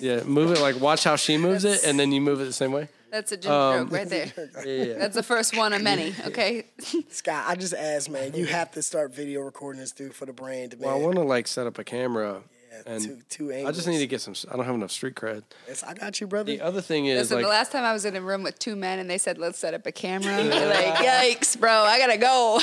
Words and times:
Yeah, 0.10 0.22
move 0.24 0.50
it 0.52 0.60
like 0.60 0.80
watch 0.80 1.04
how 1.04 1.16
she 1.16 1.36
moves 1.36 1.64
it, 1.64 1.84
and 1.84 1.98
then 2.00 2.10
you 2.12 2.20
move 2.20 2.40
it 2.40 2.44
the 2.44 2.52
same 2.52 2.72
way. 2.72 2.88
That's 3.10 3.32
a 3.32 3.36
Jim 3.36 3.50
Um, 3.50 3.84
joke 3.88 3.92
right 3.92 4.08
there. 4.08 4.32
Yeah, 4.64 4.84
yeah. 4.84 4.98
That's 4.98 5.16
the 5.16 5.22
first 5.22 5.56
one 5.56 5.72
of 5.72 5.82
many. 5.82 6.14
Okay. 6.26 6.66
Scott, 7.10 7.44
I 7.48 7.56
just 7.56 7.74
asked, 7.74 8.08
man. 8.08 8.34
You 8.34 8.46
have 8.46 8.70
to 8.72 8.82
start 8.82 9.12
video 9.12 9.40
recording 9.40 9.80
this 9.80 9.90
dude 9.92 10.14
for 10.14 10.26
the 10.26 10.32
brand, 10.32 10.78
man. 10.78 10.86
Well, 10.88 10.96
I 10.96 11.00
want 11.00 11.16
to 11.16 11.22
like 11.22 11.48
set 11.48 11.66
up 11.66 11.76
a 11.78 11.82
camera, 11.84 12.42
Yeah, 12.72 12.82
and 12.94 13.02
two- 13.28 13.48
two 13.50 13.66
I 13.66 13.72
just 13.72 13.88
need 13.88 13.98
to 13.98 14.06
get 14.06 14.20
some. 14.20 14.34
I 14.50 14.56
don't 14.56 14.64
have 14.64 14.76
enough 14.76 14.92
street 14.92 15.16
cred. 15.16 15.42
Yes, 15.66 15.82
I 15.82 15.92
got 15.94 16.20
you, 16.20 16.28
brother. 16.28 16.52
The 16.52 16.60
other 16.60 16.80
thing 16.80 17.06
is 17.06 17.18
Listen, 17.18 17.38
like 17.38 17.44
the 17.46 17.50
last 17.50 17.72
time 17.72 17.82
I 17.84 17.92
was 17.92 18.04
in 18.04 18.14
a 18.14 18.20
room 18.20 18.44
with 18.44 18.58
two 18.60 18.76
men 18.76 19.00
and 19.00 19.10
they 19.10 19.18
said, 19.18 19.38
let's 19.38 19.58
set 19.58 19.74
up 19.74 19.84
a 19.86 19.92
camera, 19.92 20.32
I'm 20.36 20.48
like, 20.48 20.94
yikes, 21.38 21.58
bro, 21.58 21.72
I 21.72 21.98
gotta 21.98 22.16
go. 22.16 22.60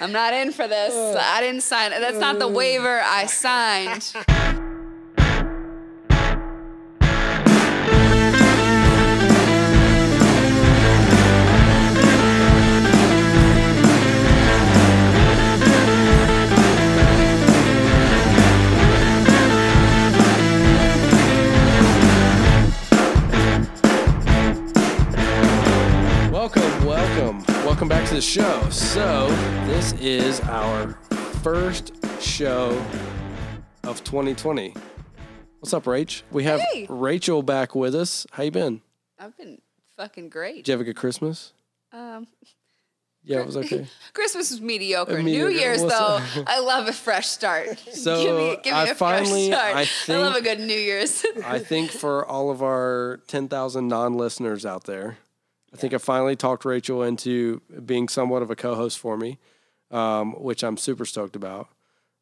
I'm 0.00 0.12
not 0.12 0.32
in 0.32 0.52
for 0.52 0.66
this. 0.66 0.94
I 1.20 1.42
didn't 1.42 1.62
sign. 1.62 1.90
That's 1.90 2.18
not 2.18 2.38
the 2.38 2.48
waiver 2.48 3.00
I 3.04 3.26
signed. 3.26 4.14
Show. 28.36 28.68
So 28.68 29.28
this 29.66 29.94
is 29.94 30.40
our 30.42 30.92
first 31.42 31.92
show 32.20 32.68
of 33.82 34.04
2020. 34.04 34.74
What's 35.60 35.72
up, 35.72 35.84
Rach? 35.84 36.20
We 36.30 36.44
have 36.44 36.60
Hey. 36.60 36.84
Rachel 36.90 37.42
back 37.42 37.74
with 37.74 37.94
us. 37.94 38.26
How 38.32 38.42
you 38.42 38.50
been? 38.50 38.82
I've 39.18 39.34
been 39.38 39.62
fucking 39.96 40.28
great. 40.28 40.56
Did 40.56 40.68
you 40.68 40.72
have 40.72 40.80
a 40.82 40.84
good 40.84 40.96
Christmas? 40.96 41.54
Um, 41.94 42.26
Yeah, 43.24 43.40
it 43.40 43.46
was 43.46 43.56
okay. 43.56 43.86
Christmas 44.12 44.50
was 44.50 44.60
mediocre. 44.60 45.16
Uh, 45.16 45.22
New. 45.22 45.48
Year's, 45.48 45.80
What's 45.80 45.98
though, 45.98 46.42
I 46.46 46.60
love 46.60 46.88
a 46.88 46.92
fresh 46.92 47.28
start. 47.28 47.82
So, 47.94 48.22
give 48.22 48.36
me, 48.36 48.50
give 48.62 48.64
me 48.74 48.78
I 48.80 48.84
a 48.88 48.94
finally- 48.94 49.48
fresh 49.48 49.88
start. 49.88 50.18
I 50.18 50.18
I 50.18 50.22
love 50.22 50.36
a 50.36 50.42
good 50.42 50.60
New 50.60 50.76
Year's. 50.78 51.24
I 51.42 51.58
think 51.58 51.90
for 51.90 52.26
all 52.26 52.50
of 52.50 52.62
our 52.62 53.20
10,000 53.28 53.88
non-listeners 53.88 54.66
out 54.66 54.84
there, 54.84 55.16
I 55.72 55.76
think 55.76 55.92
I 55.94 55.98
finally 55.98 56.36
talked 56.36 56.64
Rachel 56.64 57.02
into 57.02 57.60
being 57.84 58.08
somewhat 58.08 58.42
of 58.42 58.50
a 58.50 58.56
co-host 58.56 58.98
for 58.98 59.16
me, 59.16 59.38
um, 59.90 60.32
which 60.34 60.62
I'm 60.64 60.76
super 60.76 61.04
stoked 61.04 61.36
about. 61.36 61.68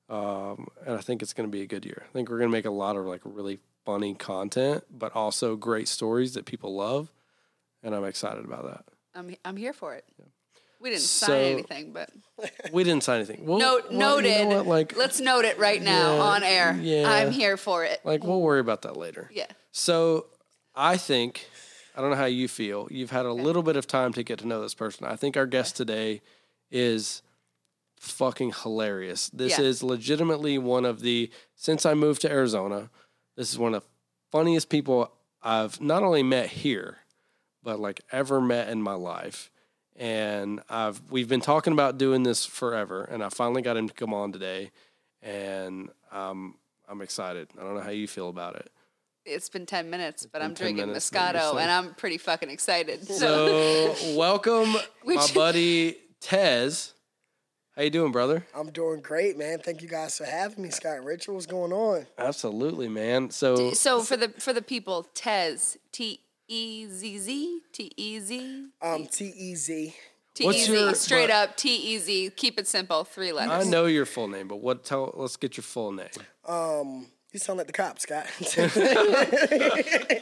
Um, 0.09 0.69
and 0.87 0.97
I 0.97 1.01
think 1.01 1.23
it's 1.23 1.33
going 1.33 1.49
to 1.49 1.53
be 1.53 1.63
a 1.63 1.67
good 1.67 1.85
year. 1.85 2.03
I 2.09 2.13
think 2.13 2.29
we're 2.29 2.39
going 2.39 2.51
to 2.51 2.53
make 2.57 2.65
a 2.67 2.71
lot 2.71 2.97
of 2.97 3.07
like 3.07 3.21
really 3.25 3.59
funny 3.85 4.15
content, 4.15 4.85
but 4.91 5.13
also 5.15 5.57
great 5.57 5.89
stories 5.89 6.35
that 6.35 6.45
people 6.47 6.75
love. 6.75 7.11
And 7.83 7.95
I'm 7.95 8.05
excited 8.05 8.45
about 8.45 8.65
that. 8.65 8.85
I'm, 9.15 9.35
I'm 9.45 9.57
here 9.57 9.73
for 9.73 9.95
it. 9.95 10.05
We 10.81 10.91
didn't 10.91 11.03
So- 11.03 11.27
sign 11.27 11.53
anything, 11.53 11.93
but 11.93 12.11
We 12.73 12.85
didn't 12.85 13.03
sign 13.05 13.17
anything. 13.17 13.47
Well, 13.47 13.59
note, 13.59 13.85
well, 13.85 13.93
you 13.93 13.99
know 13.99 14.19
noted. 14.51 14.67
Like, 14.69 14.97
Let's 14.97 15.21
note 15.21 15.45
it 15.45 15.59
right 15.59 15.81
now 15.81 16.17
Yeah, 16.17 16.23
on 16.23 16.43
air. 16.43 16.79
yeah. 16.81 17.09
I'm 17.11 17.31
here 17.31 17.57
for 17.57 17.85
it. 17.85 18.01
like 18.05 18.25
we'll 18.25 18.41
worry 18.43 18.61
about 18.61 18.83
that 18.83 18.97
later. 18.97 19.31
Yeah. 19.33 19.47
So 19.73 20.27
I 20.75 20.97
think 20.99 21.47
I 21.95 22.01
don't 22.01 22.11
know 22.11 22.17
how 22.17 22.25
you 22.25 22.49
feel. 22.49 22.89
You've 22.91 23.11
had 23.13 23.25
a 23.27 23.33
little 23.33 23.63
bit 23.63 23.77
of 23.77 23.87
time 23.87 24.13
to 24.15 24.23
get 24.23 24.41
to 24.41 24.47
know 24.47 24.61
this 24.61 24.75
person. 24.75 25.07
I 25.07 25.17
think 25.17 25.37
our 25.37 25.47
guest 25.47 25.77
today 25.77 26.23
is 26.71 27.23
fucking 28.01 28.53
hilarious. 28.63 29.29
This 29.31 29.59
Yeah. 29.59 29.65
is 29.65 29.83
legitimately 29.83 30.59
one 30.59 30.85
of 30.85 31.01
the 31.01 31.31
since 31.55 31.87
I 31.87 31.95
moved 31.95 32.21
to 32.23 32.31
Arizona, 32.31 32.91
this 33.37 33.51
is 33.53 33.59
one 33.59 33.75
of 33.75 33.83
the 33.83 33.89
funniest 34.31 34.69
people 34.69 35.13
I've 35.43 35.81
not 35.81 36.03
only 36.03 36.23
met 36.23 36.49
here, 36.51 36.99
but 37.63 37.79
like 37.79 38.01
ever 38.11 38.41
met 38.41 38.69
in 38.69 38.83
my 38.83 38.95
life. 38.95 39.51
And 39.97 40.61
I've 40.69 41.01
we've 41.11 41.29
been 41.29 41.41
talking 41.41 41.73
about 41.73 41.97
doing 41.99 42.25
this 42.25 42.45
forever, 42.45 43.05
and 43.05 43.23
I 43.23 43.29
finally 43.29 43.63
got 43.63 43.77
him 43.77 43.87
to 43.89 43.95
come 43.95 44.13
on 44.13 44.33
today, 44.33 44.73
and 45.23 45.91
um, 46.11 46.57
I'm 46.89 47.01
excited. 47.01 47.49
I 47.57 47.63
don't 47.63 47.75
know 47.75 47.81
how 47.81 47.91
you 47.91 48.09
feel 48.09 48.29
about 48.29 48.57
it. 48.57 48.73
It's 49.27 49.49
been 49.49 49.65
10 49.65 49.89
minutes, 49.89 50.27
but 50.27 50.43
I'm 50.43 50.53
drinking 50.53 50.87
minutes, 50.89 51.11
Moscato 51.11 51.59
and 51.59 51.71
I'm 51.71 51.95
pretty 51.95 52.19
fucking 52.19 52.51
excited. 52.51 53.07
So, 53.07 53.95
So 53.95 54.17
welcome, 54.19 54.75
my 55.05 55.27
buddy 55.35 55.97
Tez. 56.21 56.93
How 57.75 57.83
you 57.83 57.91
doing, 57.91 58.13
brother? 58.13 58.47
I'm 58.55 58.71
doing 58.71 59.01
great, 59.01 59.37
man. 59.37 59.59
Thank 59.59 59.83
you 59.83 59.89
guys 59.89 60.17
for 60.19 60.25
having 60.25 60.63
me, 60.63 60.71
Scott 60.71 60.99
and 60.99 61.07
Rachel. 61.07 61.35
What's 61.35 61.47
going 61.47 61.73
on? 61.73 62.07
Absolutely, 62.19 62.89
man. 62.89 63.31
So 63.31 63.73
so 63.73 64.01
for 64.03 64.17
the 64.17 64.29
for 64.39 64.53
the 64.53 64.63
people, 64.63 65.09
Tez, 65.15 65.77
T 65.91 66.21
E 66.47 66.87
Z 66.87 67.19
Z, 67.19 67.61
T 67.73 67.93
E 67.97 68.21
Z, 68.21 68.67
Um, 68.83 69.07
T 69.07 69.25
E 69.37 69.55
Z. 69.57 69.95
T 70.35 70.45
E 70.45 70.47
What's 70.47 70.69
your- 70.69 70.95
straight 70.95 71.29
but- 71.31 71.51
up 71.51 71.57
T 71.57 71.75
E 71.75 71.99
Z. 71.99 72.31
Keep 72.37 72.61
it 72.61 72.69
simple, 72.69 73.03
three 73.05 73.33
letters. 73.33 73.67
I 73.67 73.69
know 73.71 73.87
your 73.87 74.05
full 74.07 74.29
name, 74.29 74.47
but 74.49 74.57
what? 74.57 74.85
Tell. 74.85 75.13
Let's 75.17 75.37
get 75.37 75.57
your 75.57 75.65
full 75.65 75.91
name. 75.93 76.09
Um, 76.47 77.07
you 77.35 77.41
sound 77.41 77.59
like 77.59 77.67
the 77.67 77.73
cops, 77.73 78.03
Scott. 78.03 78.27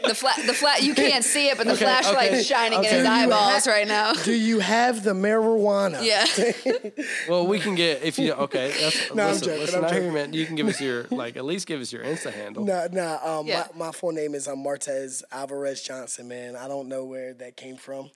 The 0.02 0.14
flat, 0.16 0.40
the 0.46 0.52
flat. 0.54 0.82
You 0.82 0.94
can't 0.94 1.24
see 1.24 1.48
it, 1.48 1.56
but 1.56 1.66
the 1.66 1.76
flashlight 1.76 2.32
okay, 2.32 2.42
shining 2.42 2.80
okay. 2.80 2.88
in 2.90 2.96
his 2.96 3.06
eyeballs 3.06 3.64
ha- 3.66 3.70
right 3.70 3.86
now. 3.86 4.12
Do 4.24 4.32
you 4.32 4.58
have 4.58 5.04
the 5.04 5.12
marijuana? 5.12 6.02
Yeah. 6.02 6.26
Well, 7.28 7.46
we 7.46 7.58
can 7.60 7.74
get 7.74 8.02
if 8.02 8.18
you 8.18 8.32
okay. 8.32 8.72
That's, 8.80 9.14
No, 9.14 9.24
I'm 9.24 9.28
listen, 9.32 9.46
joking, 9.46 9.60
listen. 9.60 9.78
I'm 9.78 9.84
I 9.84 9.88
hear 9.92 9.96
you, 9.98 10.08
joking. 10.08 10.14
man. 10.14 10.32
You 10.32 10.46
can 10.46 10.56
give 10.56 10.68
us 10.68 10.80
your 10.80 11.04
like 11.10 11.36
at 11.36 11.44
least 11.44 11.66
give 11.66 11.80
us 11.80 11.92
your 11.92 12.02
Insta 12.02 12.32
handle. 12.32 12.64
Nah, 12.64 12.88
nah. 12.90 13.18
Um, 13.40 13.46
Yeah. 13.46 13.66
my, 13.76 13.86
my 13.86 13.92
full 13.92 14.12
name 14.12 14.34
is 14.34 14.48
um, 14.48 14.58
Martez 14.64 15.22
Alvarez 15.30 15.82
Johnson, 15.82 16.28
man. 16.28 16.56
I 16.56 16.68
don't 16.68 16.88
know 16.88 17.04
where 17.04 17.34
that 17.34 17.56
came 17.56 17.76
from. 17.76 18.10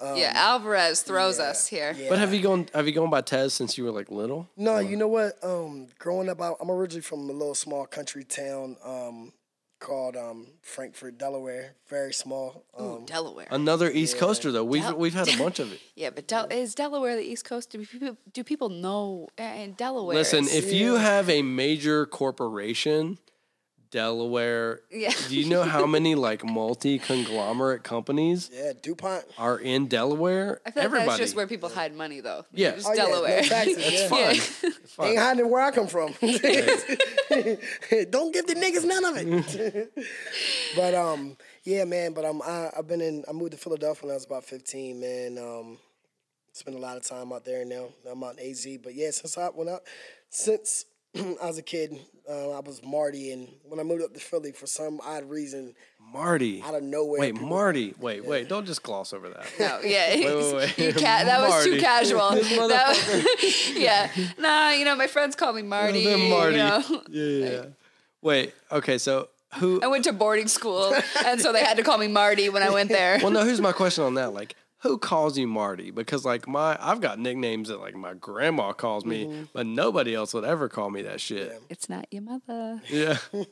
Yeah, 0.00 0.32
Alvarez 0.34 1.02
throws 1.02 1.38
us 1.38 1.66
here. 1.66 1.94
Yeah. 1.98 2.08
But 2.08 2.18
have 2.18 2.32
you 2.34 2.40
gone? 2.42 2.68
Have 2.74 2.86
you 2.86 2.92
gone 2.92 3.10
by 3.10 3.20
Tez 3.20 3.54
since 3.54 3.76
you 3.78 3.84
were 3.84 3.90
like 3.90 4.10
little? 4.10 4.48
No, 4.56 4.78
you 4.78 4.96
know 4.96 5.08
what? 5.08 5.42
Um, 5.42 5.88
growing 5.98 6.28
up, 6.28 6.40
I, 6.40 6.52
I'm 6.60 6.70
originally 6.70 7.02
from 7.02 7.20
a 7.28 7.32
little 7.32 7.54
small 7.54 7.86
country 7.86 8.24
town 8.24 8.76
um, 8.84 9.32
called 9.80 10.16
um, 10.16 10.46
Frankfort, 10.62 11.18
Delaware. 11.18 11.74
Very 11.88 12.12
small. 12.12 12.64
Um, 12.76 13.04
Delaware. 13.06 13.46
Another 13.50 13.90
East 13.90 14.18
Coaster 14.18 14.50
though. 14.52 14.64
We've 14.64 14.82
Del- 14.82 14.96
we've 14.96 15.14
had 15.14 15.28
a 15.28 15.36
bunch 15.36 15.58
of 15.58 15.72
it. 15.72 15.80
Yeah, 15.96 16.10
but 16.10 16.26
Del- 16.28 16.46
is 16.52 16.74
Delaware 16.74 17.16
the 17.16 17.22
East 17.22 17.44
Coast? 17.44 17.70
Do 17.70 17.84
people 17.84 18.16
do 18.32 18.44
people 18.44 18.68
know 18.68 19.28
uh, 19.38 19.42
in 19.42 19.72
Delaware? 19.72 20.14
Listen, 20.16 20.44
it's- 20.44 20.56
if 20.56 20.72
you 20.72 20.94
have 20.96 21.28
a 21.28 21.42
major 21.42 22.06
corporation, 22.06 23.18
Delaware, 23.90 24.80
Yeah. 24.90 25.12
do 25.28 25.38
you 25.38 25.48
know 25.48 25.62
how 25.62 25.86
many 25.86 26.14
like 26.14 26.44
multi 26.44 26.98
conglomerate 26.98 27.82
companies 27.84 28.50
yeah, 28.54 28.72
DuPont. 28.80 29.24
are 29.38 29.58
in 29.58 29.86
Delaware? 29.86 30.60
I 30.66 30.70
feel 30.70 30.82
like 30.82 30.84
Everybody. 30.84 31.06
that's 31.08 31.18
just 31.20 31.36
where 31.36 31.46
people 31.46 31.68
hide 31.68 31.94
money, 31.94 32.20
though. 32.20 32.44
Yeah. 32.52 32.72
Just 32.76 32.86
Oh, 32.88 32.92
yeah, 32.94 33.02
no 33.04 33.08
Delaware. 33.10 33.42
taxes, 33.42 33.76
it's 33.78 33.92
yeah. 34.02 34.08
fun. 34.08 34.18
Yeah. 34.20 34.30
It's 34.82 34.92
fun. 34.92 35.06
Ain't 35.08 35.18
hiding 35.18 35.50
where 35.50 35.62
I 35.62 35.70
come 35.70 35.86
from. 35.86 36.08
Don't 38.10 38.32
give 38.32 38.46
the 38.46 38.54
niggas 38.54 38.84
none 38.84 39.04
of 39.04 39.16
it. 39.18 39.92
but 40.76 40.94
um, 40.94 41.36
yeah, 41.64 41.84
man. 41.84 42.12
But 42.12 42.24
um, 42.24 42.42
I, 42.44 42.70
I've 42.76 42.86
been 42.86 43.00
in. 43.00 43.24
I 43.28 43.32
moved 43.32 43.52
to 43.52 43.58
Philadelphia 43.58 44.06
when 44.06 44.12
I 44.12 44.14
was 44.14 44.24
about 44.26 44.44
15, 44.44 45.00
man. 45.00 45.38
Um, 45.38 45.78
spent 46.52 46.76
a 46.76 46.80
lot 46.80 46.96
of 46.96 47.04
time 47.04 47.32
out 47.32 47.44
there 47.44 47.64
now. 47.64 47.88
I'm 48.10 48.22
out 48.24 48.38
in 48.38 48.50
AZ. 48.50 48.66
But 48.82 48.94
yeah, 48.94 49.10
since 49.10 49.36
I 49.38 49.48
went 49.50 49.70
out, 49.70 49.82
since 50.30 50.84
I 51.42 51.46
was 51.46 51.58
a 51.58 51.62
kid, 51.62 51.98
uh, 52.28 52.50
I 52.50 52.60
was 52.60 52.82
Marty, 52.84 53.32
and 53.32 53.48
when 53.68 53.80
I 53.80 53.82
moved 53.82 54.02
up 54.02 54.14
to 54.14 54.20
Philly 54.20 54.52
for 54.52 54.66
some 54.66 55.00
odd 55.04 55.28
reason, 55.28 55.74
Marty. 56.12 56.62
out 56.62 56.74
of 56.74 56.82
nowhere, 56.82 57.20
Wait, 57.20 57.34
people- 57.34 57.48
Marty. 57.48 57.94
Wait, 58.00 58.24
wait. 58.24 58.48
Don't 58.48 58.66
just 58.66 58.82
gloss 58.82 59.12
over 59.12 59.28
that. 59.28 59.46
No, 59.60 59.80
yeah, 59.84 60.14
wait, 60.14 60.54
wait. 60.54 60.78
you 60.78 60.92
ca- 60.92 61.24
that 61.24 61.40
was 61.40 61.64
too 61.64 61.78
casual. 61.78 62.30
This 62.30 62.48
That- 62.56 63.72
yeah, 63.76 64.10
nah, 64.38 64.70
you 64.70 64.84
know, 64.84 64.96
my 64.96 65.06
friends 65.06 65.36
call 65.36 65.52
me 65.52 65.62
Marty. 65.62 66.04
Then 66.04 66.18
you 66.18 66.28
Marty. 66.30 66.56
know. 66.56 66.82
Yeah, 67.08 67.24
yeah, 67.24 67.50
yeah. 67.50 67.64
Wait. 68.22 68.54
Okay. 68.72 68.98
So 68.98 69.28
who? 69.56 69.80
I 69.82 69.86
went 69.86 70.04
to 70.04 70.12
boarding 70.12 70.48
school, 70.48 70.94
and 71.24 71.40
so 71.40 71.52
they 71.52 71.62
had 71.64 71.76
to 71.76 71.82
call 71.82 71.98
me 71.98 72.08
Marty 72.08 72.48
when 72.48 72.62
I 72.62 72.70
went 72.70 72.88
there. 72.88 73.18
Well, 73.22 73.30
no. 73.30 73.44
Here's 73.44 73.60
my 73.60 73.72
question 73.72 74.04
on 74.04 74.14
that. 74.14 74.32
Like, 74.34 74.56
who 74.82 74.98
calls 74.98 75.36
you 75.38 75.46
Marty? 75.46 75.90
Because 75.90 76.24
like 76.24 76.46
my, 76.48 76.76
I've 76.80 77.00
got 77.00 77.18
nicknames 77.18 77.68
that 77.68 77.80
like 77.80 77.94
my 77.96 78.14
grandma 78.14 78.72
calls 78.72 79.04
me, 79.04 79.24
Mm-hmm. 79.26 79.42
but 79.52 79.66
nobody 79.66 80.14
else 80.14 80.32
would 80.34 80.44
ever 80.44 80.68
call 80.68 80.90
me 80.90 81.02
that 81.02 81.20
shit. 81.20 81.60
It's 81.68 81.88
not 81.88 82.06
your 82.12 82.22
mother. 82.22 82.80
Yeah. 82.88 83.18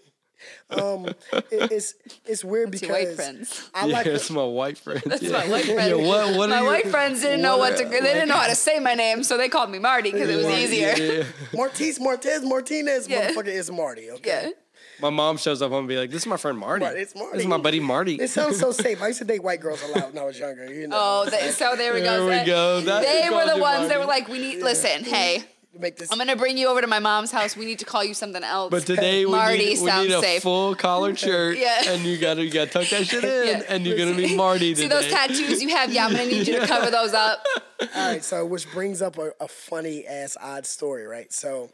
um, 0.71 1.07
it, 1.33 1.73
it's 1.73 1.95
it's 2.27 2.45
weird 2.45 2.69
It's 2.73 2.83
because 2.83 2.95
white 3.07 3.15
friends. 3.17 3.71
I 3.75 3.87
yeah, 3.87 3.93
like 3.95 4.07
it's 4.07 4.31
my 4.31 4.45
white 4.45 4.77
friends. 4.79 5.03
That's 5.05 5.23
yeah. 5.23 5.31
my 5.33 5.49
white 5.49 5.65
friends. 5.65 5.89
Yeah, 5.91 5.95
what, 6.07 6.37
what 6.37 6.51
my 6.51 6.57
are 6.59 6.63
your- 6.63 6.71
white 6.73 6.89
friends 6.89 7.23
didn't 7.23 7.41
know 7.43 7.57
what 7.59 7.77
to. 7.79 7.87
are- 7.87 7.89
They 7.89 8.01
didn't 8.01 8.29
know 8.29 8.35
how 8.37 8.47
to 8.49 8.55
say 8.55 8.79
my 8.79 8.95
name, 8.95 9.23
so 9.23 9.39
they 9.39 9.49
called 9.49 9.71
me 9.71 9.79
Marty 9.79 10.13
because 10.13 10.29
it 10.29 10.37
was 10.37 10.45
Marty, 10.47 10.63
easier. 10.63 10.95
Yeah, 10.97 11.13
yeah. 11.13 11.23
Martez 11.53 11.99
Martez 11.99 12.43
Martinez. 12.47 13.09
Yeah. 13.09 13.31
Motherfucker 13.31 13.47
is 13.47 13.71
Marty. 13.71 14.11
Okay. 14.11 14.53
Yeah. 14.99 15.03
My 15.03 15.11
mom 15.11 15.37
shows 15.37 15.63
up 15.63 15.73
and 15.73 15.87
be 15.87 15.97
like, 15.99 16.11
"This 16.11 16.23
is 16.23 16.27
my 16.27 16.37
friend 16.37 16.59
Marty. 16.59 16.85
Marty, 16.85 17.01
it's 17.01 17.15
Marty. 17.15 17.33
This 17.33 17.43
is 17.43 17.49
my 17.49 17.59
buddy 17.59 17.81
Marty." 17.81 18.15
It 18.17 18.31
sounds 18.31 18.59
so 18.59 18.73
safe. 18.73 19.03
I 19.03 19.09
used 19.09 19.19
to 19.21 19.25
date 19.25 19.43
white 19.43 19.61
girls 19.61 19.83
a 19.83 19.89
lot 19.89 20.13
when 20.13 20.23
I 20.23 20.25
was 20.27 20.39
younger. 20.39 20.73
You 20.73 20.89
know. 20.89 20.97
Oh, 20.99 21.31
they, 21.31 21.51
so 21.51 21.77
there 21.77 21.93
we 21.95 22.01
There 22.01 22.19
go. 22.19 22.27
we 22.29 22.45
go. 22.47 22.81
That 22.81 23.03
they 23.03 23.29
were 23.31 23.45
the 23.47 23.57
you 23.57 23.61
ones 23.63 23.89
that 23.89 23.99
were 23.99 24.07
like, 24.07 24.29
"We 24.29 24.39
need 24.39 24.63
listen, 24.63 25.05
hey, 25.05 25.45
make 25.79 25.97
this. 25.97 26.11
I'm 26.11 26.17
gonna 26.17 26.35
bring 26.37 26.57
you 26.57 26.69
over 26.69 26.81
to 26.81 26.87
my 26.87 26.99
mom's 26.99 27.31
house. 27.31 27.55
We 27.57 27.67
need 27.67 27.79
to 27.81 27.85
call 27.85 28.03
you 28.03 28.15
something 28.15 28.43
else. 28.43 28.71
But 28.71 28.87
today 28.87 29.27
we 29.27 29.33
Marty 29.33 29.59
need, 29.59 29.69
we 29.81 29.89
sounds 29.89 30.09
need 30.09 30.15
a 30.15 30.21
safe. 30.23 30.43
full 30.43 30.75
collared 30.75 31.19
shirt, 31.27 31.59
Yeah. 31.59 31.83
and 31.91 32.03
you 32.03 32.17
gotta 32.17 32.43
you 32.43 32.51
gotta 32.51 32.71
tuck 32.71 32.89
that 32.89 33.07
shit 33.07 33.23
in, 33.25 33.47
Yeah. 33.49 33.63
and 33.69 33.87
you're 33.87 33.99
gonna 33.99 34.15
be 34.17 34.35
Marty 34.35 34.71
today. 34.75 34.83
See 34.83 34.89
those 34.89 35.07
tattoos 35.09 35.63
you 35.63 35.69
have? 35.71 35.93
Yeah, 35.93 36.07
I'm 36.07 36.13
gonna 36.13 36.25
need 36.27 36.49
you 36.49 36.61
to 36.61 36.67
cover 36.75 36.91
those 36.91 37.13
up. 37.13 37.45
All 37.81 37.89
right, 38.13 38.25
so 38.25 38.47
which 38.47 38.71
brings 38.73 39.03
up 39.03 39.19
a, 39.19 39.33
a 39.41 39.49
funny 39.49 40.07
ass 40.07 40.39
odd 40.41 40.65
story, 40.65 41.07
right? 41.07 41.31
So, 41.31 41.69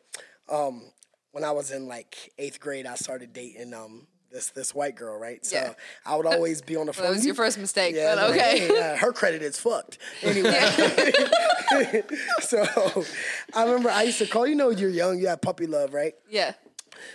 um, 0.50 0.82
when 1.32 1.44
I 1.44 1.50
was 1.50 1.70
in 1.70 1.88
like 1.88 2.32
eighth 2.38 2.60
grade, 2.60 2.86
I 2.86 2.94
started 2.94 3.32
dating 3.32 3.74
um 3.74 4.06
this 4.30 4.50
this 4.50 4.74
white 4.74 4.94
girl, 4.94 5.18
right? 5.18 5.44
So 5.44 5.56
Yeah. 5.56 5.72
I 6.06 6.16
would 6.16 6.26
always 6.26 6.62
be 6.62 6.76
on 6.76 6.86
the 6.86 6.92
phone. 6.94 7.04
That 7.06 7.12
was 7.12 7.26
your 7.26 7.34
first 7.34 7.58
mistake, 7.58 7.94
Yeah, 7.94 8.14
but 8.14 8.30
like, 8.30 8.40
okay. 8.40 8.58
hey, 8.60 8.92
uh, 8.92 8.96
her 8.96 9.12
credit 9.12 9.42
is 9.42 9.58
fucked. 9.58 9.98
Anyway, 10.22 10.52
so 12.40 13.04
I 13.54 13.64
remember 13.64 13.90
I 13.90 14.04
used 14.04 14.18
to 14.18 14.26
call. 14.26 14.46
You 14.46 14.54
know, 14.54 14.70
you're 14.70 14.90
young, 14.90 15.18
you 15.18 15.28
have 15.28 15.40
puppy 15.40 15.66
love, 15.66 15.92
right? 15.94 16.14
Yeah. 16.30 16.52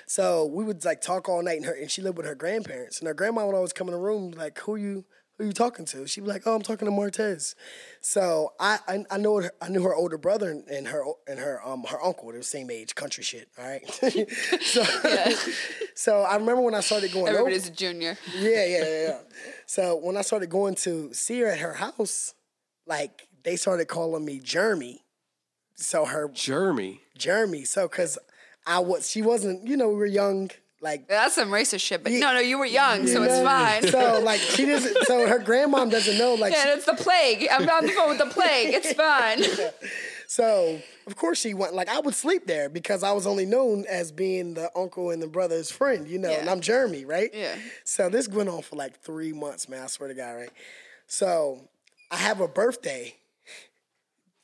So 0.06 0.46
we 0.46 0.64
would 0.64 0.84
like 0.86 1.02
talk 1.02 1.30
all 1.30 1.42
night, 1.42 1.58
and 1.58 1.66
her 1.66 1.74
and 1.74 1.90
she 1.90 2.02
lived 2.02 2.18
with 2.18 2.26
her 2.26 2.36
grandparents, 2.36 3.00
and 3.00 3.08
her 3.08 3.14
grandma 3.14 3.46
would 3.46 3.56
always 3.56 3.74
come 3.74 3.88
in 3.88 3.94
the 3.94 4.00
room 4.00 4.32
like, 4.32 4.58
"Who 4.60 4.76
you 4.76 5.06
who 5.38 5.46
you 5.46 5.52
talking 5.54 5.86
to?" 5.86 6.08
She'd 6.08 6.22
be 6.22 6.28
like, 6.28 6.44
"Oh, 6.46 6.56
I'm 6.56 6.62
talking 6.62 6.88
to 6.88 6.92
Martez." 6.92 7.56
So 8.02 8.54
I 8.60 8.80
I, 8.88 9.06
I 9.12 9.18
know 9.18 9.42
her, 9.42 9.52
I 9.62 9.70
knew 9.70 9.84
her 9.84 9.96
older 9.96 10.18
brother 10.18 10.50
and, 10.50 10.68
and 10.68 10.88
her 10.88 11.04
and 11.28 11.40
her 11.40 11.66
um 11.66 11.84
her 11.84 12.04
uncle. 12.04 12.28
They 12.28 12.34
were 12.34 12.40
the 12.40 12.44
same 12.44 12.70
age, 12.72 12.96
country 12.96 13.24
shit. 13.24 13.50
All 13.58 13.66
right. 13.66 13.90
so 14.62 14.84
so 15.96 16.22
I 16.22 16.36
remember 16.36 16.62
when 16.62 16.76
I 16.76 16.82
started 16.82 17.12
going 17.12 17.28
over. 17.28 17.40
Everybody's 17.40 17.68
a 17.68 17.72
junior. 17.72 18.18
Yeah, 18.38 18.66
yeah, 18.66 18.66
yeah, 18.66 19.08
yeah. 19.08 19.20
So 19.66 19.98
when 19.98 20.18
I 20.18 20.22
started 20.22 20.50
going 20.50 20.76
to 20.76 21.14
see 21.14 21.40
her 21.42 21.48
at 21.48 21.60
her 21.60 21.74
house, 21.74 22.34
like 22.86 23.28
they 23.44 23.56
started 23.56 23.88
calling 23.88 24.26
me 24.26 24.40
Jeremy. 24.40 25.04
So 25.76 26.06
her 26.06 26.30
Jeremy. 26.34 27.02
Jeremy. 27.18 27.64
So 27.66 27.88
because 27.88 28.18
I 28.66 28.80
was, 28.80 29.10
she 29.10 29.22
wasn't. 29.22 29.68
You 29.68 29.78
know, 29.78 29.90
we 29.90 29.96
were 29.96 30.06
young. 30.06 30.52
Like 30.80 31.08
That's 31.08 31.34
some 31.36 31.50
racist 31.50 31.80
shit. 31.82 32.04
But 32.04 32.12
no, 32.14 32.34
no, 32.34 32.40
you 32.40 32.60
were 32.60 32.66
young, 32.66 33.08
so 33.08 33.24
it's 33.24 33.40
fine. 33.42 33.88
So 33.92 34.22
like 34.24 34.40
she 34.40 34.66
doesn't. 34.66 35.06
So 35.06 35.28
her 35.28 35.40
grandmom 35.40 35.90
doesn't 35.90 36.18
know. 36.18 36.36
Like 36.36 36.54
Yeah, 36.54 36.64
she- 36.64 36.70
it's 36.70 36.86
the 36.86 36.94
plague. 36.94 37.48
I'm 37.52 37.68
on 37.68 37.86
the 37.88 37.92
phone 37.94 38.10
with 38.10 38.20
the 38.20 38.26
plague. 38.28 38.74
It's 38.76 38.94
fine. 38.94 39.44
so. 40.28 40.80
Of 41.08 41.16
course 41.16 41.40
she 41.40 41.54
went. 41.54 41.74
Like 41.74 41.88
I 41.88 42.00
would 42.02 42.14
sleep 42.14 42.46
there 42.48 42.68
because 42.70 43.02
I 43.02 43.14
was 43.14 43.26
only 43.26 43.46
known 43.46 43.86
as 43.90 44.12
being 44.12 44.54
the 44.56 44.70
uncle 44.76 45.10
and 45.10 45.22
the 45.22 45.28
brother's 45.28 45.72
friend. 45.72 46.06
You 46.08 46.20
know, 46.20 46.30
and 46.30 46.50
I'm 46.50 46.60
Jeremy, 46.60 47.06
right? 47.06 47.30
Yeah. 47.34 47.56
So 47.86 48.10
this 48.10 48.28
went 48.28 48.50
on 48.50 48.62
for 48.62 48.76
like 48.76 49.00
three 49.02 49.32
months, 49.32 49.70
man. 49.70 49.84
I 49.84 49.88
swear 49.88 50.10
to 50.10 50.16
God, 50.16 50.32
right? 50.34 50.50
So 51.08 51.70
I 52.12 52.18
have 52.18 52.42
a 52.42 52.48
birthday. 52.48 53.16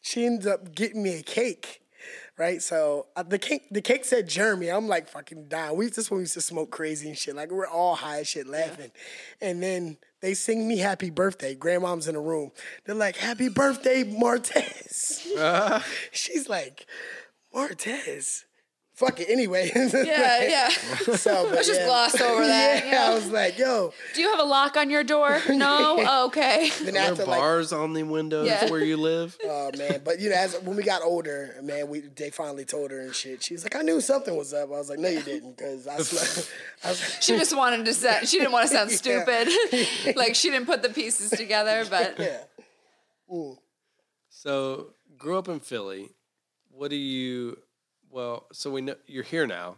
She 0.01 0.25
ends 0.25 0.47
up 0.47 0.74
getting 0.74 1.03
me 1.03 1.15
a 1.18 1.21
cake, 1.21 1.81
right? 2.38 2.62
So 2.62 3.07
uh, 3.15 3.24
the 3.24 3.39
cake, 3.39 3.63
the 3.71 3.81
cake 3.81 4.06
said 4.06 4.27
Jeremy. 4.27 4.69
I'm 4.69 4.88
like 4.88 5.07
fucking 5.07 5.47
dying. 5.47 5.77
We 5.77 5.88
this 5.88 6.09
when 6.09 6.18
we 6.18 6.24
used 6.24 6.33
to 6.33 6.41
smoke 6.41 6.71
crazy 6.71 7.07
and 7.07 7.18
shit. 7.18 7.35
Like 7.35 7.51
we're 7.51 7.68
all 7.68 7.95
high 7.95 8.19
as 8.19 8.27
shit 8.27 8.47
laughing, 8.47 8.91
and 9.41 9.62
then 9.62 9.97
they 10.21 10.33
sing 10.33 10.68
me 10.68 10.77
happy 10.77 11.09
birthday. 11.09 11.56
Grandmom's 11.56 12.07
in 12.07 12.15
the 12.15 12.21
room. 12.21 12.51
They're 12.85 12.95
like, 12.95 13.18
"Happy 13.18 13.50
birthday, 13.50 14.03
Martez." 14.03 15.27
She's 16.12 16.50
like, 16.50 16.85
"Martez." 17.53 18.44
Fuck 18.94 19.19
it, 19.22 19.30
anyway. 19.30 19.72
Yeah, 19.75 20.44
yeah. 20.44 20.69
So, 21.18 21.45
but 21.45 21.54
Let's 21.54 21.68
just 21.68 21.80
yeah. 21.81 21.86
gloss 21.88 22.22
over 22.22 22.45
that. 22.45 22.84
Yeah, 22.86 22.86
you 22.86 22.92
know? 22.92 23.12
I 23.12 23.13
was 23.16 23.30
like, 23.31 23.57
yo. 23.57 23.92
Do 24.13 24.22
you 24.22 24.30
have 24.30 24.40
a 24.40 24.44
lock 24.44 24.78
on 24.78 24.90
your 24.92 25.04
door? 25.04 25.42
No? 25.50 25.98
Oh, 26.00 26.25
okay. 26.28 26.69
Then 26.80 26.90
Are 26.90 26.92
there 26.92 27.12
after 27.12 27.25
like, 27.25 27.40
bars 27.40 27.74
on 27.74 27.94
the 27.94 28.04
windows 28.04 28.48
Yeah. 28.48 28.69
where 28.69 28.81
you 28.81 28.98
live? 28.98 29.36
oh 29.44 29.72
man, 29.78 30.01
but 30.06 30.19
you 30.19 30.30
know, 30.30 30.36
as 30.36 30.56
when 30.62 30.75
we 30.75 30.84
got 30.84 31.01
older, 31.01 31.56
man, 31.63 31.88
we 31.90 32.01
they 32.01 32.30
finally 32.30 32.66
told 32.66 32.92
her 32.92 33.00
and 33.00 33.16
shit. 33.16 33.44
She's 33.44 33.63
like, 33.63 33.75
I 33.75 33.81
knew 33.81 34.00
something 34.00 34.36
was 34.36 34.54
up. 34.54 34.68
I 34.69 34.72
was 34.72 34.90
like, 34.90 35.00
no, 35.00 35.10
you 35.10 35.22
didn't, 35.24 35.57
because 35.57 35.88
I, 35.88 35.98
slept, 35.98 36.51
I 36.84 36.90
was, 36.90 37.18
She 37.22 37.38
just 37.38 37.56
wanted 37.56 37.86
to 37.86 37.94
sound, 37.94 38.28
she 38.28 38.38
didn't 38.38 38.51
want 38.51 38.68
to 38.69 38.75
sound 38.75 38.92
stupid. 38.92 39.48
like 40.16 40.36
she 40.36 40.50
didn't 40.51 40.68
put 40.68 40.84
the 40.84 40.90
pieces 40.90 41.31
together, 41.31 41.86
but 41.90 42.19
yeah. 42.19 42.38
Mm. 43.31 43.57
So, 44.30 44.94
grew 45.18 45.38
up 45.38 45.48
in 45.48 45.60
Philly. 45.62 46.10
What 46.69 46.90
do 46.90 46.95
you? 46.95 47.57
Well, 48.13 48.45
so 48.54 48.69
we 48.69 48.81
know 48.81 48.95
you're 49.07 49.24
here 49.24 49.48
now. 49.48 49.77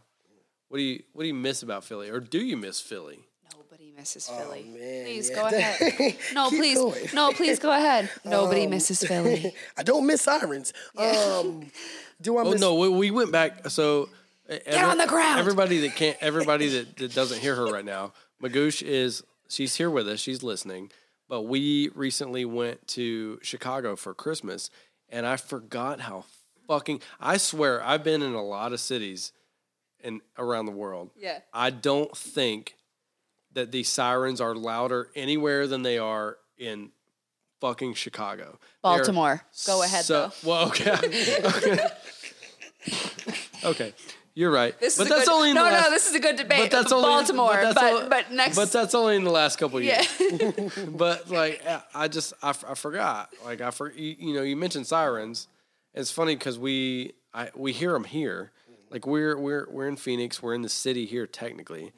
What 0.68 0.78
do 0.80 0.84
you? 0.84 1.04
What 1.14 1.24
do 1.24 1.28
you 1.28 1.34
miss 1.34 1.64
about 1.64 1.84
Philly, 1.86 2.10
or 2.10 2.20
do 2.20 2.40
you 2.40 2.58
miss 2.58 2.80
Philly? 2.82 3.20
nobody 3.56 3.94
misses 3.96 4.28
Philly. 4.28 4.66
Oh, 4.68 4.78
man, 4.78 5.06
please 5.06 5.30
yeah. 5.30 5.36
go 5.36 5.46
ahead. 5.58 6.18
No, 6.34 6.50
Keep 6.50 6.60
please. 6.60 6.78
going. 6.78 7.06
No, 7.14 7.32
please 7.32 7.60
go 7.60 7.72
ahead. 7.72 8.10
Nobody 8.26 8.68
misses 8.68 9.02
Philly. 9.04 9.54
I 9.78 9.84
don't 9.84 10.06
miss 10.06 10.22
sirens. 10.22 10.74
Um, 10.98 11.72
do 12.22 12.38
I 12.38 12.42
Oh 12.42 12.52
miss? 12.52 12.62
no, 12.62 12.76
we, 12.76 12.90
we 12.90 13.12
went 13.12 13.32
back. 13.32 13.70
So 13.70 14.10
get 14.50 14.84
on 14.84 14.98
the 14.98 15.08
ground. 15.08 15.40
Everybody 15.40 15.80
that 15.82 15.96
can't, 15.96 16.18
everybody 16.22 16.68
that, 16.70 16.98
that 16.98 17.14
doesn't 17.14 17.40
hear 17.40 17.56
her 17.56 17.66
right 17.68 17.86
now, 17.86 18.12
Magoosh 18.44 18.82
is 18.82 19.24
she's 19.48 19.76
here 19.76 19.90
with 19.90 20.08
us. 20.10 20.20
She's 20.20 20.44
listening. 20.44 20.92
But 21.30 21.44
we 21.44 21.90
recently 21.96 22.44
went 22.46 22.86
to 22.90 23.40
Chicago 23.42 23.96
for 23.96 24.14
Christmas, 24.14 24.70
and 25.10 25.26
I 25.26 25.38
forgot 25.38 26.02
how 26.02 26.26
fucking. 26.68 27.02
I 27.20 27.38
swear, 27.38 27.84
I've 27.84 28.04
been 28.04 28.22
in 28.22 28.34
a 28.34 28.44
lot 28.44 28.74
of 28.74 28.80
cities 28.80 29.32
and 30.04 30.22
around 30.38 30.66
the 30.66 30.72
world. 30.72 31.12
Yeah. 31.18 31.40
I 31.54 31.70
don't 31.70 32.16
think 32.16 32.76
that 33.54 33.72
these 33.72 33.90
sirens 33.90 34.40
are 34.42 34.56
louder 34.56 35.10
anywhere 35.16 35.68
than 35.68 35.82
they 35.82 35.98
are 35.98 36.38
in 36.58 36.92
fucking 37.62 37.94
Chicago. 37.96 38.60
Baltimore. 38.82 39.42
Go 39.66 39.84
ahead, 39.84 40.06
so, 40.06 40.32
though. 40.44 40.50
Well, 40.50 40.68
okay. 40.68 40.92
okay. 41.46 41.88
okay. 43.64 43.94
You're 44.38 44.52
right. 44.52 44.78
This 44.82 44.98
but 44.98 45.04
is 45.04 45.10
that's 45.10 45.26
good, 45.30 45.34
only 45.34 45.50
in 45.52 45.56
no, 45.56 45.64
the 45.64 45.72
last, 45.72 45.86
no. 45.86 45.90
This 45.92 46.10
is 46.10 46.16
a 46.16 46.20
good 46.20 46.36
debate. 46.36 46.70
but 46.70 46.72
that's 46.72 46.92
only 46.92 47.08
Baltimore, 47.08 47.58
but 47.62 47.76
but, 47.76 47.94
only- 47.94 48.36
next. 48.36 48.58
But 48.58 48.70
that's 48.70 48.94
only 48.94 49.16
in 49.16 49.24
the 49.24 49.32
last 49.32 49.58
couple 49.58 49.78
of 49.78 49.86
years. 49.86 50.06
yeah, 50.20 50.52
But 50.90 51.32
like, 51.32 51.64
I 51.94 52.10
just 52.10 52.34
I, 52.44 52.50
I 52.50 52.76
forgot. 52.76 53.34
Like 53.46 53.62
I 53.62 53.72
for 53.72 53.90
you, 53.94 54.16
you 54.20 54.34
know 54.34 54.42
you 54.42 54.58
mentioned 54.58 54.88
sirens. 54.88 55.48
It's 55.96 56.12
funny 56.12 56.36
because 56.36 56.60
we 56.60 57.14
I 57.34 57.50
we 57.56 57.72
hear 57.72 57.94
them 57.94 58.04
here. 58.04 58.52
Mm-hmm. 58.70 58.94
Like 58.94 59.08
we're 59.08 59.38
we're 59.38 59.68
we're 59.72 59.88
in 59.88 59.96
Phoenix. 59.96 60.44
We're 60.44 60.54
in 60.54 60.62
the 60.62 60.70
city 60.70 61.06
here 61.06 61.26
technically, 61.26 61.94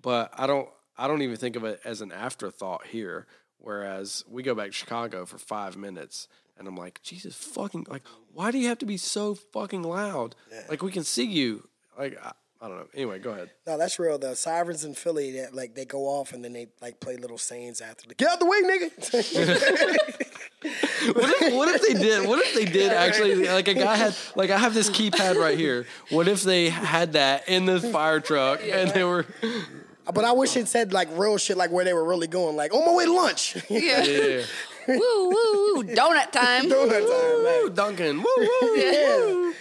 but 0.00 0.32
I 0.36 0.46
don't 0.46 0.68
I 0.96 1.06
don't 1.06 1.22
even 1.22 1.36
think 1.36 1.56
of 1.56 1.64
it 1.64 1.80
as 1.84 2.00
an 2.00 2.12
afterthought 2.12 2.86
here. 2.86 3.26
Whereas 3.58 4.24
we 4.28 4.42
go 4.42 4.54
back 4.54 4.66
to 4.66 4.72
Chicago 4.72 5.24
for 5.24 5.38
five 5.38 5.76
minutes, 5.76 6.26
and 6.58 6.66
I'm 6.66 6.76
like, 6.76 7.00
Jesus 7.02 7.36
fucking 7.36 7.86
like, 7.88 8.02
why 8.32 8.50
do 8.50 8.58
you 8.58 8.68
have 8.68 8.78
to 8.78 8.86
be 8.86 8.96
so 8.96 9.34
fucking 9.34 9.82
loud? 9.82 10.34
Like 10.68 10.82
we 10.82 10.90
can 10.90 11.04
see 11.04 11.26
you. 11.26 11.68
Like 11.96 12.18
I, 12.24 12.32
I 12.62 12.68
don't 12.68 12.78
know. 12.78 12.86
Anyway, 12.94 13.18
go 13.18 13.30
ahead. 13.32 13.50
No, 13.66 13.76
that's 13.76 13.98
real. 13.98 14.18
The 14.18 14.36
sirens 14.36 14.84
in 14.84 14.94
Philly, 14.94 15.32
that 15.32 15.52
like 15.52 15.74
they 15.74 15.84
go 15.84 16.04
off 16.06 16.32
and 16.32 16.44
then 16.44 16.52
they 16.52 16.68
like 16.80 17.00
play 17.00 17.16
little 17.16 17.36
sayings 17.36 17.80
after. 17.80 18.06
Like, 18.08 18.18
Get 18.18 18.28
out 18.28 18.38
the 18.38 18.46
way, 18.46 18.62
nigga. 18.62 20.18
What 20.62 21.42
if, 21.42 21.54
what 21.54 21.68
if 21.74 21.82
they 21.82 21.94
did? 21.94 22.28
What 22.28 22.38
if 22.38 22.54
they 22.54 22.64
did 22.64 22.92
actually? 22.92 23.48
Like 23.48 23.66
a 23.66 23.74
guy 23.74 23.96
had, 23.96 24.14
like 24.36 24.50
I 24.50 24.58
have 24.58 24.72
this 24.74 24.88
keypad 24.88 25.34
right 25.36 25.58
here. 25.58 25.86
What 26.10 26.28
if 26.28 26.42
they 26.44 26.70
had 26.70 27.14
that 27.14 27.48
in 27.48 27.64
the 27.66 27.80
fire 27.80 28.20
truck 28.20 28.60
and 28.62 28.88
they 28.90 29.02
were? 29.02 29.26
but 30.04 30.24
I 30.24 30.30
wish 30.30 30.56
it 30.56 30.68
said 30.68 30.92
like 30.92 31.08
real 31.18 31.36
shit, 31.38 31.56
like 31.56 31.72
where 31.72 31.84
they 31.84 31.92
were 31.92 32.04
really 32.04 32.28
going, 32.28 32.54
like 32.54 32.72
on 32.72 32.86
my 32.86 32.94
way 32.94 33.06
to 33.06 33.12
lunch. 33.12 33.56
yeah. 33.68 34.42
Yeah. 34.88 34.96
woo, 34.98 35.28
woo, 35.28 35.74
woo. 35.76 35.84
Donut 35.84 36.32
time. 36.32 36.68
Donut 36.68 36.90
time. 36.90 37.62
Woo, 37.62 37.70
Duncan. 37.70 38.16
Woo, 38.18 38.24
woo. 38.36 38.76
Yeah. 38.76 39.52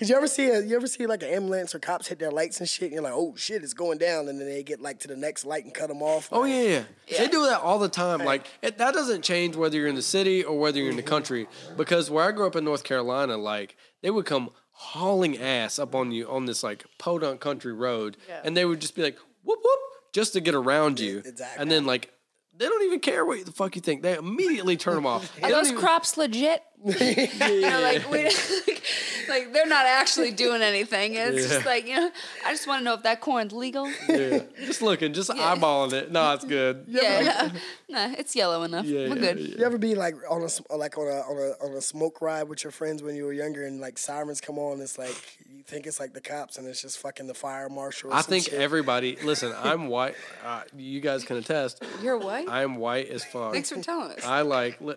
Cause 0.00 0.08
you 0.08 0.16
ever 0.16 0.28
see 0.28 0.46
a, 0.46 0.62
you 0.62 0.76
ever 0.76 0.86
see 0.86 1.06
like 1.06 1.22
an 1.22 1.28
ambulance 1.28 1.74
or 1.74 1.78
cops 1.78 2.08
hit 2.08 2.18
their 2.18 2.30
lights 2.30 2.58
and 2.58 2.66
shit, 2.66 2.84
and 2.84 2.92
you're 2.92 3.02
like, 3.02 3.12
oh 3.14 3.34
shit, 3.36 3.62
it's 3.62 3.74
going 3.74 3.98
down, 3.98 4.28
and 4.28 4.40
then 4.40 4.48
they 4.48 4.62
get 4.62 4.80
like 4.80 4.98
to 5.00 5.08
the 5.08 5.14
next 5.14 5.44
light 5.44 5.66
and 5.66 5.74
cut 5.74 5.88
them 5.88 6.00
off. 6.00 6.30
Oh 6.32 6.40
Like, 6.40 6.52
yeah, 6.54 6.84
yeah, 7.06 7.18
They 7.18 7.28
do 7.28 7.44
that 7.44 7.60
all 7.60 7.78
the 7.78 7.90
time. 7.90 8.20
Like 8.20 8.46
it, 8.62 8.78
that 8.78 8.94
doesn't 8.94 9.20
change 9.20 9.56
whether 9.56 9.76
you're 9.76 9.88
in 9.88 9.96
the 9.96 10.00
city 10.00 10.42
or 10.42 10.58
whether 10.58 10.78
you're 10.78 10.88
in 10.88 10.96
the 10.96 11.02
mm-hmm. 11.02 11.10
country. 11.10 11.48
Because 11.76 12.10
where 12.10 12.26
I 12.26 12.32
grew 12.32 12.46
up 12.46 12.56
in 12.56 12.64
North 12.64 12.82
Carolina, 12.82 13.36
like 13.36 13.76
they 14.00 14.10
would 14.10 14.24
come 14.24 14.48
hauling 14.70 15.36
ass 15.36 15.78
up 15.78 15.94
on 15.94 16.12
you 16.12 16.26
on 16.30 16.46
this 16.46 16.62
like 16.62 16.86
podunk 16.96 17.42
country 17.42 17.74
road, 17.74 18.16
Yeah. 18.26 18.40
and 18.42 18.56
they 18.56 18.64
would 18.64 18.80
just 18.80 18.96
be 18.96 19.02
like 19.02 19.18
whoop 19.44 19.58
whoop 19.62 19.80
just 20.14 20.32
to 20.32 20.40
get 20.40 20.54
around 20.54 20.98
you, 20.98 21.18
exactly. 21.18 21.60
and 21.60 21.70
then 21.70 21.84
like. 21.84 22.10
They 22.56 22.66
don't 22.66 22.84
even 22.84 23.00
care 23.00 23.24
what 23.24 23.42
the 23.46 23.52
fuck 23.52 23.74
you 23.74 23.80
think. 23.80 24.02
They 24.02 24.18
immediately 24.18 24.76
turn 24.76 24.94
them 24.94 25.06
off. 25.06 25.32
Are 25.42 25.48
those 25.48 25.68
even- 25.68 25.80
crops 25.80 26.18
legit? 26.18 26.62
You 26.82 27.60
know, 27.60 27.80
like 27.82 28.10
we, 28.10 28.24
like 29.28 29.52
they're 29.52 29.66
not 29.66 29.84
actually 29.86 30.30
doing 30.30 30.62
anything. 30.62 31.14
It's 31.14 31.48
just 31.48 31.66
like 31.66 31.86
you 31.86 31.94
know, 31.96 32.10
I 32.46 32.52
just 32.52 32.66
want 32.66 32.80
to 32.80 32.84
know 32.84 32.94
if 32.94 33.02
that 33.02 33.20
corn's 33.20 33.52
legal. 33.52 33.86
Yeah. 34.08 34.40
Just 34.64 34.80
looking, 34.82 35.12
just 35.12 35.30
eyeballing 35.30 35.92
it. 35.92 36.10
No, 36.10 36.32
it's 36.32 36.44
good. 36.44 36.84
Yeah, 36.88 37.50
nah, 37.88 38.14
it's 38.18 38.34
yellow 38.34 38.62
enough. 38.62 38.86
Yeah, 38.86 39.08
We're 39.10 39.16
yeah, 39.16 39.32
good. 39.34 39.40
yeah. 39.40 39.56
You 39.58 39.64
ever 39.64 39.78
be 39.78 39.94
like 39.94 40.14
on 40.30 40.42
a 40.42 40.46
s- 40.46 40.62
like 40.74 40.96
on 40.96 41.06
a 41.06 41.20
on 41.20 41.36
a 41.36 41.64
on 41.66 41.72
a 41.76 41.80
smoke 41.82 42.22
ride 42.22 42.44
with 42.44 42.64
your 42.64 42.70
friends 42.70 43.02
when 43.02 43.14
you 43.14 43.24
were 43.24 43.32
younger, 43.32 43.64
and 43.66 43.80
like 43.80 43.98
sirens 43.98 44.40
come 44.40 44.58
on? 44.58 44.80
It's 44.80 44.96
like 44.98 45.38
you 45.50 45.62
think 45.62 45.86
it's 45.86 46.00
like 46.00 46.14
the 46.14 46.20
cops, 46.22 46.56
and 46.56 46.66
it's 46.66 46.80
just 46.80 46.98
fucking 46.98 47.26
the 47.26 47.34
fire 47.34 47.68
marshal. 47.68 48.12
I 48.12 48.22
think 48.22 48.44
shit. 48.44 48.54
everybody. 48.54 49.16
Listen, 49.22 49.52
I'm 49.62 49.88
white. 49.88 50.14
Uh, 50.44 50.62
you 50.76 51.00
guys 51.00 51.24
can 51.24 51.36
attest. 51.36 51.82
You're 52.02 52.16
white. 52.18 52.48
I'm 52.48 52.76
white 52.76 53.08
as 53.10 53.22
fuck. 53.24 53.52
Thanks 53.52 53.70
for 53.70 53.82
telling 53.82 54.12
us. 54.12 54.24
I 54.24 54.40
like. 54.42 54.80
Li- 54.80 54.94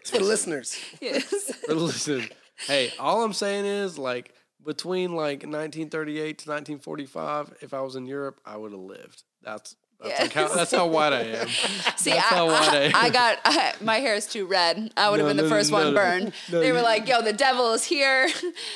it's 0.00 0.10
for 0.10 0.18
the 0.18 0.24
listeners. 0.24 0.78
yes. 1.00 1.52
listen, 1.68 2.28
hey, 2.66 2.92
all 2.98 3.24
I'm 3.24 3.32
saying 3.32 3.64
is 3.64 3.98
like 3.98 4.32
between 4.64 5.10
like 5.12 5.42
1938 5.42 6.38
to 6.38 6.50
1945, 6.50 7.54
if 7.60 7.74
I 7.74 7.80
was 7.80 7.96
in 7.96 8.06
Europe, 8.06 8.40
I 8.44 8.56
would 8.56 8.72
have 8.72 8.80
lived. 8.80 9.22
That's 9.42 9.76
that's, 10.00 10.20
like 10.20 10.32
how, 10.32 10.54
that's 10.54 10.70
how 10.70 10.86
white 10.86 11.12
I 11.12 11.22
am. 11.22 11.48
See, 11.96 12.10
That's 12.10 12.32
I, 12.32 12.38
I 12.38 12.48
I, 12.48 12.76
am. 12.76 12.92
I 12.94 13.10
got 13.10 13.38
I, 13.44 13.72
my 13.80 13.96
hair 13.96 14.14
is 14.14 14.26
too 14.26 14.44
red. 14.44 14.92
I 14.96 15.08
would 15.08 15.18
have 15.20 15.26
No, 15.26 15.30
been 15.30 15.36
the 15.36 15.44
no, 15.44 15.48
first 15.48 15.70
no, 15.70 15.78
one 15.78 15.94
burned. 15.94 16.32
They 16.50 16.72
were 16.72 16.82
like, 16.82 17.08
"Yo, 17.08 17.22
the 17.22 17.32
devil 17.32 17.72
is 17.72 17.84
here." 17.84 18.28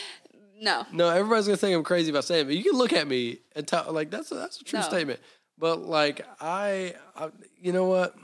no, 0.61 0.87
No, 0.93 1.11
everybody's 1.11 1.47
gonna 1.47 1.57
think 1.57 1.77
I'm 1.77 1.85
crazy 1.85 2.11
about 2.11 2.25
saying 2.25 2.43
it, 2.43 2.45
but 2.45 2.57
you 2.57 2.63
can 2.63 2.79
look 2.79 2.93
at 2.93 3.07
me 3.07 3.41
and 3.55 3.67
tell 3.67 3.93
like 3.93 4.11
that's 4.11 4.31
a, 4.33 4.37
that's 4.37 4.61
a 4.61 4.65
true 4.65 4.83
statement. 4.83 5.21
But 5.59 5.81
like 5.81 6.25
I, 6.41 6.95
I, 7.17 7.31
you 7.61 7.73
know 7.73 7.85
what? 7.85 8.15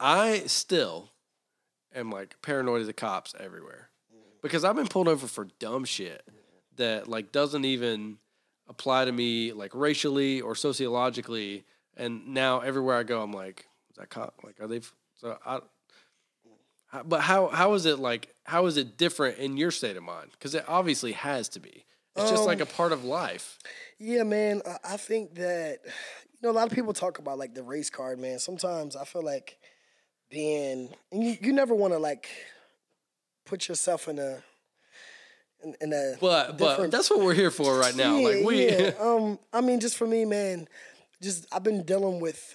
I 0.00 0.44
still 0.46 1.10
am 1.94 2.10
like 2.10 2.40
paranoid 2.42 2.80
of 2.82 2.86
the 2.86 2.92
cops 2.92 3.34
everywhere 3.38 3.88
because 4.42 4.64
I've 4.64 4.76
been 4.76 4.88
pulled 4.88 5.08
over 5.08 5.26
for 5.26 5.46
dumb 5.58 5.84
shit 5.84 6.22
that 6.76 7.08
like 7.08 7.32
doesn't 7.32 7.64
even 7.64 8.18
apply 8.68 9.04
to 9.04 9.12
me 9.12 9.52
like 9.52 9.74
racially 9.74 10.40
or 10.40 10.54
sociologically, 10.54 11.64
and 11.96 12.28
now 12.28 12.60
everywhere 12.60 12.96
I 12.96 13.02
go, 13.02 13.22
I'm 13.22 13.32
like, 13.32 13.66
is 13.90 13.96
that 13.98 14.08
cop? 14.10 14.40
Like, 14.42 14.60
are 14.60 14.66
they? 14.66 14.78
f- 14.78 14.94
So 15.16 15.38
I. 15.44 15.60
But 17.04 17.22
how 17.22 17.48
how 17.48 17.72
is 17.74 17.86
it 17.86 17.98
like? 17.98 18.34
How 18.44 18.66
is 18.66 18.76
it 18.76 18.98
different 18.98 19.38
in 19.38 19.56
your 19.56 19.70
state 19.70 19.96
of 19.96 20.02
mind? 20.02 20.30
Because 20.32 20.54
it 20.54 20.64
obviously 20.68 21.12
has 21.12 21.48
to 21.50 21.60
be. 21.60 21.86
It's 22.16 22.30
just 22.30 22.44
like 22.44 22.58
um, 22.58 22.62
a 22.62 22.66
part 22.66 22.92
of 22.92 23.04
life. 23.04 23.58
Yeah, 23.98 24.24
man. 24.24 24.60
I 24.84 24.98
think 24.98 25.34
that 25.36 25.78
you 25.84 26.38
know 26.42 26.50
a 26.50 26.52
lot 26.52 26.66
of 26.66 26.74
people 26.74 26.92
talk 26.92 27.18
about 27.18 27.38
like 27.38 27.54
the 27.54 27.62
race 27.62 27.88
card, 27.88 28.18
man. 28.18 28.38
Sometimes 28.38 28.94
I 28.96 29.04
feel 29.04 29.24
like 29.24 29.58
being 30.32 30.88
and 31.12 31.22
you, 31.22 31.36
you 31.40 31.52
never 31.52 31.74
want 31.74 31.92
to 31.92 31.98
like 31.98 32.28
put 33.44 33.68
yourself 33.68 34.08
in 34.08 34.18
a 34.18 34.42
in, 35.62 35.76
in 35.80 35.92
a 35.92 36.14
But 36.20 36.58
but 36.58 36.90
that's 36.90 37.10
what 37.10 37.20
we're 37.20 37.34
here 37.34 37.50
for 37.50 37.78
right 37.78 37.94
now. 37.94 38.16
Yeah, 38.16 38.28
like 38.28 38.44
we 38.44 38.68
yeah. 38.68 38.90
um, 39.00 39.38
I 39.52 39.60
mean, 39.60 39.78
just 39.78 39.96
for 39.96 40.06
me, 40.06 40.24
man, 40.24 40.66
just 41.20 41.46
I've 41.52 41.62
been 41.62 41.84
dealing 41.84 42.18
with 42.20 42.54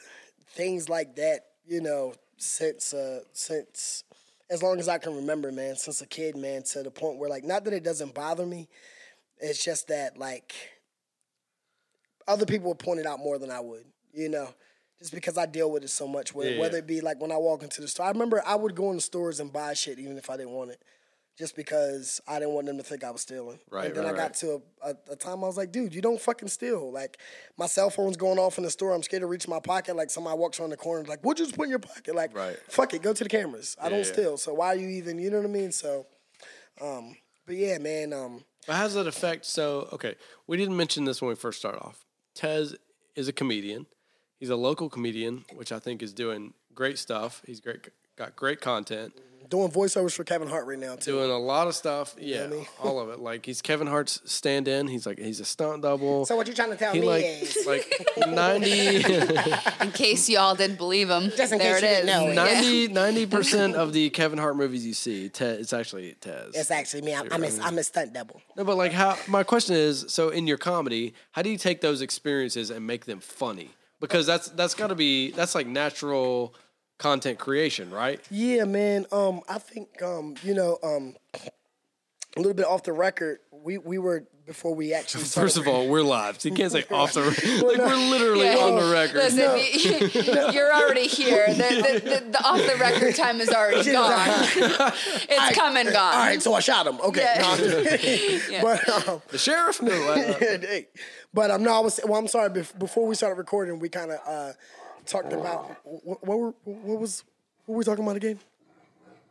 things 0.50 0.90
like 0.90 1.16
that, 1.16 1.42
you 1.66 1.80
know, 1.80 2.14
since 2.38 2.94
uh 2.94 3.20
since 3.32 4.04
as 4.50 4.64
long 4.64 4.80
as 4.80 4.88
I 4.88 4.98
can 4.98 5.16
remember, 5.16 5.52
man, 5.52 5.76
since 5.76 6.02
a 6.02 6.08
kid, 6.08 6.36
man, 6.36 6.64
to 6.72 6.84
the 6.84 6.92
point 6.92 7.20
where 7.20 7.30
like 7.30 7.44
not 7.44 7.64
that 7.66 7.74
it 7.74 7.84
doesn't 7.84 8.14
bother 8.14 8.46
me, 8.46 8.68
it's 9.40 9.64
just 9.64 9.88
that 9.90 10.18
like 10.18 10.54
other 12.28 12.46
people 12.46 12.70
would 12.70 12.80
point 12.80 13.00
it 13.00 13.06
out 13.06 13.20
more 13.20 13.38
than 13.38 13.52
I 13.52 13.60
would, 13.60 13.86
you 14.14 14.30
know. 14.30 14.50
Just 15.00 15.14
because 15.14 15.38
I 15.38 15.46
deal 15.46 15.70
with 15.72 15.84
it 15.84 15.90
so 15.90 16.08
much, 16.08 16.34
whether, 16.34 16.52
Yeah. 16.52 16.60
whether 16.60 16.78
it 16.80 16.88
be 16.88 17.02
like 17.02 17.22
when 17.22 17.32
I 17.32 17.38
walk 17.38 17.62
into 17.64 17.82
the 17.82 17.88
store. 17.88 18.08
I 18.08 18.10
remember 18.10 18.42
I 18.46 18.56
would 18.56 18.74
go 18.76 18.90
in 18.90 18.96
the 18.98 19.02
stores 19.02 19.40
and 19.40 19.54
buy 19.54 19.74
shit 19.76 20.00
even 20.00 20.18
if 20.18 20.30
I 20.30 20.38
didn't 20.38 20.54
want 20.54 20.72
it, 20.72 20.82
just 21.38 21.56
because 21.56 22.20
I 22.28 22.40
didn't 22.40 22.56
want 22.56 22.66
them 22.66 22.78
to 22.78 22.84
think 22.84 23.04
I 23.04 23.12
was 23.12 23.22
stealing. 23.22 23.60
Right, 23.70 23.86
And 23.88 23.96
then 23.96 24.06
right, 24.06 24.14
I 24.16 24.18
got 24.18 24.24
right. 24.24 24.34
to 24.36 24.62
a, 24.82 24.90
a, 24.90 24.96
a 25.12 25.16
time 25.16 25.44
I 25.44 25.48
was 25.48 25.56
like, 25.56 25.72
dude, 25.72 25.94
you 25.94 26.02
don't 26.02 26.20
fucking 26.20 26.48
steal. 26.48 26.92
Like 26.92 27.20
my 27.58 27.68
cell 27.68 27.92
phone's 27.92 28.18
going 28.18 28.40
off 28.40 28.58
in 28.58 28.64
the 28.64 28.72
store. 28.72 28.92
I'm 28.96 29.04
scared 29.04 29.22
to 29.22 29.28
reach 29.28 29.48
my 29.48 29.60
pocket. 29.60 29.96
Like 29.96 30.10
somebody 30.10 30.36
walks 30.36 30.60
around 30.60 30.72
the 30.72 30.78
corner, 30.78 31.06
like, 31.06 31.22
what'd 31.22 31.40
you 31.40 31.46
just 31.46 31.56
put 31.56 31.66
in 31.66 31.70
your 31.70 31.80
pocket? 31.80 32.16
Like, 32.16 32.36
Right. 32.36 32.58
fuck 32.68 32.94
it, 32.96 33.04
go 33.04 33.14
to 33.14 33.24
the 33.24 33.30
cameras. 33.30 33.78
I 33.80 33.90
don't 33.90 34.00
yeah. 34.00 34.04
steal. 34.06 34.38
So 34.38 34.56
why 34.56 34.70
are 34.70 34.76
you 34.78 34.90
even? 34.90 35.20
You 35.20 35.30
know 35.30 35.38
what 35.38 35.46
I 35.46 35.50
mean? 35.50 35.72
So, 35.72 36.08
um, 36.82 37.16
but 37.46 37.56
yeah, 37.56 37.78
man. 37.78 38.14
Um, 38.14 38.44
But 38.66 38.78
how 38.78 38.84
does 38.86 38.96
that 38.96 39.06
affect? 39.06 39.46
So, 39.46 39.90
okay, 39.94 40.16
we 40.48 40.58
didn't 40.58 40.76
mention 40.76 41.06
this 41.06 41.22
when 41.22 41.30
we 41.30 41.36
first 41.36 41.60
started 41.60 41.82
off. 41.84 42.04
Tez 42.34 42.76
is 43.16 43.28
a 43.28 43.34
comedian. 43.34 43.86
He's 44.40 44.50
a 44.50 44.56
local 44.56 44.90
comedian, 44.90 45.46
which 45.54 45.72
I 45.72 45.80
think 45.80 46.02
is 46.04 46.14
doing 46.14 46.54
great 46.76 46.98
stuff. 47.00 47.42
He's 47.46 47.60
great, 47.60 47.88
got 48.16 48.36
great 48.36 48.62
content, 48.62 49.14
doing 49.50 49.70
voiceovers 49.72 50.14
for 50.14 50.24
Kevin 50.24 50.48
Hart 50.48 50.66
right 50.68 50.78
now 50.78 50.96
too. 50.96 51.14
doing 51.14 51.32
a 51.32 51.38
lot 51.38 51.68
of 51.68 51.76
stuff. 51.76 52.16
Yeah, 52.20 52.44
I 52.44 52.48
mean? 52.48 52.66
all 52.82 53.00
of 53.00 53.10
it. 53.10 53.20
Like 53.20 53.46
he's 53.46 53.62
Kevin 53.62 53.88
Hart's 53.88 54.22
stand-in. 54.32 54.88
He's 54.88 55.06
like 55.06 55.20
he's 55.20 55.40
a 55.40 55.46
stunt 55.46 55.82
double. 55.82 56.26
so 56.26 56.36
what 56.36 56.48
you 56.48 56.54
trying 56.54 56.72
to 56.72 56.76
tell 56.76 56.94
he 56.94 57.02
me 57.02 57.08
like 57.08 57.24
is? 57.26 57.58
like 57.68 57.86
90 58.28 58.96
in 59.82 59.92
case 59.92 60.30
y'all 60.30 60.56
didn't 60.56 60.78
believe 60.78 61.10
him, 61.10 61.32
Just 61.36 61.54
in 61.54 61.60
there 61.60 61.80
case 61.80 61.84
it 61.84 61.86
you 61.86 61.92
is. 61.94 62.06
didn't 62.06 62.36
know 62.36 62.46
it. 62.46 62.92
90 62.92 63.26
percent 63.28 63.76
of 63.76 63.94
the 63.94 64.10
Kevin 64.10 64.38
Hart 64.38 64.56
movies 64.56 64.86
you 64.86 64.94
see, 64.94 65.30
Tez, 65.30 65.60
it's 65.60 65.74
actually 65.74 66.16
Tez. 66.20 66.56
It's 66.56 66.72
actually 66.72 67.02
me. 67.04 67.16
I'm, 67.16 67.28
I'm, 67.32 67.44
a, 67.44 67.50
I'm 67.62 67.78
a 67.78 67.84
stunt 67.84 68.14
double. 68.14 68.42
No, 68.56 68.64
but 68.64 68.76
like 68.78 68.92
how 68.92 69.18
my 69.28 69.44
question 69.44 69.76
is, 69.76 70.06
so 70.10 70.30
in 70.30 70.48
your 70.48 70.58
comedy, 70.58 71.14
how 71.32 71.42
do 71.42 71.50
you 71.50 71.58
take 71.58 71.82
those 71.82 72.02
experiences 72.02 72.70
and 72.70 72.86
make 72.86 73.06
them 73.06 73.20
funny? 73.20 73.72
Because 74.00 74.26
that's 74.26 74.50
that's 74.50 74.74
got 74.74 74.88
to 74.88 74.96
be 74.96 75.32
that's 75.32 75.56
like 75.56 75.68
natural 75.68 76.54
content 77.00 77.40
creation, 77.40 77.92
right? 77.92 78.20
Yeah, 78.30 78.66
man. 78.66 79.06
Um, 79.12 79.42
I 79.48 79.58
think 79.60 80.02
um, 80.02 80.36
you 80.44 80.54
know, 80.54 80.78
um, 80.84 81.16
a 82.38 82.42
little 82.42 82.54
bit 82.54 82.66
off 82.66 82.84
the 82.84 82.94
record. 82.94 83.40
We 83.52 83.78
we 83.78 83.98
were 83.98 84.24
before 84.46 84.74
we 84.76 84.94
actually. 84.94 85.22
First 85.24 85.32
started- 85.56 85.60
of 85.62 85.68
all, 85.68 85.88
we're 85.90 86.02
live, 86.04 86.40
so 86.40 86.50
you 86.50 86.56
can't 86.56 86.72
say 86.72 86.86
off 86.92 87.14
the 87.14 87.24
record. 87.24 87.44
like 87.68 87.78
we're 87.80 87.96
literally 88.10 88.46
Yeah. 88.46 88.58
on 88.58 88.76
the 88.76 88.92
record. 88.92 89.16
Listen, 89.18 90.54
you, 90.54 90.62
are 90.62 90.74
already 90.74 91.08
here. 91.08 91.48
The, 91.48 91.54
the, 91.54 92.00
the, 92.10 92.32
the 92.32 92.44
off 92.46 92.58
the 92.60 92.78
record 92.80 93.16
time 93.16 93.42
is 93.42 93.50
already 93.50 93.92
gone. 93.92 94.14
it's 95.30 95.56
come 95.58 95.76
and 95.78 95.92
gone. 95.92 96.14
all 96.14 96.20
right, 96.20 96.42
so 96.42 96.54
I 96.54 96.60
shot 96.62 96.88
him. 96.88 97.00
Okay, 97.02 97.22
Yeah. 97.22 97.42
No, 97.42 97.52
I'm 97.52 98.00
Yeah. 98.52 98.62
but 98.62 99.08
um, 99.10 99.22
The 99.30 99.38
sheriff 99.38 99.82
knew. 99.82 99.92
Hey, 99.92 100.88
but 101.34 101.52
um, 101.52 101.64
no, 101.64 101.74
I 101.74 101.80
was. 101.80 102.00
Well, 102.06 102.20
I'm 102.20 102.28
sorry. 102.28 102.50
Before 102.50 103.06
we 103.06 103.16
started 103.16 103.36
recording, 103.38 103.80
we 103.80 103.90
kind 103.90 104.12
of 104.12 104.20
uh, 104.26 104.54
talked 105.06 105.34
about 105.34 105.76
what, 105.84 106.26
what, 106.26 106.40
were, 106.40 106.54
what 106.64 107.00
was 107.00 107.24
what 107.66 107.74
were 107.74 107.80
we 107.80 107.84
talking 107.84 108.04
about 108.04 108.16
again? 108.16 108.40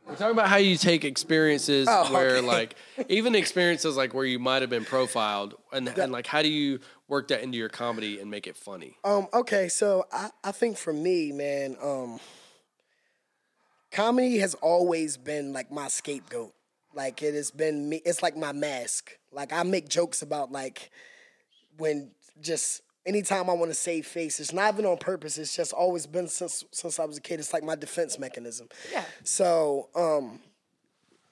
We're 0.07 0.15
talking 0.15 0.33
about 0.33 0.49
how 0.49 0.57
you 0.57 0.77
take 0.77 1.05
experiences 1.05 1.89
Oh, 1.91 2.13
where, 2.13 2.37
okay. 2.37 2.47
like, 2.47 2.77
even 3.09 3.35
experiences 3.35 3.97
like 3.97 4.15
where 4.15 4.25
you 4.25 4.39
might 4.39 4.63
have 4.63 4.71
been 4.71 4.85
profiled, 4.85 5.55
and 5.73 5.89
and 5.89 6.13
like, 6.13 6.27
how 6.29 6.43
do 6.43 6.49
you 6.49 6.79
work 7.09 7.29
that 7.29 7.43
into 7.43 7.59
your 7.59 7.69
comedy 7.69 8.21
and 8.21 8.31
make 8.31 8.47
it 8.47 8.57
funny? 8.57 8.97
Um, 9.05 9.27
okay, 9.35 9.69
so 9.69 10.07
I, 10.13 10.31
I 10.45 10.53
think 10.53 10.77
for 10.79 10.93
me, 10.93 11.33
man, 11.33 11.77
um, 11.83 12.21
comedy 13.91 14.39
has 14.39 14.55
always 14.55 15.17
been 15.17 15.53
like 15.53 15.73
my 15.73 15.89
scapegoat. 15.89 16.53
Like 16.95 17.23
it 17.23 17.35
has 17.35 17.51
been 17.51 17.89
me. 17.89 18.01
It's 18.05 18.23
like 18.23 18.37
my 18.37 18.53
mask. 18.53 19.19
Like 19.33 19.53
I 19.53 19.65
make 19.65 19.89
jokes 19.89 20.23
about 20.23 20.53
like 20.53 20.91
when 21.79 22.13
just 22.41 22.83
anytime 23.07 23.49
I 23.49 23.55
want 23.55 23.71
to 23.71 23.75
save 23.75 24.07
face. 24.07 24.41
It's 24.41 24.53
not 24.53 24.75
even 24.75 24.85
on 24.87 24.99
purpose. 24.99 25.39
It's 25.39 25.55
just 25.55 25.73
always 25.73 26.07
been 26.07 26.29
since 26.29 26.65
since 26.73 26.99
I 26.99 27.05
was 27.05 27.19
a 27.19 27.21
kid. 27.21 27.41
It's 27.41 27.53
like 27.53 27.63
my 27.63 27.77
defense 27.77 28.19
mechanism. 28.19 28.69
Yeah. 28.93 29.05
So 29.25 29.89
um, 29.95 30.41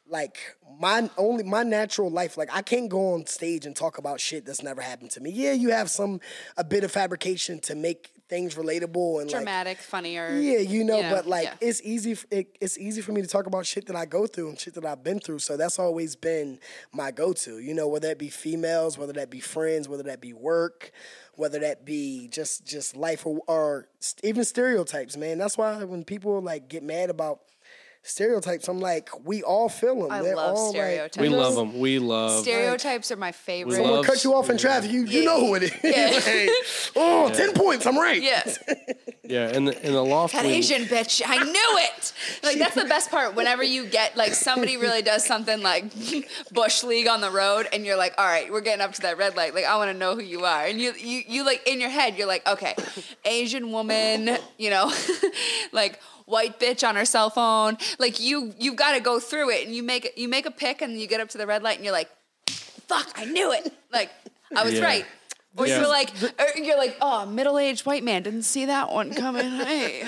like 0.09 0.38
my 0.81 1.09
only 1.16 1.45
my 1.45 1.62
natural 1.62 2.11
life 2.11 2.37
like 2.37 2.50
i 2.52 2.61
can't 2.61 2.90
go 2.90 3.14
on 3.14 3.25
stage 3.26 3.64
and 3.64 3.75
talk 3.75 3.97
about 3.97 4.21
shit 4.21 4.45
that's 4.45 4.62
never 4.62 4.83
happened 4.83 5.11
to 5.11 5.21
me 5.21 5.31
yeah 5.31 5.52
you 5.52 5.71
have 5.71 5.88
some 5.88 6.21
a 6.57 6.64
bit 6.64 6.85
of 6.85 6.90
fabrication 6.90 7.59
to 7.59 7.75
make 7.75 8.11
things 8.28 8.54
relatable 8.54 9.21
and 9.21 9.31
like 9.31 9.40
Dramatic, 9.40 9.78
funnier. 9.78 10.35
yeah 10.37 10.59
you 10.59 10.83
know 10.83 10.97
you 10.97 11.02
know, 11.02 11.11
but 11.11 11.26
like 11.26 11.45
yeah. 11.45 11.54
it's 11.61 11.83
easy 11.83 12.16
it, 12.31 12.57
it's 12.61 12.78
easy 12.78 13.02
for 13.02 13.12
me 13.12 13.21
to 13.21 13.28
talk 13.28 13.47
about 13.47 13.66
shit 13.66 13.87
that 13.87 13.97
i 13.97 14.07
go 14.07 14.26
through 14.26 14.49
and 14.49 14.59
shit 14.59 14.75
that 14.75 14.85
i've 14.85 15.04
been 15.04 15.21
through 15.21 15.38
so 15.38 15.57
that's 15.57 15.78
always 15.78 16.16
been 16.16 16.59
my 16.93 17.11
go-to 17.11 17.59
you 17.59 17.75
know 17.75 17.87
whether 17.87 18.09
that 18.09 18.19
be 18.19 18.28
females 18.28 18.97
whether 18.97 19.12
that 19.12 19.31
be 19.31 19.40
friends 19.40 19.88
whether 19.88 20.02
that 20.02 20.21
be 20.21 20.33
work 20.33 20.90
whether 21.35 21.59
that 21.59 21.85
be 21.85 22.28
just 22.28 22.66
just 22.66 22.97
life 22.97 23.26
or, 23.26 23.40
or 23.47 23.88
st- 24.00 24.25
even 24.25 24.45
stereotypes 24.45 25.16
man 25.16 25.37
that's 25.37 25.59
why 25.59 25.85
when 25.85 26.02
people 26.02 26.40
like 26.40 26.69
get 26.69 26.83
mad 26.83 27.11
about 27.11 27.40
stereotypes 28.07 28.69
i'm 28.69 28.81
like 28.81 29.09
we 29.25 29.43
all 29.43 29.69
feel 29.69 30.03
them 30.03 30.11
I 30.13 30.23
They're 30.23 30.37
love 30.37 30.57
all, 30.57 30.65
like- 30.67 30.75
stereotypes. 30.77 31.19
We 31.19 31.29
love 31.29 31.55
them. 31.57 31.79
We 31.81 31.99
love. 31.99 32.41
Stereotypes 32.43 33.11
are 33.11 33.17
my 33.17 33.33
favorite. 33.33 33.73
love- 33.79 33.87
Someone 33.87 34.05
cut 34.05 34.23
you 34.25 34.35
off 34.35 34.51
in 34.51 34.59
traffic, 34.59 34.91
you, 34.91 35.05
you 35.07 35.25
know 35.25 35.41
who 35.41 35.55
it 35.55 35.63
is. 35.65 35.73
Yeah. 35.83 36.11
Like, 36.45 36.51
oh, 36.97 37.31
10 37.33 37.55
points, 37.55 37.87
I'm 37.87 37.97
right. 37.99 38.21
yeah. 38.31 38.45
Yeah, 39.27 39.51
in 39.57 39.65
the 39.65 39.87
in 39.87 39.93
the 39.95 40.05
loft. 40.05 40.35
That 40.35 40.45
we- 40.45 40.53
Asian 40.53 40.85
bitch, 40.85 41.23
I 41.25 41.43
knew 41.43 41.79
it. 41.79 42.13
Like 42.43 42.59
that's 42.59 42.75
the 42.75 42.85
best 42.85 43.11
part. 43.11 43.35
Whenever 43.35 43.63
you 43.63 43.87
get 43.87 44.17
like 44.19 44.35
somebody 44.35 44.77
really 44.77 45.01
does 45.01 45.25
something 45.25 45.63
like 45.63 45.85
bush 46.53 46.85
league 46.85 47.09
on 47.09 47.23
the 47.23 47.31
road, 47.31 47.67
and 47.73 47.87
you're 47.87 47.97
like, 47.97 48.13
all 48.19 48.27
right, 48.27 48.53
we're 48.53 48.61
getting 48.61 48.83
up 48.83 48.93
to 48.95 49.01
that 49.03 49.17
red 49.17 49.35
light. 49.35 49.55
Like 49.55 49.65
I 49.65 49.77
want 49.79 49.91
to 49.91 49.97
know 49.97 50.15
who 50.15 50.21
you 50.23 50.45
are, 50.45 50.67
and 50.67 50.79
you 50.79 50.93
you 50.99 51.23
you 51.27 51.45
like 51.47 51.67
in 51.67 51.81
your 51.81 51.89
head, 51.91 52.19
you're 52.19 52.27
like, 52.29 52.47
okay, 52.47 52.75
Asian 53.25 53.73
woman, 53.73 54.37
you 54.59 54.69
know, 54.69 54.93
like 55.73 55.99
white 56.26 56.59
bitch 56.61 56.87
on 56.87 56.97
her 56.97 57.04
cell 57.04 57.31
phone. 57.31 57.76
Like 57.99 58.21
you 58.21 58.52
you've 58.59 58.76
got 58.76 58.93
to 58.95 59.00
go 59.00 59.21
through 59.21 59.50
it, 59.50 59.66
and 59.66 59.75
you 59.75 59.83
make 59.83 60.04
it. 60.04 60.19
You 60.19 60.28
make 60.28 60.47
a 60.47 60.50
pick, 60.50 60.83
and 60.83 60.99
you 60.99 61.07
get 61.07 61.21
up 61.21 61.28
to 61.31 61.38
the 61.38 61.47
red 61.47 61.62
light, 61.62 61.76
and 61.76 61.85
you're 61.85 61.93
like, 61.93 62.11
fuck, 62.49 63.12
I 63.16 63.25
knew 63.25 63.52
it. 63.52 63.73
Like 63.93 64.11
I 64.57 64.64
was 64.64 64.75
Yeah. 64.75 64.85
right. 64.85 65.04
Or 65.57 65.66
Yeah. 65.69 65.78
you're 65.81 65.88
like, 65.88 66.11
or 66.38 66.47
you're 66.61 66.76
like, 66.76 66.97
oh, 67.00 67.26
middle-aged 67.26 67.87
white 67.87 68.02
man 68.02 68.25
didn't 68.25 68.43
see 68.43 68.64
that 68.66 68.90
one 68.90 69.14
coming. 69.14 69.50
Hey. 69.64 70.02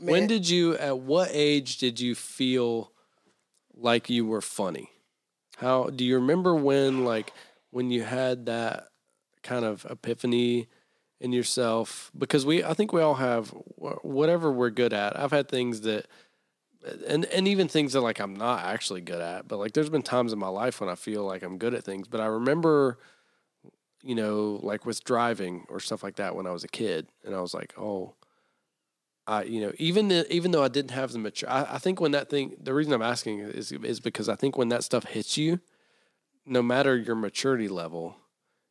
When 0.00 0.26
did 0.26 0.48
you? 0.48 0.76
At 0.76 0.98
what 0.98 1.30
age 1.32 1.78
did 1.78 1.98
you 2.00 2.14
feel 2.14 2.92
like 3.74 4.10
you 4.10 4.26
were 4.26 4.42
funny? 4.42 4.90
How 5.56 5.84
do 5.84 6.04
you 6.04 6.16
remember 6.16 6.54
when, 6.54 7.04
like, 7.06 7.32
when 7.70 7.90
you 7.90 8.02
had 8.02 8.44
that 8.46 8.88
kind 9.42 9.64
of 9.64 9.86
epiphany 9.88 10.68
in 11.20 11.32
yourself? 11.32 12.10
Because 12.16 12.44
we, 12.44 12.62
I 12.62 12.74
think 12.74 12.92
we 12.92 13.00
all 13.00 13.14
have 13.14 13.48
whatever 13.50 14.50
we're 14.52 14.70
good 14.70 14.92
at. 14.92 15.18
I've 15.18 15.32
had 15.32 15.48
things 15.48 15.82
that 15.82 16.06
and 17.06 17.24
and 17.26 17.48
even 17.48 17.68
things 17.68 17.92
that 17.94 18.00
like 18.00 18.20
I'm 18.20 18.34
not 18.34 18.64
actually 18.64 19.00
good 19.00 19.20
at, 19.20 19.48
but 19.48 19.58
like 19.58 19.72
there's 19.72 19.90
been 19.90 20.02
times 20.02 20.32
in 20.32 20.38
my 20.38 20.48
life 20.48 20.80
when 20.80 20.88
I 20.88 20.94
feel 20.94 21.24
like 21.24 21.42
I'm 21.42 21.58
good 21.58 21.74
at 21.74 21.84
things. 21.84 22.08
But 22.08 22.20
I 22.20 22.26
remember, 22.26 22.98
you 24.02 24.14
know, 24.14 24.60
like 24.62 24.86
with 24.86 25.02
driving 25.04 25.66
or 25.68 25.80
stuff 25.80 26.02
like 26.02 26.16
that 26.16 26.36
when 26.36 26.46
I 26.46 26.52
was 26.52 26.64
a 26.64 26.68
kid, 26.68 27.08
and 27.24 27.34
I 27.34 27.40
was 27.40 27.54
like, 27.54 27.74
oh, 27.78 28.14
I 29.26 29.44
you 29.44 29.60
know 29.60 29.72
even 29.78 30.08
the, 30.08 30.32
even 30.32 30.52
though 30.52 30.62
I 30.62 30.68
didn't 30.68 30.92
have 30.92 31.12
the 31.12 31.18
mature, 31.18 31.50
I, 31.50 31.74
I 31.74 31.78
think 31.78 32.00
when 32.00 32.12
that 32.12 32.30
thing, 32.30 32.56
the 32.60 32.74
reason 32.74 32.92
I'm 32.92 33.02
asking 33.02 33.40
is 33.40 33.72
is 33.72 34.00
because 34.00 34.28
I 34.28 34.36
think 34.36 34.56
when 34.56 34.68
that 34.68 34.84
stuff 34.84 35.04
hits 35.04 35.36
you, 35.36 35.60
no 36.44 36.62
matter 36.62 36.96
your 36.96 37.16
maturity 37.16 37.68
level, 37.68 38.16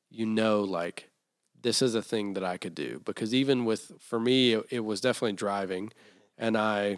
you 0.09 0.25
know 0.25 0.61
like 0.61 1.09
this 1.65 1.81
is 1.81 1.95
a 1.95 2.01
thing 2.01 2.35
that 2.35 2.43
I 2.43 2.57
could 2.57 2.75
do. 2.75 3.01
Because 3.05 3.33
even 3.33 3.65
with 3.65 3.91
for 3.99 4.19
me 4.19 4.53
it, 4.53 4.65
it 4.69 4.79
was 4.81 5.01
definitely 5.01 5.33
driving. 5.33 5.91
And 6.37 6.55
I 6.55 6.97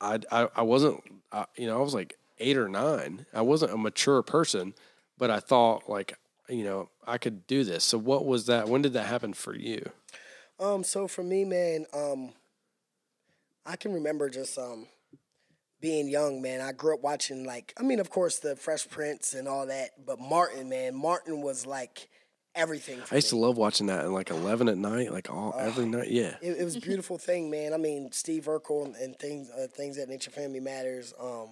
I 0.00 0.20
I, 0.30 0.48
I 0.54 0.62
wasn't 0.62 1.02
uh, 1.32 1.46
you 1.56 1.66
know 1.66 1.76
I 1.76 1.82
was 1.82 1.92
like 1.92 2.16
8 2.38 2.56
or 2.56 2.68
9 2.68 3.26
I 3.34 3.42
wasn't 3.42 3.72
a 3.72 3.76
mature 3.76 4.22
person 4.22 4.72
but 5.18 5.28
I 5.28 5.40
thought 5.40 5.88
like 5.88 6.16
you 6.48 6.62
know 6.62 6.88
I 7.04 7.18
could 7.18 7.46
do 7.48 7.64
this. 7.64 7.82
So 7.84 7.98
what 7.98 8.24
was 8.24 8.46
that 8.46 8.68
when 8.68 8.80
did 8.80 8.92
that 8.92 9.06
happen 9.06 9.34
for 9.34 9.54
you? 9.54 9.90
Um, 10.60 10.84
so 10.84 11.06
for 11.06 11.22
me, 11.22 11.44
man, 11.44 11.86
um, 11.92 12.32
I 13.66 13.76
can 13.76 13.92
remember 13.92 14.30
just 14.30 14.56
um 14.56 14.86
being 15.80 16.08
young, 16.08 16.40
man. 16.40 16.60
I 16.60 16.70
grew 16.70 16.94
up 16.94 17.02
watching 17.02 17.44
like 17.44 17.74
I 17.76 17.82
mean, 17.82 17.98
of 17.98 18.08
course, 18.08 18.38
the 18.38 18.54
Fresh 18.54 18.88
Prince 18.88 19.34
and 19.34 19.48
all 19.48 19.66
that, 19.66 20.06
but 20.06 20.20
Martin, 20.20 20.68
man, 20.68 20.94
Martin 20.94 21.42
was 21.42 21.66
like 21.66 22.08
everything. 22.58 22.98
For 23.00 23.14
I 23.14 23.16
used 23.18 23.30
to 23.30 23.36
love 23.36 23.56
watching 23.56 23.86
that 23.86 24.04
at 24.04 24.10
like 24.10 24.30
11 24.30 24.68
at 24.68 24.76
night 24.76 25.12
like 25.12 25.30
all 25.30 25.54
every 25.58 25.86
night 25.86 26.10
yeah 26.10 26.34
It, 26.42 26.58
it 26.58 26.64
was 26.64 26.76
a 26.76 26.80
beautiful 26.90 27.16
thing, 27.18 27.50
man. 27.50 27.72
I 27.72 27.76
mean, 27.78 28.10
Steve 28.12 28.44
Urkel 28.44 28.84
and, 28.84 28.96
and 28.96 29.18
things, 29.18 29.50
uh, 29.50 29.66
things 29.68 29.96
that 29.96 30.08
Nature 30.08 30.30
Family 30.30 30.60
Matters, 30.60 31.14
um, 31.20 31.48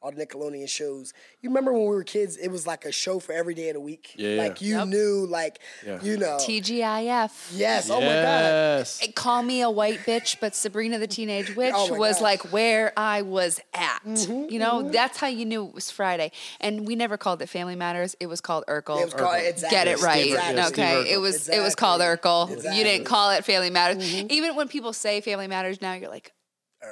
all 0.00 0.12
the 0.12 0.24
Nickelodeon 0.24 0.68
shows. 0.68 1.12
You 1.40 1.50
remember 1.50 1.72
when 1.72 1.82
we 1.82 1.88
were 1.88 2.04
kids? 2.04 2.36
It 2.36 2.48
was 2.48 2.66
like 2.66 2.84
a 2.84 2.92
show 2.92 3.18
for 3.18 3.32
every 3.32 3.54
day 3.54 3.68
of 3.70 3.74
the 3.74 3.80
week. 3.80 4.14
Yeah, 4.16 4.30
yeah. 4.30 4.42
Like 4.42 4.60
you 4.60 4.76
Yep. 4.76 4.88
knew, 4.88 5.26
like 5.28 5.58
Yeah. 5.84 6.00
you 6.02 6.16
know. 6.16 6.36
TGIF. 6.36 7.32
yes. 7.52 7.90
Oh 7.90 8.00
my 8.00 8.06
God. 8.06 8.06
yes 8.06 9.02
It- 9.02 9.14
Call 9.16 9.42
me 9.42 9.62
a 9.62 9.70
white 9.70 10.00
bitch, 10.00 10.36
but 10.40 10.54
Sabrina 10.54 10.98
the 10.98 11.06
Teenage 11.08 11.50
oh 11.52 11.54
Witch 11.56 11.74
Oh 11.74 11.94
was 11.94 12.16
gosh. 12.16 12.22
like 12.22 12.52
where 12.52 12.92
I 12.96 13.22
was 13.22 13.60
at. 13.74 14.04
Mm-hmm, 14.04 14.32
you 14.32 14.38
mm-hmm. 14.46 14.58
know, 14.58 14.90
that's 14.90 15.18
how 15.18 15.26
you 15.26 15.44
knew 15.44 15.64
it 15.66 15.74
was 15.74 15.90
Friday. 15.90 16.30
And 16.60 16.86
we 16.86 16.94
never 16.94 17.16
called 17.16 17.42
it 17.42 17.48
Family 17.48 17.74
Matters. 17.74 18.14
It 18.20 18.26
was 18.26 18.40
called 18.40 18.64
Urkel. 18.68 19.00
It 19.00 19.06
was 19.06 19.14
called, 19.14 19.36
exactly. 19.40 19.76
Get 19.76 19.88
it 19.88 20.00
right. 20.00 20.22
Steve 20.22 20.36
Urkel. 20.36 20.54
Yeah, 20.56 20.64
Steve 20.66 20.78
okay. 20.78 21.12
It 21.12 21.18
was 21.18 21.48
it 21.48 21.60
was 21.60 21.74
called 21.74 22.00
Urkel. 22.00 22.50
You 22.50 22.84
didn't 22.84 23.04
call 23.06 23.30
it 23.30 23.44
Family 23.44 23.70
Matters. 23.70 24.04
Mm-hmm. 24.04 24.28
Even 24.30 24.54
when 24.54 24.68
people 24.68 24.92
say 24.92 25.20
Family 25.20 25.48
Matters 25.48 25.82
now, 25.82 25.94
you're 25.94 26.10
like, 26.10 26.32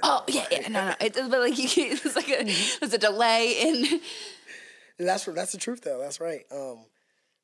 oh 0.02 0.24
yeah, 0.28 0.46
yeah, 0.50 0.68
no, 0.68 0.84
no. 0.88 0.94
It, 1.00 1.14
but 1.14 1.40
like 1.40 1.54
it's 1.58 2.16
like 2.16 2.28
a 2.28 2.44
there's 2.80 2.92
a 2.94 2.98
delay 2.98 3.56
in. 3.60 4.00
That's 4.98 5.24
that's 5.26 5.52
the 5.52 5.58
truth 5.58 5.82
though. 5.82 5.98
That's 6.00 6.20
right. 6.20 6.42
Um, 6.50 6.84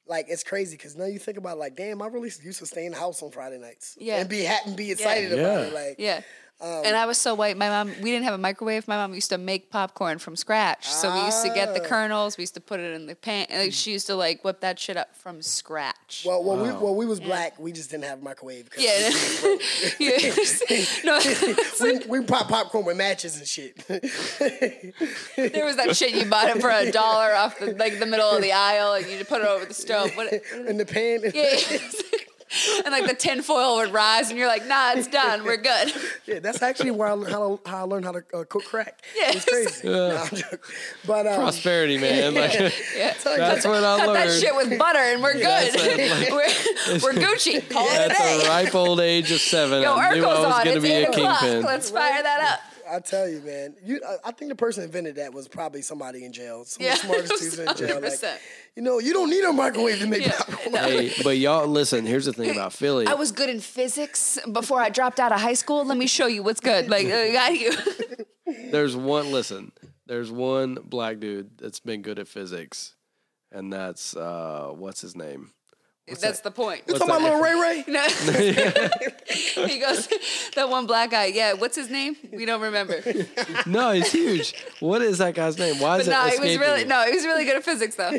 like 0.06 0.26
it's 0.28 0.42
crazy 0.42 0.76
because 0.76 0.96
now 0.96 1.04
you 1.04 1.18
think 1.18 1.38
about 1.38 1.56
it, 1.56 1.60
like, 1.60 1.76
damn, 1.76 2.02
I 2.02 2.06
really 2.08 2.30
used 2.42 2.58
to 2.58 2.66
stay 2.66 2.86
in 2.86 2.92
the 2.92 2.98
house 2.98 3.22
on 3.22 3.30
Friday 3.30 3.58
nights. 3.58 3.96
Yeah. 4.00 4.18
And 4.18 4.28
be 4.28 4.42
happy 4.42 4.68
and 4.68 4.76
be 4.76 4.90
excited 4.90 5.30
Yeah. 5.30 5.38
about 5.38 5.66
it. 5.66 5.72
Like 5.74 5.96
Yeah. 5.98 6.20
And 6.62 6.96
I 6.96 7.06
was 7.06 7.18
so 7.18 7.34
white. 7.34 7.56
My 7.56 7.68
mom, 7.68 7.88
we 8.00 8.10
didn't 8.10 8.24
have 8.24 8.34
a 8.34 8.38
microwave. 8.38 8.86
My 8.86 8.96
mom 8.96 9.14
used 9.14 9.30
to 9.30 9.38
make 9.38 9.70
popcorn 9.70 10.18
from 10.18 10.36
scratch. 10.36 10.86
So 10.88 11.12
we 11.12 11.20
used 11.24 11.42
to 11.44 11.48
get 11.52 11.74
the 11.74 11.82
Ah. 11.82 11.86
kernels. 11.88 12.36
We 12.36 12.42
used 12.42 12.54
to 12.54 12.60
put 12.60 12.78
it 12.80 12.94
in 12.94 13.06
the 13.06 13.14
pan. 13.16 13.46
and, 13.50 13.62
Like, 13.64 13.72
she 13.72 13.92
used 13.92 14.06
to 14.06 14.14
like 14.14 14.44
whip 14.44 14.60
that 14.60 14.78
shit 14.78 14.96
up 14.96 15.16
from 15.16 15.42
scratch. 15.42 16.24
well, 16.26 16.42
well, 16.44 16.56
we 16.56 16.70
well 16.72 16.94
we 16.94 17.06
was 17.06 17.20
black. 17.20 17.58
We 17.58 17.72
just 17.72 17.90
didn't 17.90 18.04
have 18.04 18.20
a 18.20 18.22
microwave. 18.22 18.70
'cause 18.70 18.82
yeah. 18.82 19.10
yeah. 19.98 20.34
no, 21.04 21.20
we, 22.08 22.18
we 22.20 22.24
pop 22.24 22.48
popcorn 22.48 22.84
with 22.84 22.96
matches 22.96 23.36
and 23.38 23.46
shit. 23.48 23.76
there 23.88 25.64
was 25.64 25.76
that 25.76 25.96
shit 25.96 26.14
you 26.14 26.24
bought 26.26 26.48
it 26.54 26.60
for 26.60 26.70
a 26.70 26.90
dollar 26.90 27.34
off 27.34 27.58
the 27.58 27.72
like 27.74 27.98
the 27.98 28.06
middle 28.06 28.28
of 28.30 28.42
the 28.42 28.52
aisle, 28.52 28.94
and 28.94 29.06
you 29.06 29.18
just 29.18 29.28
put 29.28 29.40
it 29.42 29.46
over 29.48 29.64
the 29.64 29.74
stove. 29.74 30.10
What, 30.16 30.32
in 30.66 30.76
the 30.76 30.86
pan. 30.86 31.20
yeah. 31.34 31.56
and 32.84 32.92
like 32.92 33.06
the 33.06 33.14
tinfoil 33.14 33.76
would 33.76 33.92
rise, 33.92 34.30
and 34.30 34.38
you're 34.38 34.48
like, 34.48 34.66
nah, 34.66 34.92
it's 34.92 35.06
done. 35.08 35.44
We're 35.44 35.56
good. 35.56 35.92
Yeah, 36.24 36.38
that's 36.38 36.62
actually 36.62 36.92
where 36.92 37.08
I 37.08 37.12
learned 37.12 37.32
how 37.32 37.56
to, 37.56 37.68
how 37.68 37.78
I 37.78 37.82
learned 37.82 38.04
how 38.04 38.12
to 38.12 38.24
uh, 38.32 38.44
cook 38.44 38.64
crack. 38.64 39.02
Yeah. 39.16 39.32
It's 39.32 39.44
crazy. 39.44 39.88
No, 39.88 40.16
I'm 40.16 40.28
joking. 40.28 40.58
but 41.04 41.26
um, 41.26 41.34
prosperity 41.40 41.98
man 41.98 42.34
like 42.34 42.54
Yeah. 42.54 42.70
that's 43.24 43.24
what 43.66 43.82
I 43.82 43.98
Cut 43.98 44.06
learned 44.08 44.16
that 44.30 44.40
shit 44.40 44.54
with 44.54 44.78
butter, 44.78 44.98
and 44.98 45.20
we're 45.22 45.32
good. 45.34 45.42
That's 45.44 46.30
we're, 46.30 47.12
we're 47.12 47.20
Gucci. 47.20 47.68
Call 47.68 47.86
it 47.88 47.92
a 47.96 48.02
At 48.12 48.16
day. 48.16 48.38
the 48.42 48.48
ripe 48.48 48.74
old 48.74 49.00
age 49.00 49.30
of 49.32 49.40
seven, 49.40 49.82
Yo, 49.82 49.94
I 49.94 50.14
knew 50.14 50.24
I 50.24 50.46
was 50.46 50.64
going 50.64 50.76
to 50.76 50.80
be 50.80 50.92
a 50.92 51.08
o'clock. 51.08 51.40
kingpin. 51.40 51.62
Let's 51.64 51.90
fire 51.90 52.22
that 52.22 52.40
up. 52.54 52.71
I 52.92 53.00
tell 53.00 53.26
you, 53.28 53.40
man, 53.40 53.74
you. 53.82 54.00
I, 54.06 54.28
I 54.28 54.32
think 54.32 54.50
the 54.50 54.54
person 54.54 54.84
invented 54.84 55.16
that 55.16 55.32
was 55.32 55.48
probably 55.48 55.80
somebody 55.82 56.24
in 56.24 56.32
jail. 56.32 56.64
Some 56.64 56.84
Yeah, 56.84 56.94
smartest 56.96 57.32
dudes 57.40 57.58
in 57.58 57.74
jail. 57.76 58.00
Like, 58.00 58.12
100%. 58.12 58.38
you 58.76 58.82
know, 58.82 58.98
you 58.98 59.12
don't 59.14 59.30
need 59.30 59.42
a 59.44 59.52
microwave 59.52 59.98
to 60.00 60.06
make 60.06 60.22
Yeah. 60.26 60.32
popcorn. 60.38 60.74
Hey, 60.74 61.12
but 61.24 61.38
y'all 61.38 61.66
listen. 61.66 62.04
Here's 62.04 62.26
the 62.26 62.32
thing 62.32 62.50
about 62.50 62.72
Philly. 62.80 63.06
I 63.06 63.14
was 63.14 63.32
good 63.32 63.48
in 63.48 63.60
physics 63.60 64.38
before 64.52 64.80
I 64.80 64.90
dropped 64.90 65.20
out 65.20 65.32
of 65.32 65.40
high 65.40 65.54
school. 65.54 65.84
Let 65.84 65.96
me 65.96 66.06
show 66.06 66.26
you 66.26 66.42
what's 66.42 66.60
good. 66.60 66.88
Like, 66.90 67.06
I 67.06 67.32
got 67.32 67.58
you. 67.58 67.72
There's 68.70 68.94
one. 68.94 69.32
Listen, 69.32 69.72
there's 70.06 70.30
one 70.30 70.76
black 70.84 71.18
dude 71.20 71.56
that's 71.58 71.80
been 71.80 72.02
good 72.02 72.18
at 72.18 72.28
physics, 72.28 72.94
and 73.50 73.72
that's 73.72 74.14
uh, 74.16 74.70
what's 74.74 75.00
his 75.00 75.16
name? 75.16 75.50
That's 76.08 76.40
the 76.40 76.50
point. 76.50 76.82
You 76.86 76.94
talking 76.94 77.08
about 77.08 77.22
little 77.22 77.40
Ray 77.40 77.54
Ray? 77.54 77.84
No. 77.92 78.02
he 79.66 79.78
goes, 79.78 80.08
that 80.56 80.68
one 80.68 80.86
black 80.86 81.10
guy. 81.10 81.26
Yeah, 81.26 81.52
what's 81.54 81.76
his 81.76 81.90
name? 81.90 82.16
We 82.32 82.44
don't 82.44 82.60
remember. 82.60 83.02
No, 83.66 83.92
he's 83.92 84.10
huge. 84.10 84.54
What 84.80 85.02
is 85.02 85.18
that 85.18 85.34
guy's 85.34 85.58
name? 85.58 85.78
Why 85.78 85.98
is 85.98 86.08
no, 86.08 86.26
it 86.26 86.32
he 86.34 86.38
was 86.40 86.50
escaping 86.50 86.60
really 86.60 86.82
me? 86.82 86.88
no, 86.88 87.04
he 87.04 87.14
was 87.14 87.24
really 87.24 87.44
good 87.44 87.56
at 87.56 87.64
physics 87.64 87.94
though. 87.94 88.18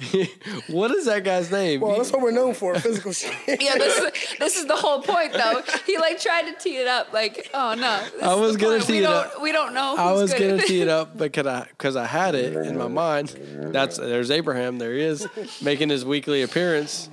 What 0.68 0.90
is 0.90 1.06
that 1.06 1.24
guy's 1.24 1.50
name? 1.50 1.80
Well, 1.80 1.96
that's 1.96 2.12
what 2.12 2.20
we're 2.20 2.30
known 2.30 2.54
for, 2.54 2.74
physical 2.78 3.12
shit. 3.12 3.32
Yeah, 3.60 3.76
this 3.76 3.98
is 3.98 4.38
this 4.38 4.56
is 4.56 4.66
the 4.66 4.76
whole 4.76 5.02
point 5.02 5.32
though. 5.32 5.62
He 5.86 5.98
like 5.98 6.20
tried 6.20 6.42
to 6.42 6.52
tee 6.58 6.76
it 6.76 6.86
up 6.86 7.12
like, 7.12 7.50
oh 7.54 7.74
no. 7.74 8.02
I 8.22 8.34
was 8.34 8.56
gonna 8.56 8.76
point. 8.76 8.86
tee 8.86 8.92
we 8.94 8.98
it 8.98 9.02
don't, 9.02 9.26
up. 9.26 9.42
We 9.42 9.52
don't 9.52 9.74
know. 9.74 9.90
Who's 9.90 9.98
I 9.98 10.12
was 10.12 10.32
gonna 10.32 10.56
at 10.56 10.66
tee 10.66 10.82
it 10.82 10.88
up 10.98 11.16
because 11.16 11.46
I 11.46 11.64
because 11.64 11.96
I 11.96 12.06
had 12.06 12.34
it 12.34 12.54
in 12.54 12.78
my 12.78 12.88
mind. 12.88 13.28
That's 13.72 13.96
there's 13.98 14.30
Abraham. 14.30 14.78
There 14.78 14.94
he 14.94 15.02
is 15.02 15.26
making 15.62 15.88
his 15.88 16.04
weekly 16.04 16.42
appearance. 16.42 17.08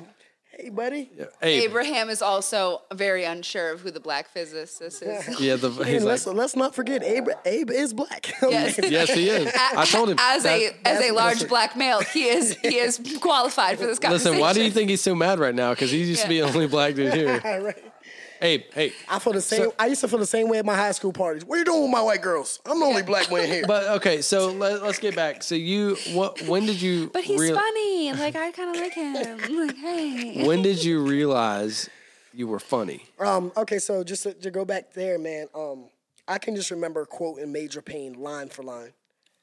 Hey, 0.58 0.70
buddy. 0.70 1.10
Hey, 1.42 1.64
Abraham 1.64 2.10
is 2.10 2.22
also 2.22 2.82
very 2.94 3.24
unsure 3.24 3.72
of 3.74 3.82
who 3.82 3.92
the 3.92 4.00
black 4.00 4.30
physicist 4.30 5.02
is. 5.02 5.40
yeah, 5.40 5.56
the, 5.56 5.70
he's 5.86 6.04
like, 6.04 6.12
let's, 6.12 6.28
let's 6.28 6.56
not 6.56 6.76
forget, 6.76 7.04
Abe, 7.04 7.30
Abe 7.46 7.72
is 7.72 7.94
black. 7.94 8.34
Yes. 8.46 8.80
yes, 8.90 9.12
he 9.12 9.28
is. 9.30 9.52
I 9.56 9.86
told 9.86 10.10
him. 10.10 10.18
as 10.20 10.46
a 10.46 10.70
as 10.86 11.04
a 11.04 11.12
large 11.12 11.36
listen. 11.36 11.50
black 11.50 11.76
male, 11.76 12.02
he 12.02 12.26
is 12.26 12.56
he 12.58 12.78
is 12.78 13.02
qualified 13.20 13.80
for 13.80 13.86
this 13.86 13.98
conversation. 13.98 14.34
Listen, 14.34 14.42
why 14.42 14.54
do 14.54 14.64
you 14.64 14.70
think 14.72 14.90
he's 14.90 15.02
so 15.02 15.16
mad 15.16 15.40
right 15.40 15.56
now? 15.56 15.72
Because 15.72 15.90
he 15.92 16.04
used 16.04 16.22
to 16.22 16.30
be 16.30 16.40
the 16.40 16.48
only 16.48 16.68
black 16.68 16.96
dude 16.96 17.14
here. 17.14 17.42
right. 17.44 17.95
Hey, 18.40 18.66
hey. 18.74 18.94
I 19.10 19.20
feel 19.20 19.34
the 19.34 19.42
same. 19.42 19.64
So- 19.66 19.74
I 19.80 19.88
used 19.88 20.02
to 20.02 20.08
feel 20.08 20.20
the 20.20 20.26
same 20.26 20.50
way 20.50 20.58
at 20.58 20.66
my 20.66 20.76
high 20.76 20.92
school 20.92 21.14
parties. 21.14 21.46
What 21.46 21.56
are 21.56 21.60
you 21.60 21.66
doing 21.66 21.84
with 21.84 21.92
my 21.92 22.02
white 22.02 22.22
girls? 22.22 22.60
I'm 22.66 22.80
the 22.80 22.86
only 22.86 23.02
black 23.04 23.32
one 23.32 23.44
here. 23.46 23.64
But 23.68 23.88
okay, 23.98 24.22
so 24.22 24.52
let, 24.52 24.82
us 24.84 25.00
get 25.00 25.16
back. 25.16 25.42
So 25.44 25.56
you, 25.56 25.96
what? 26.14 26.42
When 26.44 26.66
did 26.66 26.82
you? 26.82 27.10
But 27.14 27.24
he's 27.24 27.40
real- 27.40 27.56
funny, 27.56 28.10
and 28.10 28.20
like 28.20 28.36
I 28.36 28.52
kind 28.52 28.76
of 28.76 28.82
like 28.82 28.94
him. 28.94 29.16
I'm 29.44 29.68
like, 29.68 29.76
hey. 29.78 30.46
When 30.46 30.62
did 30.62 30.84
you 30.84 31.02
realize 31.02 31.90
you 32.34 32.48
were 32.48 32.60
funny? 32.60 33.04
Um, 33.20 33.52
okay, 33.56 33.80
so 33.80 34.04
just 34.04 34.24
to, 34.24 34.34
to 34.34 34.52
go 34.52 34.66
back 34.66 34.94
there, 34.94 35.18
man. 35.18 35.48
Um, 35.56 35.86
I 36.28 36.38
can 36.38 36.56
just 36.56 36.72
remember 36.72 37.02
a 37.02 37.06
quote 37.06 37.40
in 37.40 37.52
Major 37.52 37.82
Payne, 37.82 38.14
line 38.14 38.50
for 38.50 38.64
line, 38.64 38.92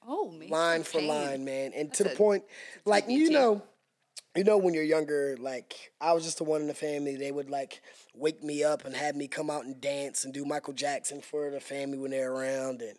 Oh, 0.07 0.31
man. 0.31 0.49
line 0.51 0.83
for 0.83 1.01
line, 1.01 1.45
man, 1.45 1.73
and 1.75 1.93
to 1.95 2.05
the 2.05 2.13
a- 2.13 2.17
point, 2.17 2.45
like 2.85 3.09
you 3.09 3.29
TBT. 3.31 3.33
know, 3.33 3.63
you 4.37 4.45
know 4.45 4.59
when 4.59 4.75
you're 4.75 4.83
younger, 4.83 5.37
like 5.39 5.93
I 6.01 6.13
was 6.13 6.25
just 6.25 6.39
the 6.39 6.45
one 6.45 6.61
in 6.61 6.67
the 6.67 6.75
family. 6.75 7.17
They 7.17 7.31
would 7.33 7.49
like 7.51 7.81
wake 8.15 8.43
me 8.43 8.63
up 8.63 8.85
and 8.85 8.95
have 8.95 9.17
me 9.17 9.27
come 9.29 9.51
out 9.51 9.65
and 9.65 9.81
dance 9.81 10.25
and 10.25 10.33
do 10.35 10.45
Michael 10.45 10.75
Jackson 10.75 11.21
for 11.21 11.51
the 11.51 11.61
family 11.61 11.99
when 11.99 12.11
they're 12.11 12.33
around, 12.33 12.83
and 12.83 12.99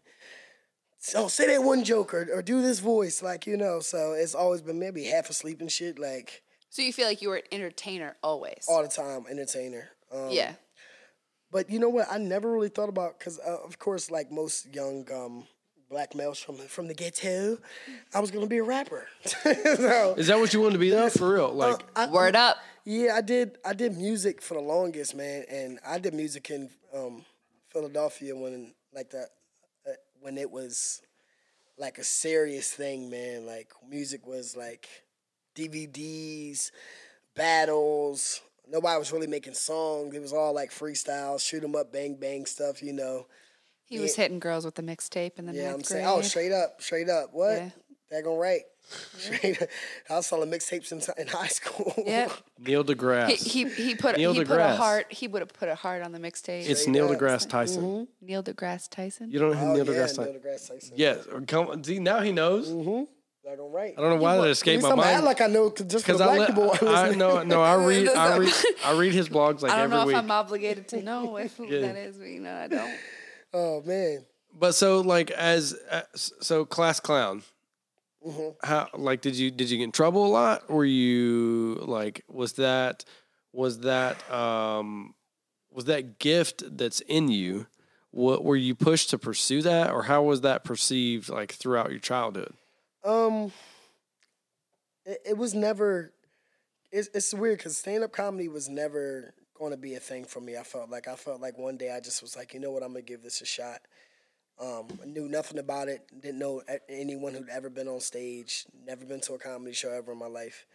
so 0.99 1.27
say 1.27 1.47
that 1.47 1.63
one 1.63 1.83
joke 1.83 2.13
or, 2.13 2.27
or 2.33 2.41
do 2.41 2.61
this 2.61 2.79
voice, 2.79 3.21
like 3.21 3.45
you 3.45 3.57
know. 3.57 3.79
So 3.79 4.13
it's 4.13 4.35
always 4.35 4.61
been 4.61 4.79
maybe 4.79 5.03
half 5.05 5.29
asleep 5.29 5.59
and 5.61 5.71
shit, 5.71 5.99
like 5.99 6.43
So 6.69 6.81
you 6.81 6.93
feel 6.93 7.07
like 7.07 7.21
you 7.21 7.29
were 7.29 7.35
an 7.37 7.43
entertainer 7.51 8.15
always? 8.23 8.65
all 8.67 8.81
the 8.83 8.89
time, 8.89 9.25
entertainer. 9.29 9.89
Um, 10.11 10.29
yeah. 10.29 10.53
But 11.51 11.69
you 11.69 11.77
know 11.77 11.89
what? 11.89 12.07
I 12.09 12.17
never 12.17 12.51
really 12.51 12.69
thought 12.69 12.89
about 12.89 13.19
because, 13.19 13.39
uh, 13.39 13.57
of 13.63 13.77
course, 13.77 14.09
like 14.09 14.31
most 14.31 14.73
young 14.73 15.07
um, 15.13 15.43
black 15.93 16.15
males 16.15 16.39
from 16.39 16.55
from 16.57 16.87
the 16.87 16.93
ghetto, 16.95 17.59
I 18.15 18.19
was 18.19 18.31
gonna 18.31 18.47
be 18.47 18.57
a 18.57 18.63
rapper. 18.63 19.07
so, 19.25 20.15
Is 20.17 20.25
that 20.27 20.39
what 20.39 20.51
you 20.53 20.59
wanted 20.59 20.73
to 20.73 20.79
be 20.79 20.89
though? 20.89 21.07
For 21.09 21.33
real? 21.35 21.53
Like, 21.53 21.81
I, 21.95 22.07
Word 22.09 22.35
up. 22.35 22.57
yeah, 22.83 23.13
I 23.15 23.21
did. 23.21 23.57
I 23.63 23.73
did 23.73 23.95
music 23.95 24.41
for 24.41 24.55
the 24.55 24.59
longest, 24.61 25.15
man, 25.15 25.45
and 25.49 25.79
I 25.85 25.99
did 25.99 26.15
music 26.15 26.49
in 26.49 26.71
um, 26.95 27.23
Philadelphia 27.69 28.35
when 28.35 28.73
like 28.93 29.11
that 29.11 29.29
uh, 29.87 29.91
when 30.21 30.39
it 30.39 30.49
was 30.49 31.01
like 31.77 31.99
a 31.99 32.03
serious 32.03 32.71
thing, 32.71 33.09
man. 33.11 33.45
Like 33.45 33.69
music 33.87 34.25
was 34.25 34.57
like 34.57 34.87
DVDs, 35.55 36.71
battles. 37.35 38.41
Nobody 38.67 38.97
was 38.97 39.11
really 39.11 39.27
making 39.27 39.53
songs. 39.53 40.15
It 40.15 40.21
was 40.21 40.33
all 40.33 40.53
like 40.55 40.71
freestyles, 40.71 41.45
shoot 41.47 41.63
'em 41.63 41.75
up, 41.75 41.93
bang 41.93 42.15
bang 42.15 42.47
stuff, 42.47 42.81
you 42.81 42.93
know. 42.93 43.27
He 43.97 43.99
was 44.01 44.15
hitting 44.15 44.39
girls 44.39 44.65
with 44.65 44.75
the 44.75 44.83
mixtape 44.83 45.37
in 45.39 45.45
the 45.45 45.53
Yeah, 45.53 45.63
ninth 45.63 45.73
I'm 45.73 45.77
grade. 45.77 45.85
saying, 45.87 46.05
oh, 46.07 46.21
straight 46.21 46.51
up, 46.51 46.81
straight 46.81 47.09
up. 47.09 47.29
What? 47.33 47.51
Yeah. 47.57 47.69
That 48.11 48.23
going 48.23 48.39
right. 48.39 48.61
Straight 49.17 49.61
up. 49.61 49.69
I 50.09 50.15
was 50.15 50.27
selling 50.27 50.51
mixtapes 50.51 50.91
in, 50.91 51.01
in 51.21 51.27
high 51.27 51.47
school. 51.47 51.93
Yep. 52.05 52.31
Neil 52.59 52.83
deGrasse. 52.83 53.29
He, 53.29 53.63
he 53.63 53.69
he 53.69 53.95
put 53.95 54.17
Neil 54.17 54.33
he 54.33 54.43
put 54.43 54.57
a 54.57 54.59
deGrasse. 54.59 54.75
heart 54.75 55.05
he 55.13 55.27
would 55.27 55.41
have 55.41 55.53
put 55.53 55.69
a 55.69 55.75
heart 55.75 56.03
on 56.03 56.11
the 56.11 56.19
mixtape. 56.19 56.67
it's 56.69 56.85
Neil 56.85 57.09
up. 57.09 57.17
deGrasse 57.17 57.47
Tyson. 57.49 57.81
Mm-hmm. 57.83 58.25
Neil 58.27 58.43
deGrasse 58.43 58.89
Tyson. 58.89 59.31
You 59.31 59.39
don't 59.39 59.51
know 59.51 59.57
who 59.57 59.65
Oh, 59.69 59.73
Neil 59.73 59.85
yeah, 59.85 59.91
deGrasse 59.93 60.17
Neil 60.17 60.25
Tyson? 60.33 60.41
deGrasse 60.41 60.67
Tyson. 60.69 60.93
Yes. 60.97 61.27
Come. 61.47 61.83
See, 61.83 61.99
now 61.99 62.19
he 62.21 62.31
knows. 62.33 62.69
Mm-hmm. 62.69 63.03
That 63.45 63.57
going 63.57 63.71
right. 63.73 63.93
I 63.97 64.01
don't 64.01 64.09
know 64.11 64.21
why 64.23 64.37
that 64.37 64.47
escaped 64.49 64.83
my 64.83 64.91
I'm 64.91 64.99
act 64.99 65.13
mind. 65.13 65.25
like 65.25 65.41
I 65.41 65.47
know 65.47 65.69
'cause 65.69 65.87
just 65.87 66.05
for 66.05 66.11
Because 66.13 66.21
I, 66.21 66.35
black 66.35 66.55
li- 66.55 66.69
people. 66.71 66.87
I, 66.89 67.09
I 67.09 67.15
no 67.15 67.43
no 67.43 67.61
I 67.61 67.75
read 67.85 68.09
I 68.09 68.37
read 68.37 68.53
I 68.85 68.97
read 68.97 69.13
his 69.13 69.27
blogs 69.29 69.61
like 69.61 69.71
I 69.71 69.75
don't 69.77 69.85
every 69.85 69.97
know 69.97 70.05
week. 70.07 70.15
if 70.15 70.19
I'm 70.23 70.31
obligated 70.31 70.87
to 70.89 71.01
know 71.01 71.37
if 71.37 71.55
who 71.57 71.67
that 71.67 71.95
is, 71.95 72.17
but 72.17 72.25
you 72.27 72.39
know 72.41 72.53
I 72.53 72.67
don't. 72.67 72.93
Oh 73.53 73.81
man. 73.81 74.25
But 74.53 74.73
so 74.73 75.01
like 75.01 75.31
as 75.31 75.75
uh, 75.89 76.01
so 76.15 76.65
class 76.65 76.99
clown. 76.99 77.43
Mm-hmm. 78.25 78.49
How 78.65 78.87
like 78.93 79.21
did 79.21 79.35
you 79.35 79.51
did 79.51 79.69
you 79.69 79.77
get 79.77 79.83
in 79.83 79.91
trouble 79.91 80.25
a 80.25 80.29
lot? 80.29 80.69
Were 80.69 80.85
you 80.85 81.75
like 81.81 82.23
was 82.27 82.53
that 82.53 83.03
was 83.51 83.79
that 83.81 84.31
um 84.31 85.13
was 85.71 85.85
that 85.85 86.19
gift 86.19 86.63
that's 86.77 87.01
in 87.01 87.27
you? 87.27 87.67
What 88.11 88.43
were 88.43 88.55
you 88.55 88.75
pushed 88.75 89.09
to 89.09 89.17
pursue 89.17 89.63
that, 89.63 89.91
or 89.91 90.03
how 90.03 90.21
was 90.21 90.41
that 90.41 90.63
perceived 90.63 91.29
like 91.29 91.51
throughout 91.51 91.89
your 91.89 91.99
childhood? 91.99 92.53
Um, 93.03 93.51
it, 95.03 95.19
it 95.25 95.37
was 95.37 95.55
never. 95.55 96.13
It's 96.91 97.09
it's 97.15 97.33
weird 97.33 97.57
because 97.57 97.75
stand 97.75 98.03
up 98.03 98.11
comedy 98.11 98.47
was 98.47 98.69
never 98.69 99.33
going 99.57 99.71
to 99.71 99.77
be 99.77 99.95
a 99.95 99.99
thing 99.99 100.25
for 100.25 100.41
me. 100.41 100.57
I 100.57 100.63
felt 100.63 100.89
like 100.89 101.07
I 101.07 101.15
felt 101.15 101.41
like 101.41 101.57
one 101.57 101.77
day 101.77 101.95
I 101.95 101.99
just 101.99 102.21
was 102.21 102.35
like, 102.35 102.53
you 102.53 102.59
know 102.59 102.71
what, 102.71 102.83
I'm 102.83 102.93
gonna 102.93 103.01
give 103.01 103.23
this 103.23 103.41
a 103.41 103.45
shot. 103.45 103.81
Um, 104.59 104.87
I 105.01 105.05
knew 105.05 105.27
nothing 105.27 105.57
about 105.57 105.87
it. 105.87 106.01
Didn't 106.19 106.39
know 106.39 106.61
anyone 106.87 107.33
who'd 107.33 107.49
ever 107.49 107.69
been 107.69 107.87
on 107.87 107.99
stage. 107.99 108.65
Never 108.85 109.05
been 109.05 109.19
to 109.21 109.33
a 109.33 109.39
comedy 109.39 109.73
show 109.73 109.91
ever 109.91 110.11
in 110.11 110.19
my 110.19 110.27
life. 110.27 110.65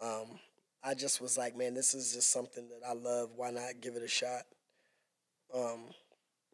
Um, 0.00 0.38
I 0.84 0.94
just 0.94 1.20
was 1.20 1.36
like, 1.36 1.56
man, 1.56 1.74
this 1.74 1.94
is 1.94 2.14
just 2.14 2.30
something 2.30 2.68
that 2.68 2.86
I 2.86 2.92
love. 2.92 3.30
Why 3.34 3.50
not 3.50 3.80
give 3.80 3.96
it 3.96 4.02
a 4.02 4.08
shot? 4.08 4.42
Um, 5.52 5.86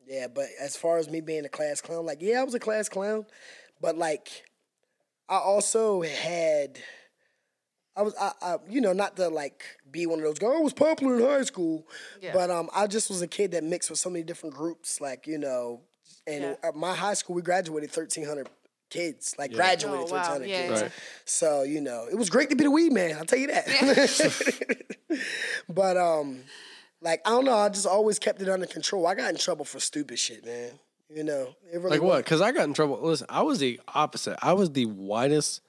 yeah, 0.06 0.28
but 0.28 0.46
as 0.60 0.76
far 0.76 0.98
as 0.98 1.10
me 1.10 1.20
being 1.20 1.44
a 1.44 1.50
class 1.50 1.80
clown, 1.80 2.06
like, 2.06 2.22
yeah, 2.22 2.40
I 2.40 2.44
was 2.44 2.54
a 2.54 2.60
class 2.60 2.88
clown, 2.88 3.26
but 3.80 3.96
like, 3.98 4.28
I 5.28 5.36
also 5.36 6.02
had, 6.02 6.78
I 7.96 8.02
was, 8.02 8.14
I, 8.20 8.32
I 8.40 8.56
you 8.68 8.80
know, 8.80 8.92
not 8.92 9.16
to 9.16 9.28
like 9.28 9.62
be 9.90 10.06
one 10.06 10.18
of 10.18 10.24
those 10.24 10.38
guys. 10.38 10.50
I 10.56 10.60
was 10.60 10.72
popular 10.72 11.16
in 11.16 11.22
high 11.26 11.42
school, 11.42 11.86
Yeah. 12.20 12.32
but 12.32 12.50
um, 12.50 12.70
I 12.74 12.86
just 12.86 13.10
was 13.10 13.20
a 13.22 13.26
kid 13.26 13.50
that 13.52 13.64
mixed 13.64 13.90
with 13.90 13.98
so 13.98 14.08
many 14.10 14.24
different 14.24 14.54
groups, 14.54 15.00
like 15.00 15.26
you 15.26 15.38
know, 15.38 15.80
and 16.26 16.56
at 16.62 16.74
my 16.74 16.94
high 16.94 17.14
school 17.14 17.36
we 17.36 17.42
graduated 17.42 17.90
thirteen 17.90 18.24
hundred 18.24 18.48
kids, 18.88 19.34
like 19.38 19.52
graduated 19.52 20.06
Oh, 20.08 20.12
wow. 20.14 20.22
thirteen 20.22 20.32
hundred 20.32 20.48
Yeah, 20.48 20.68
kids. 20.68 20.82
Right. 20.82 20.92
So 21.26 21.62
you 21.64 21.80
know, 21.82 22.06
it 22.10 22.16
was 22.16 22.30
great 22.30 22.48
to 22.50 22.56
be 22.56 22.64
the 22.64 22.70
weed 22.70 22.92
man. 22.92 23.16
I'll 23.18 23.24
tell 23.26 23.38
you 23.38 23.48
that. 23.48 24.86
but 25.68 25.96
um, 25.96 26.40
like 27.00 27.20
I 27.26 27.30
don't 27.30 27.44
know, 27.44 27.56
I 27.56 27.68
just 27.68 27.86
always 27.86 28.18
kept 28.18 28.40
it 28.40 28.48
under 28.48 28.66
control. 28.66 29.06
I 29.06 29.14
got 29.14 29.30
in 29.30 29.36
trouble 29.36 29.64
for 29.64 29.80
stupid 29.80 30.18
shit, 30.18 30.44
man. 30.44 30.72
You 31.14 31.24
know, 31.24 31.54
it 31.70 31.76
really 31.76 31.90
Like 31.90 32.02
what? 32.02 32.24
Because 32.24 32.40
I 32.40 32.52
got 32.52 32.64
in 32.64 32.72
trouble. 32.72 32.98
Listen, 33.02 33.26
I 33.28 33.42
was 33.42 33.58
the 33.58 33.78
opposite. 33.94 34.38
I 34.42 34.54
was 34.54 34.70
the 34.70 34.86
whitest. 34.86 35.60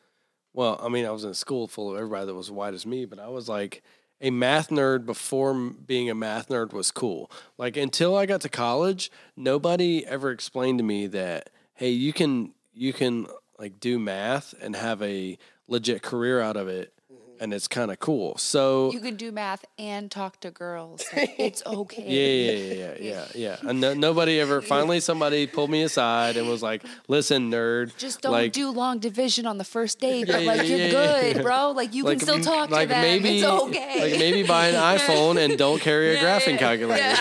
Well, 0.53 0.79
I 0.81 0.89
mean, 0.89 1.05
I 1.05 1.11
was 1.11 1.23
in 1.23 1.31
a 1.31 1.35
school 1.35 1.67
full 1.67 1.91
of 1.91 1.97
everybody 1.97 2.27
that 2.27 2.35
was 2.35 2.51
white 2.51 2.73
as 2.73 2.85
me, 2.85 3.05
but 3.05 3.19
I 3.19 3.27
was 3.27 3.49
like 3.49 3.83
a 4.21 4.29
math 4.29 4.69
nerd 4.69 5.05
before 5.05 5.53
being 5.53 6.09
a 6.09 6.15
math 6.15 6.49
nerd 6.49 6.73
was 6.73 6.91
cool. 6.91 7.29
Like 7.57 7.75
until 7.75 8.15
I 8.15 8.25
got 8.25 8.41
to 8.41 8.49
college, 8.49 9.11
nobody 9.35 10.05
ever 10.05 10.31
explained 10.31 10.79
to 10.79 10.83
me 10.83 11.07
that 11.07 11.49
hey, 11.73 11.89
you 11.89 12.13
can 12.13 12.53
you 12.73 12.93
can 12.93 13.27
like 13.59 13.79
do 13.79 13.99
math 13.99 14.53
and 14.61 14.75
have 14.75 15.01
a 15.01 15.37
legit 15.67 16.01
career 16.01 16.39
out 16.39 16.55
of 16.55 16.67
it. 16.67 16.93
And 17.39 17.53
it's 17.53 17.67
kind 17.67 17.91
of 17.91 17.99
cool. 17.99 18.37
So 18.37 18.91
You 18.91 18.99
can 18.99 19.15
do 19.15 19.31
math 19.31 19.65
and 19.77 20.09
talk 20.09 20.39
to 20.41 20.51
girls. 20.51 21.03
Like, 21.15 21.35
it's 21.39 21.63
okay. 21.65 22.03
Yeah, 22.07 22.51
yeah, 22.51 22.73
yeah, 22.73 22.73
yeah, 22.99 23.25
yeah, 23.35 23.57
yeah. 23.61 23.69
And 23.69 23.81
no, 23.81 23.93
nobody 23.93 24.39
ever. 24.39 24.61
Finally, 24.73 24.99
somebody 25.01 25.47
pulled 25.47 25.69
me 25.69 25.83
aside 25.83 26.37
and 26.37 26.47
was 26.47 26.61
like, 26.63 26.83
"Listen, 27.07 27.51
nerd, 27.51 27.95
Just 27.97 28.21
don't 28.21 28.31
like, 28.31 28.51
do 28.53 28.69
long 28.71 28.99
division 28.99 29.45
on 29.45 29.57
the 29.57 29.63
first 29.63 29.99
date, 29.99 30.27
but 30.27 30.41
Yeah, 30.43 30.51
like 30.53 30.67
you're 30.67 30.77
yeah, 30.77 30.89
good, 30.91 31.35
yeah. 31.37 31.41
bro. 31.41 31.71
Like 31.71 31.93
you 31.93 32.03
like, 32.03 32.19
can 32.19 32.27
still 32.27 32.39
talk 32.41 32.69
like 32.69 32.87
to 32.89 32.93
them. 32.93 33.01
maybe, 33.01 33.39
it's 33.39 33.47
okay. 33.47 34.01
like 34.11 34.19
maybe 34.19 34.43
buy 34.43 34.67
an 34.67 34.75
iPhone 34.99 35.37
and 35.43 35.57
don't 35.57 35.79
carry 35.81 36.15
a 36.15 36.21
Yeah, 36.21 36.39
graphing 36.39 36.53
yeah, 36.53 36.57
calculator. 36.57 37.15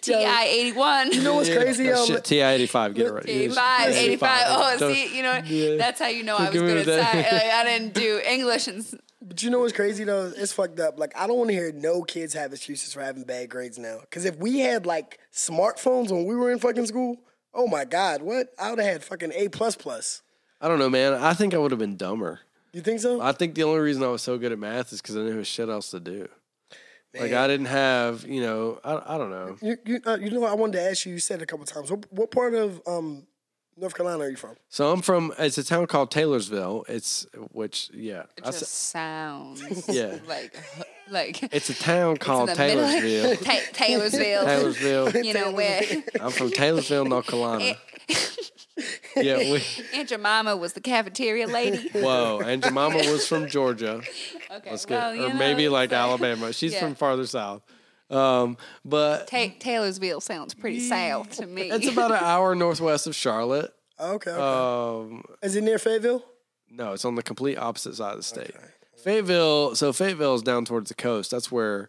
Ti 0.00 0.14
eighty 0.14 0.72
one. 0.72 1.12
You 1.12 1.22
know 1.22 1.34
what's 1.34 1.48
crazy? 1.48 1.90
Oh, 1.92 2.00
Um, 2.00 2.06
shit, 2.06 2.24
TI 2.24 2.40
eighty 2.42 2.66
five, 2.66 2.94
get 2.94 3.06
it 3.06 3.12
right. 3.12 3.24
85, 3.28 3.88
85. 3.92 4.42
Oh, 4.48 4.92
see, 4.92 5.16
you 5.16 5.22
know, 5.22 5.40
Yeah. 5.44 5.76
that's 5.76 6.00
how 6.00 6.08
you 6.08 6.22
know 6.22 6.36
I 6.36 6.44
was 6.44 6.50
Give 6.52 6.62
me 6.62 6.68
good 6.68 6.78
at 6.78 6.86
that. 6.86 7.12
science. 7.12 7.52
I 7.54 7.64
didn't 7.64 7.94
do 7.94 8.13
English 8.20 8.68
and 8.68 8.84
But 9.22 9.42
you 9.42 9.50
know 9.50 9.60
what's 9.60 9.72
crazy 9.72 10.04
though? 10.04 10.32
It's 10.36 10.52
fucked 10.52 10.80
up. 10.80 10.98
Like 10.98 11.16
I 11.16 11.26
don't 11.26 11.38
want 11.38 11.50
to 11.50 11.54
hear 11.54 11.72
no 11.72 12.02
kids 12.02 12.34
have 12.34 12.52
excuses 12.52 12.92
for 12.92 13.00
having 13.00 13.24
bad 13.24 13.48
grades 13.48 13.78
now. 13.78 13.98
Because 14.00 14.24
if 14.24 14.36
we 14.36 14.60
had 14.60 14.86
like 14.86 15.18
smartphones 15.32 16.10
when 16.10 16.24
we 16.24 16.34
were 16.34 16.50
in 16.50 16.58
fucking 16.58 16.86
school, 16.86 17.18
oh 17.52 17.66
my 17.66 17.84
god, 17.84 18.22
what? 18.22 18.48
I 18.58 18.70
would 18.70 18.78
have 18.78 18.92
had 18.92 19.04
fucking 19.04 19.32
A 19.34 19.48
plus 19.48 19.76
plus. 19.76 20.22
I 20.60 20.68
don't 20.68 20.78
know, 20.78 20.90
man. 20.90 21.14
I 21.14 21.34
think 21.34 21.54
I 21.54 21.58
would 21.58 21.72
have 21.72 21.80
been 21.80 21.96
dumber. 21.96 22.40
You 22.72 22.80
think 22.80 23.00
so? 23.00 23.20
I 23.20 23.32
think 23.32 23.54
the 23.54 23.62
only 23.62 23.80
reason 23.80 24.02
I 24.02 24.08
was 24.08 24.22
so 24.22 24.36
good 24.38 24.50
at 24.50 24.58
math 24.58 24.92
is 24.92 25.00
because 25.00 25.16
I 25.16 25.20
knew 25.20 25.44
shit 25.44 25.68
else 25.68 25.90
to 25.90 26.00
do. 26.00 26.28
Like 27.20 27.32
I 27.32 27.46
didn't 27.46 27.66
have, 27.66 28.26
you 28.26 28.40
know, 28.40 28.80
I, 28.84 29.14
I 29.14 29.18
don't 29.18 29.30
know. 29.30 29.56
you 29.62 29.76
you, 29.84 30.00
uh, 30.04 30.18
you 30.20 30.30
know 30.30 30.40
what 30.40 30.50
I 30.50 30.54
wanted 30.54 30.78
to 30.78 30.82
ask 30.82 31.06
you. 31.06 31.12
You 31.12 31.20
said 31.20 31.40
a 31.42 31.46
couple 31.46 31.64
times. 31.64 31.90
What, 31.90 32.12
what 32.12 32.30
part 32.30 32.54
of 32.54 32.80
um, 32.86 33.26
North 33.76 33.94
Carolina 33.94 34.24
are 34.24 34.30
you 34.30 34.36
from? 34.36 34.54
So 34.68 34.92
I'm 34.92 35.02
from. 35.02 35.32
It's 35.38 35.58
a 35.58 35.64
town 35.64 35.86
called 35.86 36.10
Taylorsville. 36.10 36.84
It's 36.88 37.26
which, 37.52 37.90
yeah, 37.92 38.24
it 38.36 38.44
I 38.44 38.48
s- 38.48 38.60
just 38.60 38.72
sounds 38.72 39.88
Yeah. 39.88 40.16
like 40.28 40.56
like 41.10 41.42
It's 41.54 41.70
a 41.70 41.74
town 41.74 42.16
called 42.18 42.50
the 42.50 42.54
middle- 42.56 42.84
Taylorsville. 42.86 43.36
Ta- 43.44 43.60
Taylorsville. 43.72 44.44
Taylorsville. 44.44 45.24
You 45.24 45.34
know 45.34 45.50
where 45.52 45.82
I'm 46.20 46.30
from 46.30 46.50
Taylorsville, 46.50 47.04
North 47.04 47.26
Carolina. 47.26 47.64
Eh. 47.64 47.74
Yeah, 49.16 49.36
we. 49.38 49.62
Aunt 49.94 50.08
Jemima 50.08 50.56
was 50.56 50.72
the 50.72 50.80
cafeteria 50.80 51.46
lady. 51.46 51.88
Whoa, 51.94 52.40
and 52.44 52.62
Jemima 52.62 52.96
was 53.10 53.26
from 53.26 53.48
Georgia. 53.48 54.02
Okay, 54.50 54.70
Let's 54.70 54.86
well, 54.88 55.14
you 55.14 55.24
or 55.26 55.28
know, 55.28 55.34
maybe 55.34 55.68
like 55.68 55.90
so- 55.90 55.96
Alabama. 55.96 56.52
She's 56.52 56.72
Yeah. 56.72 56.80
from 56.80 56.94
farther 56.96 57.26
south. 57.26 57.62
Um, 58.10 58.56
but 58.84 59.26
Ta- 59.28 59.54
Taylorsville 59.58 60.20
sounds 60.20 60.54
pretty 60.54 60.80
south 60.80 61.30
to 61.38 61.46
me. 61.46 61.70
it's 61.70 61.88
about 61.88 62.10
an 62.10 62.18
hour 62.22 62.54
northwest 62.56 63.06
of 63.06 63.14
Charlotte. 63.14 63.72
Okay. 63.98 64.30
okay. 64.30 64.40
Um, 64.40 65.24
Is 65.42 65.56
it 65.56 65.62
near 65.64 65.78
Fayetteville? 65.78 66.24
no, 66.70 66.92
it's 66.92 67.04
on 67.04 67.14
the 67.14 67.22
complete 67.22 67.56
opposite 67.56 67.94
side 67.94 68.12
of 68.12 68.16
the 68.18 68.22
state. 68.24 68.50
Fayetteville. 69.02 69.74
So 69.76 69.92
Fayetteville 69.92 70.34
is 70.34 70.42
down 70.42 70.64
towards 70.64 70.88
the 70.88 70.94
coast. 70.94 71.30
That's 71.30 71.50
where 71.52 71.88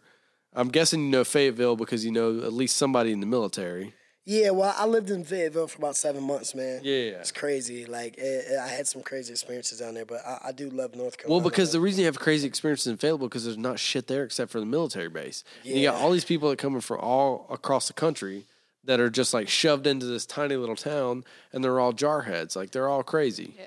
I'm 0.54 0.68
guessing 0.68 1.04
you 1.04 1.10
know 1.10 1.24
Fayetteville 1.24 1.76
because 1.76 2.04
you 2.04 2.10
know 2.12 2.38
at 2.40 2.52
least 2.52 2.76
somebody 2.76 3.12
in 3.12 3.20
the 3.20 3.26
military. 3.26 3.94
Yeah. 4.26 4.50
Well, 4.50 4.74
I 4.76 4.84
lived 4.86 5.08
in 5.10 5.24
Fayetteville 5.24 5.68
for 5.68 5.78
about 5.78 5.96
seven 5.96 6.22
months, 6.24 6.54
man. 6.54 6.80
Yeah. 6.82 7.12
It's 7.20 7.32
crazy. 7.32 7.86
Like 7.86 8.18
it, 8.18 8.44
it- 8.50 8.58
I 8.58 8.66
had 8.68 8.86
some 8.86 9.02
crazy 9.02 9.32
experiences 9.32 9.78
down 9.78 9.94
there, 9.94 10.04
but 10.04 10.20
I, 10.26 10.48
I 10.48 10.52
do 10.52 10.68
love 10.68 10.94
North 10.94 11.16
Carolina. 11.16 11.40
Well, 11.42 11.48
because 11.50 11.72
the 11.72 11.80
reason 11.80 12.00
you 12.00 12.06
have 12.06 12.18
crazy 12.18 12.46
experiences 12.46 12.88
in 12.88 12.96
Fayetteville 12.98 13.28
because 13.28 13.44
there's 13.44 13.56
not 13.56 13.78
shit 13.78 14.08
there 14.08 14.24
except 14.24 14.50
for 14.50 14.60
the 14.60 14.66
military 14.66 15.08
base. 15.08 15.44
And 15.64 15.76
you 15.76 15.84
got 15.88 15.94
all 15.94 16.10
these 16.10 16.24
people 16.24 16.50
that 16.50 16.58
coming 16.58 16.80
from 16.80 16.98
all 17.00 17.46
across 17.50 17.86
the 17.86 17.94
country 17.94 18.44
that 18.84 18.98
are 19.00 19.10
just 19.10 19.32
like 19.32 19.48
shoved 19.48 19.86
into 19.86 20.06
this 20.06 20.26
tiny 20.26 20.56
little 20.56 20.76
town, 20.76 21.24
and 21.52 21.62
they're 21.64 21.78
all 21.80 21.92
jarheads. 21.92 22.56
Like 22.56 22.72
they're 22.72 22.88
all 22.88 23.02
crazy. 23.04 23.54
Yeah. 23.56 23.66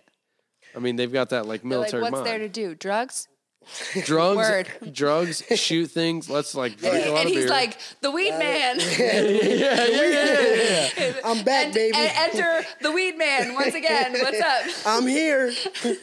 I 0.75 0.79
mean, 0.79 0.97
they've 0.97 1.11
got 1.11 1.29
that 1.29 1.45
like 1.47 1.61
They're 1.61 1.69
like, 1.79 1.91
military 1.93 2.01
what's 2.03 2.13
mind. 2.15 2.25
there 2.27 2.37
to 2.39 2.49
do? 2.49 2.75
Drugs? 2.75 3.28
drugs, 4.05 4.37
Word. 4.37 4.67
drugs, 4.93 5.43
shoot 5.55 5.87
things. 5.87 6.29
Let's 6.29 6.55
like 6.55 6.77
drink 6.77 7.05
a 7.05 7.09
lot 7.09 7.19
and 7.19 7.27
of 7.29 7.33
he's 7.33 7.45
beer. 7.45 7.49
like, 7.49 7.77
the 8.01 8.11
weed 8.11 8.31
man. 8.31 8.79
yeah, 8.99 9.21
yeah, 9.21 9.85
yeah, 9.87 10.89
yeah. 10.97 11.13
I'm 11.23 11.43
back, 11.43 11.65
and, 11.65 11.73
baby. 11.73 11.95
and 11.95 12.11
enter 12.15 12.67
the 12.81 12.91
weed 12.91 13.17
man 13.17 13.53
once 13.53 13.75
again. 13.75 14.13
What's 14.13 14.41
up? 14.41 14.63
I'm 14.85 15.07
here. 15.07 15.51
Oh 15.85 15.95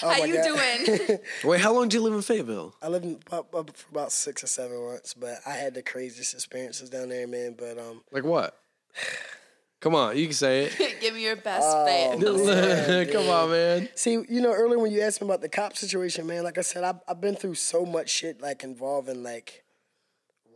How 0.00 0.08
my 0.18 0.24
you 0.24 0.34
God. 0.34 0.44
doing? 0.44 1.18
Wait, 1.44 1.60
how 1.60 1.72
long 1.72 1.84
did 1.84 1.94
you 1.94 2.02
live 2.02 2.14
in 2.14 2.22
Fayetteville? 2.22 2.74
I 2.82 2.88
lived 2.88 3.04
in, 3.04 3.18
up, 3.30 3.54
up 3.54 3.76
for 3.76 3.90
about 3.90 4.10
six 4.12 4.42
or 4.42 4.48
seven 4.48 4.84
months, 4.84 5.14
but 5.14 5.36
I 5.46 5.52
had 5.52 5.74
the 5.74 5.82
craziest 5.82 6.34
experiences 6.34 6.90
down 6.90 7.08
there, 7.08 7.26
man. 7.28 7.54
But 7.56 7.78
um, 7.78 8.02
Like 8.10 8.24
what? 8.24 8.58
Come 9.86 9.94
on, 9.94 10.16
you 10.16 10.24
can 10.24 10.34
say 10.34 10.64
it. 10.64 10.96
Give 11.00 11.14
me 11.14 11.22
your 11.22 11.36
best 11.36 11.62
Oh, 11.64 11.86
fan. 11.86 13.06
Come 13.12 13.28
on, 13.28 13.50
man. 13.52 13.88
see, 13.94 14.14
you 14.14 14.40
know, 14.40 14.52
earlier 14.52 14.80
when 14.80 14.90
you 14.90 15.00
asked 15.00 15.20
me 15.20 15.28
about 15.28 15.42
the 15.42 15.48
cop 15.48 15.76
situation, 15.76 16.26
man, 16.26 16.42
like 16.42 16.58
I 16.58 16.62
said, 16.62 16.82
I've, 16.82 16.98
I've 17.06 17.20
been 17.20 17.36
through 17.36 17.54
so 17.54 17.86
much 17.86 18.10
shit, 18.10 18.40
like 18.40 18.64
involving 18.64 19.22
like 19.22 19.62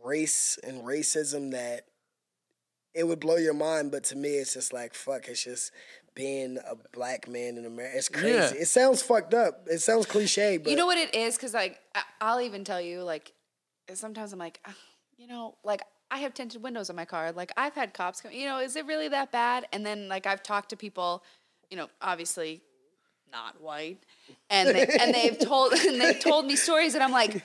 race 0.03 0.59
and 0.67 0.81
racism 0.83 1.51
that 1.51 1.85
it 2.93 3.07
would 3.07 3.21
blow 3.21 3.37
your 3.37 3.53
mind. 3.53 3.89
But 3.89 4.03
to 4.05 4.17
me, 4.17 4.31
it's 4.31 4.53
just 4.55 4.73
like 4.73 4.93
fuck. 4.93 5.29
It's 5.29 5.45
just 5.45 5.71
being 6.13 6.57
a 6.69 6.75
black 6.91 7.29
man 7.29 7.57
in 7.57 7.65
America. 7.65 7.97
It's 7.97 8.09
crazy. 8.09 8.27
Yeah. 8.55 8.61
It 8.63 8.67
sounds 8.67 9.01
fucked 9.01 9.33
up. 9.33 9.63
It 9.67 9.79
sounds 9.79 10.07
cliche, 10.07 10.57
but 10.57 10.69
You 10.71 10.75
know 10.75 10.85
what 10.87 10.97
it 10.97 11.15
is? 11.15 11.37
Because 11.37 11.53
like 11.53 11.79
I- 11.95 12.03
I'll 12.19 12.41
even 12.41 12.65
tell 12.65 12.81
you, 12.81 13.01
like 13.03 13.31
sometimes 13.93 14.33
I'm 14.33 14.39
like, 14.39 14.59
"Ah, 14.67 14.75
you 15.15 15.27
know, 15.27 15.55
like 15.63 15.83
I 16.11 16.17
have 16.17 16.33
tinted 16.33 16.61
windows 16.61 16.89
in 16.89 16.95
my 16.95 17.05
car. 17.05 17.31
Like 17.31 17.51
I've 17.57 17.73
had 17.73 17.93
cops 17.93 18.21
come, 18.21 18.31
you 18.33 18.45
know, 18.45 18.59
is 18.59 18.75
it 18.75 18.85
really 18.85 19.07
that 19.07 19.31
bad? 19.31 19.65
And 19.71 19.85
then 19.85 20.09
like 20.09 20.27
I've 20.27 20.43
talked 20.43 20.69
to 20.69 20.77
people, 20.77 21.23
you 21.69 21.77
know, 21.77 21.87
obviously 22.01 22.61
not 23.31 23.61
white, 23.61 23.97
and 24.49 24.69
they, 24.69 24.85
and 24.87 25.13
they've 25.13 25.39
told 25.39 25.71
and 25.87 25.99
they've 26.01 26.19
told 26.19 26.45
me 26.45 26.57
stories, 26.57 26.93
and 26.95 27.03
I'm 27.03 27.13
like, 27.13 27.41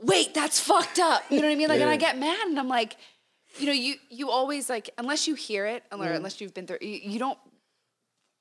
wait, 0.00 0.32
that's 0.32 0.58
fucked 0.58 0.98
up. 0.98 1.22
You 1.30 1.36
know 1.42 1.48
what 1.48 1.52
I 1.52 1.56
mean? 1.56 1.68
Like, 1.68 1.82
and 1.82 1.90
I 1.90 1.96
get 1.98 2.18
mad, 2.18 2.46
and 2.46 2.58
I'm 2.58 2.68
like, 2.68 2.96
you 3.58 3.66
know, 3.66 3.72
you 3.72 3.96
you 4.08 4.30
always 4.30 4.70
like 4.70 4.88
unless 4.96 5.28
you 5.28 5.34
hear 5.34 5.66
it, 5.66 5.84
or 5.92 5.98
unless 6.16 6.40
you've 6.40 6.54
been 6.54 6.66
through, 6.66 6.78
you, 6.80 6.98
you 7.04 7.18
don't. 7.18 7.38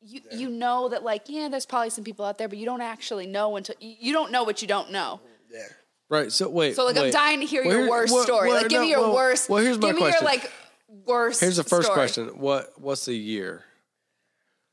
You, 0.03 0.21
you 0.31 0.49
know 0.49 0.89
that 0.89 1.03
like 1.03 1.25
yeah 1.27 1.47
there's 1.47 1.67
probably 1.67 1.91
some 1.91 2.03
people 2.03 2.25
out 2.25 2.39
there 2.39 2.47
but 2.47 2.57
you 2.57 2.65
don't 2.65 2.81
actually 2.81 3.27
know 3.27 3.55
until 3.55 3.75
you, 3.79 3.95
you 3.99 4.13
don't 4.13 4.31
know 4.31 4.43
what 4.43 4.59
you 4.63 4.67
don't 4.67 4.91
know 4.91 5.19
Yeah. 5.51 5.67
Right. 6.11 6.29
So 6.29 6.49
wait. 6.49 6.75
so 6.75 6.83
like 6.85 6.97
I'm 6.97 7.09
dying 7.09 7.39
to 7.39 7.45
hear 7.45 7.63
Well, 7.65 7.77
your 7.77 7.89
worst 7.89 8.13
well, 8.13 8.25
story. 8.25 8.49
well, 8.49 8.57
like 8.57 8.67
give 8.67 8.79
no, 8.79 8.83
me 8.83 8.89
your 8.89 8.99
well, 8.99 9.15
worst. 9.15 9.49
Well, 9.49 9.63
here's 9.63 9.79
my 9.79 9.87
give 9.87 9.95
me 9.95 10.01
your 10.03 10.19
like 10.21 10.51
worst. 11.05 11.39
Here's 11.39 11.55
the 11.55 11.63
first 11.63 11.85
story. 11.85 11.97
question. 11.97 12.27
What 12.37 12.73
What's 12.75 13.05
the 13.05 13.15
year? 13.15 13.63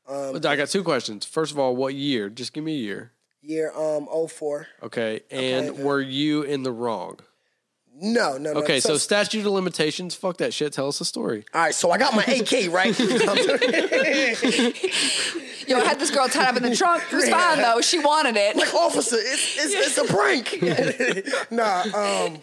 Um, 0.05 0.35
I 0.35 0.57
got 0.57 0.67
two 0.67 0.83
questions. 0.83 1.25
First 1.25 1.53
of 1.53 1.59
all, 1.59 1.77
what 1.77 1.93
year? 1.93 2.29
Just 2.29 2.51
give 2.51 2.65
me 2.65 2.73
a 2.73 2.79
year. 2.79 3.13
Year 3.41 3.71
um 3.71 4.09
04. 4.27 4.67
Okay. 4.83 5.21
And 5.31 5.79
were 5.79 6.01
you 6.01 6.41
in 6.41 6.63
the 6.63 6.73
wrong? 6.73 7.19
No, 8.01 8.37
no, 8.37 8.51
no. 8.53 8.59
Okay. 8.59 8.81
So, 8.81 8.97
statute 8.97 9.45
of 9.45 9.53
limitations. 9.53 10.15
Fuck 10.15 10.37
that 10.37 10.53
shit. 10.53 10.73
Tell 10.73 10.87
us 10.87 10.99
a 10.99 11.05
story. 11.05 11.45
all 11.53 11.61
right, 11.61 11.75
so 11.75 11.91
I 11.91 11.97
got 11.97 12.15
my 12.15 12.23
AK, 12.23 12.71
right? 12.71 12.95
Yo, 15.69 15.77
I 15.77 15.85
had 15.85 15.99
this 15.99 16.09
girl 16.11 16.27
tied 16.27 16.49
up 16.49 16.57
in 16.57 16.63
the 16.63 16.75
trunk. 16.75 17.03
It 17.11 17.15
was 17.15 17.29
fine 17.29 17.59
though. 17.59 17.79
She 17.81 17.99
wanted 17.99 18.35
it. 18.35 18.55
Like 18.55 18.73
officer, 18.73 19.17
it's, 19.19 19.57
it's, 19.63 19.97
it's 19.97 19.97
a 19.99 20.03
prank. 20.11 21.51
nah, 21.51 21.81
um, 21.83 22.39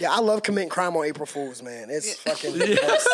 yeah, 0.00 0.10
I 0.12 0.18
love 0.20 0.42
committing 0.42 0.68
crime 0.68 0.96
on 0.96 1.04
April 1.06 1.26
Fools, 1.26 1.62
man. 1.62 1.88
It's 1.90 2.14
fucking 2.20 2.58
the 2.58 2.74
best. 2.74 3.08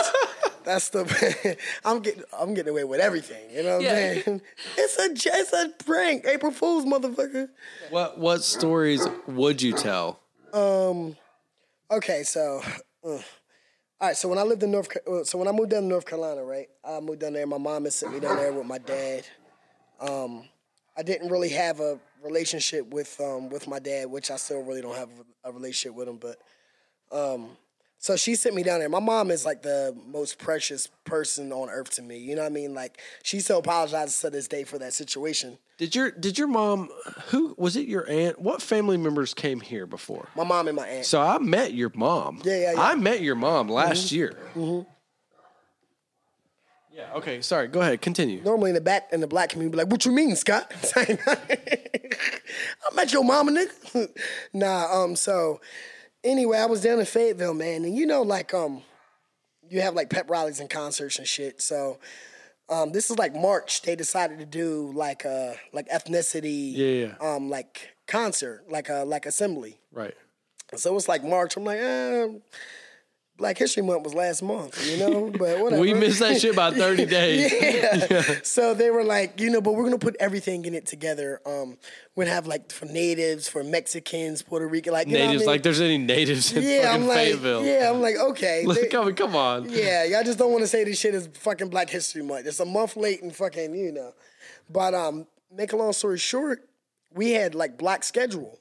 That's 0.64 0.88
the 0.90 1.56
I'm 1.84 2.00
getting 2.00 2.22
I'm 2.38 2.54
getting 2.54 2.70
away 2.70 2.84
with 2.84 3.00
everything. 3.00 3.50
You 3.50 3.62
know 3.62 3.74
what 3.76 3.82
Yeah. 3.84 3.90
I'm 4.16 4.22
saying? 4.22 4.40
It's 4.78 4.98
a 4.98 5.30
it's 5.38 5.52
a 5.52 5.68
prank, 5.84 6.24
April 6.26 6.52
Fools, 6.52 6.84
motherfucker. 6.84 7.48
What 7.90 8.18
What 8.18 8.42
stories 8.42 9.06
would 9.26 9.60
you 9.62 9.72
tell? 9.74 10.20
Um, 10.52 11.16
Okay, 11.92 12.22
so, 12.22 12.62
uh, 13.04 13.08
all 13.08 13.20
right. 14.00 14.16
So 14.16 14.28
when 14.28 14.38
I 14.38 14.42
lived 14.44 14.62
in 14.62 14.70
North, 14.70 14.96
uh, 15.08 15.24
so 15.24 15.38
when 15.38 15.48
I 15.48 15.52
moved 15.52 15.70
down 15.70 15.82
to 15.82 15.88
North 15.88 16.06
Carolina, 16.06 16.44
right? 16.44 16.68
I 16.84 17.00
moved 17.00 17.18
down 17.20 17.32
there. 17.32 17.44
My 17.48 17.58
mom 17.58 17.82
had 17.82 17.92
sent 17.92 18.12
me 18.14 18.20
down 18.20 18.36
there 18.36 18.52
with 18.52 18.64
my 18.66 18.78
dad. 18.78 19.26
Um, 20.00 20.44
I 20.96 21.02
didn't 21.02 21.30
really 21.30 21.50
have 21.50 21.80
a 21.80 21.98
relationship 22.22 22.92
with 22.92 23.18
um 23.20 23.48
with 23.48 23.68
my 23.68 23.78
dad, 23.78 24.10
which 24.10 24.30
I 24.30 24.36
still 24.36 24.62
really 24.62 24.82
don't 24.82 24.96
have 24.96 25.10
a 25.44 25.52
relationship 25.52 25.96
with 25.96 26.08
him. 26.08 26.18
But 26.18 26.36
um, 27.12 27.56
so 27.98 28.16
she 28.16 28.34
sent 28.34 28.54
me 28.54 28.62
down 28.62 28.80
there. 28.80 28.88
My 28.88 28.98
mom 29.00 29.30
is 29.30 29.44
like 29.44 29.62
the 29.62 29.94
most 30.06 30.38
precious 30.38 30.88
person 31.04 31.52
on 31.52 31.68
earth 31.68 31.90
to 31.92 32.02
me. 32.02 32.18
You 32.18 32.34
know 32.34 32.42
what 32.42 32.50
I 32.50 32.54
mean? 32.54 32.74
Like 32.74 32.98
she 33.22 33.40
still 33.40 33.58
apologizes 33.58 34.18
to 34.20 34.30
this 34.30 34.48
day 34.48 34.64
for 34.64 34.78
that 34.78 34.94
situation. 34.94 35.58
Did 35.76 35.94
your 35.94 36.10
Did 36.10 36.38
your 36.38 36.48
mom? 36.48 36.88
Who 37.28 37.54
was 37.56 37.76
it? 37.76 37.88
Your 37.88 38.08
aunt? 38.08 38.38
What 38.38 38.62
family 38.62 38.96
members 38.96 39.34
came 39.34 39.60
here 39.60 39.86
before? 39.86 40.28
My 40.34 40.44
mom 40.44 40.68
and 40.68 40.76
my 40.76 40.86
aunt. 40.86 41.06
So 41.06 41.20
I 41.20 41.38
met 41.38 41.74
your 41.74 41.90
mom. 41.94 42.40
Yeah, 42.44 42.56
yeah, 42.56 42.72
yeah. 42.72 42.80
I 42.82 42.94
met 42.94 43.20
your 43.20 43.34
mom 43.34 43.68
last 43.68 44.12
year. 44.12 44.36
Mm-hmm. 44.54 44.88
Yeah. 47.00 47.16
Okay. 47.16 47.40
Sorry. 47.42 47.66
Go 47.68 47.80
ahead. 47.80 48.00
Continue. 48.00 48.42
normally 48.42 48.70
in 48.70 48.74
the 48.74 48.80
back 48.80 49.08
in 49.12 49.20
the 49.20 49.26
black 49.26 49.50
community, 49.50 49.72
be 49.72 49.78
like, 49.82 49.90
"What 49.90 50.04
you 50.04 50.12
mean, 50.12 50.36
Scott?" 50.36 50.72
I 50.96 52.94
met 52.94 53.12
your 53.12 53.24
mama, 53.24 53.52
nigga. 53.52 54.08
nah, 54.52 55.02
um. 55.02 55.16
So 55.16 55.60
anyway, 56.24 56.58
I 56.58 56.66
was 56.66 56.82
down 56.82 57.00
in 57.00 57.06
Fayetteville, 57.06 57.54
man, 57.54 57.84
and 57.84 57.96
you 57.96 58.06
know, 58.06 58.22
like, 58.22 58.52
um, 58.54 58.82
you 59.68 59.80
have 59.80 59.94
like 59.94 60.10
pep 60.10 60.28
rallies 60.30 60.60
and 60.60 60.68
concerts 60.70 61.18
and 61.18 61.26
shit. 61.26 61.62
So, 61.62 61.98
um, 62.68 62.92
this 62.92 63.10
is 63.10 63.18
like 63.18 63.34
March. 63.34 63.82
They 63.82 63.96
decided 63.96 64.38
to 64.38 64.46
do 64.46 64.92
like 64.94 65.24
a 65.24 65.56
like 65.72 65.88
ethnicity, 65.88 66.72
Yeah, 66.74 67.06
yeah. 67.20 67.34
um, 67.34 67.50
like 67.50 67.90
concert, 68.06 68.64
like 68.70 68.88
a 68.88 69.04
like 69.04 69.26
assembly. 69.26 69.78
Right. 69.92 70.14
So 70.76 70.94
it's 70.96 71.08
like 71.08 71.24
March. 71.24 71.56
I'm 71.56 71.64
like, 71.64 71.78
eh, 71.80 72.28
Black 73.40 73.58
History 73.58 73.82
Month 73.82 74.04
was 74.04 74.14
last 74.14 74.42
month, 74.42 74.86
you 74.86 74.98
know, 74.98 75.30
but 75.38 75.58
whatever. 75.58 75.80
We 75.80 75.94
missed 75.94 76.20
that 76.20 76.40
shit 76.40 76.54
by 76.54 76.70
thirty 76.70 77.06
days. 77.18 77.52
yeah. 77.52 78.22
So 78.44 78.74
they 78.74 78.90
were 78.90 79.02
like, 79.02 79.40
you 79.40 79.50
know, 79.50 79.60
but 79.60 79.72
we're 79.74 79.82
gonna 79.84 79.98
put 79.98 80.14
everything 80.20 80.64
in 80.66 80.74
it 80.74 80.86
together. 80.86 81.40
Um, 81.44 81.76
we're 82.14 82.24
gonna 82.26 82.34
have 82.34 82.46
like 82.46 82.70
for 82.70 82.84
natives, 82.86 83.48
for 83.48 83.64
Mexicans, 83.64 84.42
Puerto 84.42 84.68
Rican, 84.68 84.92
like 84.92 85.06
you 85.08 85.14
know 85.14 85.18
what 85.20 85.24
I 85.24 85.26
Natives, 85.28 85.40
mean? 85.42 85.48
like 85.48 85.62
there's 85.62 85.80
any 85.80 85.98
natives 85.98 86.52
in 86.52 86.62
yeah, 86.62 86.82
fucking 86.82 87.02
I'm 87.02 87.08
like, 87.08 87.16
Fayetteville. 87.16 87.64
yeah, 87.64 87.90
I'm 87.90 88.00
like, 88.02 88.16
okay, 88.16 88.64
Like, 88.66 88.80
They- 88.82 88.86
come 88.88 89.06
on, 89.06 89.14
come 89.14 89.34
on. 89.34 89.68
yeah, 89.70 90.04
y'all 90.04 90.22
just 90.22 90.38
don't 90.38 90.52
want 90.52 90.62
to 90.62 90.68
say 90.68 90.84
this 90.84 91.00
shit 91.00 91.14
is 91.14 91.28
fucking 91.34 91.70
Black 91.70 91.88
History 91.90 92.22
Month. 92.22 92.46
It's 92.46 92.60
a 92.60 92.64
month 92.66 92.96
late 92.96 93.22
and 93.22 93.34
fucking, 93.34 93.74
you 93.74 93.90
know. 93.92 94.12
But 94.68 94.94
um, 94.94 95.26
make 95.50 95.72
a 95.72 95.76
long 95.76 95.92
story 95.94 96.18
short, 96.18 96.68
we 97.14 97.30
had 97.32 97.54
like 97.56 97.78
black 97.78 98.04
schedule 98.04 98.52
Yeah. 98.52 98.59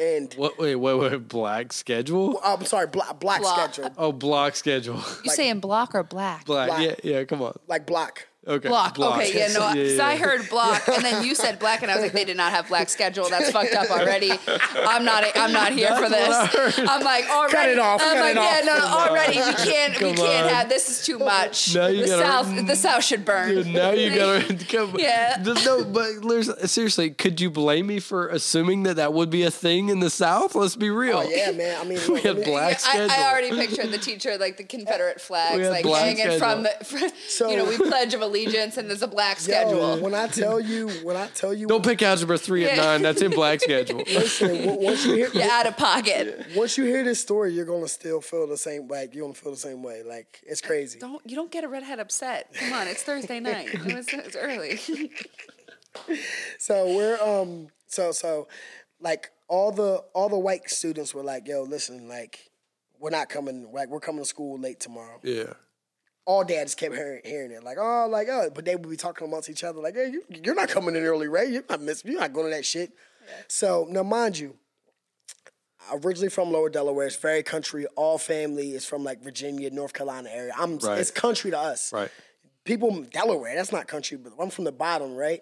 And 0.00 0.32
What? 0.34 0.58
Wait, 0.58 0.76
wait, 0.76 0.94
wait. 0.94 1.28
Black 1.28 1.72
schedule? 1.72 2.40
uh, 2.44 2.56
I'm 2.58 2.64
sorry, 2.64 2.86
black 2.86 3.18
black 3.20 3.40
Block. 3.40 3.72
schedule, 3.74 3.92
Oh, 3.98 4.12
block 4.12 4.56
schedule. 4.56 5.02
You 5.24 5.30
saying 5.30 5.60
block 5.60 5.94
or 5.94 6.02
black? 6.02 6.44
Black. 6.44 6.68
Black. 6.68 6.82
Yeah, 6.82 6.94
yeah. 7.18 7.24
Come 7.24 7.42
on. 7.42 7.56
like 7.68 7.86
block. 7.86 8.26
Okay. 8.44 8.68
Block. 8.68 8.98
Okay, 8.98 9.38
yeah, 9.38 9.52
no. 9.52 9.60
Yeah, 9.72 9.74
Because 9.74 9.96
yeah, 9.98 10.06
I 10.06 10.16
heard 10.16 10.48
block, 10.48 10.88
and 10.88 11.04
then 11.04 11.24
you 11.24 11.34
said 11.36 11.60
black, 11.60 11.82
and 11.82 11.90
I 11.90 11.94
was 11.94 12.02
like, 12.02 12.12
they 12.12 12.24
did 12.24 12.36
not 12.36 12.50
have 12.52 12.66
black 12.66 12.88
schedule. 12.88 13.28
That's 13.30 13.52
fucked 13.52 13.74
up 13.74 13.88
already. 13.90 14.32
I'm 14.74 15.04
not. 15.04 15.24
I'm 15.36 15.52
not 15.52 15.72
here 15.72 15.94
for 15.96 16.08
this. 16.08 16.78
I'm 16.78 17.02
like 17.04 17.28
already. 17.30 17.72
it 17.72 17.78
off, 17.78 18.00
I'm 18.02 18.16
cut 18.16 18.20
like, 18.20 18.30
it 18.32 18.36
yeah, 18.36 18.58
off. 18.58 18.64
no, 18.64 18.78
no, 18.78 18.98
already. 18.98 19.36
We 19.38 19.54
can't. 19.72 20.00
we 20.00 20.12
can't 20.14 20.46
on. 20.46 20.52
have. 20.52 20.68
This 20.68 20.90
is 20.90 21.06
too 21.06 21.18
much. 21.20 21.74
Now 21.74 21.86
you 21.86 22.02
the 22.02 22.08
gotta- 22.08 22.22
south. 22.50 22.66
The 22.66 22.76
south 22.76 23.04
should 23.04 23.24
burn. 23.24 23.72
Now 23.72 23.90
you 23.92 24.14
gotta 24.14 24.54
come. 24.68 24.96
Yeah. 24.98 25.40
No, 25.64 25.84
but 25.84 26.08
there's, 26.28 26.70
seriously, 26.70 27.10
could 27.10 27.40
you 27.40 27.48
blame 27.50 27.86
me 27.86 28.00
for 28.00 28.28
assuming 28.28 28.82
that 28.84 28.96
that 28.96 29.12
would 29.12 29.30
be 29.30 29.44
a 29.44 29.50
thing 29.52 29.88
in 29.88 30.00
the 30.00 30.10
South? 30.10 30.56
Let's 30.56 30.74
be 30.74 30.90
real. 30.90 31.18
Oh 31.18 31.28
yeah, 31.30 31.52
man. 31.52 31.80
I 31.80 31.84
mean, 31.84 32.00
We 32.08 32.14
look, 32.14 32.24
had 32.24 32.38
I 32.40 32.44
black 32.44 32.74
I, 32.74 32.76
schedule. 32.78 33.10
I 33.12 33.30
already 33.30 33.50
pictured 33.50 33.92
the 33.92 33.98
teacher 33.98 34.36
like 34.36 34.56
the 34.56 34.64
Confederate 34.64 35.20
flags 35.20 35.68
like 35.68 35.84
black 35.84 36.16
hanging 36.16 36.38
from 36.40 36.64
the. 36.64 37.12
So- 37.28 37.50
you 37.50 37.56
know, 37.56 37.64
we 37.66 37.76
pledge 37.76 38.14
of 38.14 38.22
allegiance, 38.32 38.76
and 38.78 38.88
there's 38.88 39.02
a 39.02 39.06
black 39.08 39.36
Yo, 39.38 39.42
schedule. 39.42 40.00
when 40.00 40.14
I 40.14 40.26
tell 40.26 40.58
you, 40.60 40.88
when 41.04 41.16
I 41.16 41.26
tell 41.28 41.52
you, 41.54 41.66
Don't 41.66 41.84
pick 41.84 42.02
algebra 42.02 42.38
three 42.38 42.64
at 42.64 42.76
Yeah. 42.76 42.82
nine. 42.84 43.02
That's 43.02 43.20
in 43.22 43.30
black 43.30 43.60
schedule. 43.60 43.98
listen, 44.06 44.76
once 44.80 45.04
you 45.04 45.14
hear, 45.14 45.28
You're 45.32 45.50
out 45.50 45.66
of 45.66 45.76
pocket. 45.76 46.46
once 46.56 46.76
you 46.78 46.84
hear 46.84 47.04
this 47.04 47.20
story, 47.20 47.52
you're 47.52 47.64
gonna 47.66 47.88
still 47.88 48.20
feel 48.20 48.46
the 48.46 48.56
same. 48.56 48.88
Like 48.88 49.14
you're 49.14 49.24
gonna 49.24 49.34
feel 49.34 49.52
the 49.52 49.58
same 49.58 49.82
way. 49.82 50.02
Like 50.02 50.40
it's 50.46 50.60
crazy. 50.60 50.98
Don't 50.98 51.22
you 51.28 51.36
don't 51.36 51.50
get 51.50 51.64
a 51.64 51.68
redhead 51.68 52.00
upset. 52.00 52.52
Come 52.54 52.72
on, 52.72 52.88
it's 52.88 53.02
Thursday 53.02 53.40
night. 53.50 53.68
It 53.72 53.94
was, 53.94 54.08
it's 54.08 54.36
early. 54.36 54.80
So 56.58 56.94
we're 56.96 57.20
um, 57.20 57.68
so 57.86 58.12
so, 58.12 58.48
like 59.00 59.30
all 59.48 59.72
the 59.72 60.02
all 60.14 60.28
the 60.28 60.38
white 60.38 60.70
students 60.70 61.14
were 61.14 61.22
like, 61.22 61.46
"Yo, 61.46 61.62
listen, 61.62 62.08
like 62.08 62.50
we're 62.98 63.10
not 63.10 63.28
coming. 63.28 63.70
Like 63.72 63.88
we're 63.88 64.00
coming 64.00 64.22
to 64.22 64.28
school 64.28 64.58
late 64.58 64.80
tomorrow." 64.80 65.20
Yeah. 65.22 65.52
All 66.24 66.44
dads 66.44 66.74
kept 66.74 66.94
hearing, 66.94 67.20
hearing 67.24 67.50
it, 67.50 67.64
like, 67.64 67.78
"Oh, 67.80 68.06
like 68.08 68.28
oh," 68.28 68.48
but 68.54 68.64
they 68.64 68.76
would 68.76 68.88
be 68.88 68.96
talking 68.96 69.26
amongst 69.26 69.50
each 69.50 69.64
other, 69.64 69.80
like, 69.80 69.94
"Hey, 69.94 70.10
you, 70.12 70.22
you're 70.44 70.54
not 70.54 70.68
coming 70.68 70.94
in 70.94 71.02
early, 71.02 71.26
Ray. 71.26 71.46
You're 71.46 71.64
not 71.68 71.80
miss. 71.80 72.04
You're 72.04 72.20
not 72.20 72.32
going 72.32 72.46
to 72.46 72.56
that 72.56 72.64
shit." 72.64 72.92
So 73.48 73.86
now, 73.90 74.02
mind 74.04 74.38
you, 74.38 74.56
originally 75.92 76.28
from 76.28 76.52
Lower 76.52 76.68
Delaware. 76.70 77.06
It's 77.06 77.16
very 77.16 77.42
country. 77.42 77.86
All 77.96 78.18
family 78.18 78.72
is 78.72 78.84
from 78.84 79.04
like 79.04 79.22
Virginia, 79.22 79.70
North 79.70 79.92
Carolina 79.92 80.28
area. 80.30 80.52
I'm. 80.56 80.78
Right. 80.78 80.98
It's 80.98 81.10
country 81.10 81.50
to 81.50 81.58
us. 81.58 81.92
Right. 81.92 82.10
People 82.64 82.90
in 82.96 83.04
Delaware. 83.04 83.56
That's 83.56 83.72
not 83.72 83.88
country, 83.88 84.16
but 84.16 84.32
I'm 84.38 84.50
from 84.50 84.64
the 84.64 84.72
bottom, 84.72 85.14
right? 85.16 85.40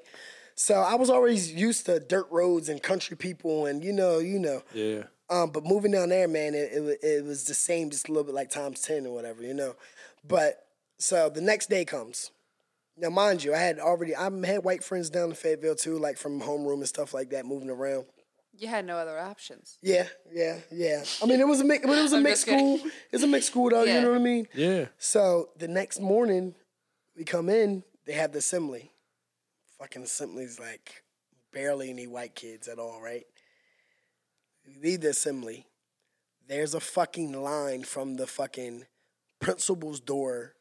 So 0.55 0.75
I 0.75 0.95
was 0.95 1.11
always 1.11 1.53
used 1.53 1.87
to 1.87 2.01
dirt 2.01 2.27
roads 2.31 2.69
and 2.69 2.83
country 2.83 3.17
people, 3.17 3.67
and 3.67 3.85
you 3.85 3.93
know, 3.93 4.19
you 4.19 4.39
know. 4.39 4.63
Yeah. 4.73 5.05
Um, 5.29 5.51
but 5.51 5.65
moving 5.65 5.93
down 5.93 6.09
there, 6.09 6.27
man, 6.27 6.55
it, 6.55 6.71
it, 6.73 6.81
wa- 6.83 6.95
it 7.03 7.25
was 7.25 7.45
the 7.45 7.55
same, 7.55 7.91
just 7.91 8.09
a 8.09 8.13
little 8.13 8.25
bit 8.25 8.35
like 8.35 8.51
times 8.51 8.81
10 8.81 9.07
or 9.07 9.15
whatever, 9.15 9.45
you 9.45 9.55
know. 9.55 9.77
But 10.27 10.67
so 11.01 11.29
the 11.29 11.41
next 11.41 11.69
day 11.71 11.85
comes. 11.85 12.31
Now, 12.97 13.09
mind 13.11 13.43
you, 13.43 13.55
I 13.55 13.59
had 13.59 13.79
already, 13.79 14.15
I 14.15 14.25
had 14.47 14.63
white 14.65 14.85
friends 14.85 15.09
down 15.11 15.31
in 15.31 15.35
Fayetteville 15.35 15.75
too, 15.75 15.99
like 15.99 16.19
from 16.19 16.41
homeroom 16.43 16.75
and 16.75 16.89
stuff 16.89 17.15
like 17.15 17.31
that, 17.31 17.47
moving 17.47 17.71
around. 17.71 18.05
You 18.59 18.69
had 18.69 18.85
no 18.85 18.97
other 18.99 19.19
options. 19.19 19.79
Yeah, 19.81 20.07
yeah, 20.31 20.59
yeah. 20.71 21.03
I 21.23 21.27
mean, 21.27 21.41
it 21.41 21.49
was 21.49 21.61
a 21.61 21.65
mix, 21.65 21.87
but 21.87 21.97
it 21.97 22.03
was 22.03 22.13
a 22.13 22.17
I'm 22.19 22.23
mixed 22.25 22.43
school. 22.43 22.79
It's 23.11 23.23
a 23.23 23.27
mixed 23.27 23.49
school 23.49 23.71
though, 23.71 23.85
Yeah. 23.85 23.95
you 23.97 24.01
know 24.03 24.11
what 24.11 24.17
I 24.21 24.23
mean? 24.25 24.49
Yeah. 24.55 24.87
So 24.99 25.49
the 25.57 25.69
next 25.69 25.99
morning, 26.01 26.55
we 27.17 27.25
come 27.25 27.49
in, 27.49 27.85
they 28.05 28.13
have 28.13 28.33
the 28.33 28.39
assembly. 28.41 28.91
Fucking 29.79 30.03
assembly's 30.03 30.61
like 30.61 31.03
barely 31.55 31.89
any 31.89 32.07
white 32.07 32.35
kids 32.35 32.69
at 32.69 32.79
all, 32.79 33.01
right? 33.01 33.25
We 34.67 34.77
leave 34.83 35.01
the 35.01 35.11
assembly. 35.11 35.67
There's 36.47 36.75
a 36.75 36.81
fucking 36.81 37.33
line 37.43 37.85
from 37.85 38.17
the 38.17 38.27
fucking 38.27 38.85
principal's 39.41 40.01
door, 40.01 40.55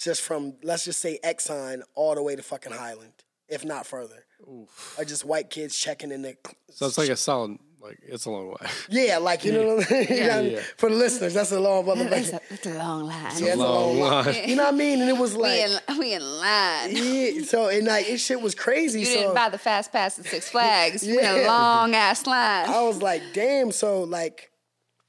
just 0.00 0.22
from 0.22 0.54
let's 0.62 0.84
just 0.84 1.00
say 1.00 1.18
Exxon 1.24 1.82
all 1.94 2.14
the 2.14 2.22
way 2.22 2.36
to 2.36 2.42
fucking 2.42 2.72
Highland, 2.72 3.12
if 3.48 3.64
not 3.64 3.86
further. 3.86 4.24
Oof. 4.48 4.96
Or 4.98 5.04
just 5.04 5.24
white 5.24 5.50
kids 5.50 5.76
checking 5.76 6.12
in 6.12 6.22
the. 6.22 6.36
So 6.70 6.86
it's 6.86 6.96
like 6.98 7.08
a 7.08 7.16
solid 7.16 7.58
Like 7.80 7.98
it's 8.06 8.24
a 8.26 8.30
long 8.30 8.50
way. 8.50 8.56
Yeah, 8.88 9.18
like 9.18 9.44
you 9.44 9.52
know 9.52 9.74
what 9.76 9.90
I 9.90 9.94
mean. 9.94 10.06
You 10.08 10.26
know, 10.26 10.40
Yeah. 10.42 10.60
For 10.76 10.88
the 10.88 10.94
listeners, 10.96 11.34
that's 11.34 11.50
a 11.50 11.58
long 11.58 11.86
It's 11.88 12.00
motherfucker. 12.30 12.34
a, 12.34 12.54
it's 12.54 12.66
a 12.66 12.74
long 12.78 13.02
line. 13.06 13.22
Yeah, 13.22 13.28
it's 13.30 13.40
a 13.40 13.56
long 13.56 13.98
long 13.98 14.00
line. 14.00 14.24
line. 14.26 14.48
You 14.48 14.56
know 14.56 14.64
what 14.64 14.74
I 14.74 14.76
mean? 14.76 15.00
And 15.00 15.10
it 15.10 15.16
was 15.18 15.34
we, 15.36 15.42
like, 15.42 15.70
in, 15.88 15.98
we 15.98 16.12
in 16.14 16.22
line. 16.22 16.90
yeah. 16.96 17.42
So 17.44 17.68
and 17.68 17.86
like, 17.86 18.08
it 18.08 18.18
shit 18.18 18.40
was 18.40 18.54
crazy. 18.54 19.00
You 19.00 19.06
so 19.06 19.14
didn't 19.14 19.34
buy 19.34 19.48
the 19.48 19.58
fast 19.58 19.90
pass 19.92 20.18
at 20.20 20.26
Six 20.26 20.50
Flags. 20.50 21.02
We 21.02 21.18
in 21.18 21.24
a 21.24 21.38
Yeah. 21.40 21.46
long 21.48 21.94
ass 21.96 22.26
line. 22.28 22.68
I 22.68 22.82
was 22.82 23.02
like, 23.02 23.22
damn. 23.34 23.72
So 23.72 24.04
like, 24.04 24.52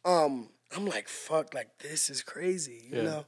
um, 0.06 0.50
I'm 0.76 0.86
like, 0.88 1.08
fuck, 1.08 1.54
like 1.54 1.70
this 1.80 2.10
is 2.10 2.24
crazy, 2.24 2.88
you 2.90 2.98
Yeah. 2.98 3.04
know. 3.04 3.26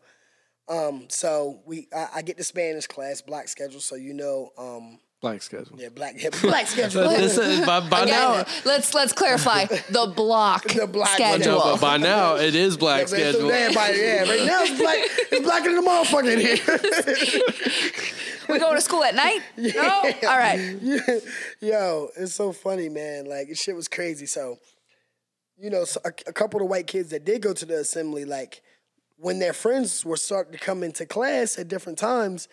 Um, 0.72 1.06
so 1.10 1.60
we, 1.66 1.88
I, 1.94 2.08
I 2.18 2.22
get 2.22 2.38
the 2.38 2.44
Spanish 2.44 2.88
class, 2.88 3.22
block 3.22 3.48
schedule. 3.50 3.82
So 3.82 3.96
you 3.96 4.14
know, 4.14 4.50
um, 4.58 5.00
Black 5.22 5.42
schedule. 5.44 5.78
yeah, 5.80 5.90
black, 5.90 6.16
yeah, 6.24 6.30
black 6.42 6.66
schedule. 6.66 7.04
But 7.04 7.18
this 7.18 7.38
is, 7.38 7.64
by, 7.66 7.82
by 7.88 8.02
Again, 8.04 8.16
now, 8.16 8.46
let's 8.66 8.94
let's 8.94 9.14
clarify 9.14 9.66
the 9.90 10.12
block 10.16 10.64
The 10.70 10.88
block 10.88 11.10
schedule. 11.10 11.58
no, 11.60 11.74
but 11.74 11.82
by 11.82 11.98
now 11.98 12.38
it 12.38 12.56
is 12.56 12.78
black 12.78 13.08
Yeah, 13.12 13.18
man, 13.18 13.34
so 13.34 13.40
schedule. 13.40 13.52
everybody, 13.52 13.98
yeah, 14.00 14.22
right 14.22 14.46
now 14.46 14.64
it's 14.64 14.80
black, 14.80 14.98
it's 15.32 15.42
blacker 15.46 15.70
than 15.74 15.76
the 15.76 15.90
motherfucker 15.90 16.34
in 16.34 16.40
here. 16.40 17.52
we 18.50 18.60
going 18.60 18.76
to 18.76 18.82
school 18.82 19.04
at 19.04 19.14
night? 19.14 19.42
No. 19.58 20.02
All 20.28 20.38
right. 20.38 20.76
Yo, 21.62 22.08
it's 22.18 22.34
so 22.34 22.52
funny, 22.52 22.90
man. 22.90 23.26
Like, 23.26 23.48
this 23.50 23.62
shit 23.62 23.76
was 23.76 23.88
crazy. 23.88 24.26
So, 24.26 24.58
you 25.58 25.70
know, 25.70 25.86
so 25.86 26.00
a, 26.04 26.10
a 26.28 26.34
couple 26.34 26.60
of 26.60 26.62
the 26.62 26.66
white 26.72 26.88
kids 26.88 27.10
that 27.12 27.26
did 27.26 27.42
go 27.42 27.54
to 27.54 27.66
the 27.66 27.80
assembly, 27.80 28.26
like, 28.26 28.62
when 29.22 29.40
their 29.40 29.54
friends 29.54 30.04
were 30.04 30.18
starting 30.18 30.52
to 30.52 30.58
come 30.58 30.84
into 30.84 31.06
class 31.06 31.58
at 31.60 31.68
different 31.68 32.00
times, 32.00 32.48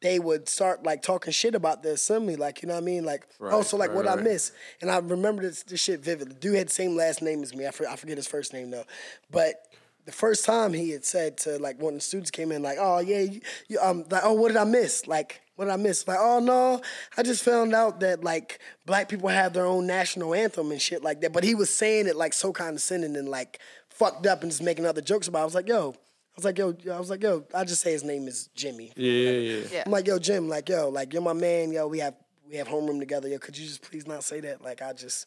they 0.00 0.18
would 0.18 0.48
start 0.48 0.84
like 0.84 1.02
talking 1.02 1.32
shit 1.32 1.54
about 1.54 1.82
the 1.82 1.92
assembly, 1.92 2.36
like 2.36 2.62
you 2.62 2.68
know 2.68 2.74
what 2.74 2.82
I 2.82 2.86
mean, 2.86 3.04
like 3.04 3.26
oh, 3.40 3.62
so 3.62 3.76
like 3.76 3.88
right, 3.88 3.96
what 3.96 4.06
I 4.06 4.14
right. 4.14 4.24
miss, 4.24 4.52
and 4.80 4.90
I 4.90 4.98
remember 4.98 5.42
this, 5.42 5.62
this 5.64 5.80
shit 5.80 6.00
vividly. 6.00 6.36
Dude 6.38 6.56
had 6.56 6.68
the 6.68 6.72
same 6.72 6.94
last 6.94 7.22
name 7.22 7.42
as 7.42 7.54
me. 7.54 7.66
I, 7.66 7.70
for, 7.70 7.88
I 7.88 7.96
forget 7.96 8.16
his 8.16 8.28
first 8.28 8.52
name 8.52 8.70
though, 8.70 8.84
but 9.30 9.66
the 10.04 10.12
first 10.12 10.44
time 10.44 10.72
he 10.72 10.90
had 10.90 11.04
said 11.04 11.38
to 11.38 11.58
like 11.58 11.80
one 11.80 11.94
of 11.94 12.00
the 12.00 12.04
students 12.04 12.30
came 12.30 12.52
in 12.52 12.62
like, 12.62 12.76
oh 12.78 12.98
yeah, 12.98 13.20
you, 13.20 13.40
you, 13.68 13.78
um, 13.80 14.04
like 14.10 14.22
oh 14.24 14.34
what 14.34 14.48
did 14.48 14.58
I 14.58 14.64
miss? 14.64 15.06
Like 15.06 15.40
what 15.56 15.64
did 15.64 15.72
I 15.72 15.76
miss? 15.76 16.06
Like 16.06 16.18
oh 16.20 16.38
no, 16.38 16.82
I 17.16 17.22
just 17.22 17.42
found 17.42 17.74
out 17.74 18.00
that 18.00 18.22
like 18.22 18.60
black 18.84 19.08
people 19.08 19.30
have 19.30 19.54
their 19.54 19.66
own 19.66 19.86
national 19.86 20.34
anthem 20.34 20.70
and 20.70 20.82
shit 20.82 21.02
like 21.02 21.22
that. 21.22 21.32
But 21.32 21.44
he 21.44 21.54
was 21.54 21.70
saying 21.70 22.06
it 22.06 22.16
like 22.16 22.34
so 22.34 22.52
condescending 22.52 23.16
and 23.16 23.28
like 23.28 23.58
fucked 23.94 24.26
up 24.26 24.42
and 24.42 24.50
just 24.50 24.62
making 24.62 24.86
other 24.86 25.00
jokes 25.00 25.26
about. 25.28 25.38
it. 25.38 25.42
I 25.42 25.44
was 25.46 25.54
like 25.54 25.68
yo. 25.68 25.94
I 26.36 26.38
was 26.38 26.44
like, 26.46 26.58
yo, 26.58 26.74
I 26.92 26.98
was 26.98 27.10
like, 27.10 27.22
yo, 27.22 27.44
I 27.54 27.62
just 27.62 27.80
say 27.80 27.92
his 27.92 28.02
name 28.02 28.26
is 28.26 28.48
Jimmy. 28.56 28.92
Yeah, 28.96 29.12
yeah, 29.12 29.30
yeah. 29.58 29.64
Yeah. 29.70 29.82
I'm 29.86 29.92
like, 29.92 30.08
yo, 30.08 30.18
Jim, 30.18 30.48
like, 30.48 30.68
yo, 30.68 30.88
like, 30.88 31.12
you're 31.12 31.22
my 31.22 31.32
man, 31.32 31.70
yo, 31.70 31.86
we 31.86 32.00
have 32.00 32.16
we 32.50 32.56
have 32.56 32.66
homeroom 32.66 32.98
together, 32.98 33.28
yo. 33.28 33.38
Could 33.38 33.56
you 33.56 33.64
just 33.64 33.82
please 33.82 34.04
not 34.08 34.24
say 34.24 34.40
that? 34.40 34.60
Like, 34.60 34.82
I 34.82 34.92
just, 34.94 35.26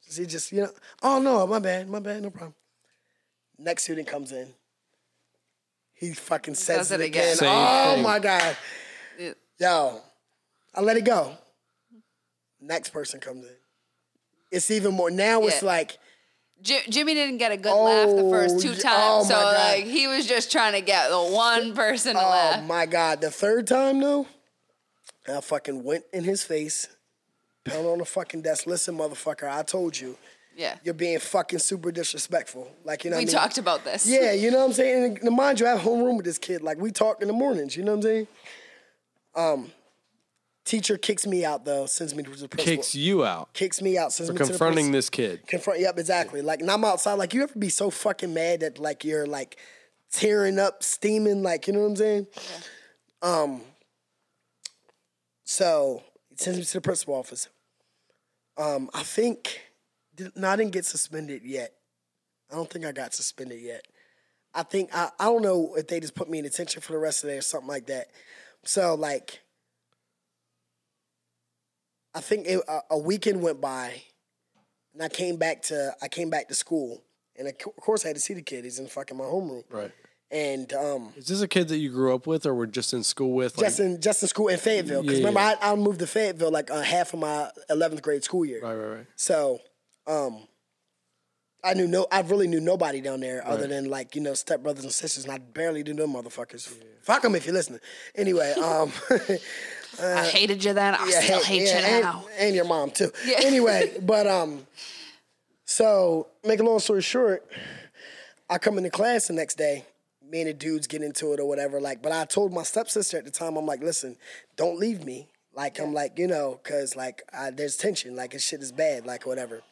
he 0.00 0.24
just, 0.24 0.50
you 0.52 0.62
know, 0.62 0.70
oh 1.02 1.20
no, 1.20 1.46
my 1.46 1.58
bad, 1.58 1.90
my 1.90 2.00
bad, 2.00 2.22
no 2.22 2.30
problem. 2.30 2.54
Next 3.58 3.82
student 3.82 4.08
comes 4.08 4.32
in, 4.32 4.48
he 5.92 6.14
fucking 6.14 6.54
says 6.54 6.88
Does 6.88 6.92
it 6.92 7.00
it 7.02 7.08
again. 7.08 7.36
again. 7.36 7.48
Oh 7.52 7.94
thing. 7.96 8.02
my 8.02 8.18
god, 8.18 8.56
Yeah. 9.18 9.32
yo, 9.60 10.00
I 10.74 10.80
let 10.80 10.96
it 10.96 11.04
go. 11.04 11.36
Next 12.62 12.94
person 12.94 13.20
comes 13.20 13.44
in. 13.44 13.52
It's 14.50 14.70
even 14.70 14.94
more. 14.94 15.10
Now 15.10 15.42
it's 15.42 15.62
like, 15.62 15.98
Ji- 16.62 16.88
Jimmy 16.88 17.14
didn't 17.14 17.38
get 17.38 17.52
a 17.52 17.56
good 17.56 17.74
laugh 17.74 18.08
the 18.16 18.28
first 18.30 18.60
two 18.60 18.74
times, 18.74 19.26
oh 19.26 19.28
so 19.28 19.34
like 19.34 19.84
he 19.84 20.06
was 20.06 20.26
just 20.26 20.50
trying 20.50 20.72
to 20.72 20.80
get 20.80 21.10
the 21.10 21.20
one 21.20 21.74
person 21.74 22.14
to 22.14 22.20
oh 22.20 22.30
laugh. 22.30 22.60
Oh 22.60 22.66
my 22.66 22.86
god, 22.86 23.20
the 23.20 23.30
third 23.30 23.66
time 23.66 24.00
though, 24.00 24.26
I 25.28 25.40
fucking 25.40 25.84
went 25.84 26.04
in 26.12 26.24
his 26.24 26.42
face, 26.42 26.88
pound 27.64 27.86
on 27.86 27.98
the 27.98 28.04
fucking 28.04 28.42
desk. 28.42 28.66
Listen, 28.66 28.96
motherfucker, 28.96 29.50
I 29.50 29.62
told 29.62 29.98
you. 29.98 30.16
Yeah, 30.56 30.78
you're 30.82 30.94
being 30.94 31.18
fucking 31.18 31.58
super 31.58 31.92
disrespectful. 31.92 32.70
Like, 32.82 33.04
you 33.04 33.10
know 33.10 33.18
we 33.18 33.24
I 33.24 33.26
mean? 33.26 33.34
talked 33.34 33.58
about 33.58 33.84
this. 33.84 34.06
Yeah, 34.06 34.32
you 34.32 34.50
know 34.50 34.60
what 34.60 34.64
I'm 34.64 34.72
saying? 34.72 35.18
And 35.20 35.36
mind 35.36 35.60
you, 35.60 35.66
I 35.66 35.70
have 35.72 35.80
homeroom 35.80 36.16
with 36.16 36.24
this 36.24 36.38
kid. 36.38 36.62
Like, 36.62 36.78
we 36.78 36.90
talk 36.90 37.20
in 37.20 37.28
the 37.28 37.34
mornings, 37.34 37.76
you 37.76 37.84
know 37.84 37.92
what 37.92 37.98
I'm 37.98 38.02
saying? 38.02 38.28
Um, 39.34 39.70
teacher 40.66 40.98
kicks 40.98 41.26
me 41.26 41.44
out, 41.44 41.64
though, 41.64 41.86
sends 41.86 42.14
me 42.14 42.22
to 42.22 42.30
the 42.30 42.48
principal. 42.48 42.64
Kicks 42.64 42.94
you 42.94 43.24
out 43.24 43.54
Kicks 43.54 43.80
me 43.80 43.96
out, 43.96 44.12
sends 44.12 44.28
for 44.28 44.34
me 44.34 44.38
to 44.38 44.44
the 44.44 44.50
confronting 44.50 44.92
this 44.92 45.08
kid. 45.08 45.46
Confront, 45.46 45.80
yep, 45.80 45.98
exactly. 45.98 46.42
Like, 46.42 46.60
and 46.60 46.70
I'm 46.70 46.84
outside. 46.84 47.14
Like, 47.14 47.32
you 47.32 47.42
ever 47.42 47.58
be 47.58 47.70
so 47.70 47.88
fucking 47.88 48.34
mad 48.34 48.60
that, 48.60 48.78
like, 48.78 49.04
you're, 49.04 49.26
like, 49.26 49.56
tearing 50.12 50.58
up, 50.58 50.82
steaming, 50.82 51.42
like, 51.42 51.66
you 51.66 51.72
know 51.72 51.80
what 51.80 51.86
I'm 51.86 51.96
saying? 51.96 52.26
Yeah. 53.22 53.40
Um, 53.42 53.60
so, 55.44 56.02
he 56.28 56.36
sends 56.36 56.58
me 56.58 56.64
to 56.64 56.72
the 56.74 56.80
principal 56.82 57.14
office. 57.14 57.48
Um, 58.58 58.90
I 58.92 59.02
think, 59.02 59.62
no, 60.34 60.48
I 60.48 60.56
didn't 60.56 60.72
get 60.72 60.84
suspended 60.84 61.42
yet. 61.44 61.72
I 62.50 62.56
don't 62.56 62.68
think 62.68 62.84
I 62.84 62.92
got 62.92 63.14
suspended 63.14 63.60
yet. 63.60 63.86
I 64.54 64.62
think, 64.62 64.90
I, 64.94 65.10
I 65.18 65.24
don't 65.24 65.42
know 65.42 65.74
if 65.76 65.86
they 65.86 66.00
just 66.00 66.14
put 66.14 66.28
me 66.28 66.38
in 66.38 66.44
detention 66.44 66.80
for 66.80 66.92
the 66.92 66.98
rest 66.98 67.22
of 67.22 67.28
the 67.28 67.34
day 67.34 67.38
or 67.38 67.42
something 67.42 67.68
like 67.68 67.86
that. 67.86 68.08
So, 68.64 68.94
like, 68.94 69.40
I 72.16 72.20
think 72.20 72.46
it, 72.48 72.60
a, 72.66 72.80
a 72.92 72.98
weekend 72.98 73.42
went 73.42 73.60
by, 73.60 74.02
and 74.94 75.02
I 75.02 75.08
came 75.08 75.36
back 75.36 75.62
to 75.64 75.94
I 76.02 76.08
came 76.08 76.30
back 76.30 76.48
to 76.48 76.54
school, 76.54 77.02
and 77.38 77.46
of 77.46 77.54
course 77.80 78.04
I 78.04 78.08
had 78.08 78.16
to 78.16 78.22
see 78.22 78.34
the 78.34 78.42
kid. 78.42 78.64
He's 78.64 78.78
in 78.78 78.86
fucking 78.88 79.16
my 79.16 79.24
homeroom, 79.24 79.64
Right. 79.70 79.92
and 80.30 80.72
um, 80.72 81.12
Is 81.16 81.26
this 81.28 81.42
a 81.42 81.48
kid 81.48 81.68
that 81.68 81.76
you 81.76 81.90
grew 81.90 82.14
up 82.14 82.26
with 82.26 82.46
or 82.46 82.54
were 82.54 82.66
just 82.66 82.94
in 82.94 83.02
school 83.04 83.32
with? 83.32 83.58
Like, 83.58 83.66
just 83.66 83.80
in 83.80 84.00
just 84.00 84.22
in 84.22 84.28
school 84.28 84.48
in 84.48 84.58
Fayetteville. 84.58 85.02
Because 85.02 85.18
Yeah, 85.20 85.26
remember, 85.26 85.40
yeah. 85.40 85.56
I, 85.60 85.72
I 85.72 85.76
moved 85.76 85.98
to 86.00 86.06
Fayetteville 86.06 86.50
like 86.50 86.70
uh, 86.70 86.80
half 86.80 87.12
of 87.12 87.20
my 87.20 87.50
eleventh 87.68 88.00
grade 88.02 88.24
school 88.24 88.44
year. 88.46 88.60
right, 88.62 88.74
right, 88.74 88.96
right. 88.96 89.06
So, 89.16 89.60
um, 90.06 90.48
I 91.62 91.74
knew 91.74 91.86
no, 91.88 92.06
I 92.12 92.20
really 92.20 92.46
knew 92.46 92.60
nobody 92.60 93.00
down 93.00 93.20
there 93.20 93.46
other 93.46 93.66
than 93.66 93.90
like 93.90 94.14
you 94.14 94.22
know 94.22 94.32
stepbrothers 94.32 94.82
and 94.84 94.92
sisters, 94.92 95.24
and 95.24 95.32
I 95.32 95.38
barely 95.38 95.82
knew 95.82 95.94
them 95.94 96.14
motherfuckers. 96.14 96.72
Fuck 97.02 97.22
them 97.22 97.34
if 97.34 97.44
you're 97.44 97.54
listening. 97.54 97.80
Anyway, 98.14 98.52
um, 98.62 98.92
I 100.02 100.26
hated 100.26 100.64
you 100.64 100.72
then. 100.72 100.94
I 100.94 101.08
yeah, 101.08 101.20
still 101.20 101.42
hate 101.42 101.62
yeah, 101.62 101.78
you 101.78 101.94
and, 101.94 102.02
now. 102.02 102.24
and 102.38 102.54
your 102.54 102.64
mom 102.64 102.90
too. 102.90 103.10
Yeah. 103.24 103.40
Anyway, 103.44 103.92
but 104.02 104.26
um, 104.26 104.66
so 105.64 106.28
make 106.44 106.60
a 106.60 106.62
long 106.62 106.78
story 106.78 107.02
short, 107.02 107.46
I 108.48 108.58
come 108.58 108.78
into 108.78 108.90
class 108.90 109.26
the 109.28 109.32
next 109.34 109.56
day. 109.56 109.84
Me 110.28 110.40
and 110.40 110.48
the 110.48 110.54
dudes 110.54 110.86
get 110.86 111.02
into 111.02 111.32
it 111.32 111.40
or 111.40 111.46
whatever. 111.46 111.80
Like, 111.80 112.02
but 112.02 112.12
I 112.12 112.24
told 112.24 112.52
my 112.52 112.62
stepsister 112.62 113.18
at 113.18 113.24
the 113.24 113.30
time, 113.30 113.56
I'm 113.56 113.66
like, 113.66 113.80
listen, 113.80 114.16
don't 114.56 114.78
leave 114.78 115.04
me. 115.04 115.28
Like, 115.54 115.80
I'm 115.80 115.94
like, 115.94 116.18
you 116.18 116.26
know, 116.26 116.60
cause 116.64 116.96
like 116.96 117.22
I, 117.32 117.50
there's 117.50 117.76
tension. 117.76 118.14
Like, 118.16 118.32
this 118.32 118.44
shit 118.44 118.60
is 118.60 118.72
bad. 118.72 119.06
Like, 119.06 119.24
whatever. 119.24 119.62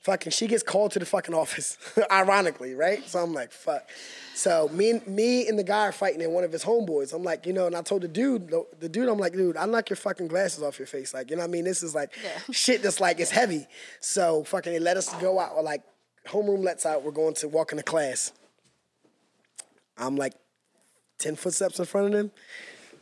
Fucking, 0.00 0.30
she 0.30 0.46
gets 0.46 0.62
called 0.62 0.92
to 0.92 0.98
the 0.98 1.04
fucking 1.04 1.34
office. 1.34 1.76
ironically, 2.10 2.74
right? 2.74 3.06
So 3.06 3.18
I'm 3.18 3.34
like, 3.34 3.50
fuck. 3.50 3.88
So 4.34 4.68
me 4.72 4.90
and 4.90 5.06
me 5.06 5.48
and 5.48 5.58
the 5.58 5.64
guy 5.64 5.88
are 5.88 5.92
fighting 5.92 6.20
in 6.20 6.30
one 6.30 6.44
of 6.44 6.52
his 6.52 6.64
homeboys. 6.64 7.12
I'm 7.12 7.24
like, 7.24 7.44
you 7.46 7.52
know, 7.52 7.66
and 7.66 7.74
I 7.74 7.82
told 7.82 8.02
the 8.02 8.08
dude, 8.08 8.48
the, 8.48 8.64
the 8.78 8.88
dude, 8.88 9.08
I'm 9.08 9.18
like, 9.18 9.32
dude, 9.32 9.56
I'll 9.56 9.66
knock 9.66 9.90
your 9.90 9.96
fucking 9.96 10.28
glasses 10.28 10.62
off 10.62 10.78
your 10.78 10.86
face. 10.86 11.12
Like, 11.12 11.30
you 11.30 11.36
know 11.36 11.42
what 11.42 11.48
I 11.48 11.52
mean? 11.52 11.64
This 11.64 11.82
is 11.82 11.94
like 11.94 12.12
shit 12.52 12.82
that's 12.82 13.00
like 13.00 13.18
it's 13.18 13.32
heavy. 13.32 13.66
So 14.00 14.44
fucking 14.44 14.72
they 14.72 14.78
let 14.78 14.96
us 14.96 15.12
go 15.16 15.40
out 15.40 15.52
or 15.56 15.62
like 15.62 15.82
homeroom 16.28 16.62
lets 16.62 16.86
out, 16.86 17.02
we're 17.02 17.10
going 17.10 17.34
to 17.34 17.48
walk 17.48 17.72
into 17.72 17.82
class. 17.82 18.32
I'm 19.96 20.16
like 20.16 20.34
10 21.18 21.34
footsteps 21.34 21.80
in 21.80 21.84
front 21.86 22.06
of 22.06 22.12
them. 22.12 22.30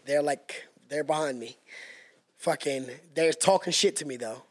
They're 0.06 0.22
like, 0.22 0.66
they're 0.88 1.04
behind 1.04 1.38
me. 1.38 1.56
Fucking, 2.38 2.87
they're 3.14 3.32
talking 3.32 3.72
shit 3.72 3.96
to 3.96 4.06
me 4.06 4.16
though. 4.16 4.42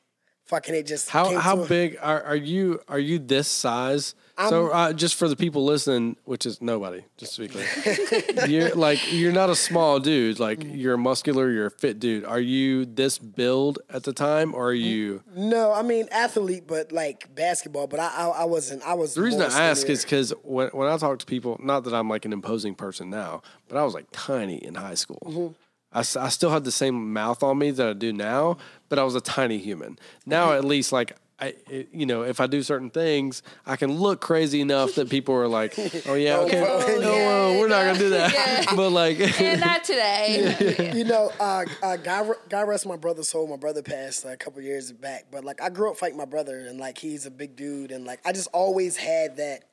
Fucking, 0.45 0.75
it 0.75 0.85
just 0.85 1.09
How 1.09 1.39
how 1.39 1.65
big 1.65 1.97
are, 2.01 2.21
are 2.21 2.35
you? 2.35 2.79
Are 2.87 2.99
you 2.99 3.17
this 3.17 3.47
size? 3.47 4.13
so 4.37 4.69
uh, 4.69 4.93
just 4.93 5.15
for 5.15 5.27
the 5.27 5.35
people 5.35 5.63
listening, 5.65 6.17
which 6.25 6.45
is 6.45 6.61
nobody, 6.61 7.03
just 7.17 7.35
to 7.35 7.41
be 7.41 7.47
clear, 7.47 8.47
you're 8.47 8.75
like 8.75 9.11
you're 9.11 9.31
not 9.31 9.49
a 9.49 9.55
small 9.55 9.99
dude. 9.99 10.39
Like 10.39 10.63
you're 10.63 10.97
muscular, 10.97 11.49
you're 11.49 11.67
a 11.67 11.71
fit 11.71 11.99
dude. 11.99 12.25
Are 12.25 12.39
you 12.39 12.85
this 12.85 13.17
build 13.17 13.79
at 13.89 14.03
the 14.03 14.13
time, 14.13 14.53
or 14.53 14.67
are 14.67 14.73
you? 14.73 15.23
No, 15.35 15.73
I 15.73 15.81
mean 15.81 16.07
athlete, 16.11 16.65
but 16.67 16.91
like 16.91 17.33
basketball. 17.33 17.87
But 17.87 18.01
I, 18.01 18.07
I, 18.09 18.27
I 18.27 18.43
wasn't. 18.43 18.83
I 18.83 18.93
was. 18.93 19.15
The 19.15 19.21
reason 19.21 19.41
I 19.41 19.45
ask 19.45 19.81
skinnier. 19.81 19.93
is 19.93 20.03
because 20.03 20.33
when 20.43 20.67
when 20.69 20.89
I 20.89 20.97
talk 20.97 21.17
to 21.19 21.25
people, 21.25 21.59
not 21.63 21.85
that 21.85 21.93
I'm 21.93 22.09
like 22.09 22.25
an 22.25 22.33
imposing 22.33 22.75
person 22.75 23.09
now, 23.09 23.41
but 23.67 23.77
I 23.77 23.83
was 23.83 23.93
like 23.93 24.05
tiny 24.11 24.57
in 24.57 24.75
high 24.75 24.95
school. 24.95 25.23
Mm-hmm. 25.25 25.53
I, 25.95 25.99
s- 26.01 26.15
I 26.17 26.29
still 26.29 26.51
had 26.51 26.63
the 26.63 26.71
same 26.71 27.13
mouth 27.13 27.41
on 27.41 27.57
me 27.57 27.71
that 27.71 27.87
I 27.87 27.93
do 27.93 28.11
now, 28.13 28.57
but 28.89 28.99
I 28.99 29.03
was 29.03 29.15
a 29.15 29.21
tiny 29.21 29.57
human. 29.57 29.97
Now 30.25 30.51
at 30.53 30.63
least 30.65 30.91
like 30.91 31.15
I, 31.39 31.53
it, 31.69 31.89
you 31.91 32.05
know, 32.05 32.21
if 32.23 32.39
I 32.39 32.47
do 32.47 32.63
certain 32.63 32.89
things, 32.89 33.43
I 33.65 33.75
can 33.75 33.91
look 33.91 34.21
crazy 34.21 34.61
enough 34.61 34.95
that 34.95 35.09
people 35.09 35.35
are 35.35 35.49
like, 35.49 35.73
"Oh 36.07 36.13
yeah, 36.13 36.37
okay, 36.37 36.61
well, 36.61 37.01
no, 37.01 37.13
yeah, 37.13 37.27
well, 37.27 37.59
we're 37.59 37.67
not 37.67 37.83
gonna 37.85 37.99
do 37.99 38.09
that." 38.11 38.33
yeah. 38.33 38.63
But 38.75 38.91
like, 38.91 39.19
And 39.41 39.59
not 39.59 39.83
today. 39.83 40.93
you 40.95 41.03
know, 41.03 41.31
uh, 41.39 41.65
uh, 41.83 41.97
God, 41.97 42.35
God 42.47 42.67
rest 42.69 42.85
my 42.87 42.95
brother's 42.95 43.27
soul. 43.29 43.47
My 43.47 43.57
brother 43.57 43.81
passed 43.81 44.25
uh, 44.25 44.29
a 44.29 44.37
couple 44.37 44.61
years 44.61 44.93
back, 44.93 45.25
but 45.29 45.43
like 45.43 45.61
I 45.61 45.69
grew 45.69 45.91
up 45.91 45.97
fighting 45.97 46.17
my 46.17 46.23
brother, 46.25 46.57
and 46.57 46.79
like 46.79 46.97
he's 46.97 47.25
a 47.25 47.31
big 47.31 47.57
dude, 47.57 47.91
and 47.91 48.05
like 48.05 48.19
I 48.25 48.31
just 48.31 48.47
always 48.53 48.95
had 48.95 49.35
that. 49.35 49.63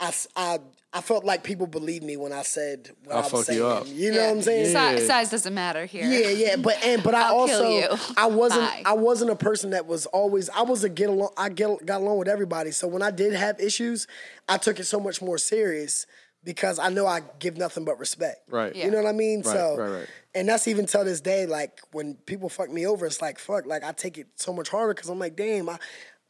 I, 0.00 0.08
s- 0.08 0.28
I, 0.36 0.58
I 0.92 1.00
felt 1.00 1.24
like 1.24 1.42
people 1.42 1.66
believed 1.66 2.04
me 2.04 2.16
when 2.16 2.32
I 2.32 2.42
said 2.42 2.90
what 3.04 3.12
I'll 3.14 3.18
I 3.18 3.22
was 3.22 3.30
fuck 3.32 3.44
saying. 3.44 3.58
you 3.58 3.66
up. 3.66 3.86
You 3.86 4.12
know 4.12 4.20
what 4.26 4.30
I'm 4.30 4.42
saying? 4.42 4.66
Si- 4.66 4.72
Yeah. 4.72 5.06
size 5.06 5.30
doesn't 5.30 5.54
matter 5.54 5.84
here. 5.86 6.04
Yeah, 6.04 6.30
yeah, 6.30 6.56
but 6.56 6.76
and 6.84 7.02
but 7.02 7.14
I 7.14 7.28
I'll 7.28 7.46
kill 7.46 7.62
also 7.64 7.68
you. 7.68 8.14
I 8.16 8.26
wasn't 8.26 8.62
Bye. 8.62 8.82
I 8.86 8.92
wasn't 8.94 9.30
a 9.30 9.36
person 9.36 9.70
that 9.70 9.86
was 9.86 10.06
always 10.06 10.48
I 10.50 10.62
was 10.62 10.84
a 10.84 10.88
get 10.88 11.08
along 11.10 11.30
I 11.36 11.48
get 11.48 11.84
got 11.86 12.00
along 12.00 12.18
with 12.18 12.28
everybody. 12.28 12.70
So 12.70 12.86
when 12.88 13.02
I 13.02 13.10
did 13.10 13.32
have 13.34 13.60
issues, 13.60 14.06
I 14.48 14.58
took 14.58 14.78
it 14.80 14.84
so 14.84 14.98
much 15.00 15.20
more 15.22 15.38
serious 15.38 16.06
because 16.44 16.78
I 16.78 16.88
know 16.90 17.06
I 17.06 17.20
give 17.40 17.56
nothing 17.56 17.84
but 17.84 17.98
respect. 17.98 18.48
Right. 18.50 18.74
You 18.76 18.90
know 18.90 18.98
what 19.02 19.06
I 19.08 19.12
mean? 19.12 19.42
Right, 19.42 19.52
so 19.52 19.76
right, 19.76 19.88
right. 20.00 20.06
and 20.34 20.48
that's 20.48 20.68
even 20.68 20.86
till 20.86 21.04
this 21.04 21.20
day. 21.20 21.44
Like 21.46 21.80
when 21.92 22.14
people 22.26 22.48
fuck 22.48 22.70
me 22.70 22.86
over, 22.86 23.04
it's 23.06 23.20
like 23.20 23.38
fuck. 23.38 23.66
Like 23.66 23.82
I 23.84 23.92
take 23.92 24.16
it 24.18 24.28
so 24.36 24.52
much 24.52 24.68
harder 24.68 24.94
because 24.94 25.08
I'm 25.10 25.18
like, 25.18 25.36
damn, 25.36 25.68
I 25.68 25.78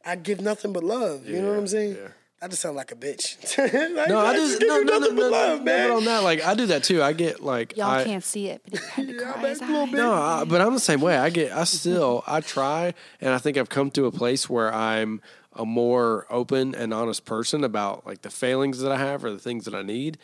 I 0.05 0.15
give 0.15 0.41
nothing 0.41 0.73
but 0.73 0.83
love. 0.83 1.27
You 1.27 1.41
know 1.41 1.49
what 1.51 1.59
I'm 1.59 1.67
saying? 1.67 1.97
Yeah. 2.39 2.45
I 2.45 2.47
just 2.47 2.61
sound 2.61 2.75
like 2.75 2.91
a 2.91 2.95
bitch. 2.95 3.35
No, 3.97 4.05
no, 4.05 4.19
I 4.19 4.33
just 4.33 4.59
give 4.59 4.67
no, 4.67 4.77
you 4.77 4.85
no, 4.85 4.93
no, 4.93 4.99
nothing 4.99 5.15
no, 5.15 5.21
but 5.21 5.29
no, 5.29 5.37
love, 5.37 5.59
no, 5.59 5.65
man. 5.65 5.89
but 5.89 5.95
on 5.97 6.05
that, 6.05 6.23
like 6.23 6.45
I 6.45 6.53
do 6.53 6.65
that 6.67 6.83
too. 6.83 7.01
I 7.01 7.13
get 7.13 7.41
like 7.41 7.75
Y'all 7.75 7.89
I, 7.89 8.03
can't 8.03 8.23
see 8.23 8.47
it, 8.47 8.61
but 8.69 8.79
he 8.79 8.85
had 8.85 9.07
to 9.07 9.17
cry 9.17 9.47
his 9.47 9.61
eyes. 9.61 9.91
No, 9.91 10.13
I, 10.13 10.43
but 10.45 10.61
I'm 10.61 10.73
the 10.73 10.79
same 10.79 11.01
way. 11.01 11.17
I 11.17 11.29
get, 11.29 11.51
I 11.51 11.63
still, 11.63 12.23
I 12.27 12.41
try, 12.41 12.93
and 13.21 13.31
I 13.33 13.37
think 13.39 13.57
I've 13.57 13.69
come 13.69 13.89
to 13.91 14.05
a 14.05 14.11
place 14.11 14.49
where 14.49 14.73
I'm 14.73 15.21
a 15.53 15.65
more 15.65 16.27
open 16.29 16.75
and 16.75 16.93
honest 16.93 17.25
person 17.25 17.63
about 17.63 18.05
like 18.05 18.21
the 18.21 18.29
failings 18.29 18.79
that 18.79 18.91
I 18.91 18.97
have 18.97 19.25
or 19.25 19.31
the 19.31 19.39
things 19.39 19.65
that 19.65 19.73
I 19.73 19.81
need. 19.81 20.17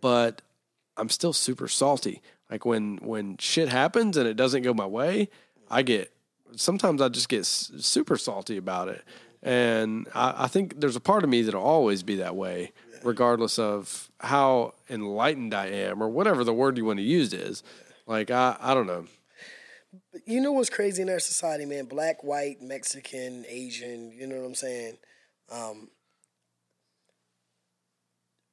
But 0.00 0.42
I'm 0.96 1.08
still 1.08 1.32
super 1.32 1.68
salty. 1.68 2.22
Like 2.50 2.64
when 2.64 2.98
when 2.98 3.38
shit 3.38 3.68
happens 3.68 4.16
and 4.16 4.28
it 4.28 4.34
doesn't 4.34 4.62
go 4.62 4.74
my 4.74 4.86
way, 4.86 5.28
I 5.70 5.82
get. 5.82 6.12
Sometimes 6.54 7.02
I 7.02 7.08
just 7.08 7.28
get 7.28 7.44
super 7.44 8.16
salty 8.16 8.56
about 8.56 8.88
it, 8.88 9.02
and 9.46 10.08
I, 10.12 10.44
I 10.44 10.46
think 10.48 10.80
there's 10.80 10.96
a 10.96 11.00
part 11.00 11.22
of 11.22 11.30
me 11.30 11.42
that'll 11.42 11.62
always 11.62 12.02
be 12.02 12.16
that 12.16 12.34
way, 12.34 12.72
regardless 13.04 13.60
of 13.60 14.10
how 14.18 14.74
enlightened 14.90 15.54
I 15.54 15.66
am 15.66 16.02
or 16.02 16.08
whatever 16.08 16.42
the 16.42 16.52
word 16.52 16.76
you 16.76 16.84
want 16.84 16.98
to 16.98 17.04
use 17.04 17.32
is. 17.32 17.62
Like 18.06 18.30
I, 18.32 18.56
I 18.60 18.74
don't 18.74 18.88
know. 18.88 19.06
you 20.26 20.40
know 20.40 20.50
what's 20.50 20.68
crazy 20.68 21.00
in 21.00 21.08
our 21.08 21.20
society, 21.20 21.64
man? 21.64 21.84
Black, 21.84 22.24
white, 22.24 22.60
Mexican, 22.60 23.44
Asian. 23.48 24.10
You 24.10 24.26
know 24.26 24.40
what 24.40 24.46
I'm 24.46 24.54
saying? 24.56 24.98
Um, 25.50 25.90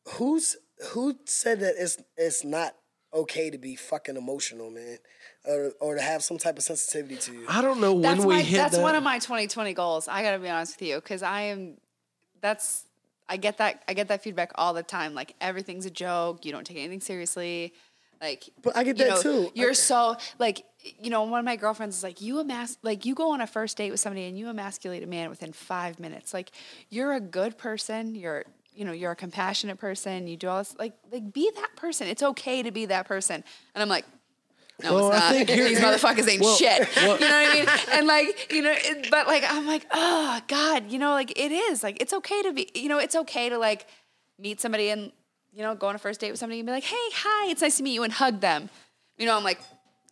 who's 0.10 0.56
who 0.92 1.16
said 1.26 1.60
that 1.62 1.74
it's 1.78 1.98
it's 2.18 2.44
not 2.44 2.76
okay 3.16 3.50
to 3.50 3.58
be 3.58 3.76
fucking 3.76 4.18
emotional, 4.18 4.70
man, 4.70 4.98
or 5.46 5.72
or 5.80 5.96
to 5.96 6.02
have 6.02 6.24
some 6.24 6.38
type 6.38 6.58
of 6.58 6.64
sensitivity 6.64 7.16
to 7.18 7.34
you? 7.34 7.46
I 7.48 7.62
don't 7.62 7.80
know 7.82 7.94
when 7.94 8.02
That's 8.04 8.26
we 8.26 8.36
my, 8.36 8.42
hit 8.42 8.58
that's 8.58 8.76
that. 8.76 8.82
one 8.82 8.96
of 8.96 9.04
my 9.04 9.20
2020 9.20 9.74
goals. 9.74 10.08
I 10.08 10.22
gotta 10.24 10.40
be 10.40 10.50
honest 10.50 10.80
with 10.80 10.88
you, 10.88 10.96
because 10.96 11.24
I 11.24 11.42
am. 11.44 11.76
That's 12.42 12.84
I 13.30 13.38
get 13.38 13.58
that 13.60 13.84
I 13.88 13.94
get 13.94 14.08
that 14.10 14.22
feedback 14.24 14.52
all 14.56 14.74
the 14.74 14.84
time. 14.84 15.14
Like 15.14 15.36
everything's 15.42 15.86
a 15.86 15.90
joke. 15.92 16.46
You 16.46 16.52
don't 16.52 16.66
take 16.66 16.78
anything 16.78 17.02
seriously. 17.02 17.74
Like, 18.22 18.50
But 18.62 18.78
I 18.78 18.84
get 18.86 18.98
that 19.00 19.10
know, 19.10 19.22
too. 19.22 19.52
You're 19.54 19.72
I- 19.72 19.74
so 19.74 20.16
like 20.40 20.64
you 21.00 21.10
know. 21.10 21.24
One 21.24 21.40
of 21.40 21.46
my 21.46 21.56
girlfriends 21.58 21.98
is 21.98 22.04
like, 22.04 22.22
you 22.22 22.40
emas 22.40 22.78
like 22.82 23.06
you 23.06 23.16
go 23.16 23.32
on 23.32 23.42
a 23.42 23.48
first 23.48 23.76
date 23.76 23.92
with 23.92 24.00
somebody 24.00 24.26
and 24.28 24.38
you 24.40 24.48
emasculate 24.50 25.04
a 25.04 25.08
man 25.08 25.30
within 25.30 25.52
five 25.52 26.00
minutes. 26.00 26.34
Like 26.34 26.52
you're 26.90 27.14
a 27.14 27.20
good 27.20 27.58
person. 27.58 28.16
You're 28.16 28.46
you 28.74 28.86
know 28.86 28.94
you're 28.94 29.12
a 29.12 29.16
compassionate 29.16 29.78
person. 29.78 30.28
You 30.28 30.38
do 30.38 30.48
all 30.48 30.60
this 30.60 30.76
like 30.80 30.94
like 31.12 31.34
be 31.34 31.52
that 31.56 31.76
person. 31.76 32.08
It's 32.08 32.24
okay 32.24 32.64
to 32.64 32.72
be 32.72 32.86
that 32.86 33.08
person. 33.08 33.44
And 33.76 33.82
I'm 33.82 33.90
like. 33.90 34.06
No, 34.84 34.94
Well, 34.96 35.12
I 35.12 35.16
it's 35.16 35.20
not. 35.24 35.32
think 35.34 35.50
here- 35.58 35.68
These 35.70 35.80
here- 35.80 35.88
motherfuckers 35.88 36.28
ain't 36.30 36.42
well, 36.42 36.56
shit. 36.56 36.90
well- 36.96 37.14
you 37.20 37.28
know 37.28 37.42
what 37.42 37.50
I 37.50 37.54
mean? 37.54 37.68
And 37.92 38.08
like, 38.08 38.52
you 38.54 38.62
know, 38.62 38.74
it, 38.76 39.08
but 39.10 39.28
like, 39.28 39.44
I'm 39.48 39.66
like, 39.66 39.86
oh 39.92 40.42
God, 40.48 40.92
you 40.92 41.00
know, 41.00 41.12
like 41.12 41.32
it 41.40 41.52
is 41.52 41.84
like 41.84 42.02
it's 42.02 42.14
okay 42.14 42.42
to 42.44 42.54
be, 42.54 42.70
you 42.76 42.90
know, 42.90 43.00
it's 43.00 43.16
okay 43.16 43.50
to 43.50 43.58
like 43.58 43.88
meet 44.40 44.60
somebody 44.60 44.90
and 44.90 45.12
you 45.54 45.62
know 45.62 45.76
go 45.76 45.88
on 45.88 45.96
a 45.96 46.00
first 46.00 46.20
date 46.20 46.32
with 46.32 46.40
somebody 46.40 46.60
and 46.60 46.66
be 46.68 46.72
like, 46.74 46.84
hey, 46.84 46.96
hi, 47.14 47.50
it's 47.52 47.62
nice 47.62 47.78
to 47.78 47.84
meet 47.84 47.94
you, 47.94 48.04
and 48.04 48.12
hug 48.14 48.40
them. 48.42 48.70
You 49.18 49.26
know, 49.28 49.38
I'm 49.38 49.44
like, 49.44 49.60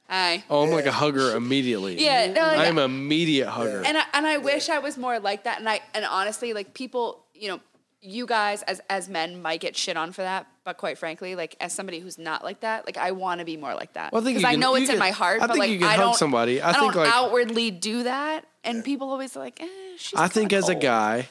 hi. 0.08 0.44
oh, 0.50 0.64
I'm 0.64 0.70
like 0.72 0.86
a 0.86 0.92
hugger 0.92 1.36
immediately. 1.36 2.00
Yeah, 2.04 2.28
no, 2.28 2.42
like- 2.42 2.68
I'm 2.68 2.78
an 2.78 2.86
immediate 2.86 3.50
hugger. 3.50 3.82
And 3.86 3.98
I, 3.98 4.04
and 4.14 4.28
I 4.28 4.38
wish 4.38 4.70
I 4.70 4.78
was 4.80 4.98
more 4.98 5.20
like 5.20 5.44
that. 5.46 5.60
And 5.60 5.68
I 5.68 5.82
and 5.94 6.06
honestly, 6.06 6.54
like 6.54 6.74
people, 6.76 7.26
you 7.34 7.48
know, 7.48 7.60
you 8.02 8.26
guys 8.28 8.62
as 8.64 8.80
as 8.90 9.10
men 9.10 9.42
might 9.42 9.60
get 9.62 9.76
shit 9.76 9.98
on 9.98 10.12
for 10.12 10.22
that, 10.22 10.46
but 10.64 10.78
quite 10.78 10.98
frankly, 10.98 11.36
like 11.36 11.56
as 11.60 11.74
somebody 11.74 12.00
who's 12.00 12.18
not 12.18 12.44
like 12.44 12.60
that, 12.62 12.86
like 12.86 12.98
I 12.98 13.12
want 13.12 13.40
to 13.40 13.46
be 13.46 13.58
more 13.58 13.74
like 13.74 13.94
that. 13.94 14.12
Well, 14.14 14.22
I 14.22 14.26
think 14.26 14.38
because 14.38 14.44
you 14.44 14.48
I 14.50 14.52
can- 14.54 14.60
know 14.60 14.76
you 14.76 14.84
it's 14.84 14.92
in 14.92 15.00
my 15.00 15.12
heart. 15.12 15.42
I 15.42 15.48
but 15.48 15.54
think 15.54 15.60
like 15.64 15.70
you 15.72 15.80
can 15.80 15.88
I 15.88 15.92
hug 15.96 16.00
don't, 16.00 16.16
somebody. 16.16 16.62
I 16.62 16.70
I, 16.70 16.74
think, 16.74 16.94
don't 16.94 17.04
like- 17.04 17.14
outwardly 17.14 17.72
do 17.72 18.04
that, 18.04 18.46
and 18.64 18.84
people 18.84 19.10
always 19.10 19.36
are 19.36 19.40
like, 19.40 19.62
eh, 19.62 19.68
she's 19.98 20.20
I 20.20 20.28
think 20.28 20.50
kinda 20.52 20.58
as 20.66 20.70
a 20.70 20.76
guy, 20.76 21.30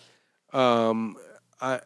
um, 0.53 1.17
I, 1.61 1.81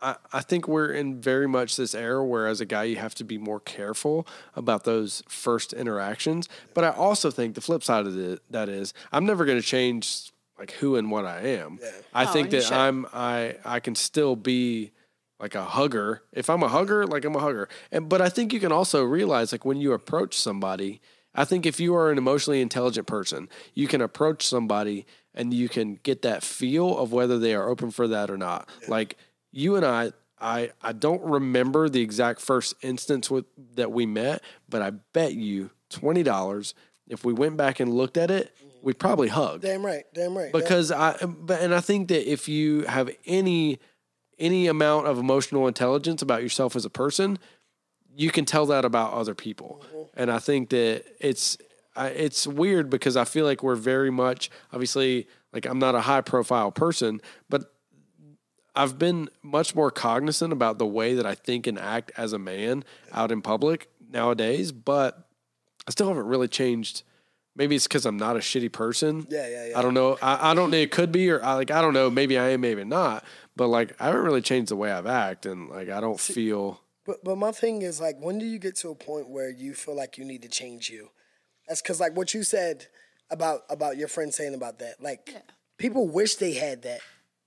I 0.00 0.16
I 0.32 0.40
think 0.40 0.66
we're 0.68 0.92
in 0.92 1.20
very 1.20 1.46
much 1.48 1.76
this 1.76 1.94
era 1.94 2.24
where 2.24 2.46
as 2.46 2.60
a 2.60 2.66
guy 2.66 2.84
you 2.84 2.96
have 2.96 3.14
to 3.16 3.24
be 3.24 3.38
more 3.38 3.60
careful 3.60 4.26
about 4.54 4.84
those 4.84 5.22
first 5.28 5.72
interactions. 5.72 6.48
But 6.74 6.84
I 6.84 6.90
also 6.90 7.30
think 7.30 7.54
the 7.54 7.60
flip 7.60 7.82
side 7.82 8.06
of 8.06 8.16
it, 8.18 8.40
that 8.50 8.68
is 8.68 8.94
I'm 9.12 9.26
never 9.26 9.44
going 9.44 9.58
to 9.60 9.66
change 9.66 10.32
like 10.58 10.70
who 10.72 10.96
and 10.96 11.10
what 11.10 11.26
I 11.26 11.40
am. 11.40 11.78
I 12.14 12.24
Oh, 12.24 12.32
think 12.32 12.50
that 12.50 12.62
should. 12.64 12.72
I'm 12.72 13.06
I 13.12 13.56
I 13.64 13.80
can 13.80 13.94
still 13.94 14.36
be 14.36 14.92
like 15.40 15.54
a 15.54 15.64
hugger. 15.64 16.22
If 16.32 16.48
I'm 16.48 16.62
a 16.62 16.68
hugger, 16.68 17.06
like 17.06 17.24
I'm 17.24 17.36
a 17.36 17.40
hugger. 17.40 17.68
And 17.92 18.08
but 18.08 18.20
I 18.20 18.28
think 18.28 18.52
you 18.52 18.60
can 18.60 18.72
also 18.72 19.04
realize 19.04 19.52
like 19.52 19.64
when 19.64 19.80
you 19.80 19.92
approach 19.92 20.38
somebody, 20.38 21.00
I 21.34 21.44
think 21.44 21.66
if 21.66 21.78
you 21.78 21.94
are 21.94 22.10
an 22.10 22.18
emotionally 22.18 22.60
intelligent 22.60 23.06
person, 23.06 23.48
you 23.74 23.86
can 23.86 24.00
approach 24.00 24.46
somebody 24.46 25.06
and 25.34 25.52
you 25.52 25.68
can 25.68 26.00
get 26.02 26.22
that 26.22 26.42
feel 26.42 26.96
of 26.96 27.12
whether 27.12 27.38
they 27.38 27.54
are 27.54 27.68
open 27.68 27.90
for 27.90 28.08
that 28.08 28.30
or 28.30 28.38
not. 28.38 28.68
Like 28.88 29.16
you 29.52 29.76
and 29.76 29.84
I 29.84 30.12
I, 30.38 30.72
I 30.82 30.92
don't 30.92 31.22
remember 31.22 31.88
the 31.88 32.02
exact 32.02 32.40
first 32.40 32.74
instance 32.82 33.30
with 33.30 33.46
that 33.74 33.90
we 33.90 34.04
met, 34.04 34.42
but 34.68 34.82
I 34.82 34.90
bet 34.90 35.34
you 35.34 35.70
twenty 35.90 36.22
dollars 36.22 36.74
if 37.08 37.24
we 37.24 37.32
went 37.32 37.56
back 37.56 37.78
and 37.80 37.94
looked 37.94 38.16
at 38.16 38.30
it, 38.30 38.52
mm-hmm. 38.56 38.68
we'd 38.82 38.98
probably 38.98 39.28
hug 39.28 39.60
Damn 39.60 39.84
right, 39.84 40.04
damn 40.12 40.36
right. 40.36 40.52
because 40.52 40.90
I 40.90 41.16
but 41.24 41.60
and 41.60 41.74
I 41.74 41.80
think 41.80 42.08
that 42.08 42.30
if 42.30 42.48
you 42.48 42.82
have 42.82 43.10
any 43.26 43.78
any 44.38 44.66
amount 44.66 45.06
of 45.06 45.18
emotional 45.18 45.66
intelligence 45.66 46.22
about 46.22 46.42
yourself 46.42 46.76
as 46.76 46.84
a 46.84 46.90
person, 46.90 47.38
you 48.14 48.30
can 48.30 48.44
tell 48.44 48.66
that 48.66 48.84
about 48.84 49.12
other 49.12 49.34
people. 49.34 49.82
Mm-hmm. 49.86 50.20
And 50.20 50.30
I 50.30 50.38
think 50.38 50.70
that 50.70 51.04
it's 51.20 51.58
it's 51.98 52.46
weird 52.46 52.90
because 52.90 53.16
I 53.16 53.24
feel 53.24 53.46
like 53.46 53.62
we're 53.62 53.74
very 53.74 54.10
much 54.10 54.50
obviously 54.72 55.28
like 55.52 55.66
I'm 55.66 55.78
not 55.78 55.94
a 55.94 56.02
high 56.02 56.20
profile 56.20 56.70
person, 56.70 57.20
but 57.48 57.72
I've 58.74 58.98
been 58.98 59.30
much 59.42 59.74
more 59.74 59.90
cognizant 59.90 60.52
about 60.52 60.78
the 60.78 60.86
way 60.86 61.14
that 61.14 61.24
I 61.24 61.34
think 61.34 61.66
and 61.66 61.78
act 61.78 62.12
as 62.16 62.34
a 62.34 62.38
man 62.38 62.84
out 63.10 63.32
in 63.32 63.40
public 63.40 63.88
nowadays, 64.10 64.70
but 64.70 65.28
I 65.88 65.90
still 65.90 66.08
haven't 66.08 66.26
really 66.26 66.48
changed. 66.48 67.02
Maybe 67.54 67.74
it's 67.74 67.86
because 67.86 68.04
I'm 68.04 68.18
not 68.18 68.36
a 68.36 68.40
shitty 68.40 68.70
person. 68.70 69.26
Yeah, 69.30 69.48
yeah, 69.48 69.68
yeah. 69.68 69.78
I 69.78 69.82
don't 69.82 69.94
know. 69.94 70.18
I, 70.20 70.50
I 70.50 70.54
don't 70.54 70.70
know. 70.70 70.76
It 70.76 70.90
could 70.90 71.10
be, 71.10 71.30
or 71.30 71.42
I, 71.42 71.54
like 71.54 71.70
I 71.70 71.80
don't 71.80 71.94
know. 71.94 72.10
Maybe 72.10 72.36
I 72.36 72.50
am, 72.50 72.60
maybe 72.60 72.84
not. 72.84 73.24
But 73.56 73.68
like 73.68 73.96
I 74.00 74.06
haven't 74.06 74.22
really 74.22 74.42
changed 74.42 74.70
the 74.70 74.76
way 74.76 74.90
I've 74.92 75.06
act, 75.06 75.46
and 75.46 75.68
like 75.70 75.88
I 75.88 76.00
don't 76.00 76.20
feel. 76.20 76.80
But 77.06 77.24
but 77.24 77.36
my 77.36 77.52
thing 77.52 77.82
is 77.82 78.00
like, 78.00 78.16
when 78.20 78.38
do 78.38 78.44
you 78.44 78.58
get 78.58 78.76
to 78.76 78.90
a 78.90 78.94
point 78.94 79.28
where 79.30 79.48
you 79.50 79.74
feel 79.74 79.96
like 79.96 80.18
you 80.18 80.24
need 80.24 80.42
to 80.42 80.48
change 80.48 80.90
you? 80.90 81.10
That's 81.68 81.80
because 81.82 82.00
like 82.00 82.16
what 82.16 82.34
you 82.34 82.42
said 82.42 82.86
about 83.30 83.62
about 83.70 83.96
your 83.96 84.08
friend 84.08 84.32
saying 84.34 84.54
about 84.54 84.78
that. 84.80 85.00
Like 85.00 85.34
people 85.78 86.06
wish 86.08 86.36
they 86.36 86.52
had 86.52 86.82
that 86.82 87.00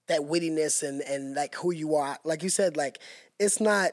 that 0.07 0.22
wittiness 0.22 0.82
and 0.82 1.01
and 1.01 1.36
like 1.36 1.55
who 1.55 1.72
you 1.72 1.95
are. 1.95 2.18
Like 2.24 2.41
you 2.41 2.49
said, 2.49 2.76
like 2.76 2.99
it's 3.39 3.60
not 3.62 3.91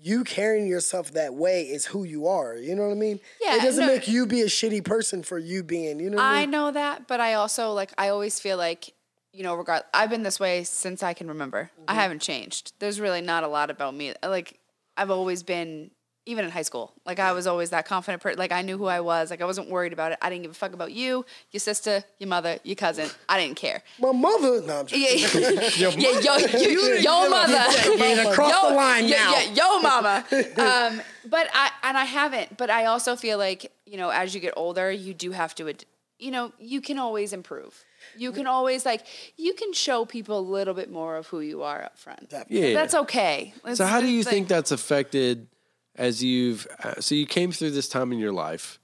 you 0.00 0.24
carrying 0.24 0.66
yourself 0.66 1.12
that 1.12 1.32
way 1.34 1.62
is 1.62 1.86
who 1.86 2.02
you 2.02 2.26
are. 2.26 2.56
You 2.56 2.74
know 2.74 2.82
what 2.82 2.90
I 2.90 2.94
mean? 2.94 3.20
Yeah, 3.40 3.56
It 3.56 3.62
doesn't 3.62 3.86
no. 3.86 3.92
make 3.92 4.08
you 4.08 4.26
be 4.26 4.40
a 4.40 4.46
shitty 4.46 4.84
person 4.84 5.22
for 5.22 5.38
you 5.38 5.62
being. 5.62 6.00
You 6.00 6.10
know 6.10 6.16
what 6.16 6.24
I 6.26 6.38
I 6.38 6.40
mean? 6.40 6.50
know 6.50 6.70
that, 6.72 7.06
but 7.06 7.20
I 7.20 7.34
also 7.34 7.72
like 7.72 7.92
I 7.96 8.08
always 8.08 8.40
feel 8.40 8.56
like 8.56 8.92
you 9.32 9.42
know, 9.42 9.54
regard 9.54 9.82
I've 9.94 10.10
been 10.10 10.22
this 10.22 10.38
way 10.38 10.64
since 10.64 11.02
I 11.02 11.14
can 11.14 11.28
remember. 11.28 11.70
I 11.88 11.94
haven't 11.94 12.22
changed. 12.22 12.72
There's 12.78 13.00
really 13.00 13.20
not 13.20 13.44
a 13.44 13.48
lot 13.48 13.70
about 13.70 13.94
me. 13.94 14.14
Like 14.22 14.58
I've 14.96 15.10
always 15.10 15.42
been 15.42 15.90
even 16.24 16.44
in 16.44 16.50
high 16.52 16.62
school. 16.62 16.92
Like 17.04 17.18
I 17.18 17.32
was 17.32 17.46
always 17.46 17.70
that 17.70 17.84
confident 17.86 18.22
person. 18.22 18.38
Like 18.38 18.52
I 18.52 18.62
knew 18.62 18.78
who 18.78 18.86
I 18.86 19.00
was. 19.00 19.30
Like 19.30 19.40
I 19.40 19.44
wasn't 19.44 19.70
worried 19.70 19.92
about 19.92 20.12
it. 20.12 20.18
I 20.22 20.30
didn't 20.30 20.42
give 20.42 20.50
a 20.52 20.54
fuck 20.54 20.72
about 20.72 20.92
you, 20.92 21.24
your 21.50 21.60
sister, 21.60 22.04
your 22.18 22.28
mother, 22.28 22.58
your 22.62 22.76
cousin. 22.76 23.08
I 23.28 23.40
didn't 23.40 23.56
care. 23.56 23.82
My 23.98 24.12
mother. 24.12 24.62
No, 24.62 24.80
I'm 24.80 24.86
just 24.86 25.00
Yeah, 25.00 25.90
yeah, 25.90 26.20
yo, 26.20 26.36
yo, 26.36 26.94
yo, 26.96 27.28
mother. 27.28 27.64
Getting 27.96 28.26
across 28.26 28.50
yo, 28.50 28.68
the 28.68 28.74
line 28.74 29.08
yo, 29.08 29.16
now. 29.16 29.40
yo, 29.40 29.52
yo, 29.52 29.80
mama. 29.80 30.24
Um, 30.62 31.00
but 31.28 31.48
I 31.52 31.70
and 31.82 31.96
I 31.96 32.04
haven't. 32.04 32.56
But 32.56 32.70
I 32.70 32.84
also 32.84 33.16
feel 33.16 33.38
like 33.38 33.72
you 33.86 33.96
know, 33.96 34.10
as 34.10 34.34
you 34.34 34.40
get 34.40 34.54
older, 34.56 34.90
you 34.90 35.14
do 35.14 35.32
have 35.32 35.54
to. 35.56 35.74
You 36.18 36.30
know, 36.30 36.52
you 36.58 36.80
can 36.80 36.98
always 36.98 37.32
improve. 37.32 37.84
You 38.16 38.32
can 38.32 38.46
always 38.46 38.84
like 38.84 39.06
you 39.36 39.54
can 39.54 39.72
show 39.72 40.04
people 40.04 40.38
a 40.38 40.40
little 40.40 40.74
bit 40.74 40.90
more 40.90 41.16
of 41.16 41.26
who 41.28 41.40
you 41.40 41.62
are 41.62 41.82
up 41.84 41.98
front. 41.98 42.32
Yeah. 42.48 42.74
That's 42.74 42.94
okay. 42.94 43.54
So 43.74 43.86
how 43.86 44.00
do 44.00 44.08
you 44.08 44.22
think 44.24 44.44
like- 44.44 44.48
that's 44.48 44.72
affected 44.72 45.48
as 45.96 46.22
you've 46.22 46.66
uh, 46.82 47.00
so 47.00 47.14
you 47.14 47.26
came 47.26 47.52
through 47.52 47.72
this 47.72 47.88
time 47.88 48.12
in 48.12 48.18
your 48.18 48.32
life 48.32 48.78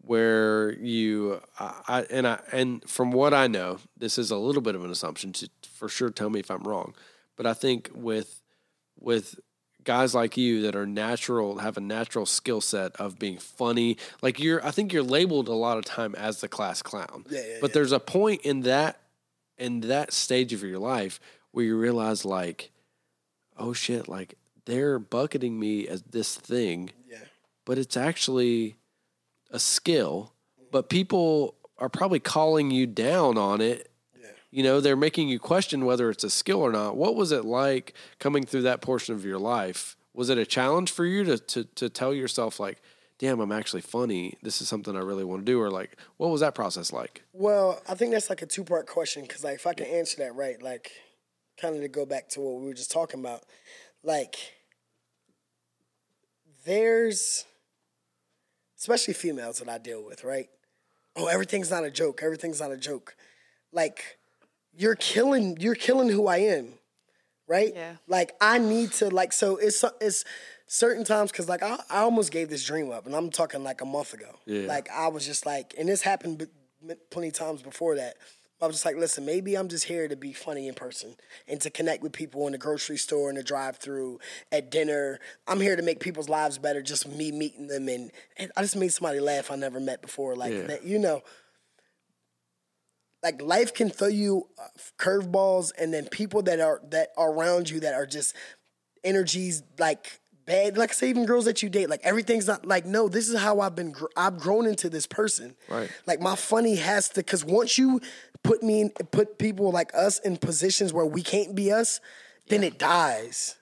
where 0.00 0.72
you 0.78 1.40
I, 1.58 1.80
I 1.86 2.02
and 2.10 2.26
I 2.26 2.40
and 2.52 2.88
from 2.88 3.10
what 3.12 3.34
I 3.34 3.46
know, 3.46 3.78
this 3.96 4.18
is 4.18 4.30
a 4.30 4.36
little 4.36 4.62
bit 4.62 4.74
of 4.74 4.84
an 4.84 4.90
assumption 4.90 5.32
to 5.34 5.48
for 5.74 5.88
sure 5.88 6.10
tell 6.10 6.30
me 6.30 6.40
if 6.40 6.50
I'm 6.50 6.62
wrong, 6.62 6.94
but 7.36 7.46
I 7.46 7.54
think 7.54 7.90
with 7.94 8.42
with 8.98 9.38
guys 9.84 10.14
like 10.14 10.36
you 10.36 10.62
that 10.62 10.74
are 10.76 10.86
natural 10.86 11.58
have 11.58 11.76
a 11.76 11.80
natural 11.80 12.26
skill 12.26 12.60
set 12.60 12.94
of 12.96 13.18
being 13.18 13.38
funny 13.38 13.96
like 14.20 14.38
you're 14.38 14.64
i 14.66 14.70
think 14.70 14.92
you're 14.92 15.02
labeled 15.02 15.48
a 15.48 15.52
lot 15.54 15.78
of 15.78 15.84
time 15.84 16.14
as 16.16 16.40
the 16.40 16.48
class 16.48 16.82
clown 16.82 17.24
Yeah, 17.30 17.40
yeah, 17.40 17.58
but 17.60 17.70
yeah. 17.70 17.74
there's 17.74 17.92
a 17.92 18.00
point 18.00 18.42
in 18.42 18.62
that 18.62 19.00
in 19.56 19.80
that 19.82 20.12
stage 20.12 20.52
of 20.52 20.62
your 20.62 20.78
life 20.78 21.20
where 21.52 21.64
you 21.64 21.76
realize 21.76 22.24
like 22.24 22.70
oh 23.56 23.72
shit 23.72 24.08
like 24.08 24.34
they're 24.66 24.98
bucketing 24.98 25.58
me 25.58 25.88
as 25.88 26.02
this 26.02 26.34
thing 26.36 26.90
Yeah. 27.08 27.18
but 27.64 27.78
it's 27.78 27.96
actually 27.96 28.76
a 29.50 29.58
skill 29.58 30.32
but 30.70 30.90
people 30.90 31.54
are 31.78 31.88
probably 31.88 32.18
calling 32.20 32.70
you 32.72 32.86
down 32.86 33.38
on 33.38 33.60
it. 33.60 33.87
You 34.50 34.62
know 34.62 34.80
they're 34.80 34.96
making 34.96 35.28
you 35.28 35.38
question 35.38 35.84
whether 35.84 36.10
it's 36.10 36.24
a 36.24 36.30
skill 36.30 36.60
or 36.60 36.72
not 36.72 36.96
what 36.96 37.14
was 37.14 37.32
it 37.32 37.44
like 37.44 37.94
coming 38.18 38.44
through 38.44 38.62
that 38.62 38.80
portion 38.80 39.14
of 39.14 39.24
your 39.24 39.38
life 39.38 39.96
was 40.14 40.30
it 40.30 40.38
a 40.38 40.46
challenge 40.46 40.90
for 40.90 41.04
you 41.04 41.24
to 41.24 41.38
to, 41.38 41.64
to 41.64 41.88
tell 41.88 42.14
yourself 42.14 42.58
like 42.58 42.80
damn 43.18 43.40
i'm 43.40 43.52
actually 43.52 43.82
funny 43.82 44.34
this 44.42 44.60
is 44.62 44.68
something 44.68 44.96
i 44.96 45.00
really 45.00 45.24
want 45.24 45.44
to 45.44 45.52
do 45.52 45.60
or 45.60 45.70
like 45.70 45.96
what 46.16 46.30
was 46.30 46.40
that 46.40 46.54
process 46.54 46.92
like 46.92 47.22
Well, 47.32 47.80
I 47.88 47.94
think 47.94 48.10
that's 48.12 48.28
like 48.30 48.42
a 48.42 48.46
two 48.46 48.64
part 48.64 48.86
question 48.88 49.22
because, 49.22 49.44
like, 49.44 49.54
if 49.54 49.66
I 49.66 49.72
can 49.72 49.86
answer 49.86 50.16
that 50.18 50.34
right, 50.34 50.60
like, 50.60 50.90
kind 51.60 51.76
of 51.76 51.82
to 51.82 51.88
go 51.88 52.04
back 52.04 52.28
to 52.30 52.40
what 52.40 52.60
we 52.60 52.66
were 52.66 52.74
just 52.74 52.90
talking 52.90 53.20
about, 53.20 53.44
like, 54.02 54.36
there's, 56.64 57.44
especially 58.76 59.14
females 59.14 59.60
that 59.60 59.68
I 59.68 59.78
deal 59.78 60.04
with, 60.04 60.24
right? 60.24 60.48
Oh, 61.14 61.26
everything's 61.26 61.70
not 61.70 61.84
a 61.84 61.90
joke. 61.90 62.20
Everything's 62.22 62.60
not 62.60 62.72
a 62.72 62.76
joke. 62.76 63.14
Like, 63.72 64.17
you're 64.78 64.94
killing, 64.94 65.56
you're 65.60 65.74
killing 65.74 66.08
who 66.08 66.26
I 66.28 66.38
am, 66.38 66.68
right? 67.48 67.72
Yeah. 67.74 67.96
Like, 68.06 68.32
I 68.40 68.58
need 68.58 68.92
to, 68.92 69.08
like, 69.10 69.32
so 69.32 69.56
it's 69.56 69.84
it's 70.00 70.24
certain 70.68 71.04
times 71.04 71.32
because, 71.32 71.48
like, 71.48 71.62
I, 71.62 71.78
I 71.90 71.98
almost 72.00 72.30
gave 72.30 72.48
this 72.48 72.64
dream 72.64 72.90
up, 72.90 73.04
and 73.06 73.14
I'm 73.14 73.30
talking 73.30 73.64
like 73.64 73.80
a 73.80 73.84
month 73.86 74.14
ago. 74.14 74.38
Yeah. 74.46 74.66
Like, 74.68 74.88
I 74.90 75.08
was 75.08 75.26
just 75.26 75.44
like, 75.46 75.74
and 75.78 75.88
this 75.88 76.02
happened 76.02 76.38
b- 76.86 76.94
plenty 77.10 77.28
of 77.28 77.34
times 77.34 77.60
before 77.62 77.96
that. 77.96 78.14
I 78.60 78.66
was 78.66 78.74
just 78.76 78.84
like, 78.84 78.96
listen, 78.96 79.24
maybe 79.24 79.56
I'm 79.56 79.68
just 79.68 79.84
here 79.84 80.08
to 80.08 80.16
be 80.16 80.32
funny 80.32 80.66
in 80.66 80.74
person 80.74 81.14
and 81.46 81.60
to 81.60 81.70
connect 81.70 82.02
with 82.02 82.12
people 82.12 82.44
in 82.46 82.52
the 82.52 82.58
grocery 82.58 82.96
store, 82.96 83.30
in 83.30 83.36
the 83.36 83.42
drive-through, 83.44 84.18
at 84.50 84.70
dinner. 84.70 85.20
I'm 85.46 85.60
here 85.60 85.76
to 85.76 85.82
make 85.82 86.00
people's 86.00 86.28
lives 86.28 86.58
better. 86.58 86.82
Just 86.82 87.06
me 87.08 87.30
meeting 87.32 87.68
them, 87.68 87.88
and, 87.88 88.10
and 88.36 88.50
I 88.56 88.62
just 88.62 88.74
made 88.76 88.92
somebody 88.92 89.20
laugh 89.20 89.50
I 89.52 89.56
never 89.56 89.78
met 89.80 90.02
before. 90.02 90.34
Like 90.36 90.52
Yeah. 90.52 90.62
that, 90.62 90.84
you 90.84 90.98
know, 90.98 91.22
like 93.22 93.42
life 93.42 93.74
can 93.74 93.90
throw 93.90 94.08
you 94.08 94.48
uh, 94.58 94.68
curveballs, 94.98 95.72
and 95.78 95.92
then 95.92 96.06
people 96.06 96.42
that 96.42 96.60
are 96.60 96.80
that 96.90 97.10
are 97.16 97.32
around 97.32 97.70
you 97.70 97.80
that 97.80 97.94
are 97.94 98.06
just 98.06 98.34
energies 99.04 99.62
like 99.78 100.20
bad. 100.46 100.76
Like 100.76 100.90
I 100.90 100.92
say, 100.92 101.10
even 101.10 101.26
girls 101.26 101.44
that 101.44 101.62
you 101.62 101.68
date, 101.68 101.88
like 101.88 102.00
everything's 102.04 102.46
not 102.46 102.66
like 102.66 102.86
no. 102.86 103.08
This 103.08 103.28
is 103.28 103.38
how 103.38 103.60
I've 103.60 103.76
been. 103.76 103.92
Gr- 103.92 104.06
I've 104.16 104.38
grown 104.38 104.66
into 104.66 104.88
this 104.88 105.06
person. 105.06 105.56
Right. 105.68 105.90
Like 106.06 106.20
my 106.20 106.36
funny 106.36 106.76
has 106.76 107.08
to 107.10 107.16
because 107.16 107.44
once 107.44 107.78
you 107.78 108.00
put 108.42 108.62
me 108.62 108.82
in, 108.82 108.90
put 108.90 109.38
people 109.38 109.70
like 109.70 109.90
us 109.94 110.18
in 110.20 110.36
positions 110.36 110.92
where 110.92 111.06
we 111.06 111.22
can't 111.22 111.54
be 111.54 111.72
us, 111.72 112.00
then 112.48 112.64
it 112.64 112.78
dies. 112.78 113.56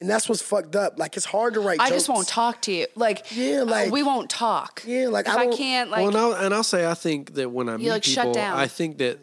Yeah. 0.00 0.04
And 0.04 0.10
that's 0.10 0.28
what's 0.28 0.42
fucked 0.42 0.76
up. 0.76 0.98
Like 0.98 1.16
it's 1.16 1.26
hard 1.26 1.54
to 1.54 1.60
write. 1.60 1.78
I 1.80 1.84
jokes. 1.90 1.96
just 1.96 2.08
won't 2.08 2.26
talk 2.28 2.62
to 2.62 2.72
you. 2.72 2.86
Like, 2.96 3.26
Yeah, 3.30 3.62
like- 3.62 3.90
we 3.90 4.02
won't 4.02 4.30
talk. 4.30 4.82
Yeah, 4.86 5.08
like, 5.08 5.26
if 5.26 5.32
I 5.34 5.40
I, 5.40 5.44
don't- 5.44 5.56
can't, 5.56 5.90
like, 5.90 5.98
well, 5.98 6.08
and 6.08 6.16
I'll, 6.16 6.32
and 6.32 6.54
I'll 6.54 6.62
say 6.64 6.88
I 6.88 6.94
think 6.94 7.34
that 7.34 7.50
when 7.50 7.68
I 7.68 7.76
meet 7.76 7.88
like, 7.90 8.04
shut 8.04 8.24
people, 8.24 8.32
down. 8.32 8.56
I 8.58 8.66
think 8.66 8.98
that 8.98 9.18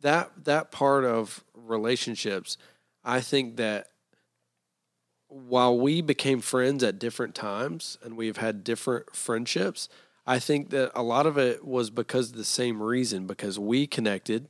that 0.00 0.30
that 0.44 0.70
part 0.70 1.04
of 1.04 1.44
relationships, 1.54 2.56
I 3.04 3.20
think 3.20 3.56
that 3.56 3.88
while 5.28 5.78
we 5.78 6.02
became 6.02 6.40
friends 6.40 6.82
at 6.84 6.98
different 6.98 7.34
times 7.34 7.96
and 8.02 8.16
we've 8.16 8.36
had 8.36 8.62
different 8.64 9.16
friendships, 9.16 9.88
I 10.26 10.38
think 10.38 10.70
that 10.70 10.92
a 10.94 11.02
lot 11.02 11.26
of 11.26 11.38
it 11.38 11.64
was 11.64 11.90
because 11.90 12.30
of 12.30 12.36
the 12.36 12.44
same 12.44 12.82
reason 12.82 13.26
because 13.26 13.58
we 13.58 13.86
connected 13.86 14.48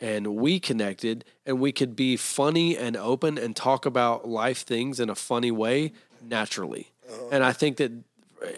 and 0.00 0.36
we 0.36 0.58
connected 0.58 1.24
and 1.44 1.60
we 1.60 1.72
could 1.72 1.94
be 1.94 2.16
funny 2.16 2.76
and 2.76 2.96
open 2.96 3.38
and 3.38 3.54
talk 3.54 3.86
about 3.86 4.28
life 4.28 4.62
things 4.62 4.98
in 4.98 5.10
a 5.10 5.14
funny 5.14 5.50
way 5.50 5.92
naturally. 6.22 6.90
Uh-huh. 7.08 7.28
And 7.32 7.44
I 7.44 7.52
think 7.52 7.76
that 7.78 7.92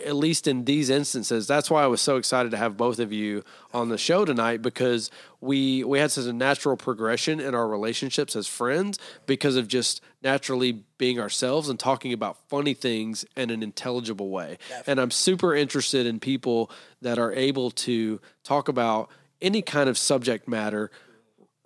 at 0.07 0.15
least 0.15 0.47
in 0.47 0.65
these 0.65 0.91
instances, 0.91 1.47
that's 1.47 1.71
why 1.71 1.83
I 1.83 1.87
was 1.87 2.01
so 2.01 2.17
excited 2.17 2.53
to 2.53 2.57
have 2.57 2.77
both 2.77 2.99
of 2.99 3.13
you 3.13 3.43
on 3.75 3.89
the 3.89 3.99
show 3.99 4.25
tonight 4.25 4.63
because 4.63 5.11
we 5.41 5.83
we 5.85 5.99
had 5.99 6.13
such 6.13 6.27
a 6.27 6.33
natural 6.33 6.77
progression 6.77 7.41
in 7.41 7.55
our 7.55 7.67
relationships 7.67 8.37
as 8.37 8.47
friends 8.47 8.99
because 9.27 9.57
of 9.57 9.67
just 9.69 10.01
naturally 10.23 10.85
being 10.99 11.19
ourselves 11.19 11.69
and 11.69 11.81
talking 11.81 12.13
about 12.13 12.37
funny 12.49 12.75
things 12.75 13.25
in 13.37 13.51
an 13.51 13.63
intelligible 13.63 14.31
way. 14.31 14.59
And 14.87 15.01
I'm 15.01 15.11
super 15.11 15.55
interested 15.55 16.07
in 16.07 16.21
people 16.21 16.71
that 17.01 17.19
are 17.19 17.33
able 17.33 17.71
to 17.73 18.21
talk 18.45 18.69
about 18.69 19.11
any 19.41 19.63
kind 19.63 19.89
of 19.89 19.99
subject 19.99 20.47
matter 20.47 20.91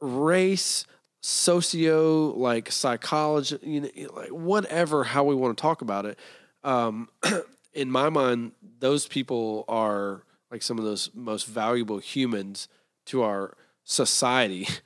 race, 0.01 0.84
socio, 1.20 2.32
like 2.36 2.70
psychology, 2.70 3.59
you 3.62 3.80
know, 3.82 3.88
like 4.14 4.30
whatever, 4.30 5.05
how 5.05 5.24
we 5.24 5.34
want 5.34 5.57
to 5.57 5.61
talk 5.61 5.82
about 5.82 6.07
it. 6.07 6.18
Um, 6.64 7.09
in 7.74 7.90
my 7.90 8.09
mind, 8.09 8.53
those 8.78 9.07
people 9.07 9.64
are 9.68 10.22
like 10.51 10.62
some 10.62 10.78
of 10.78 10.84
those 10.84 11.11
most 11.14 11.47
valuable 11.47 11.99
humans 11.99 12.68
to 13.07 13.22
our 13.22 13.55
society. 13.84 14.68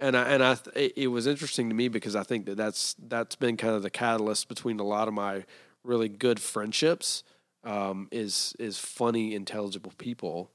And 0.00 0.16
I 0.16 0.24
and 0.28 0.42
I 0.42 0.56
it- 0.74 0.92
it 0.96 1.06
was 1.06 1.26
interesting 1.28 1.68
to 1.68 1.74
me 1.74 1.86
because 1.86 2.16
I 2.16 2.24
think 2.24 2.46
that 2.46 2.56
that's 2.56 2.96
that's 2.98 3.36
been 3.36 3.56
kind 3.56 3.74
of 3.76 3.82
the 3.84 3.90
catalyst 3.90 4.48
between 4.48 4.80
a 4.80 4.82
lot 4.82 5.06
of 5.06 5.14
my 5.14 5.44
really 5.84 6.08
good 6.08 6.40
friendships 6.40 7.22
um, 7.62 8.08
is 8.10 8.56
is 8.58 8.76
funny, 8.76 9.36
intelligible 9.36 9.92
people. 9.96 10.50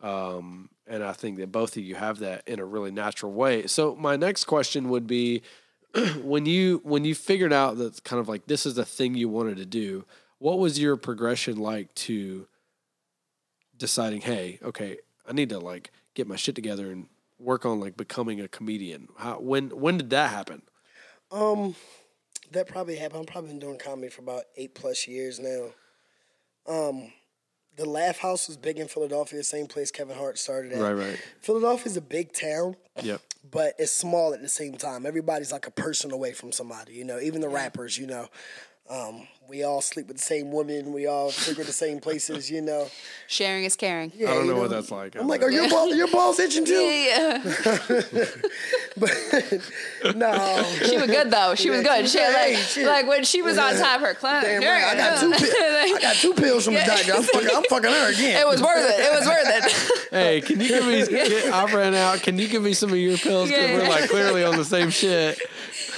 Um, 0.00 0.70
and 0.88 1.04
I 1.04 1.12
think 1.12 1.38
that 1.38 1.52
both 1.52 1.76
of 1.76 1.82
you 1.82 1.94
have 1.94 2.18
that 2.20 2.42
in 2.46 2.58
a 2.58 2.64
really 2.64 2.90
natural 2.90 3.32
way. 3.32 3.66
So 3.66 3.94
my 3.96 4.16
next 4.16 4.44
question 4.44 4.88
would 4.88 5.06
be 5.06 5.42
when 6.22 6.46
you 6.46 6.80
when 6.84 7.04
you 7.04 7.14
figured 7.14 7.52
out 7.52 7.78
that 7.78 8.02
kind 8.04 8.20
of 8.20 8.28
like 8.28 8.46
this 8.46 8.66
is 8.66 8.74
the 8.74 8.84
thing 8.84 9.14
you 9.14 9.28
wanted 9.28 9.56
to 9.58 9.66
do, 9.66 10.04
what 10.38 10.58
was 10.58 10.78
your 10.78 10.96
progression 10.96 11.56
like 11.56 11.94
to 11.94 12.46
deciding, 13.76 14.22
hey, 14.22 14.58
okay, 14.62 14.98
I 15.28 15.32
need 15.32 15.50
to 15.50 15.58
like 15.58 15.90
get 16.14 16.26
my 16.26 16.36
shit 16.36 16.54
together 16.54 16.90
and 16.90 17.06
work 17.38 17.64
on 17.64 17.80
like 17.80 17.96
becoming 17.96 18.40
a 18.40 18.48
comedian? 18.48 19.08
How 19.16 19.38
when 19.38 19.70
when 19.70 19.98
did 19.98 20.10
that 20.10 20.30
happen? 20.30 20.62
Um, 21.30 21.74
that 22.52 22.68
probably 22.68 22.96
happened. 22.96 23.20
I've 23.20 23.26
probably 23.26 23.50
been 23.50 23.58
doing 23.58 23.78
comedy 23.78 24.08
for 24.08 24.22
about 24.22 24.44
eight 24.56 24.74
plus 24.74 25.06
years 25.06 25.38
now. 25.38 25.68
Um, 26.66 27.12
the 27.78 27.88
Laugh 27.88 28.18
House 28.18 28.48
was 28.48 28.56
big 28.56 28.78
in 28.78 28.88
Philadelphia, 28.88 29.42
same 29.42 29.66
place 29.68 29.90
Kevin 29.90 30.16
Hart 30.18 30.36
started 30.38 30.72
at. 30.72 30.80
Right, 30.82 30.92
right. 30.92 31.18
Philadelphia's 31.40 31.96
a 31.96 32.00
big 32.02 32.32
town, 32.32 32.76
Yep. 33.02 33.20
but 33.50 33.74
it's 33.78 33.92
small 33.92 34.34
at 34.34 34.42
the 34.42 34.48
same 34.48 34.74
time. 34.76 35.06
Everybody's 35.06 35.52
like 35.52 35.66
a 35.66 35.70
person 35.70 36.10
away 36.10 36.32
from 36.32 36.50
somebody, 36.52 36.92
you 36.94 37.04
know. 37.04 37.20
Even 37.20 37.40
the 37.40 37.48
rappers, 37.48 37.96
you 37.96 38.06
know. 38.06 38.28
Um, 38.90 39.28
we 39.48 39.64
all 39.64 39.80
sleep 39.80 40.08
with 40.08 40.18
the 40.18 40.22
same 40.22 40.50
women. 40.52 40.92
We 40.92 41.06
all 41.06 41.30
frequent 41.30 41.66
the 41.66 41.72
same 41.72 42.00
places, 42.00 42.50
you 42.50 42.60
know. 42.60 42.88
sharing 43.28 43.64
is 43.64 43.76
caring. 43.76 44.12
Yeah, 44.14 44.30
I 44.30 44.34
don't 44.34 44.46
you 44.46 44.52
know 44.54 44.60
what 44.60 44.70
that's 44.70 44.90
like. 44.90 45.16
I'm 45.16 45.26
like, 45.26 45.42
are 45.42 45.50
your 45.50 45.68
balls, 45.70 45.94
your 45.96 46.08
balls 46.08 46.38
itching 46.38 46.64
too? 46.66 46.72
Yeah, 46.74 47.38
But 48.96 49.10
No. 50.16 50.62
she 50.84 50.96
was 50.98 51.06
good 51.06 51.30
though. 51.30 51.54
She 51.54 51.70
was 51.70 51.82
good. 51.82 52.08
she 52.08 52.18
She 52.18 52.24
was- 52.24 52.34
like, 52.34 52.46
hey, 52.46 52.54
shit. 52.56 52.86
like 52.86 53.06
when 53.06 53.24
she 53.24 53.40
was 53.42 53.56
on 53.58 53.74
top 53.76 53.96
of 53.96 54.06
her 54.08 54.14
clinic. 54.14 54.42
Damn 54.42 54.62
right. 54.62 54.84
I 54.84 54.96
got 54.96 55.20
two 55.20 55.30
pills. 55.30 55.52
I 55.54 55.98
got 56.00 56.16
two 56.16 56.34
pills 56.34 56.64
from 56.64 56.74
the 56.74 56.80
doctor. 56.84 57.12
I'm 57.14 57.22
fucking, 57.22 57.48
I'm 57.54 57.62
fucking 57.64 57.90
her 57.90 58.12
again. 58.12 58.40
it 58.40 58.46
was 58.46 58.60
worth 58.62 58.90
it. 58.90 59.00
It 59.00 59.12
was 59.18 59.26
worth 59.26 59.46
it. 59.46 60.08
Hey, 60.10 60.40
can 60.40 60.60
you 60.60 60.68
give 60.68 60.86
me? 60.86 61.06
get- 61.06 61.52
I 61.54 61.72
ran 61.72 61.94
out. 61.94 62.22
Can 62.22 62.38
you 62.38 62.48
give 62.48 62.62
me 62.62 62.72
some 62.74 62.90
of 62.90 62.96
your 62.96 63.16
pills? 63.18 63.48
Because 63.48 63.70
Yeah. 63.70 63.76
we're 63.78 63.88
like 63.88 64.10
clearly 64.10 64.44
on 64.44 64.56
the 64.56 64.64
same 64.64 64.90
shit. 64.90 65.38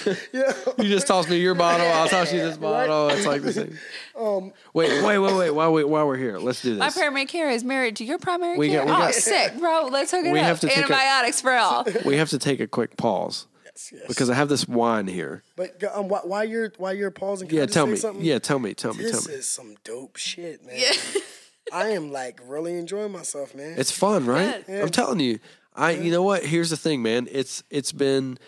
Yeah. 0.33 0.53
You 0.79 0.89
just 0.89 1.07
toss 1.07 1.29
me 1.29 1.37
your 1.39 1.55
bottle. 1.55 1.87
I'll 1.87 2.09
toss 2.09 2.33
you 2.33 2.41
this 2.41 2.57
bottle. 2.57 3.09
It's 3.09 3.27
like 3.27 3.43
the 3.43 3.53
same. 3.53 3.79
Um, 4.17 4.53
Wait, 4.75 5.03
wait, 5.03 5.19
wait, 5.19 5.35
wait. 5.37 5.51
While 5.51 5.73
we 5.73 5.85
while 5.85 6.07
we're 6.07 6.17
here, 6.17 6.39
let's 6.39 6.63
do 6.63 6.71
this. 6.71 6.79
My 6.79 6.87
this. 6.87 6.97
primary 6.97 7.27
care 7.27 7.51
is 7.51 7.65
married 7.65 7.97
to 7.97 8.05
your 8.05 8.19
primary 8.19 8.57
We 8.59 8.69
care. 8.69 8.81
got- 8.85 8.87
we 8.87 8.93
oh, 8.93 8.99
got- 8.99 9.15
sick, 9.15 9.59
bro. 9.59 9.89
Let's 9.91 10.11
hook 10.11 10.25
it 10.25 10.33
We 10.33 10.39
up. 10.41 10.47
have 10.47 10.61
to 10.61 10.67
take 10.69 10.77
a- 10.77 10.81
Antibiotics 10.81 11.41
for 11.41 11.53
all. 11.53 11.87
We 12.05 12.17
have 12.17 12.31
to 12.31 12.39
take 12.39 12.61
a 12.61 12.67
quick 12.67 12.97
pause 12.97 13.47
yes, 13.65 13.91
yes. 13.93 14.03
because 14.09 14.31
I 14.31 14.35
have 14.35 14.49
this 14.49 14.67
wine 14.69 15.07
here. 15.07 15.43
But 15.57 15.83
um, 15.95 16.09
why, 16.09 16.21
why 16.25 16.43
you're 16.45 16.73
why 16.79 16.93
you're 16.93 17.11
pausing? 17.11 17.49
Can 17.49 17.59
I 17.59 17.61
Yeah, 17.61 17.67
just 17.67 17.75
tell 17.75 17.87
say 17.87 17.91
me. 17.93 17.97
Something? 17.99 18.25
Yeah, 18.25 18.39
tell 18.39 18.59
me. 18.59 18.75
Tell 18.75 18.95
me. 18.95 19.03
This 19.05 19.25
Tell 19.25 19.33
me. 19.33 19.39
is 19.39 19.49
some 19.49 19.75
dope 19.85 20.17
shit, 20.17 20.65
man. 20.65 20.77
Yeah. 20.79 20.93
I 21.73 21.89
am 21.91 22.11
like 22.11 22.41
really 22.47 22.77
enjoying 22.77 23.13
myself, 23.13 23.55
man. 23.55 23.75
It's 23.79 23.91
fun, 23.93 24.27
right? 24.27 24.65
Yeah. 24.69 24.83
I'm 24.83 24.89
telling 24.89 25.21
you. 25.21 25.39
I 25.77 25.93
you 25.93 26.11
know 26.11 26.23
what? 26.23 26.45
Here's 26.45 26.71
the 26.71 26.77
thing, 26.77 27.01
man. 27.03 27.29
It's 27.31 27.63
it's 27.71 27.93
been 27.93 28.39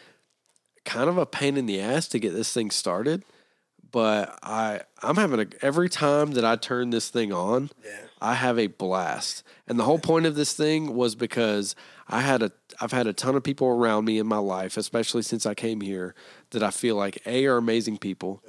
kind 0.85 1.09
of 1.09 1.19
a 1.19 1.27
pain 1.27 1.57
in 1.57 1.67
the 1.67 1.81
ass 1.81 2.09
to 2.09 2.19
get 2.19 2.33
this 2.33 2.53
thing 2.53 2.71
started, 2.71 3.25
but 3.91 4.39
I 4.43 4.81
I'm 5.03 5.17
having 5.17 5.41
a 5.41 5.47
every 5.65 5.89
time 5.89 6.33
that 6.33 6.45
I 6.45 6.57
turn 6.57 6.91
this 6.91 7.09
thing 7.11 7.33
on, 7.33 7.71
Yeah. 7.85 8.07
I 8.21 8.35
have 8.35 8.59
a 8.59 8.69
blast. 8.69 9.43
And 9.67 9.79
the 9.79 9.85
whole 9.85 9.99
point 9.99 10.27
of 10.27 10.35
this 10.35 10.55
thing 10.55 10.95
was 10.95 11.15
because 11.15 11.75
I 12.09 12.21
had 12.21 12.43
a 12.43 12.53
I've 12.81 12.93
had 12.93 13.07
a 13.07 13.13
ton 13.13 13.35
of 13.35 13.43
people 13.43 13.69
around 13.69 14.05
me 14.05 14.19
in 14.19 14.27
my 14.27 14.39
life, 14.39 14.77
especially 14.77 15.23
since 15.23 15.47
I 15.47 15.55
came 15.55 15.81
here, 15.81 16.15
that 16.51 16.63
I 16.63 16.71
feel 16.71 16.97
like 16.97 17.21
A 17.27 17.47
are 17.47 17.57
amazing 17.57 17.99
people 17.99 18.43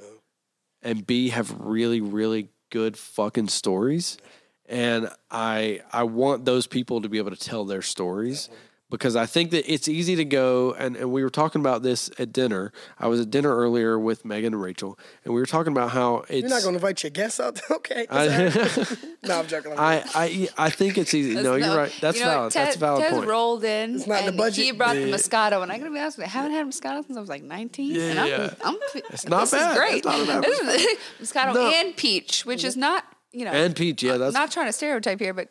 and 0.82 1.06
B 1.06 1.30
have 1.30 1.54
really, 1.58 2.00
really 2.00 2.48
good 2.70 2.96
fucking 2.96 3.48
stories. 3.48 4.18
And 4.66 5.08
I 5.30 5.82
I 5.92 6.04
want 6.04 6.44
those 6.44 6.66
people 6.66 7.00
to 7.02 7.08
be 7.08 7.18
able 7.18 7.30
to 7.30 7.36
tell 7.36 7.64
their 7.64 7.82
stories 7.82 8.48
because 8.96 9.16
I 9.16 9.26
think 9.26 9.50
that 9.50 9.70
it's 9.72 9.88
easy 9.88 10.16
to 10.16 10.24
go 10.24 10.72
and, 10.74 10.96
and 10.96 11.10
we 11.12 11.22
were 11.22 11.30
talking 11.30 11.60
about 11.60 11.82
this 11.82 12.10
at 12.18 12.32
dinner. 12.32 12.72
I 12.98 13.08
was 13.08 13.20
at 13.20 13.30
dinner 13.30 13.54
earlier 13.54 13.98
with 13.98 14.24
Megan 14.24 14.54
and 14.54 14.62
Rachel, 14.62 14.98
and 15.24 15.34
we 15.34 15.40
were 15.40 15.46
talking 15.46 15.72
about 15.72 15.90
how 15.90 16.24
it's 16.28 16.40
You're 16.42 16.48
not 16.50 16.62
gonna 16.62 16.76
invite 16.76 17.02
your 17.02 17.10
guests 17.10 17.40
out, 17.40 17.60
okay? 17.70 18.06
I, 18.10 18.26
no, 19.24 19.40
I'm 19.40 19.46
joking. 19.46 19.72
I'm 19.72 19.78
I, 19.78 20.04
I 20.14 20.48
I 20.56 20.70
think 20.70 20.96
it's 20.98 21.12
easy. 21.14 21.34
No, 21.42 21.56
you're 21.56 21.76
right. 21.76 21.92
That's 22.00 22.18
you 22.18 22.24
know, 22.24 22.30
valid. 22.30 22.52
Ted, 22.52 22.66
That's 22.66 22.76
a 22.76 22.78
valid 22.78 23.02
Tez 23.02 23.12
point. 23.12 23.28
rolled 23.28 23.64
in. 23.64 23.96
It's 23.96 24.06
not 24.06 24.20
in 24.20 24.26
the 24.26 24.32
budget. 24.32 24.64
He 24.64 24.72
brought 24.72 24.96
Yeah. 24.96 25.06
the 25.06 25.12
Moscato, 25.12 25.62
and 25.62 25.72
I'm 25.72 25.78
gonna 25.80 25.90
be 25.92 25.98
honest 25.98 26.18
with 26.18 26.26
you, 26.26 26.30
I 26.30 26.42
haven't 26.42 26.52
had 26.52 26.66
Moscato 26.66 27.04
since 27.04 27.16
I 27.16 27.20
was 27.20 27.28
like 27.28 27.42
19. 27.42 27.94
Yeah, 27.94 28.02
and 28.02 28.18
I'm, 28.20 28.28
yeah. 28.28 28.54
I'm, 28.64 28.76
It's 29.10 29.26
not 29.28 29.40
this 29.42 29.50
bad. 29.52 29.70
Is 29.72 29.78
great. 29.78 29.96
It's 29.96 30.06
not 30.06 30.20
a 30.22 30.26
bad 30.26 30.96
Moscato 31.20 31.54
No. 31.54 31.70
and 31.70 31.96
peach, 31.96 32.44
which 32.46 32.64
is 32.64 32.76
not 32.76 33.04
you 33.32 33.44
know 33.44 33.50
And 33.50 33.74
peach, 33.74 34.02
yeah, 34.02 34.14
I'm 34.14 34.20
that's 34.20 34.34
not 34.34 34.50
trying 34.52 34.66
to 34.66 34.72
stereotype 34.72 35.18
here, 35.20 35.34
but 35.34 35.48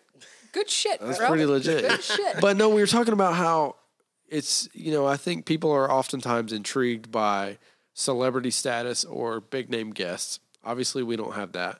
good 0.54 0.70
shit. 0.70 1.02
That's 1.02 1.18
bro. 1.18 1.28
pretty 1.28 1.46
legit. 1.46 1.82
Good 1.88 2.04
shit. 2.04 2.38
But 2.40 2.56
no, 2.56 2.70
we 2.70 2.80
were 2.80 2.88
talking 2.88 3.14
about 3.14 3.36
how 3.36 3.76
it's 4.30 4.70
you 4.74 4.92
know 4.92 5.06
I 5.06 5.18
think 5.18 5.46
people 5.46 5.72
are 5.72 5.92
oftentimes 5.92 6.54
intrigued 6.54 7.12
by 7.12 7.58
celebrity 7.94 8.52
status 8.52 9.04
or 9.04 9.42
big 9.42 9.70
name 9.70 9.92
guests. 9.92 10.40
Obviously, 10.64 11.04
we 11.04 11.18
don't 11.18 11.34
have 11.36 11.52
that, 11.52 11.80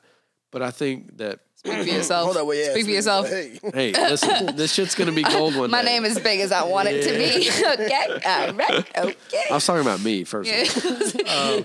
but 0.50 0.60
I 0.60 0.70
think 0.70 1.16
that 1.16 1.40
Speak 1.56 1.72
for 1.72 1.94
yourself. 1.94 2.24
Hold 2.26 2.36
on, 2.36 2.46
wait, 2.46 2.62
yeah, 2.62 2.72
Speak 2.72 2.84
for 2.84 2.90
yourself. 2.90 3.28
Hey, 3.28 3.58
hey, 3.72 3.92
listen, 3.92 4.54
this 4.56 4.74
shit's 4.74 4.94
gonna 4.94 5.12
be 5.12 5.22
gold 5.22 5.56
one 5.56 5.70
My 5.70 5.82
day. 5.82 5.94
name 5.94 6.04
is 6.04 6.18
big 6.18 6.40
as 6.40 6.52
I 6.52 6.62
want 6.64 6.88
it 6.90 7.02
to 7.04 7.10
be. 7.16 7.48
okay. 7.84 8.20
All 8.26 8.52
right. 8.52 8.98
Okay. 8.98 9.44
I 9.50 9.54
was 9.54 9.64
talking 9.64 9.80
about 9.80 10.02
me 10.02 10.24
first. 10.24 10.50
of 10.76 11.20
all. 11.26 11.58
Um, 11.58 11.64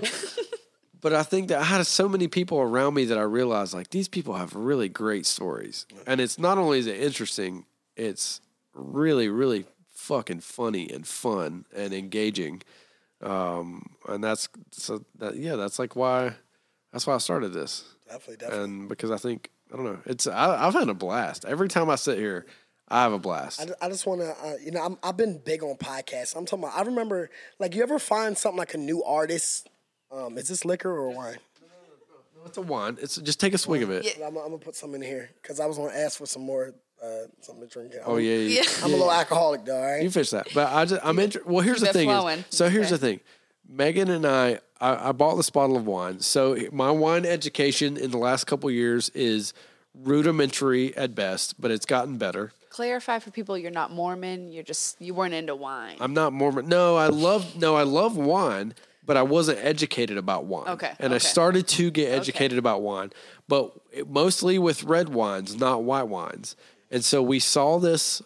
But 1.02 1.14
I 1.14 1.24
think 1.24 1.48
that 1.48 1.60
I 1.60 1.64
had 1.64 1.86
so 1.86 2.10
many 2.10 2.28
people 2.28 2.60
around 2.60 2.94
me 2.94 3.06
that 3.06 3.18
I 3.18 3.22
realized 3.24 3.74
like 3.74 3.90
these 3.90 4.08
people 4.08 4.36
have 4.36 4.56
really 4.56 4.90
great 4.90 5.26
stories. 5.26 5.86
And 6.06 6.20
it's 6.20 6.38
not 6.38 6.58
only 6.58 6.80
is 6.80 6.88
it 6.88 7.00
interesting, 7.00 7.66
it's 7.96 8.42
really, 8.74 9.30
really 9.30 9.66
fucking 9.94 10.42
funny 10.42 10.90
and 10.90 11.08
fun 11.08 11.66
and 11.76 11.94
engaging. 11.94 12.62
Um, 13.22 13.96
and 14.08 14.24
that's 14.24 14.50
so 14.72 15.04
that 15.18 15.36
yeah, 15.36 15.56
that's 15.56 15.80
like 15.80 15.96
why 15.96 16.34
that's 16.92 17.06
why 17.06 17.16
I 17.16 17.18
started 17.18 17.54
this. 17.54 17.84
definitely, 18.08 18.38
definitely. 18.38 18.64
And 18.64 18.90
because 18.90 19.12
I 19.12 19.18
think 19.18 19.50
I 19.72 19.76
don't 19.76 19.86
know, 19.86 20.00
it's 20.06 20.28
I, 20.28 20.66
I've 20.66 20.74
had 20.74 20.90
a 20.90 20.94
blast 20.94 21.46
every 21.46 21.68
time 21.68 21.90
I 21.90 21.96
sit 21.96 22.18
here. 22.18 22.46
I 22.92 23.04
have 23.04 23.14
a 23.14 23.20
blast. 23.20 23.62
I, 23.62 23.86
I 23.86 23.90
just 23.90 24.08
want 24.08 24.22
to, 24.22 24.32
uh, 24.32 24.56
you 24.64 24.72
know, 24.72 24.84
I'm, 24.84 24.98
I've 25.04 25.16
been 25.16 25.38
big 25.38 25.62
on 25.62 25.76
podcasts. 25.76 26.36
I'm 26.36 26.46
talking 26.46 26.64
about. 26.64 26.76
I 26.76 26.82
remember, 26.82 27.30
like, 27.60 27.76
you 27.76 27.84
ever 27.84 28.00
find 28.00 28.36
something 28.36 28.58
like 28.58 28.74
a 28.74 28.80
new 28.80 29.04
artist? 29.04 29.70
Um, 30.12 30.38
is 30.38 30.48
this 30.48 30.66
liquor 30.66 30.92
or 30.92 31.10
wine? 31.14 31.38
It's 32.46 32.58
a 32.58 32.62
wine. 32.62 32.98
It's 33.02 33.18
just 33.18 33.40
take 33.40 33.54
a 33.54 33.58
swig 33.58 33.84
of 33.84 33.92
it. 33.92 34.06
Yeah. 34.18 34.26
I'm, 34.28 34.38
I'm 34.38 34.46
gonna 34.46 34.58
put 34.58 34.76
some 34.76 34.96
in 34.96 35.02
here 35.02 35.30
because 35.42 35.60
I 35.60 35.66
was 35.66 35.78
gonna 35.78 35.94
ask 35.94 36.18
for 36.18 36.26
some 36.26 36.42
more, 36.44 36.74
uh, 37.04 37.08
something 37.42 37.68
to 37.68 37.72
drink. 37.72 37.94
Oh 38.06 38.18
yeah, 38.18 38.36
yeah. 38.38 38.62
Yeah. 38.62 38.70
I'm 38.84 38.90
a 38.90 38.94
little 38.96 39.12
alcoholic 39.12 39.66
though. 39.66 39.76
All 39.78 39.84
right. 39.86 40.02
You 40.02 40.10
fix 40.10 40.32
that. 40.32 40.48
But 40.54 40.72
I 40.74 40.86
just, 40.86 41.02
I'm 41.06 41.20
inter- 41.20 41.42
Well, 41.46 41.60
here's 41.64 41.78
Keep 41.80 41.84
the 41.84 41.90
it 41.90 41.94
thing. 41.94 42.08
flowing. 42.10 42.40
Is, 42.40 42.46
so 42.50 42.70
here's 42.70 42.88
Okay. 42.88 42.92
the 42.96 42.98
thing. 42.98 43.20
Megan 43.68 44.10
and 44.10 44.26
I, 44.26 44.60
I, 44.82 45.10
I 45.10 45.12
bought 45.12 45.36
this 45.36 45.50
bottle 45.50 45.76
of 45.78 45.86
wine. 45.86 46.22
So 46.22 46.58
my 46.72 46.90
wine 46.90 47.26
education 47.26 47.98
in 47.98 48.10
the 48.10 48.18
last 48.18 48.46
couple 48.46 48.72
years 48.72 49.10
is 49.10 49.54
rudimentary 49.94 50.96
at 50.98 51.14
best, 51.14 51.60
but 51.62 51.70
it's 51.72 51.86
gotten 51.86 52.18
better. 52.18 52.52
Clarify 52.70 53.20
for 53.20 53.32
people 53.32 53.58
you're 53.58 53.70
not 53.70 53.92
Mormon. 53.92 54.52
You're 54.52 54.64
just 54.64 55.00
you 55.02 55.14
weren't 55.14 55.34
into 55.34 55.56
wine. 55.56 55.98
I'm 56.00 56.14
not 56.14 56.32
Mormon. 56.34 56.68
No, 56.70 56.96
I 56.96 57.08
love 57.08 57.56
no, 57.60 57.76
I 57.76 57.84
love 57.84 58.16
wine, 58.16 58.74
but 59.10 59.18
I 59.18 59.24
wasn't 59.24 59.58
educated 59.64 60.18
about 60.18 60.46
wine. 60.46 60.68
Okay, 60.68 60.92
And 61.00 61.16
I 61.16 61.18
started 61.18 61.68
to 61.70 61.90
get 61.90 62.12
educated 62.12 62.60
about 62.60 62.84
wine, 62.84 63.12
but 63.48 63.76
mostly 64.08 64.60
with 64.60 64.84
red 64.84 65.10
wines, 65.10 65.56
not 65.56 65.82
white 65.82 66.08
wines. 66.08 66.56
And 66.92 67.04
so 67.04 67.24
we 67.24 67.40
saw 67.40 67.80
this 67.80 68.22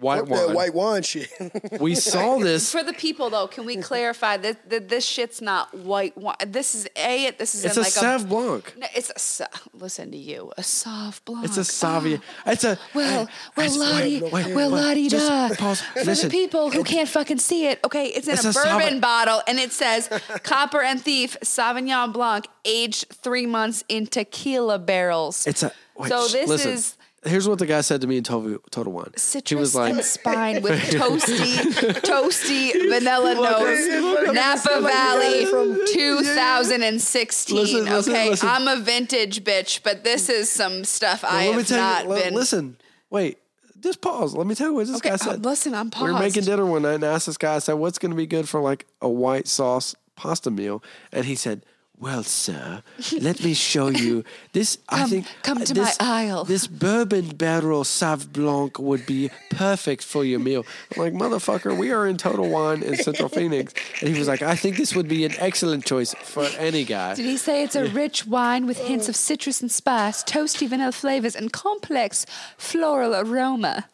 white 0.00 0.20
Fuck 0.20 0.28
that 0.28 0.46
wine. 0.48 0.54
white 0.54 0.74
wine 0.74 1.02
shit. 1.02 1.28
We 1.80 1.94
saw 1.94 2.38
this. 2.38 2.70
For 2.72 2.82
the 2.82 2.92
people 2.92 3.30
though, 3.30 3.46
can 3.46 3.64
we 3.64 3.76
clarify 3.76 4.36
that, 4.38 4.68
that 4.70 4.88
this 4.88 5.04
shit's 5.04 5.40
not 5.40 5.72
white 5.76 6.16
wine? 6.16 6.36
This 6.46 6.74
is 6.74 6.88
a. 6.96 7.30
This 7.38 7.54
is 7.54 7.64
It's 7.64 7.76
in 7.76 7.80
a 7.82 7.84
like 7.84 7.92
Sauv 7.92 8.28
Blanc. 8.28 8.74
No, 8.78 8.86
it's 8.94 9.10
a. 9.14 9.18
sa- 9.18 9.46
Listen 9.74 10.10
to 10.10 10.16
you, 10.16 10.52
a 10.56 10.62
soft 10.62 11.24
blanc. 11.24 11.44
It's 11.44 11.56
a 11.56 11.60
Savia. 11.62 12.20
It's 12.46 12.64
a. 12.64 12.78
Well, 12.94 13.28
well, 13.56 13.66
it's- 13.66 13.76
la-di, 13.76 14.20
wait, 14.22 14.32
wait, 14.32 14.54
well, 14.54 14.70
wait, 14.72 14.80
la 14.82 14.94
di 14.94 15.08
just 15.08 15.28
da. 15.28 15.54
pause. 15.54 15.80
For 15.82 16.04
Listen. 16.04 16.28
the 16.28 16.32
people 16.32 16.70
who 16.70 16.82
can't 16.84 17.08
fucking 17.08 17.38
see 17.38 17.66
it, 17.66 17.78
okay, 17.84 18.06
it's 18.06 18.26
in 18.26 18.34
It's 18.34 18.44
a, 18.44 18.50
a 18.50 18.52
bourbon 18.52 18.98
Sauv- 18.98 19.00
bottle, 19.00 19.42
and 19.46 19.58
it 19.58 19.72
says 19.72 20.08
"Cooper 20.42 20.82
and 20.82 21.00
Thief 21.00 21.36
Sauvignon 21.42 22.12
Blanc, 22.12 22.46
aged 22.64 23.06
three 23.12 23.46
months 23.46 23.84
in 23.88 24.06
tequila 24.06 24.78
barrels." 24.78 25.46
It's 25.46 25.62
a. 25.62 25.72
Wait, 25.96 26.08
so 26.10 26.28
this 26.28 26.48
listen. 26.48 26.70
is 26.72 26.96
Here's 27.24 27.48
what 27.48 27.58
the 27.58 27.66
guy 27.66 27.80
said 27.80 28.00
to 28.02 28.06
me 28.06 28.16
in 28.18 28.22
Total, 28.24 28.58
Total 28.70 28.92
Wine. 28.92 29.10
citrus 29.16 29.50
he 29.50 29.54
was 29.56 29.74
like, 29.74 29.92
and 29.92 30.04
spine 30.04 30.62
with 30.62 30.78
toasty, 30.90 31.56
toasty 32.02 32.72
vanilla 32.88 33.34
notes. 33.34 34.32
Napa 34.32 34.80
Valley, 34.80 35.46
from 35.46 35.80
2016. 35.92 37.56
Listen, 37.56 37.84
listen, 37.84 38.12
okay, 38.12 38.30
listen. 38.30 38.48
I'm 38.48 38.68
a 38.68 38.76
vintage 38.76 39.42
bitch, 39.44 39.82
but 39.82 40.04
this 40.04 40.28
is 40.28 40.50
some 40.50 40.84
stuff 40.84 41.24
I 41.24 41.46
let 41.46 41.50
me 41.50 41.52
have 41.58 41.66
tell 41.68 41.78
not 41.78 42.04
you. 42.18 42.24
been. 42.24 42.34
Listen, 42.34 42.76
wait. 43.10 43.38
Just 43.80 44.00
pause. 44.00 44.34
Let 44.34 44.46
me 44.46 44.56
tell 44.56 44.68
you 44.68 44.74
what 44.74 44.86
this 44.88 44.96
Okay, 44.96 45.10
guy 45.10 45.14
uh, 45.14 45.18
said. 45.18 45.44
listen, 45.44 45.72
I'm 45.72 45.88
paused. 45.90 46.06
We 46.06 46.12
were 46.12 46.18
making 46.18 46.42
dinner 46.44 46.66
one 46.66 46.82
night 46.82 46.94
and 46.94 47.04
I 47.04 47.12
asked 47.14 47.26
this 47.26 47.36
guy, 47.36 47.54
I 47.54 47.58
said, 47.60 47.74
what's 47.74 47.96
going 47.98 48.10
to 48.10 48.16
be 48.16 48.26
good 48.26 48.48
for 48.48 48.60
like 48.60 48.86
a 49.00 49.08
white 49.08 49.46
sauce 49.46 49.94
pasta 50.16 50.50
meal? 50.50 50.82
And 51.12 51.24
he 51.26 51.36
said, 51.36 51.64
well, 52.00 52.22
sir, 52.22 52.82
let 53.20 53.42
me 53.42 53.54
show 53.54 53.88
you. 53.88 54.24
This, 54.52 54.78
I 54.88 55.08
think. 55.08 55.26
come 55.42 55.58
uh, 55.58 55.64
to 55.64 55.74
my 55.74 55.84
this, 55.84 55.96
aisle. 56.00 56.44
This 56.44 56.66
bourbon 56.68 57.30
barrel 57.30 57.82
Sauv 57.82 58.32
Blanc 58.32 58.78
would 58.78 59.04
be 59.04 59.30
perfect 59.50 60.04
for 60.04 60.24
your 60.24 60.38
meal. 60.38 60.64
I'm 60.94 61.02
like, 61.02 61.12
motherfucker, 61.12 61.76
we 61.76 61.90
are 61.90 62.06
in 62.06 62.16
Total 62.16 62.48
Wine 62.48 62.82
in 62.84 62.96
Central 62.96 63.28
Phoenix. 63.28 63.74
And 64.00 64.08
he 64.08 64.18
was 64.18 64.28
like, 64.28 64.42
I 64.42 64.54
think 64.54 64.76
this 64.76 64.94
would 64.94 65.08
be 65.08 65.24
an 65.24 65.32
excellent 65.38 65.84
choice 65.84 66.14
for 66.14 66.44
any 66.58 66.84
guy. 66.84 67.14
Did 67.14 67.24
he 67.24 67.36
say 67.36 67.64
it's 67.64 67.76
a 67.76 67.86
rich 67.86 68.26
wine 68.26 68.66
with 68.66 68.78
hints 68.78 69.08
of 69.08 69.16
citrus 69.16 69.60
and 69.60 69.70
spice, 69.70 70.22
toasty 70.22 70.68
vanilla 70.68 70.92
flavors, 70.92 71.34
and 71.34 71.52
complex 71.52 72.26
floral 72.56 73.14
aroma? 73.14 73.86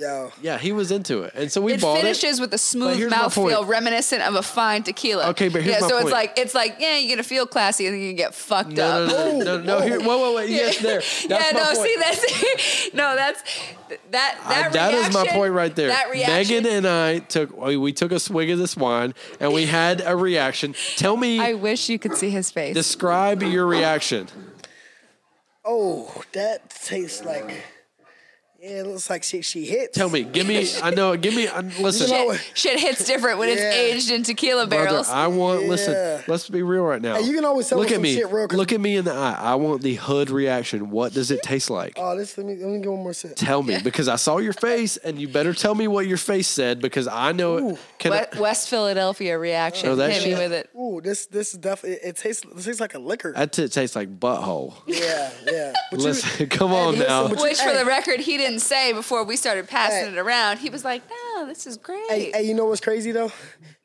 Yo, 0.00 0.32
Yeah, 0.40 0.56
he 0.56 0.72
was 0.72 0.90
into 0.90 1.24
it. 1.24 1.34
And 1.34 1.52
so 1.52 1.60
we 1.60 1.74
It 1.74 1.80
bought 1.82 1.98
it. 1.98 2.00
finishes 2.00 2.40
with 2.40 2.54
a 2.54 2.58
smooth 2.58 2.96
here's 2.96 3.10
my 3.10 3.18
mouthfeel 3.18 3.66
reminiscent 3.68 4.22
of 4.22 4.34
a 4.34 4.40
fine 4.42 4.82
tequila. 4.82 5.28
Okay, 5.30 5.48
but 5.48 5.62
here's 5.62 5.74
yeah, 5.76 5.80
my 5.82 5.88
so 5.88 5.94
point. 5.96 6.04
it's 6.06 6.12
like 6.12 6.38
it's 6.38 6.54
like 6.54 6.76
yeah, 6.80 6.96
you're 6.96 7.14
gonna 7.14 7.22
feel 7.22 7.46
classy 7.46 7.84
and 7.86 7.94
then 7.94 8.00
you 8.02 8.14
get 8.14 8.34
fucked 8.34 8.70
No, 8.70 8.82
up. 9.04 9.10
no, 9.10 9.32
no, 9.32 9.42
no, 9.58 9.62
no. 9.62 9.80
Here, 9.82 10.00
whoa, 10.00 10.16
whoa, 10.18 10.34
wait. 10.36 10.48
Yes, 10.48 10.78
there. 10.82 11.00
That's 11.00 11.24
yeah, 11.28 11.50
my 11.52 11.60
no, 11.60 11.64
point. 11.74 11.78
see 11.86 11.96
that's 11.98 12.90
no, 12.94 13.14
that's 13.14 13.42
that 14.12 14.40
I- 14.46 14.62
that 14.62 14.72
that 14.72 14.94
is 14.94 15.12
my 15.12 15.26
point 15.26 15.52
right 15.52 15.76
there. 15.76 15.88
That 15.88 16.08
reaction. 16.10 16.34
Megan 16.62 16.66
and 16.66 16.86
I 16.86 17.18
took 17.18 17.54
we 17.54 17.76
we 17.76 17.92
took 17.92 18.10
a 18.12 18.18
swig 18.20 18.48
of 18.48 18.58
this 18.58 18.78
wine 18.78 19.12
and 19.38 19.52
we 19.52 19.66
had 19.66 20.00
a 20.00 20.16
reaction. 20.16 20.74
Tell 20.96 21.18
me, 21.18 21.38
I 21.40 21.52
wish 21.52 21.90
you 21.90 21.98
could 21.98 22.14
see 22.16 22.30
his 22.30 22.50
face. 22.50 22.72
describe 22.74 23.42
your 23.42 23.66
reaction. 23.66 24.28
oh, 25.64 26.22
that 26.32 26.70
tastes 26.70 27.22
like. 27.24 27.64
Yeah, 28.62 28.80
it 28.80 28.86
looks 28.86 29.08
like 29.08 29.22
she 29.22 29.40
she 29.40 29.64
hits. 29.64 29.96
Tell 29.96 30.10
me, 30.10 30.22
give 30.22 30.46
me. 30.46 30.68
I 30.82 30.90
know. 30.90 31.16
Give 31.16 31.34
me. 31.34 31.48
I, 31.48 31.60
listen, 31.80 32.10
You 32.10 32.34
shit, 32.34 32.50
shit 32.54 32.78
hits 32.80 33.06
different 33.06 33.38
when 33.38 33.48
it's 33.48 33.60
Yeah. 33.62 33.72
aged 33.72 34.10
in 34.10 34.22
tequila 34.22 34.66
brother. 34.66 34.84
barrels. 34.84 35.08
I 35.08 35.28
want. 35.28 35.62
Yeah. 35.62 35.68
Listen. 35.68 36.24
Let's 36.28 36.46
be 36.48 36.62
real 36.62 36.82
right 36.82 37.00
now. 37.00 37.14
Hey, 37.14 37.22
you 37.22 37.32
can 37.34 37.46
always 37.46 37.68
tell 37.70 37.78
Look 37.78 37.88
me 37.88 37.94
at 37.94 37.96
some 37.96 38.02
me. 38.02 38.14
shit 38.16 38.28
real 38.30 38.48
'cause- 38.48 38.58
Look 38.58 38.72
at 38.72 38.80
me 38.82 38.96
in 38.96 39.06
the 39.06 39.14
eye. 39.14 39.36
I 39.40 39.54
want 39.54 39.80
the 39.80 39.94
hood 39.94 40.28
reaction. 40.28 40.90
What 40.90 41.14
does 41.14 41.30
it 41.30 41.42
taste 41.42 41.70
like? 41.70 41.94
Oh, 41.96 42.14
this 42.18 42.36
let 42.36 42.46
me 42.46 42.54
let 42.56 42.68
me 42.68 42.80
get 42.80 42.90
one 42.90 43.02
more 43.02 43.14
sip. 43.14 43.32
Tell 43.34 43.62
me 43.62 43.78
because 43.82 44.08
I 44.08 44.16
saw 44.16 44.36
your 44.36 44.52
face, 44.52 44.98
and 44.98 45.18
you 45.18 45.26
better 45.28 45.54
tell 45.54 45.74
me 45.74 45.88
what 45.88 46.06
your 46.06 46.18
face 46.18 46.46
said 46.46 46.80
because 46.82 47.08
I 47.08 47.32
know 47.32 47.56
it. 47.70 47.78
Can 47.98 48.12
I, 48.12 48.16
West, 48.16 48.36
West 48.36 48.68
Philadelphia 48.68 49.38
reaction. 49.38 49.88
Oh, 49.88 49.96
that 49.96 50.12
Hit 50.12 50.22
me 50.24 50.30
shit? 50.32 50.38
with 50.38 50.52
it. 50.52 50.68
Ooh, 50.78 51.00
this 51.02 51.24
this 51.24 51.54
is 51.54 51.58
definitely 51.60 52.06
it 52.06 52.16
tastes 52.18 52.44
it 52.44 52.62
tastes 52.62 52.80
like 52.80 52.92
a 52.92 52.98
liquor. 52.98 53.32
that 53.34 53.52
t- 53.54 53.68
tastes 53.68 53.96
like 53.96 54.20
butthole. 54.20 54.74
yeah, 54.86 55.30
yeah. 55.50 55.72
But 55.90 56.00
you- 56.00 56.04
Listen, 56.06 56.46
come 56.50 56.74
on 56.74 56.92
listen, 56.92 57.06
now. 57.08 57.26
but 57.28 57.38
you- 57.38 57.42
Which, 57.44 57.56
for 57.58 57.70
Hey. 57.70 57.78
the 57.78 57.86
record, 57.86 58.20
he 58.20 58.36
didn't 58.36 58.49
say 58.58 58.92
before 58.92 59.22
we 59.24 59.36
started 59.36 59.68
passing 59.68 60.06
Hey. 60.06 60.12
it 60.12 60.18
around. 60.18 60.58
He 60.58 60.70
was 60.70 60.84
like, 60.84 61.02
"No, 61.08 61.46
this 61.46 61.66
is 61.66 61.76
great." 61.76 62.10
Hey, 62.10 62.30
hey, 62.32 62.42
you 62.42 62.54
know 62.54 62.64
what's 62.66 62.80
crazy 62.80 63.12
though? 63.12 63.30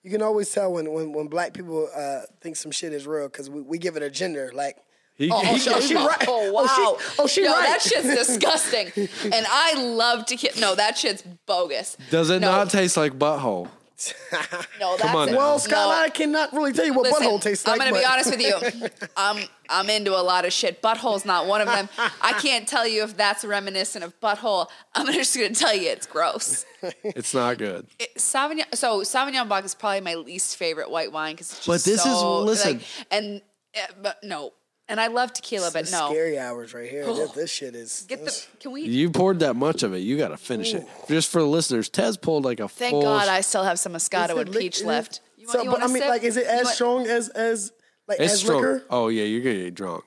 You 0.03 0.11
can 0.11 0.21
always 0.21 0.49
tell 0.49 0.71
when 0.73 0.91
when, 0.91 1.13
when 1.13 1.27
black 1.27 1.53
people 1.53 1.87
uh, 1.95 2.21
think 2.41 2.55
some 2.55 2.71
shit 2.71 2.93
is 2.93 3.05
real 3.05 3.27
because 3.27 3.49
we, 3.49 3.61
we 3.61 3.77
give 3.77 3.95
it 3.97 4.03
a 4.03 4.09
gender. 4.09 4.51
Like, 4.53 4.77
He- 5.15 5.29
oh, 5.31 5.35
oh, 5.43 5.53
he- 5.53 5.59
she, 5.59 5.69
oh, 5.69 5.79
she 5.79 5.95
right. 5.95 6.25
Oh 6.27 6.51
wow! 6.51 6.65
Oh, 6.67 6.97
she, 6.99 7.15
oh, 7.19 7.27
she 7.27 7.43
Yo, 7.43 7.51
right. 7.51 7.67
that 7.67 7.81
shit's 7.81 8.15
disgusting. 8.27 8.91
and 9.23 9.45
I 9.49 9.73
love 9.81 10.25
to. 10.27 10.35
Ki- 10.35 10.59
no, 10.59 10.75
that 10.75 10.97
shit's 10.97 11.23
bogus. 11.45 11.97
Does 12.09 12.29
it 12.29 12.39
No. 12.39 12.51
not 12.51 12.69
taste 12.69 12.97
like 12.97 13.13
butthole? 13.17 13.69
No, 14.79 14.97
that's 14.97 15.13
on 15.15 15.29
it. 15.29 15.31
now. 15.31 15.37
Well, 15.37 15.51
No. 15.53 15.57
Scott, 15.57 15.97
I 16.03 16.09
cannot 16.09 16.51
really 16.53 16.73
tell 16.73 16.85
you 16.85 16.93
what 16.93 17.03
Listen, 17.03 17.27
butthole 17.27 17.41
tastes 17.41 17.65
like. 17.65 17.79
I'm 17.79 17.87
gonna 17.87 17.99
be 17.99 18.05
honest 18.05 18.29
with 18.29 18.41
you. 18.41 19.07
I'm 19.17 19.43
I'm 19.69 19.89
into 19.89 20.11
a 20.11 20.21
lot 20.21 20.45
of 20.45 20.51
shit. 20.53 20.81
Butthole's 20.81 21.25
not 21.25 21.47
one 21.47 21.61
of 21.61 21.67
them. 21.67 21.87
I 22.21 22.33
can't 22.33 22.67
tell 22.67 22.85
you 22.87 23.03
if 23.03 23.15
that's 23.15 23.45
reminiscent 23.45 24.03
of 24.03 24.19
butthole. 24.19 24.67
I'm 24.93 25.11
just 25.13 25.35
gonna 25.35 25.51
tell 25.55 25.73
you 25.75 25.89
it's 25.89 26.05
gross. 26.07 26.65
It's 27.03 27.33
not 27.33 27.57
good. 27.57 27.87
It- 27.99 28.15
Sauvignon. 28.17 28.75
So 28.75 29.01
Sauvignon 29.01 29.47
Blanc 29.47 29.65
is 29.65 29.73
probably 29.75 30.01
my 30.01 30.15
least 30.15 30.57
favorite 30.57 30.89
white 30.91 31.11
wine 31.11 31.33
because 31.35 31.51
it's 31.51 31.65
just 31.65 31.67
But 31.67 31.83
this 31.89 32.05
is- 32.05 32.19
so, 32.19 32.41
listen. 32.41 32.73
like, 32.77 32.81
and 33.11 33.41
eh, 33.73 33.87
but 34.01 34.17
no, 34.23 34.51
and 34.87 34.99
I 35.01 35.07
love 35.07 35.33
tequila, 35.33 35.71
but 35.71 35.83
This 35.83 35.91
no. 35.91 36.09
Scary 36.09 36.37
hours 36.37 36.73
right 36.73 36.89
here. 36.89 37.05
this, 37.05 37.17
oh, 37.19 37.31
this 37.35 37.49
shit 37.51 37.75
is. 37.75 38.05
Get 38.07 38.23
the. 38.25 38.45
Can 38.59 38.71
we? 38.71 38.81
You 38.83 39.09
poured 39.09 39.39
that 39.39 39.55
much 39.55 39.83
of 39.83 39.93
it. 39.93 39.99
You 39.99 40.17
got 40.17 40.29
to 40.29 40.37
finish 40.37 40.73
it. 40.73 40.87
Just 41.07 41.31
for 41.31 41.39
the 41.41 41.47
listeners, 41.47 41.89
Tez 41.89 42.17
pulled 42.17 42.45
like 42.45 42.59
a 42.59 42.67
full. 42.67 42.77
Thank 42.77 42.91
full. 42.93 43.01
God 43.03 43.27
I 43.27 43.41
still 43.41 43.63
have 43.63 43.79
some 43.79 43.93
Moscato 43.93 44.31
it 44.31 44.37
and 44.37 44.49
lic- 44.49 44.59
peach 44.61 44.83
left. 44.83 45.21
You 45.37 45.47
so, 45.47 45.57
want, 45.59 45.65
you 45.65 45.71
but 45.71 45.79
want 45.79 45.89
I 45.91 45.93
mean, 45.93 46.01
sip? 46.03 46.09
like, 46.09 46.23
is 46.23 46.37
it 46.37 46.45
as 46.47 46.63
want- 46.65 46.75
strong 46.75 47.07
as 47.07 47.29
as 47.29 47.71
like 48.07 48.19
it's 48.19 48.33
as 48.33 48.39
strong. 48.41 48.57
liquor? 48.61 48.83
Oh 48.89 49.07
yeah, 49.09 49.23
you're 49.23 49.41
gonna 49.41 49.55
get 49.65 49.75
drunk, 49.75 50.03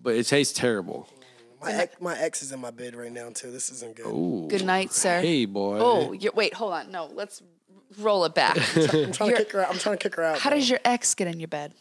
but 0.00 0.14
it 0.16 0.24
tastes 0.26 0.56
terrible. 0.58 1.08
My 1.60 1.72
ex, 1.72 1.94
my 2.00 2.18
ex 2.18 2.42
is 2.42 2.50
in 2.50 2.58
my 2.60 2.72
bed 2.72 2.96
right 2.96 3.12
now 3.12 3.30
too. 3.30 3.52
This 3.52 3.70
isn't 3.70 3.94
good. 3.96 4.06
Ooh. 4.06 4.48
Good 4.48 4.64
night, 4.64 4.92
sir. 4.92 5.20
Hey 5.20 5.44
boy. 5.44 5.78
Oh, 5.80 6.12
you're, 6.12 6.32
wait, 6.32 6.54
hold 6.54 6.72
on. 6.72 6.90
No, 6.90 7.08
let's 7.14 7.40
roll 7.98 8.24
it 8.24 8.34
back. 8.34 8.56
I'm 8.76 9.12
trying 9.12 9.12
to 9.12 9.24
You're- 9.26 9.36
kick 9.38 9.52
her 9.52 9.60
out. 9.64 9.70
I'm 9.70 9.78
trying 9.78 9.96
to 9.98 10.02
kick 10.02 10.16
her 10.16 10.24
out. 10.24 10.38
How 10.40 10.50
bro. 10.50 10.58
does 10.58 10.68
your 10.68 10.80
ex 10.84 11.14
get 11.14 11.28
in 11.28 11.38
your 11.38 11.46
bed? 11.48 11.72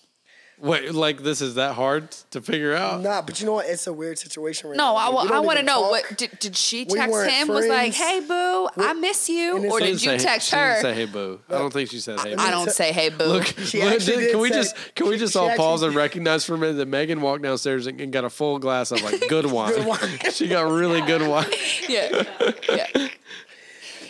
Wait, 0.62 0.94
like 0.94 1.24
this 1.24 1.42
is 1.42 1.56
that 1.56 1.74
hard 1.74 2.12
to 2.32 2.40
figure 2.42 2.76
out? 2.76 3.02
Nah, 3.02 3.22
but 3.24 3.40
you 3.40 3.46
know 3.48 3.54
what? 3.54 3.66
It's 3.68 3.88
a 3.88 3.94
weird 3.94 4.20
situation 4.20 4.70
right 4.70 4.78
No, 4.78 4.94
now. 4.94 4.96
I, 4.96 5.10
We 5.10 5.16
wa- 5.16 5.38
I 5.38 5.40
want 5.40 5.58
to 5.58 5.64
know 5.66 5.82
talk. 5.82 5.92
what 5.92 6.18
did, 6.18 6.30
did 6.40 6.56
she 6.56 6.86
We 6.90 6.98
text 7.00 7.12
weren't 7.12 7.32
him? 7.32 7.48
Was 7.48 7.68
like, 7.68 7.94
hey 7.94 8.20
boo, 8.20 8.70
I 8.78 8.94
miss 8.94 9.28
you, 9.28 9.58
or 9.72 9.80
did 9.80 9.90
you 10.02 10.10
didn't 10.10 10.22
say- 10.22 10.26
text 10.28 10.50
she 10.50 10.56
didn't 10.56 10.76
her? 10.76 10.82
say 10.82 10.94
hey 10.94 11.06
boo. 11.06 11.40
I 11.50 11.54
don't 11.58 11.74
think 11.74 11.90
she 11.90 12.00
said 12.00 12.20
hey 12.20 12.36
boo. 12.36 12.42
I 12.42 12.52
don't 12.52 12.70
say 12.72 12.92
hey 12.92 13.10
boo. 13.10 13.26
Look, 13.26 13.58
look, 13.58 13.70
did- 13.72 14.06
did 14.06 14.32
can 14.32 14.40
we 14.40 14.50
say- 14.50 14.56
just 14.56 14.76
can 14.96 15.08
we 15.08 15.18
just 15.18 15.36
all 15.36 15.48
actually 15.50 15.58
pause 15.58 15.82
and 15.82 15.96
recognize 15.96 16.46
for 16.46 16.54
a 16.54 16.58
minute 16.58 16.74
that 16.78 16.88
Megan 16.88 17.22
walked 17.22 17.42
downstairs 17.44 17.88
and, 17.88 18.00
and 18.00 18.14
got 18.14 18.24
a 18.24 18.30
full 18.30 18.60
glass 18.60 18.92
of 18.92 19.02
like 19.02 19.20
good 19.30 19.46
wine. 19.52 19.72
Good 19.76 19.86
wine. 19.88 20.20
she 20.32 20.48
got 20.48 20.72
really 20.72 21.02
good 21.02 21.28
wine. 21.28 21.46
yeah, 21.90 22.24
yeah. 22.70 23.08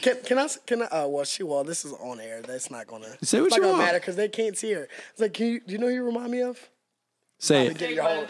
Can, 0.02 0.18
can 0.24 0.38
I? 0.39 0.47
Can 0.66 0.82
I? 0.82 0.86
Uh, 0.86 1.08
well, 1.08 1.24
she 1.26 1.43
well. 1.43 1.64
This 1.64 1.86
is 1.86 1.93
on 1.93 2.20
air. 2.20 2.41
That's 2.41 2.72
not 2.72 2.88
gonna. 2.88 3.08
Say 3.24 3.39
what 3.39 3.47
it's 3.47 3.56
you 3.56 3.62
not 3.62 3.68
gonna 3.68 3.68
want. 3.74 3.78
matter 3.86 3.99
because 3.99 4.16
they 4.16 4.30
can't 4.30 4.58
see 4.58 4.72
her. 4.74 4.88
It's 5.12 5.20
like, 5.22 5.34
can 5.34 5.47
you? 5.47 5.60
Do 5.60 5.72
you 5.74 5.78
know 5.80 5.88
who 5.88 5.93
you 5.93 6.04
remind 6.04 6.32
me 6.32 6.41
of? 6.41 6.60
Say 7.38 7.68
it. 7.68 7.78
Get 7.78 7.93
your 7.93 8.04
whole. 8.04 8.22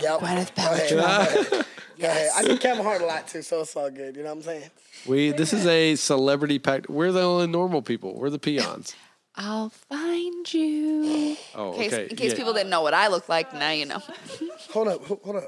Yep. 0.00 0.20
Gwyneth 0.20 0.54
Go 0.56 0.62
ahead. 0.72 0.90
Go 0.90 0.98
ahead. 0.98 1.66
Go 1.98 2.06
ahead. 2.08 2.30
I 2.36 2.42
do 2.44 2.58
Kevin 2.58 2.84
Hart 2.84 3.00
a 3.00 3.06
lot 3.06 3.26
too, 3.28 3.42
so 3.42 3.60
it's 3.60 3.74
all 3.76 3.90
good. 3.90 4.16
You 4.16 4.22
know 4.22 4.30
what 4.30 4.36
I'm 4.38 4.42
saying? 4.42 4.70
We 5.06 5.30
this 5.32 5.52
is 5.52 5.66
a 5.66 5.94
celebrity 5.96 6.58
packed. 6.58 6.88
We're 6.90 7.12
the 7.12 7.22
only 7.22 7.46
normal 7.46 7.82
people. 7.82 8.18
We're 8.18 8.30
the 8.30 8.38
peons. 8.38 8.94
I'll 9.38 9.68
find 9.68 10.52
you. 10.54 11.36
Oh, 11.54 11.72
In 11.74 11.78
case, 11.78 11.92
okay. 11.92 12.06
in 12.10 12.16
case 12.16 12.32
yeah. 12.32 12.36
people 12.38 12.54
didn't 12.54 12.70
know 12.70 12.80
what 12.80 12.94
I 12.94 13.08
look 13.08 13.28
like, 13.28 13.52
now 13.52 13.70
you 13.70 13.84
know. 13.84 13.98
Hold 14.72 14.88
up. 14.88 15.04
ho- 15.04 15.20
Hold 15.22 15.36
up. 15.36 15.44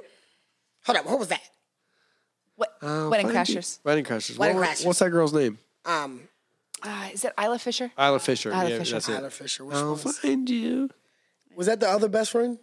Hold 0.84 0.98
up. 0.98 1.06
What 1.06 1.18
was 1.18 1.28
that? 1.28 1.40
What, 2.56 2.68
I'll 2.82 3.08
Wedding 3.10 3.30
find 3.30 3.48
you. 3.48 3.56
Crashers. 3.56 3.78
Wedding 3.84 4.04
Crashers. 4.04 4.36
Wedding 4.38 4.56
What- 4.58 4.68
Crashers. 4.68 4.84
What's 4.86 4.98
that 4.98 5.08
girl's 5.10 5.32
name? 5.32 5.58
Um, 5.84 6.28
Uh, 6.82 7.08
is 7.12 7.24
it 7.24 7.32
Isla 7.40 7.58
Fisher? 7.58 7.90
Isla 7.98 8.18
Fisher. 8.20 8.50
Isla 8.50 8.70
yeah, 8.70 8.78
Fisher. 8.78 8.92
that's 8.94 9.06
Tyler 9.06 9.26
it. 9.28 9.32
Fisher. 9.32 9.64
Which 9.64 9.76
I'll 9.76 9.94
one 9.94 10.02
was, 10.04 10.18
find 10.18 10.48
you. 10.48 10.90
was 11.56 11.66
that? 11.66 11.80
The 11.80 11.88
other 11.88 12.08
best 12.08 12.30
friend? 12.30 12.58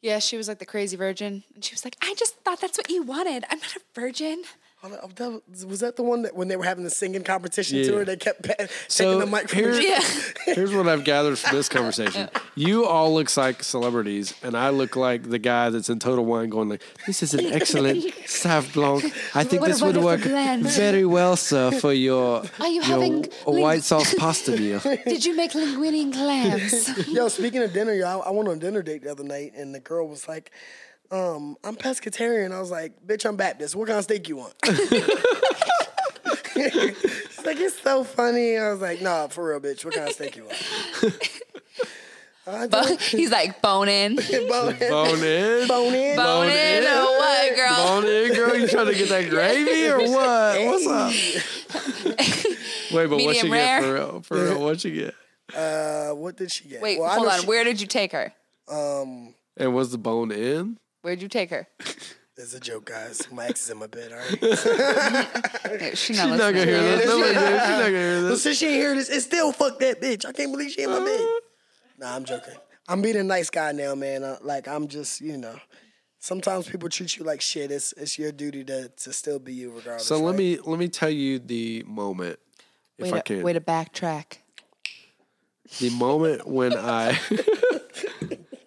Yeah, 0.00 0.18
she 0.18 0.36
was 0.36 0.48
like 0.48 0.58
the 0.58 0.66
crazy 0.66 0.96
virgin, 0.96 1.44
and 1.54 1.64
she 1.64 1.74
was 1.74 1.84
like, 1.84 1.96
"I 2.02 2.14
just 2.18 2.36
thought 2.42 2.60
that's 2.60 2.76
what 2.78 2.90
you 2.90 3.02
wanted. 3.02 3.44
I'm 3.50 3.58
not 3.58 3.76
a 3.76 3.80
virgin." 3.94 4.42
Hold 4.82 4.94
oh, 5.00 5.04
up, 5.04 5.14
that 5.14 5.30
was- 5.48 5.64
Was 5.64 5.78
that 5.80 5.94
the 5.94 6.02
one 6.02 6.22
that 6.22 6.34
when 6.34 6.48
they 6.48 6.56
were 6.56 6.64
having 6.64 6.82
the 6.82 6.90
singing 6.90 7.22
competition 7.22 7.78
Yeah. 7.78 7.84
to 7.84 7.96
her, 7.98 8.04
they 8.04 8.16
kept 8.16 8.42
pa- 8.42 8.66
So, 8.88 9.04
taking 9.04 9.20
the 9.20 9.26
mic 9.36 9.48
from 9.48 9.60
her? 9.62 9.72
here- 9.74 9.90
Yeah. 9.92 10.54
Here's 10.54 10.74
what 10.74 10.88
I've 10.88 11.04
gathered 11.04 11.38
from 11.38 11.56
this 11.56 11.68
conversation. 11.68 12.28
You 12.54 12.84
all 12.84 13.14
look 13.14 13.34
like 13.36 13.62
celebrities, 13.62 14.34
and 14.42 14.54
I 14.54 14.68
look 14.68 14.94
like 14.94 15.30
the 15.30 15.38
guy 15.38 15.70
that's 15.70 15.88
in 15.88 15.98
Total 16.00 16.22
Wine 16.22 16.50
going 16.50 16.68
like, 16.68 16.82
this 17.06 17.22
is 17.22 17.32
an 17.32 17.46
excellent 17.46 18.04
Sauv 18.26 18.74
Blanc. 18.74 19.04
I 19.34 19.42
think 19.44 19.62
What 19.62 19.68
this 19.70 19.80
would 19.80 19.96
work 19.96 20.22
blend." 20.22 20.64
very 20.64 21.06
well, 21.06 21.36
sir, 21.36 21.70
for 21.70 21.94
your, 21.94 22.42
Are 22.60 22.66
you 22.68 22.74
your 22.74 22.82
having 22.84 23.22
white 23.46 23.72
ling- 23.76 23.80
sauce 23.82 24.12
pasta 24.18 24.50
meal. 24.56 24.80
Did 24.80 25.24
you 25.24 25.34
make 25.34 25.52
linguine 25.52 26.02
and 26.02 26.12
clams? 26.12 27.08
Yo, 27.08 27.28
speaking 27.28 27.62
of 27.62 27.72
dinner, 27.72 27.94
y'all, 27.94 28.20
I 28.20 28.30
went 28.30 28.48
on 28.50 28.56
a 28.56 28.60
dinner 28.60 28.82
date 28.82 29.02
the 29.04 29.10
other 29.12 29.24
night, 29.24 29.52
and 29.56 29.74
the 29.74 29.80
girl 29.80 30.06
was 30.08 30.28
like, 30.28 30.50
um, 31.12 31.56
"I'm 31.62 31.76
pescatarian." 31.76 32.52
I 32.52 32.58
was 32.60 32.70
like, 32.70 32.92
"Bitch, 33.06 33.24
I'm 33.26 33.36
Baptist. 33.36 33.76
What 33.76 33.86
kind 33.88 33.98
of 33.98 34.04
steak 34.04 34.28
you 34.28 34.36
want?" 34.36 34.54
She's 36.54 37.44
like, 37.46 37.58
"It's 37.58 37.80
so 37.80 38.04
funny." 38.04 38.56
I 38.58 38.70
was 38.72 38.80
like, 38.80 39.00
"Nah, 39.00 39.28
for 39.28 39.48
real, 39.50 39.60
bitch. 39.60 39.84
What 39.84 39.94
kind 39.94 40.08
of 40.08 40.14
steak 40.14 40.36
you 40.36 40.44
want?" 40.44 41.30
Bo- 42.72 42.96
He's 42.96 43.30
like 43.30 43.62
bone 43.62 43.88
in, 43.88 44.16
bone 44.16 44.74
in, 44.74 44.90
Bone 44.90 45.22
in. 45.22 45.68
bone 45.68 45.94
in. 45.94 46.16
bone 46.16 46.48
in, 46.50 46.82
or 46.82 47.04
what, 47.04 47.56
girl? 47.56 47.76
Bone 47.76 48.04
in, 48.04 48.34
girl. 48.34 48.56
You 48.56 48.66
trying 48.66 48.86
to 48.86 48.94
get 48.94 49.08
that 49.10 49.30
gravy 49.30 49.86
or 49.86 49.98
what? 50.10 50.60
What's 50.66 50.86
up? 50.88 51.12
Wait, 52.92 53.06
but 53.06 53.10
what 53.10 53.16
Medium 53.18 53.46
you 53.46 53.52
rare? 53.52 53.80
get 53.80 53.86
for 53.86 53.94
real? 53.94 54.20
For 54.22 54.34
real, 54.44 54.60
what 54.60 54.84
you 54.84 54.90
get? 54.92 55.14
Uh, 55.56 56.10
what 56.14 56.36
did 56.36 56.50
she 56.50 56.64
get? 56.68 56.82
Wait, 56.82 56.98
Well, 56.98 57.10
hold 57.10 57.28
on. 57.28 57.40
she- 57.42 57.46
Where 57.46 57.62
did 57.62 57.80
you 57.80 57.86
take 57.86 58.10
her? 58.12 58.32
um, 58.68 59.34
And 59.56 59.72
was 59.72 59.92
the 59.92 59.98
bone 59.98 60.32
in? 60.32 60.78
Where'd 61.02 61.20
you 61.22 61.28
take 61.28 61.50
her? 61.50 61.68
it's 62.36 62.54
a 62.54 62.60
joke, 62.60 62.86
guys. 62.86 63.30
My 63.30 63.46
ex 63.46 63.62
is 63.64 63.70
in 63.70 63.78
my 63.78 63.86
bed. 63.86 64.12
All 64.12 64.18
right. 64.18 64.38
Yeah, 65.72 65.90
She's 65.90 65.98
She's 66.00 66.16
not 66.18 66.38
gonna 66.38 66.64
hear 66.64 66.80
this. 66.82 67.06
Nobody 67.06 67.32
did. 67.34 67.38
She's 67.38 67.68
not 67.68 67.78
gonna 67.78 67.90
hear 67.90 68.22
But 68.22 68.28
this. 68.28 68.42
since 68.42 68.58
she 68.58 68.66
ain't 68.66 68.74
hear 68.76 68.94
this, 68.94 69.08
it's 69.08 69.24
still 69.24 69.52
fuck 69.52 69.78
that 69.78 70.00
bitch. 70.02 70.26
I 70.26 70.32
can't 70.32 70.52
believe 70.52 70.70
she 70.72 70.82
in 70.82 70.90
my 70.90 70.98
bed. 71.02 71.26
Nah, 71.98 72.14
I'm 72.16 72.24
joking. 72.24 72.54
I'm 72.88 73.00
being 73.00 73.16
a 73.16 73.22
nice 73.24 73.48
guy 73.48 73.72
now, 73.72 73.94
man. 73.94 74.22
Uh, 74.22 74.36
like 74.42 74.68
I'm 74.68 74.86
just, 74.88 75.20
you 75.20 75.36
know. 75.38 75.56
Sometimes 76.18 76.68
people 76.68 76.88
treat 76.88 77.16
you 77.16 77.24
like 77.24 77.40
shit. 77.40 77.70
It's 77.70 77.92
it's 77.94 78.18
your 78.18 78.32
duty 78.32 78.64
to 78.64 78.88
to 78.88 79.12
still 79.12 79.38
be 79.38 79.54
you 79.54 79.70
regardless. 79.70 80.06
So 80.06 80.18
let 80.18 80.30
right? 80.32 80.38
me 80.38 80.58
let 80.64 80.78
me 80.78 80.88
tell 80.88 81.10
you 81.10 81.38
the 81.38 81.84
moment, 81.86 82.38
if 82.98 83.10
Way 83.10 83.18
I 83.18 83.22
to, 83.22 83.22
can. 83.22 83.42
way 83.42 83.52
to 83.54 83.60
backtrack. 83.60 84.38
The 85.80 85.90
moment 85.90 86.46
when 86.46 86.76
I 86.76 87.18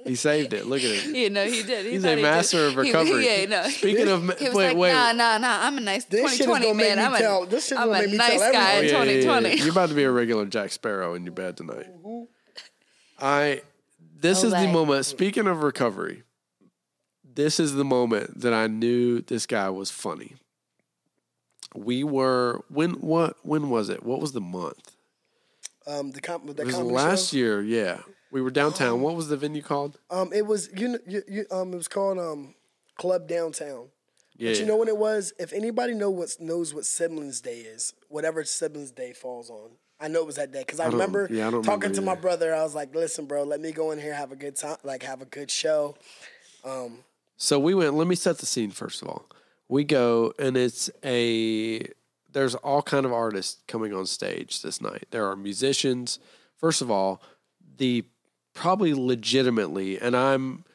he 0.06 0.16
saved 0.16 0.54
it. 0.54 0.66
Look 0.68 0.80
at 0.82 0.86
it. 0.92 1.16
Yeah, 1.16 1.30
no, 1.30 1.46
he 1.46 1.64
did. 1.64 1.86
He 1.86 1.92
He's 1.94 2.06
a 2.06 2.16
master 2.22 2.70
did. 2.70 2.78
of 2.78 2.86
He- 2.86 2.92
recovery. 2.92 3.26
yeah, 3.26 3.46
no. 3.48 3.70
Speaking 3.70 4.08
of, 4.08 4.22
He 4.40 4.46
was 4.46 4.54
wait, 4.56 4.68
like, 4.70 4.78
wait. 4.78 4.94
nah, 4.94 5.12
nah, 5.12 5.38
nah. 5.40 5.66
I'm 5.66 5.78
a 5.78 5.82
nice 5.82 6.06
This 6.06 6.22
shit 6.32 6.42
is 6.42 6.46
2020 6.46 6.74
man. 6.78 6.98
me 6.98 7.04
I'm 7.04 7.14
a, 7.14 7.18
tell- 7.18 7.46
this 7.46 7.66
shit 7.68 7.78
is 7.78 7.84
I'm 7.84 7.90
a 7.90 7.92
make 7.94 8.12
me 8.12 8.18
nice 8.18 8.40
tell 8.40 8.54
guy 8.54 8.74
in 8.76 8.86
Yeah, 8.86 8.92
yeah, 8.92 9.04
yeah, 9.04 9.12
yeah. 9.12 9.22
2020. 9.22 9.56
You're 9.64 9.72
about 9.72 9.90
to 9.90 9.96
be 9.96 10.04
a 10.04 10.12
regular 10.12 10.46
Jack 10.46 10.72
Sparrow 10.72 11.14
in 11.16 11.24
your 11.26 11.34
bed 11.34 11.58
tonight. 11.58 11.88
I. 13.20 13.62
This 14.18 14.44
is 14.44 14.52
the 14.54 14.68
moment. 14.68 15.06
Speaking 15.06 15.46
of 15.48 15.62
recovery, 15.62 16.24
this 17.24 17.60
is 17.60 17.74
the 17.74 17.86
moment 17.86 18.42
that 18.42 18.54
I 18.54 18.68
knew 18.68 19.22
this 19.22 19.46
guy 19.46 19.70
was 19.70 19.92
funny. 19.92 20.36
We 21.76 22.04
were 22.04 22.62
when 22.70 22.92
what 23.02 23.36
when 23.44 23.70
was 23.70 23.90
it? 23.90 24.04
What 24.04 24.22
was 24.22 24.32
the 24.32 24.42
month? 24.42 24.92
um 25.88 26.12
the 26.12 26.22
com- 26.22 26.48
the 26.48 26.60
It 26.62 26.66
was 26.66 26.76
comedy 26.76 26.96
last 26.96 27.32
show. 27.32 27.38
year. 27.38 27.62
Yeah, 27.62 28.00
we 28.36 28.42
were 28.42 28.52
downtown. 28.52 29.00
What 29.00 29.16
was 29.16 29.30
the 29.30 29.38
venue 29.38 29.62
called? 29.62 29.98
Um, 30.10 30.34
it 30.34 30.46
was 30.46 30.70
you, 30.76 31.00
you, 31.08 31.24
you 31.26 31.46
um 31.52 31.72
it 31.74 31.78
was 31.78 31.88
called 31.88 32.20
um 32.20 32.54
Club 32.98 33.30
Downtown. 33.30 33.88
Yeah, 34.38 34.52
But 34.52 34.60
you 34.60 34.66
know 34.66 34.76
what 34.76 34.90
it 34.90 34.98
was? 34.98 35.32
If 35.40 35.54
anybody 35.54 35.94
know 35.94 36.10
what 36.10 36.36
knows 36.42 36.74
what 36.74 36.86
Siblings 36.86 37.40
Day 37.40 37.60
is, 37.60 37.94
whatever 38.10 38.44
Siblings 38.44 38.92
Day 38.92 39.14
falls 39.14 39.50
on, 39.50 39.70
I 40.02 40.10
know 40.10 40.20
it 40.20 40.26
was 40.26 40.36
that 40.36 40.52
day 40.52 40.60
because 40.60 40.82
I, 40.82 40.84
don't- 40.84 40.94
remember 40.96 41.30
yeah, 41.32 41.48
I 41.48 41.52
don't 41.52 41.64
talking 41.64 41.80
remember 41.92 41.96
to 41.96 42.02
my 42.02 42.12
either. 42.12 42.22
brother. 42.22 42.54
I 42.54 42.62
was 42.64 42.76
like, 42.76 42.94
"Listen, 42.94 43.26
bro, 43.26 43.44
let 43.44 43.62
me 43.62 43.72
go 43.72 43.92
in 43.92 44.00
here 44.02 44.14
have 44.14 44.34
a 44.34 44.36
good 44.36 44.58
time, 44.58 44.76
like 44.84 45.04
have 45.04 45.22
a 45.22 45.26
good 45.26 45.50
show." 45.50 45.96
So 47.38 47.60
we 47.60 47.74
went. 47.74 47.94
Let 47.94 48.08
me 48.08 48.16
set 48.16 48.40
the 48.40 48.46
scene 48.46 48.72
first 48.72 49.02
of 49.02 49.08
all. 49.08 49.26
We 49.70 49.84
go 49.86 50.34
and 50.38 50.58
it's 50.58 50.90
a. 51.04 51.88
There's 52.32 52.56
all 52.56 52.82
kind 52.82 53.06
of 53.06 53.14
artists 53.14 53.62
coming 53.68 53.94
on 53.94 54.06
stage 54.06 54.62
this 54.62 54.82
night. 54.82 55.06
There 55.12 55.26
are 55.26 55.38
musicians. 55.38 56.20
First 56.58 56.82
of 56.82 56.92
all, 56.92 57.22
the 57.78 58.04
probably 58.56 58.96
legitimately, 58.96 60.00
and 60.00 60.16
I'm, 60.16 60.66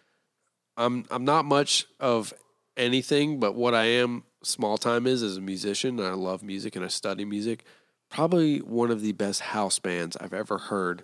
I'm, 0.77 1.05
I'm 1.11 1.25
not 1.25 1.45
much 1.45 1.87
of 1.99 2.33
anything, 2.77 3.41
but 3.41 3.55
what 3.57 3.75
I 3.75 3.87
am 3.87 4.23
small 4.43 4.79
time 4.79 5.07
is 5.07 5.23
as 5.23 5.37
a 5.37 5.41
musician. 5.41 5.99
And 5.99 6.09
I 6.09 6.13
love 6.13 6.43
music 6.43 6.77
and 6.77 6.85
I 6.85 6.89
study 6.89 7.25
music. 7.25 7.65
Probably 8.09 8.59
one 8.59 8.91
of 8.91 9.03
the 9.03 9.13
best 9.13 9.41
house 9.41 9.79
bands 9.79 10.17
I've 10.21 10.33
ever 10.33 10.59
heard 10.59 11.03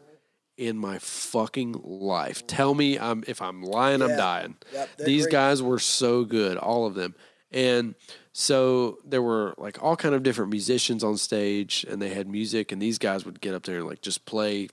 in 0.57 0.79
my 0.79 0.99
fucking 0.99 1.81
life. 1.85 2.47
Tell 2.47 2.75
me 2.75 2.99
I'm 2.99 3.23
if 3.27 3.43
I'm 3.43 3.63
lying, 3.63 4.01
I'm 4.03 4.17
dying. 4.17 4.57
Yep, 4.73 4.89
These 5.05 5.25
great. 5.25 5.33
guys 5.33 5.63
were 5.63 5.79
so 5.79 6.25
good, 6.25 6.57
all 6.57 6.87
of 6.87 6.95
them. 6.95 7.15
And 7.53 7.95
so 8.33 8.99
there 9.05 9.23
were 9.23 9.55
like 9.59 9.83
all 9.83 9.97
kind 9.97 10.15
of 10.15 10.23
different 10.23 10.51
musicians 10.51 11.05
on 11.05 11.17
stage 11.17 11.85
and 11.89 12.01
they 12.01 12.09
had 12.09 12.27
music 12.29 12.73
and 12.73 12.81
these 12.81 12.99
guys 12.99 13.25
would 13.25 13.41
get 13.41 13.55
up 13.55 13.65
there 13.65 13.79
and 13.79 13.87
like 13.87 14.01
just 14.03 14.25
play 14.25 14.69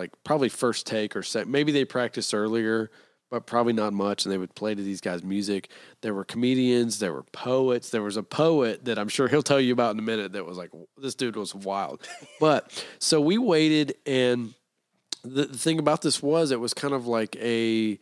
like 0.00 0.12
probably 0.24 0.48
first 0.48 0.86
take 0.86 1.14
or 1.14 1.22
set 1.22 1.46
maybe 1.46 1.72
they 1.72 1.84
practiced 1.84 2.32
earlier, 2.32 2.90
but 3.30 3.46
probably 3.46 3.74
not 3.74 3.92
much. 3.92 4.24
And 4.24 4.32
they 4.32 4.38
would 4.38 4.54
play 4.54 4.74
to 4.74 4.82
these 4.82 5.00
guys' 5.00 5.22
music. 5.22 5.70
There 6.00 6.14
were 6.14 6.24
comedians, 6.24 6.98
there 6.98 7.12
were 7.12 7.22
poets. 7.22 7.90
There 7.90 8.02
was 8.02 8.16
a 8.16 8.22
poet 8.22 8.86
that 8.86 8.98
I'm 8.98 9.08
sure 9.08 9.28
he'll 9.28 9.42
tell 9.42 9.60
you 9.60 9.72
about 9.74 9.92
in 9.92 9.98
a 9.98 10.02
minute 10.02 10.32
that 10.32 10.46
was 10.46 10.56
like, 10.56 10.70
this 10.96 11.14
dude 11.14 11.36
was 11.36 11.54
wild. 11.54 12.06
but 12.40 12.84
so 12.98 13.20
we 13.20 13.36
waited, 13.36 13.94
and 14.06 14.54
the, 15.22 15.44
the 15.44 15.58
thing 15.58 15.78
about 15.78 16.02
this 16.02 16.22
was 16.22 16.50
it 16.50 16.60
was 16.60 16.72
kind 16.72 16.94
of 16.94 17.06
like 17.06 17.36
a 17.36 17.98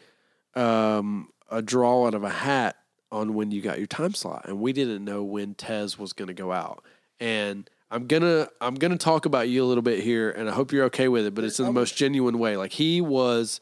um, 0.54 1.30
a 1.50 1.60
draw 1.60 2.06
out 2.06 2.14
of 2.14 2.22
a 2.22 2.30
hat 2.30 2.76
on 3.10 3.34
when 3.34 3.50
you 3.50 3.60
got 3.60 3.78
your 3.78 3.86
time 3.86 4.14
slot, 4.14 4.44
and 4.46 4.60
we 4.60 4.72
didn't 4.72 5.04
know 5.04 5.24
when 5.24 5.54
Tez 5.54 5.98
was 5.98 6.12
going 6.12 6.28
to 6.28 6.34
go 6.34 6.52
out. 6.52 6.84
And 7.20 7.68
I'm 7.90 8.06
gonna 8.06 8.48
I'm 8.60 8.74
gonna 8.74 8.98
talk 8.98 9.24
about 9.24 9.48
you 9.48 9.64
a 9.64 9.66
little 9.66 9.82
bit 9.82 10.02
here, 10.02 10.30
and 10.30 10.48
I 10.48 10.52
hope 10.52 10.72
you're 10.72 10.84
okay 10.86 11.08
with 11.08 11.26
it. 11.26 11.34
But 11.34 11.44
it's 11.44 11.58
in 11.58 11.66
the 11.66 11.72
most 11.72 11.96
genuine 11.96 12.38
way. 12.38 12.56
Like 12.56 12.72
he 12.72 13.00
was, 13.00 13.60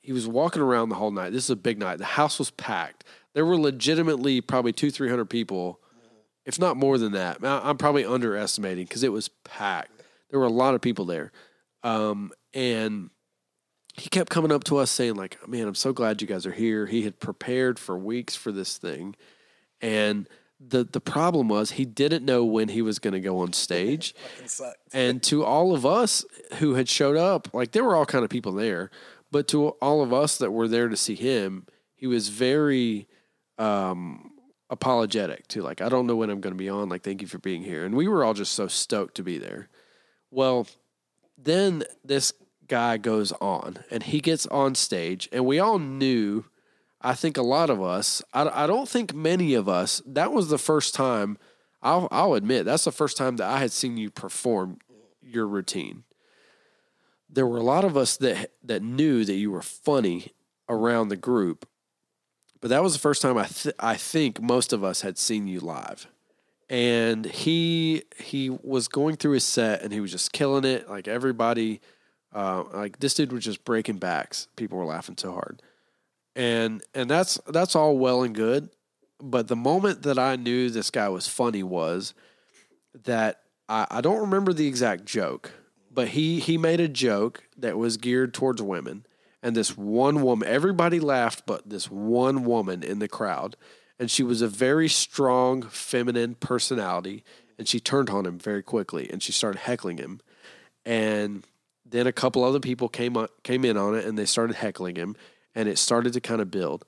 he 0.00 0.12
was 0.12 0.26
walking 0.26 0.62
around 0.62 0.88
the 0.88 0.96
whole 0.96 1.12
night. 1.12 1.30
This 1.30 1.44
is 1.44 1.50
a 1.50 1.56
big 1.56 1.78
night. 1.78 1.98
The 1.98 2.04
house 2.04 2.38
was 2.38 2.50
packed. 2.50 3.04
There 3.34 3.46
were 3.46 3.56
legitimately 3.56 4.40
probably 4.40 4.72
two 4.72 4.90
three 4.90 5.08
hundred 5.08 5.26
people, 5.26 5.80
if 6.44 6.58
not 6.58 6.76
more 6.76 6.98
than 6.98 7.12
that. 7.12 7.38
I'm 7.44 7.76
probably 7.76 8.04
underestimating 8.04 8.86
because 8.86 9.04
it 9.04 9.12
was 9.12 9.28
packed. 9.44 10.02
There 10.30 10.40
were 10.40 10.46
a 10.46 10.50
lot 10.50 10.74
of 10.74 10.80
people 10.80 11.04
there, 11.04 11.30
um, 11.84 12.32
and 12.52 13.10
he 13.94 14.08
kept 14.08 14.30
coming 14.30 14.52
up 14.52 14.64
to 14.64 14.78
us 14.78 14.90
saying 14.90 15.14
like, 15.14 15.38
"Man, 15.48 15.68
I'm 15.68 15.76
so 15.76 15.92
glad 15.92 16.20
you 16.20 16.26
guys 16.26 16.44
are 16.44 16.52
here." 16.52 16.86
He 16.86 17.02
had 17.02 17.20
prepared 17.20 17.78
for 17.78 17.96
weeks 17.96 18.34
for 18.34 18.50
this 18.50 18.78
thing, 18.78 19.14
and 19.80 20.28
the 20.60 20.84
the 20.84 21.00
problem 21.00 21.48
was 21.48 21.72
he 21.72 21.84
didn't 21.84 22.24
know 22.24 22.44
when 22.44 22.68
he 22.68 22.82
was 22.82 22.98
going 22.98 23.14
to 23.14 23.20
go 23.20 23.38
on 23.38 23.52
stage. 23.52 24.14
And 24.92 25.22
to 25.24 25.44
all 25.44 25.74
of 25.74 25.86
us 25.86 26.24
who 26.54 26.74
had 26.74 26.88
showed 26.88 27.16
up, 27.16 27.52
like 27.52 27.72
there 27.72 27.84
were 27.84 27.96
all 27.96 28.06
kind 28.06 28.24
of 28.24 28.30
people 28.30 28.52
there, 28.52 28.90
but 29.30 29.48
to 29.48 29.68
all 29.68 30.02
of 30.02 30.12
us 30.12 30.38
that 30.38 30.50
were 30.50 30.68
there 30.68 30.88
to 30.88 30.96
see 30.96 31.14
him, 31.14 31.66
he 31.94 32.06
was 32.06 32.28
very 32.28 33.08
um 33.58 34.32
apologetic 34.70 35.48
to 35.48 35.62
like 35.62 35.80
I 35.80 35.88
don't 35.88 36.06
know 36.06 36.16
when 36.16 36.30
I'm 36.30 36.40
going 36.40 36.54
to 36.54 36.58
be 36.58 36.68
on, 36.68 36.88
like 36.88 37.02
thank 37.02 37.22
you 37.22 37.28
for 37.28 37.38
being 37.38 37.62
here. 37.62 37.84
And 37.84 37.94
we 37.94 38.08
were 38.08 38.24
all 38.24 38.34
just 38.34 38.52
so 38.52 38.66
stoked 38.66 39.14
to 39.16 39.22
be 39.22 39.38
there. 39.38 39.68
Well, 40.30 40.66
then 41.36 41.84
this 42.04 42.32
guy 42.66 42.98
goes 42.98 43.32
on 43.40 43.78
and 43.90 44.02
he 44.02 44.20
gets 44.20 44.46
on 44.48 44.74
stage 44.74 45.28
and 45.32 45.46
we 45.46 45.58
all 45.58 45.78
knew 45.78 46.44
I 47.00 47.14
think 47.14 47.36
a 47.36 47.42
lot 47.42 47.70
of 47.70 47.82
us, 47.82 48.22
I, 48.32 48.64
I 48.64 48.66
don't 48.66 48.88
think 48.88 49.14
many 49.14 49.54
of 49.54 49.68
us, 49.68 50.02
that 50.06 50.32
was 50.32 50.48
the 50.48 50.58
first 50.58 50.94
time, 50.94 51.38
I'll, 51.80 52.08
I'll 52.10 52.34
admit, 52.34 52.64
that's 52.64 52.84
the 52.84 52.92
first 52.92 53.16
time 53.16 53.36
that 53.36 53.48
I 53.48 53.58
had 53.58 53.70
seen 53.70 53.96
you 53.96 54.10
perform 54.10 54.78
your 55.22 55.46
routine. 55.46 56.04
There 57.30 57.46
were 57.46 57.58
a 57.58 57.62
lot 57.62 57.84
of 57.84 57.96
us 57.96 58.16
that 58.16 58.52
that 58.64 58.82
knew 58.82 59.24
that 59.24 59.34
you 59.34 59.50
were 59.50 59.62
funny 59.62 60.32
around 60.68 61.08
the 61.08 61.16
group, 61.16 61.68
but 62.60 62.68
that 62.70 62.82
was 62.82 62.94
the 62.94 62.98
first 62.98 63.20
time 63.20 63.36
I 63.36 63.44
th- 63.44 63.74
I 63.78 63.96
think 63.96 64.40
most 64.40 64.72
of 64.72 64.82
us 64.82 65.02
had 65.02 65.18
seen 65.18 65.46
you 65.46 65.60
live. 65.60 66.06
And 66.70 67.26
he 67.26 68.04
he 68.16 68.48
was 68.48 68.88
going 68.88 69.16
through 69.16 69.32
his 69.32 69.44
set 69.44 69.82
and 69.82 69.92
he 69.92 70.00
was 70.00 70.10
just 70.10 70.32
killing 70.32 70.64
it. 70.64 70.88
Like 70.88 71.06
everybody, 71.06 71.82
uh, 72.32 72.64
like 72.72 72.98
this 72.98 73.12
dude 73.12 73.30
was 73.30 73.44
just 73.44 73.62
breaking 73.62 73.98
backs. 73.98 74.48
People 74.56 74.78
were 74.78 74.86
laughing 74.86 75.16
so 75.18 75.32
hard 75.32 75.60
and 76.36 76.82
and 76.94 77.10
that's 77.10 77.38
that's 77.48 77.74
all 77.74 77.98
well 77.98 78.22
and 78.22 78.34
good 78.34 78.70
but 79.20 79.48
the 79.48 79.56
moment 79.56 80.02
that 80.02 80.18
i 80.18 80.36
knew 80.36 80.70
this 80.70 80.90
guy 80.90 81.08
was 81.08 81.26
funny 81.26 81.62
was 81.62 82.14
that 83.04 83.42
i, 83.68 83.86
I 83.90 84.00
don't 84.00 84.20
remember 84.20 84.52
the 84.52 84.66
exact 84.66 85.04
joke 85.04 85.52
but 85.90 86.08
he 86.08 86.38
he 86.40 86.58
made 86.58 86.80
a 86.80 86.88
joke 86.88 87.44
that 87.56 87.76
was 87.76 87.96
geared 87.96 88.34
towards 88.34 88.62
women 88.62 89.04
and 89.42 89.56
this 89.56 89.76
one 89.76 90.22
woman 90.22 90.48
everybody 90.48 91.00
laughed 91.00 91.44
but 91.46 91.68
this 91.68 91.90
one 91.90 92.44
woman 92.44 92.82
in 92.82 92.98
the 92.98 93.08
crowd 93.08 93.56
and 93.98 94.10
she 94.10 94.22
was 94.22 94.42
a 94.42 94.48
very 94.48 94.88
strong 94.88 95.62
feminine 95.62 96.34
personality 96.36 97.24
and 97.58 97.66
she 97.66 97.80
turned 97.80 98.10
on 98.10 98.24
him 98.24 98.38
very 98.38 98.62
quickly 98.62 99.10
and 99.10 99.22
she 99.22 99.32
started 99.32 99.60
heckling 99.60 99.98
him 99.98 100.20
and 100.84 101.44
then 101.84 102.06
a 102.06 102.12
couple 102.12 102.44
other 102.44 102.60
people 102.60 102.88
came 102.88 103.16
on, 103.16 103.28
came 103.42 103.64
in 103.64 103.76
on 103.76 103.94
it 103.94 104.04
and 104.04 104.18
they 104.18 104.24
started 104.24 104.56
heckling 104.56 104.96
him 104.96 105.16
and 105.58 105.68
it 105.68 105.76
started 105.76 106.12
to 106.12 106.20
kind 106.20 106.40
of 106.40 106.52
build. 106.52 106.84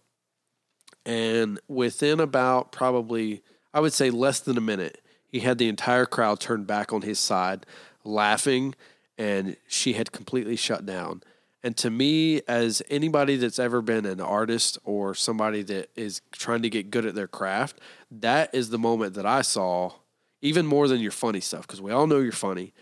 And 1.04 1.58
within 1.66 2.20
about 2.20 2.70
probably, 2.70 3.42
I 3.74 3.80
would 3.80 3.92
say 3.92 4.10
less 4.10 4.38
than 4.38 4.56
a 4.56 4.60
minute, 4.60 5.02
he 5.26 5.40
had 5.40 5.58
the 5.58 5.68
entire 5.68 6.06
crowd 6.06 6.38
turned 6.38 6.68
back 6.68 6.92
on 6.92 7.02
his 7.02 7.18
side, 7.18 7.66
laughing, 8.04 8.76
and 9.18 9.56
she 9.66 9.94
had 9.94 10.12
completely 10.12 10.54
shut 10.54 10.86
down. 10.86 11.24
And 11.64 11.76
to 11.78 11.90
me, 11.90 12.42
as 12.46 12.80
anybody 12.88 13.34
that's 13.34 13.58
ever 13.58 13.82
been 13.82 14.06
an 14.06 14.20
artist 14.20 14.78
or 14.84 15.16
somebody 15.16 15.62
that 15.64 15.90
is 15.96 16.22
trying 16.30 16.62
to 16.62 16.70
get 16.70 16.92
good 16.92 17.04
at 17.04 17.16
their 17.16 17.26
craft, 17.26 17.80
that 18.08 18.54
is 18.54 18.70
the 18.70 18.78
moment 18.78 19.14
that 19.14 19.26
I 19.26 19.42
saw, 19.42 19.94
even 20.42 20.64
more 20.64 20.86
than 20.86 21.00
your 21.00 21.10
funny 21.10 21.40
stuff, 21.40 21.66
because 21.66 21.82
we 21.82 21.90
all 21.90 22.06
know 22.06 22.20
you're 22.20 22.30
funny. 22.30 22.72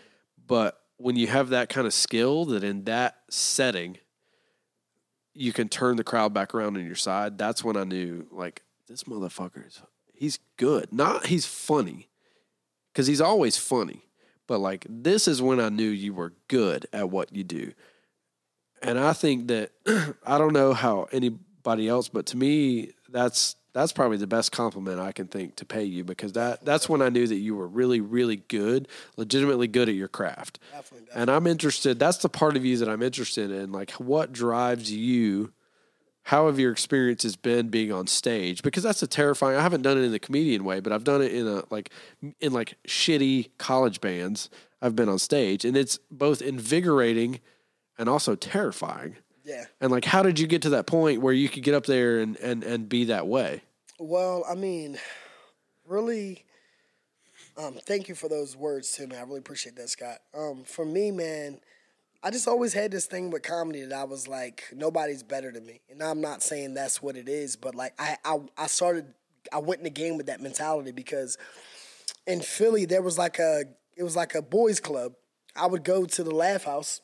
But 0.45 0.79
when 0.97 1.15
you 1.15 1.25
have 1.25 1.49
that 1.49 1.67
kind 1.67 1.87
of 1.87 1.95
skill, 1.95 2.45
that 2.45 2.63
in 2.63 2.83
that 2.83 3.21
setting, 3.31 3.97
you 5.39 5.53
can 5.53 5.69
turn 5.69 5.95
the 5.95 6.03
crowd 6.03 6.33
back 6.33 6.53
around 6.53 6.75
on 6.75 6.85
your 6.85 6.95
side. 6.95 7.37
That's 7.37 7.63
when 7.63 7.77
I 7.77 7.85
knew, 7.85 8.27
like, 8.29 8.61
this 8.89 9.05
motherfucker 9.05 9.65
is, 9.65 9.81
he's 10.13 10.39
good. 10.57 10.91
Not 10.91 11.27
he's 11.27 11.45
funny, 11.45 12.09
because 12.91 13.07
he's 13.07 13.21
always 13.21 13.55
funny. 13.55 14.03
But 14.47 14.59
like, 14.59 14.85
this 14.89 15.27
is 15.27 15.41
when 15.41 15.61
I 15.61 15.69
knew 15.69 15.87
you 15.89 16.13
were 16.13 16.33
good 16.49 16.87
at 16.91 17.09
what 17.09 17.33
you 17.33 17.43
do. 17.45 17.71
And 18.81 18.99
I 18.99 19.13
think 19.13 19.47
that, 19.47 19.71
I 20.25 20.37
don't 20.37 20.53
know 20.53 20.73
how 20.73 21.07
anybody 21.11 21.87
else, 21.87 22.09
but 22.09 22.25
to 22.27 22.37
me, 22.37 22.91
that's 23.07 23.55
that's 23.73 23.91
probably 23.91 24.17
the 24.17 24.27
best 24.27 24.51
compliment 24.51 24.99
I 24.99 25.11
can 25.11 25.27
think 25.27 25.55
to 25.57 25.65
pay 25.65 25.83
you 25.83 26.03
because 26.03 26.33
that 26.33 26.65
that's 26.65 26.89
when 26.89 27.01
I 27.01 27.09
knew 27.09 27.27
that 27.27 27.35
you 27.35 27.55
were 27.55 27.67
really 27.67 28.01
really 28.01 28.37
good, 28.37 28.87
legitimately 29.17 29.67
good 29.67 29.89
at 29.89 29.95
your 29.95 30.07
craft. 30.07 30.59
Definitely, 30.71 31.07
And 31.13 31.29
I'm 31.29 31.47
interested. 31.47 31.99
That's 31.99 32.17
the 32.17 32.29
part 32.29 32.57
of 32.57 32.65
you 32.65 32.77
that 32.77 32.89
I'm 32.89 33.03
interested 33.03 33.51
in. 33.51 33.71
Like, 33.71 33.91
what 33.91 34.31
drives 34.31 34.91
you? 34.91 35.53
How 36.23 36.45
have 36.45 36.59
your 36.59 36.71
experiences 36.71 37.35
been 37.35 37.69
being 37.69 37.91
on 37.91 38.05
stage? 38.05 38.61
Because 38.61 38.83
that's 38.83 39.01
a 39.01 39.07
terrifying. 39.07 39.57
I 39.57 39.61
haven't 39.61 39.81
done 39.81 39.97
it 39.97 40.01
in 40.01 40.11
the 40.11 40.19
comedian 40.19 40.63
way, 40.63 40.79
but 40.79 40.93
I've 40.93 41.03
done 41.03 41.21
it 41.21 41.33
in 41.33 41.47
a 41.47 41.63
like 41.69 41.91
in 42.39 42.53
like 42.53 42.75
shitty 42.87 43.49
college 43.57 44.01
bands. 44.01 44.49
I've 44.81 44.95
been 44.95 45.09
on 45.09 45.19
stage, 45.19 45.65
and 45.65 45.75
it's 45.75 45.99
both 46.09 46.41
invigorating 46.41 47.39
and 47.97 48.07
also 48.07 48.35
terrifying. 48.35 49.17
Yeah. 49.49 49.65
And 49.81 49.91
like, 49.91 50.05
how 50.05 50.21
did 50.21 50.37
you 50.37 50.45
get 50.45 50.61
to 50.61 50.69
that 50.71 50.85
point 50.85 51.21
where 51.21 51.33
you 51.33 51.49
could 51.49 51.63
get 51.63 51.73
up 51.73 51.87
there 51.87 52.19
and 52.19 52.37
and 52.37 52.63
and 52.63 52.87
be 52.87 53.05
that 53.05 53.25
way? 53.25 53.63
Well, 53.97 54.45
I 54.47 54.53
mean, 54.53 54.99
really, 55.87 56.45
um, 57.57 57.73
thank 57.85 58.07
you 58.07 58.13
for 58.13 58.29
those 58.29 58.55
words 58.55 58.91
too, 58.91 59.07
man. 59.07 59.17
I 59.17 59.23
really 59.23 59.39
appreciate 59.39 59.75
that, 59.77 59.89
Scott. 59.89 60.19
Um, 60.37 60.63
for 60.65 60.85
me, 60.85 61.09
man, 61.09 61.59
I 62.23 62.29
just 62.29 62.47
always 62.47 62.73
had 62.73 62.91
this 62.91 63.07
thing 63.07 63.31
with 63.31 63.41
comedy 63.41 63.81
that 63.81 63.97
I 63.97 64.03
was 64.03 64.27
like, 64.27 64.65
nobody's 64.71 65.23
better 65.23 65.51
than 65.51 65.65
me. 65.65 65.81
And 65.89 66.03
I'm 66.03 66.21
not 66.21 66.43
saying 66.43 66.75
that's 66.75 67.01
what 67.01 67.17
it 67.17 67.27
is, 67.27 67.55
but 67.55 67.73
like 67.73 67.93
I, 67.97 68.17
I, 68.23 68.37
I 68.57 68.67
started, 68.67 69.13
I 69.51 69.57
went 69.57 69.79
in 69.79 69.85
the 69.85 69.89
game 69.89 70.15
with 70.15 70.27
that 70.27 70.41
mentality 70.41 70.91
because 70.91 71.37
in 72.27 72.41
Philly 72.41 72.85
there 72.85 73.01
was 73.01 73.17
like 73.17 73.39
a, 73.39 73.63
it 73.97 74.03
was 74.03 74.15
like 74.15 74.35
a 74.35 74.43
boys 74.43 74.79
club. 74.79 75.13
I 75.55 75.65
would 75.65 75.83
go 75.83 76.05
to 76.05 76.23
the 76.23 76.31
Laugh 76.31 76.65
House. 76.65 77.01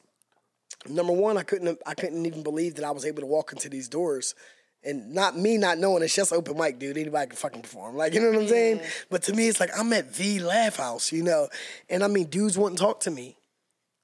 Number 0.87 1.13
one, 1.13 1.37
I 1.37 1.43
couldn't, 1.43 1.79
I 1.85 1.93
couldn't 1.93 2.25
even 2.25 2.43
believe 2.43 2.75
that 2.75 2.85
I 2.85 2.91
was 2.91 3.05
able 3.05 3.21
to 3.21 3.27
walk 3.27 3.51
into 3.51 3.69
these 3.69 3.87
doors 3.87 4.35
and 4.83 5.13
not 5.13 5.37
me 5.37 5.57
not 5.57 5.79
knowing 5.79 6.03
it's 6.03 6.15
just 6.15 6.31
open 6.31 6.57
mic, 6.57 6.77
dude. 6.77 6.97
Anybody 6.97 7.27
can 7.27 7.35
fucking 7.35 7.63
perform. 7.63 7.97
Like, 7.97 8.13
you 8.13 8.21
know 8.21 8.29
what 8.29 8.41
I'm 8.41 8.47
saying? 8.47 8.81
But 9.09 9.23
to 9.23 9.33
me, 9.33 9.47
it's 9.47 9.59
like 9.59 9.71
I'm 9.77 9.91
at 9.93 10.13
the 10.13 10.39
Laugh 10.39 10.77
House, 10.77 11.11
you 11.11 11.23
know? 11.23 11.49
And 11.89 12.03
I 12.03 12.07
mean, 12.07 12.27
dudes 12.27 12.57
wouldn't 12.57 12.79
talk 12.79 12.99
to 13.01 13.11
me. 13.11 13.35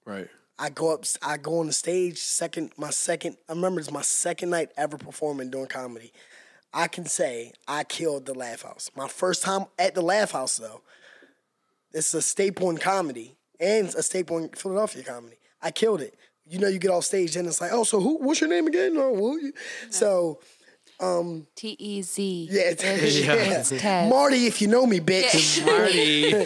Right. 0.06 0.28
I 0.58 0.70
go 0.70 0.94
up, 0.94 1.06
I 1.24 1.38
go 1.38 1.60
on 1.60 1.68
the 1.68 1.74
stage, 1.74 2.18
second, 2.18 2.72
my 2.78 2.90
second, 2.90 3.38
I 3.50 3.54
remember 3.54 3.80
it's 3.80 3.92
my 3.92 4.02
second 4.02 4.52
night 4.52 4.70
ever 4.78 4.98
performing 4.98 5.50
doing 5.50 5.68
comedy. 5.68 6.12
I 6.74 6.88
can 6.88 7.06
say 7.06 7.54
I 7.68 7.84
killed 7.84 8.26
the 8.26 8.34
Laugh 8.34 8.62
House. 8.62 8.92
My 8.96 9.08
first 9.08 9.44
time 9.44 9.66
at 9.78 9.96
the 9.96 10.02
Laugh 10.02 10.32
House, 10.32 10.58
though, 10.58 10.82
this 11.92 12.10
is 12.10 12.14
a 12.14 12.22
staple 12.22 12.70
in 12.70 12.78
comedy 12.78 13.36
and 13.60 13.88
a 13.90 14.04
staple 14.04 14.38
in 14.38 14.50
Philadelphia 14.50 15.04
comedy. 15.04 15.38
I 15.62 15.72
killed 15.72 16.02
it. 16.02 16.16
You 16.48 16.60
know, 16.60 16.68
you 16.68 16.80
get 16.80 16.92
off 16.92 17.06
stage 17.06 17.36
and 17.38 17.48
it's 17.48 17.62
like, 17.62 17.72
oh, 17.74 17.84
so 17.84 18.00
who? 18.02 18.18
What's 18.18 18.42
your 18.42 18.50
name 18.50 18.68
again? 18.68 18.96
Oh, 18.98 19.16
who 19.16 19.40
you? 19.40 19.54
So 19.90 20.40
um, 21.00 21.48
T 21.56 21.76
E 21.80 22.02
Z. 22.02 22.50
yeah, 22.52 22.62
it's, 22.78 23.72
Yeah. 23.72 24.10
Marty, 24.10 24.48
if 24.48 24.62
you 24.62 24.68
know 24.68 24.86
me, 24.86 25.00
bitch. 25.00 25.66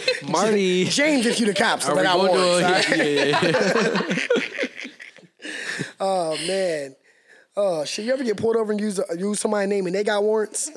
Marty. 0.30 0.84
James, 0.84 1.26
if 1.26 1.40
you 1.40 1.46
the 1.46 1.54
cops. 1.54 1.88
Are 1.88 1.94
Like 1.94 2.04
we 2.04 2.08
I 2.08 2.16
going 2.16 2.30
warned, 2.30 2.84
to? 2.84 2.96
yeah, 2.96 3.04
yeah, 3.04 3.40
yeah. 3.42 4.16
Oh 6.00 6.36
man. 6.46 6.96
Oh 7.58 7.84
shit! 7.84 8.04
You 8.04 8.12
ever 8.12 8.22
get 8.24 8.36
pulled 8.36 8.56
over 8.56 8.70
and 8.70 8.78
use 8.80 9.00
use 9.16 9.40
somebody's 9.40 9.70
name 9.70 9.86
and 9.86 9.94
they 9.94 10.04
got 10.04 10.22
warrants? 10.22 10.70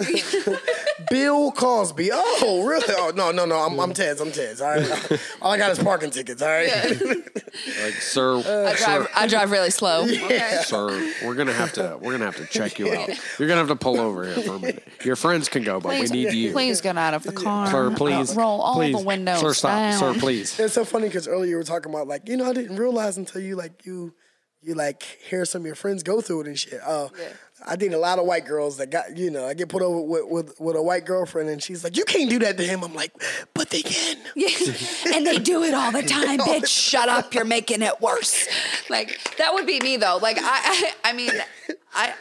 Bill 1.10 1.52
Cosby. 1.52 2.10
Oh 2.12 2.64
really? 2.66 2.86
Oh 2.90 3.12
no 3.16 3.32
no 3.32 3.46
no. 3.46 3.56
I'm 3.58 3.80
I'm 3.80 3.94
Tez. 3.94 4.20
I'm 4.22 4.32
Tez. 4.32 4.62
All 4.62 4.70
right. 4.70 5.22
All 5.42 5.52
I 5.52 5.58
got 5.58 5.72
is 5.72 5.80
parking 5.80 6.10
tickets. 6.12 6.42
All 6.42 6.48
right. 6.50 7.02
Like, 7.84 7.96
sir, 7.96 8.36
uh, 8.36 8.70
I 8.70 8.76
drive. 8.76 9.08
I 9.16 9.28
drive 9.28 9.52
really 9.52 9.72
slow. 9.72 10.04
Okay. 10.30 10.62
sir, 10.64 11.14
we're 11.26 11.34
gonna 11.36 11.52
have 11.52 11.74
to 11.74 11.98
we're 12.00 12.12
gonna 12.12 12.26
have 12.26 12.38
to 12.38 12.46
check 12.46 12.80
you 12.80 12.94
out. 12.94 13.10
You're 13.38 13.48
gonna 13.48 13.60
have 13.60 13.68
to 13.70 13.76
pull 13.76 14.00
over 14.00 14.24
here 14.26 14.44
for 14.44 14.56
a 14.56 14.60
minute. 14.60 14.88
Your 15.04 15.16
friends 15.16 15.50
can 15.50 15.64
go, 15.64 15.80
but 15.80 15.90
Please, 15.90 16.12
we 16.12 16.24
need 16.26 16.34
you. 16.34 16.52
please 16.54 16.80
get 16.80 16.98
out 16.98 17.14
of 17.16 17.24
the 17.24 17.32
car. 17.34 17.68
Sir, 17.70 17.92
uh, 17.92 17.96
please. 17.96 18.36
roll 18.36 18.62
all 18.62 18.76
please. 18.76 18.96
the 18.96 19.04
windows 19.04 19.40
Sir, 19.42 19.54
stop. 19.54 19.72
down. 19.72 20.00
Sir, 20.00 20.14
please. 20.20 20.58
It's 20.60 20.74
so 20.74 20.86
funny 20.86 21.08
because 21.08 21.28
earlier 21.28 21.50
you 21.50 21.56
were 21.58 21.64
talking 21.64 21.92
about 21.92 22.08
like 22.08 22.30
you 22.30 22.38
know 22.38 22.46
I 22.50 22.54
didn't 22.54 22.78
realize 22.78 23.18
until 23.18 23.42
you 23.42 23.56
like 23.56 23.86
you 23.86 24.14
you 24.62 24.76
like 24.76 25.04
hear 25.04 25.44
some 25.44 25.62
of 25.64 25.66
your 25.66 25.76
friends 25.76 26.04
go 26.04 26.22
through 26.22 26.42
it 26.42 26.48
and 26.48 26.60
shit. 26.60 26.80
Oh, 26.86 27.10
I 27.66 27.76
think 27.76 27.94
a 27.94 27.98
lot 27.98 28.20
of 28.20 28.26
white 28.26 28.46
girls 28.46 28.78
that 28.78 28.90
got 28.90 29.18
you 29.18 29.30
know 29.32 29.46
I 29.46 29.54
get 29.54 29.70
put 29.70 29.82
over 29.82 30.02
with, 30.02 30.26
with 30.28 30.60
with 30.60 30.76
a 30.76 30.82
white 30.82 31.06
girlfriend 31.06 31.50
and 31.50 31.62
she's 31.62 31.84
like 31.84 31.98
you 31.98 32.06
can't 32.06 32.30
do 32.30 32.40
that 32.40 32.58
to 32.58 32.64
him. 32.64 32.84
I'm 32.84 32.94
like, 32.94 33.12
but 33.54 33.70
they 33.70 33.82
can. 33.82 34.18
and 35.14 35.26
they 35.26 35.38
do 35.38 35.64
it 35.64 35.74
all 35.74 35.92
the 35.92 36.04
time, 36.08 36.40
bitch. 36.40 36.68
Shut 36.68 37.10
up, 37.10 37.34
you're 37.34 37.46
making 37.46 37.82
it 37.82 38.00
worse. 38.02 38.48
Like 38.90 39.36
that 39.38 39.54
would 39.54 39.68
be 39.68 39.80
me 39.80 39.98
though. 39.98 40.20
Like 40.22 40.38
I, 40.40 40.44
I, 41.04 41.10
I 41.10 41.14
mean, 41.14 41.32
I. 41.94 42.14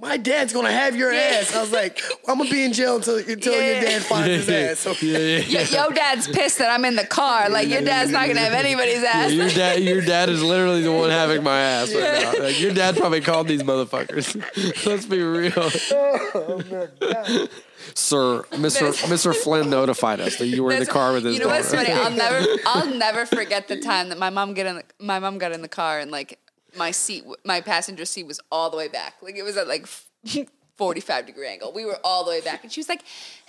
My 0.00 0.16
dad's 0.16 0.52
gonna 0.52 0.70
have 0.70 0.94
your 0.94 1.12
Yeah. 1.12 1.38
ass. 1.40 1.54
I 1.54 1.60
was 1.60 1.72
like, 1.72 2.00
I'm 2.28 2.38
gonna 2.38 2.48
be 2.48 2.64
in 2.64 2.72
jail 2.72 2.96
until 2.96 3.16
until 3.16 3.52
Yeah. 3.54 3.72
your 3.72 3.80
dad 3.80 4.02
finds 4.02 4.46
his 4.46 4.48
ass. 4.48 4.78
So 4.86 4.94
Yeah, 5.04 5.18
yeah, 5.18 5.60
Yo, 5.62 5.84
yo, 5.88 5.90
dad's 5.90 6.28
pissed 6.28 6.58
that 6.58 6.70
I'm 6.70 6.84
in 6.84 6.94
the 6.94 7.04
car. 7.06 7.48
Like 7.50 7.68
your 7.68 7.80
dad's 7.82 8.12
not 8.12 8.28
gonna 8.28 8.40
have 8.40 8.52
anybody's 8.52 9.02
ass. 9.02 9.32
Your 9.32 9.48
dad, 9.48 9.82
your 9.82 10.00
dad 10.02 10.28
is 10.28 10.40
literally 10.42 10.82
the 10.82 10.92
one 10.92 11.10
having 11.10 11.42
my 11.42 11.58
ass 11.58 11.92
right 11.92 12.22
now. 12.38 12.44
Like, 12.44 12.60
your 12.60 12.72
dad 12.74 12.96
probably 12.96 13.20
called 13.20 13.48
these 13.48 13.64
motherfuckers. 13.64 14.36
Let's 14.86 15.06
be 15.06 15.20
real, 15.20 15.52
oh, 15.56 17.48
sir. 17.94 18.44
Mister 18.56 18.92
Mister 19.08 19.32
Flynn 19.34 19.68
notified 19.70 20.20
us 20.20 20.36
that 20.36 20.46
you 20.46 20.62
were 20.62 20.72
in 20.72 20.80
the 20.80 20.86
car 20.86 21.12
with 21.12 21.24
his 21.24 21.34
You 21.34 21.40
know 21.40 21.48
what's 21.48 21.72
funny? 21.74 21.90
I'll 21.90 22.10
never, 22.10 22.46
I'll 22.66 22.86
never 22.94 23.26
forget 23.26 23.66
the 23.68 23.80
time 23.80 24.10
that 24.10 24.18
my 24.18 24.30
mom 24.30 24.54
get 24.54 24.66
in. 24.66 24.76
The, 24.76 24.84
my 25.00 25.18
mom 25.18 25.38
got 25.38 25.50
in 25.52 25.62
the 25.62 25.68
car 25.68 25.98
and 25.98 26.10
like 26.10 26.38
my 26.76 26.90
seat, 26.90 27.24
my 27.44 27.60
passenger 27.60 28.04
seat 28.04 28.26
was 28.26 28.40
all 28.50 28.70
the 28.70 28.76
way 28.76 28.88
back. 28.88 29.14
Like 29.22 29.36
it 29.36 29.42
was 29.42 29.56
at 29.56 29.68
like 29.68 29.86
forty-five 30.76 31.26
degree 31.26 31.48
angle. 31.48 31.72
We 31.72 31.84
were 31.84 31.98
all 32.04 32.24
the 32.24 32.30
way 32.30 32.40
back, 32.40 32.62
and 32.62 32.70
she 32.70 32.80
was 32.80 32.88
like, 32.88 33.02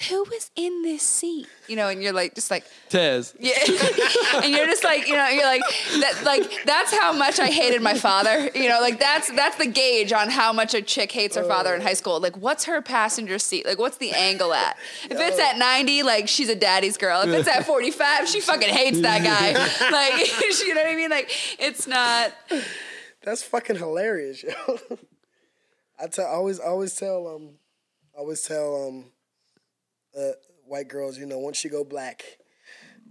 "Who 0.09 0.23
was 0.23 0.49
in 0.55 0.81
this 0.81 1.03
seat?" 1.03 1.47
You 1.67 1.75
know, 1.75 1.89
and 1.89 2.01
you're 2.01 2.13
like, 2.13 2.35
just 2.35 2.49
like. 2.49 2.63
Tez. 2.89 3.35
Yeah, 3.39 3.53
and 4.35 4.51
you're 4.51 4.65
just 4.65 4.83
like, 4.83 5.07
you 5.07 5.15
know, 5.15 5.27
you're 5.27 5.45
like 5.45 5.61
that. 5.99 6.21
Like 6.25 6.65
that's 6.65 6.95
how 6.95 7.13
much 7.13 7.39
I 7.39 7.47
hated 7.47 7.81
my 7.81 7.93
father. 7.93 8.49
You 8.55 8.69
know, 8.69 8.79
like 8.81 8.99
that's 8.99 9.29
that's 9.31 9.57
the 9.57 9.67
gauge 9.67 10.13
on 10.13 10.29
how 10.29 10.53
much 10.53 10.73
a 10.73 10.81
chick 10.81 11.11
hates 11.11 11.35
her 11.35 11.43
father 11.43 11.75
in 11.75 11.81
oh. 11.81 11.85
high 11.85 11.93
school. 11.93 12.19
Like, 12.19 12.37
what's 12.37 12.65
her 12.65 12.81
passenger 12.81 13.39
seat? 13.39 13.65
Like, 13.65 13.79
what's 13.79 13.97
the 13.97 14.11
angle 14.11 14.53
at? 14.53 14.77
If 15.05 15.19
it's 15.19 15.39
at 15.39 15.57
90, 15.57 16.03
like 16.03 16.27
she's 16.27 16.49
a 16.49 16.55
daddy's 16.55 16.97
girl. 16.97 17.21
If 17.21 17.29
it's 17.29 17.47
at 17.47 17.65
45, 17.65 18.27
she 18.27 18.39
fucking 18.39 18.69
hates 18.69 19.01
that 19.01 19.23
guy. 19.23 19.57
Like, 19.97 20.41
you 20.41 20.75
know 20.75 20.81
what 20.81 20.91
I 20.91 20.95
mean? 20.95 21.09
Like, 21.09 21.31
it's 21.59 21.87
not. 21.87 22.33
That's 23.27 23.43
fucking 23.43 23.75
hilarious, 23.75 24.41
yo. 24.41 24.51
I 25.99 26.07
tell, 26.07 26.25
I 26.25 26.29
always, 26.29 26.59
I 26.61 26.67
always 26.67 26.95
tell, 26.95 27.27
um, 27.27 27.49
I 28.15 28.19
always 28.19 28.41
tell, 28.41 28.87
um, 28.87 29.05
uh, 30.17 30.31
white 30.65 30.87
girls, 30.87 31.17
you 31.17 31.25
know, 31.25 31.37
once 31.37 31.61
you 31.63 31.69
go 31.69 31.83
black, 31.83 32.23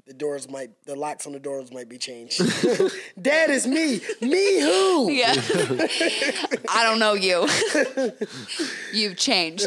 the 0.07 0.15
doors 0.15 0.49
might, 0.49 0.71
the 0.87 0.97
locks 0.97 1.27
on 1.27 1.35
the 1.35 1.39
doors 1.39 1.71
might 1.71 1.91
be 1.91 1.99
changed. 1.99 2.41
Dad 3.21 3.51
is 3.51 3.67
me. 3.67 4.01
Me 4.23 4.61
who? 4.61 5.11
Yeah, 5.11 5.35
I 6.71 6.83
don't 6.85 6.99
know 6.99 7.13
you. 7.15 7.47
You've 8.93 9.17
changed. 9.17 9.67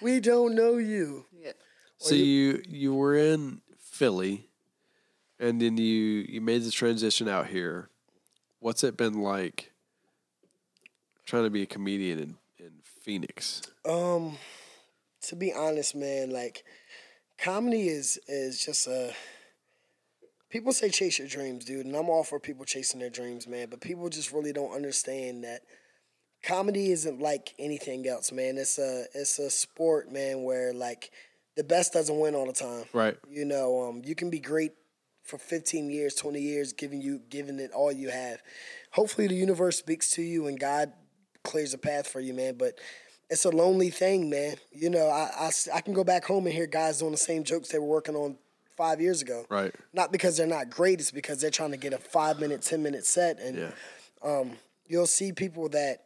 We 0.00 0.20
don't 0.20 0.54
know 0.54 0.76
you. 0.76 1.26
So 1.98 2.14
you 2.14 2.62
you 2.68 2.94
were 2.94 3.16
in 3.16 3.60
Philly, 3.80 4.48
and 5.40 5.60
then 5.60 5.76
you 5.76 6.24
you 6.28 6.40
made 6.40 6.62
the 6.62 6.70
transition 6.70 7.28
out 7.28 7.48
here. 7.48 7.90
What's 8.60 8.82
it 8.82 8.96
been 8.96 9.22
like 9.22 9.72
trying 11.24 11.44
to 11.44 11.50
be 11.50 11.62
a 11.62 11.66
comedian 11.66 12.18
in, 12.18 12.36
in 12.58 12.72
Phoenix? 12.82 13.62
Um, 13.84 14.36
to 15.22 15.36
be 15.36 15.52
honest, 15.52 15.94
man, 15.94 16.30
like 16.30 16.64
comedy 17.38 17.88
is 17.88 18.18
is 18.28 18.64
just 18.64 18.86
a. 18.86 19.12
People 20.50 20.72
say 20.72 20.88
chase 20.88 21.18
your 21.18 21.28
dreams, 21.28 21.66
dude, 21.66 21.84
and 21.84 21.94
I'm 21.94 22.08
all 22.08 22.24
for 22.24 22.40
people 22.40 22.64
chasing 22.64 23.00
their 23.00 23.10
dreams, 23.10 23.46
man. 23.46 23.68
But 23.68 23.80
people 23.80 24.08
just 24.08 24.32
really 24.32 24.52
don't 24.52 24.72
understand 24.72 25.44
that 25.44 25.60
comedy 26.42 26.90
isn't 26.90 27.20
like 27.20 27.54
anything 27.58 28.08
else, 28.08 28.32
man. 28.32 28.56
It's 28.56 28.78
a 28.78 29.04
it's 29.14 29.38
a 29.38 29.50
sport, 29.50 30.10
man, 30.10 30.42
where 30.42 30.72
like 30.72 31.10
the 31.56 31.64
best 31.64 31.92
doesn't 31.92 32.18
win 32.18 32.34
all 32.34 32.46
the 32.46 32.52
time. 32.52 32.84
Right. 32.92 33.16
You 33.28 33.44
know, 33.44 33.88
um, 33.88 34.02
you 34.04 34.14
can 34.14 34.30
be 34.30 34.38
great 34.38 34.72
for 35.28 35.36
15 35.36 35.90
years, 35.90 36.14
20 36.14 36.40
years, 36.40 36.72
giving 36.72 37.02
you 37.02 37.20
giving 37.28 37.58
it 37.58 37.70
all 37.72 37.92
you 37.92 38.08
have. 38.08 38.42
Hopefully, 38.92 39.26
the 39.26 39.34
universe 39.34 39.78
speaks 39.78 40.10
to 40.12 40.22
you 40.22 40.46
and 40.46 40.58
God 40.58 40.92
clears 41.44 41.74
a 41.74 41.78
path 41.78 42.08
for 42.08 42.20
you, 42.20 42.32
man. 42.32 42.54
But 42.56 42.78
it's 43.28 43.44
a 43.44 43.50
lonely 43.50 43.90
thing, 43.90 44.30
man. 44.30 44.56
You 44.72 44.88
know, 44.88 45.06
I 45.08 45.50
I 45.72 45.80
can 45.82 45.92
go 45.92 46.02
back 46.02 46.24
home 46.24 46.46
and 46.46 46.54
hear 46.54 46.66
guys 46.66 47.00
doing 47.00 47.12
the 47.12 47.18
same 47.18 47.44
jokes 47.44 47.68
they 47.68 47.78
were 47.78 47.86
working 47.86 48.16
on 48.16 48.38
five 48.74 49.02
years 49.02 49.20
ago. 49.20 49.44
Right. 49.50 49.74
Not 49.92 50.12
because 50.12 50.38
they're 50.38 50.46
not 50.46 50.70
great, 50.70 50.98
it's 51.00 51.10
because 51.10 51.42
they're 51.42 51.50
trying 51.50 51.72
to 51.72 51.76
get 51.76 51.92
a 51.92 51.98
five 51.98 52.40
minute, 52.40 52.62
10 52.62 52.82
minute 52.82 53.04
set. 53.04 53.38
And 53.38 53.58
Yeah. 53.58 53.70
Um, 54.22 54.52
you'll 54.86 55.06
see 55.06 55.32
people 55.32 55.68
that 55.68 56.04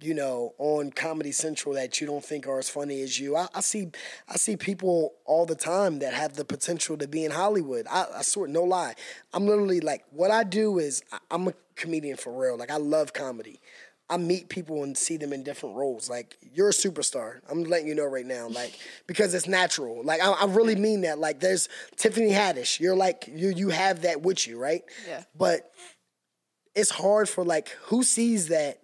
you 0.00 0.14
know 0.14 0.54
on 0.58 0.90
comedy 0.90 1.32
central 1.32 1.74
that 1.74 2.00
you 2.00 2.06
don't 2.06 2.24
think 2.24 2.46
are 2.46 2.58
as 2.58 2.68
funny 2.68 3.02
as 3.02 3.18
you 3.18 3.36
i, 3.36 3.48
I 3.54 3.60
see 3.60 3.88
i 4.28 4.36
see 4.36 4.56
people 4.56 5.14
all 5.24 5.46
the 5.46 5.54
time 5.54 5.98
that 6.00 6.14
have 6.14 6.34
the 6.34 6.44
potential 6.44 6.96
to 6.98 7.08
be 7.08 7.24
in 7.24 7.30
hollywood 7.30 7.86
i, 7.90 8.06
I 8.16 8.22
swear 8.22 8.48
no 8.48 8.64
lie 8.64 8.94
i'm 9.32 9.46
literally 9.46 9.80
like 9.80 10.04
what 10.10 10.30
i 10.30 10.44
do 10.44 10.78
is 10.78 11.02
I, 11.12 11.18
i'm 11.30 11.48
a 11.48 11.54
comedian 11.76 12.16
for 12.16 12.32
real 12.32 12.56
like 12.56 12.70
i 12.70 12.76
love 12.76 13.12
comedy 13.12 13.60
I 14.10 14.16
meet 14.16 14.48
people 14.48 14.84
and 14.84 14.96
see 14.96 15.18
them 15.18 15.32
in 15.32 15.42
different 15.42 15.76
roles. 15.76 16.08
Like 16.08 16.38
you're 16.54 16.70
a 16.70 16.72
superstar. 16.72 17.40
I'm 17.50 17.64
letting 17.64 17.88
you 17.88 17.94
know 17.94 18.06
right 18.06 18.24
now. 18.24 18.48
Like 18.48 18.78
because 19.06 19.34
it's 19.34 19.46
natural. 19.46 20.02
Like 20.02 20.22
I, 20.22 20.32
I 20.32 20.46
really 20.46 20.76
mean 20.76 21.02
that. 21.02 21.18
Like 21.18 21.40
there's 21.40 21.68
Tiffany 21.96 22.30
Haddish. 22.30 22.80
You're 22.80 22.96
like 22.96 23.28
you 23.30 23.50
you 23.50 23.68
have 23.68 24.02
that 24.02 24.22
with 24.22 24.46
you, 24.46 24.58
right? 24.58 24.82
Yeah. 25.06 25.24
But 25.36 25.70
it's 26.74 26.90
hard 26.90 27.28
for 27.28 27.44
like 27.44 27.68
who 27.86 28.02
sees 28.02 28.48
that. 28.48 28.80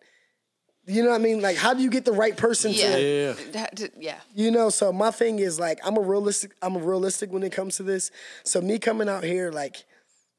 You 0.87 1.03
know 1.03 1.11
what 1.11 1.21
I 1.21 1.25
mean? 1.25 1.41
Like, 1.41 1.57
how 1.57 1.73
do 1.73 1.83
you 1.83 1.89
get 1.91 2.05
the 2.05 2.13
right 2.13 2.37
person 2.37 2.71
Yeah. 2.73 2.95
to, 2.97 3.03
Yeah. 3.03 3.51
That- 3.53 3.91
yeah. 3.99 4.21
you 4.35 4.51
know? 4.51 4.69
So 4.69 4.93
my 4.93 5.11
thing 5.11 5.39
is 5.39 5.59
like, 5.59 5.79
I'm 5.85 5.97
a 5.97 6.01
realistic. 6.01 6.53
I'm 6.61 6.77
a 6.77 6.79
realistic 6.81 7.33
when 7.33 7.43
it 7.43 7.53
comes 7.53 7.77
to 7.77 7.83
this. 7.83 8.11
So 8.45 8.61
me 8.61 8.79
coming 8.79 9.09
out 9.09 9.25
here, 9.25 9.51
like, 9.51 9.85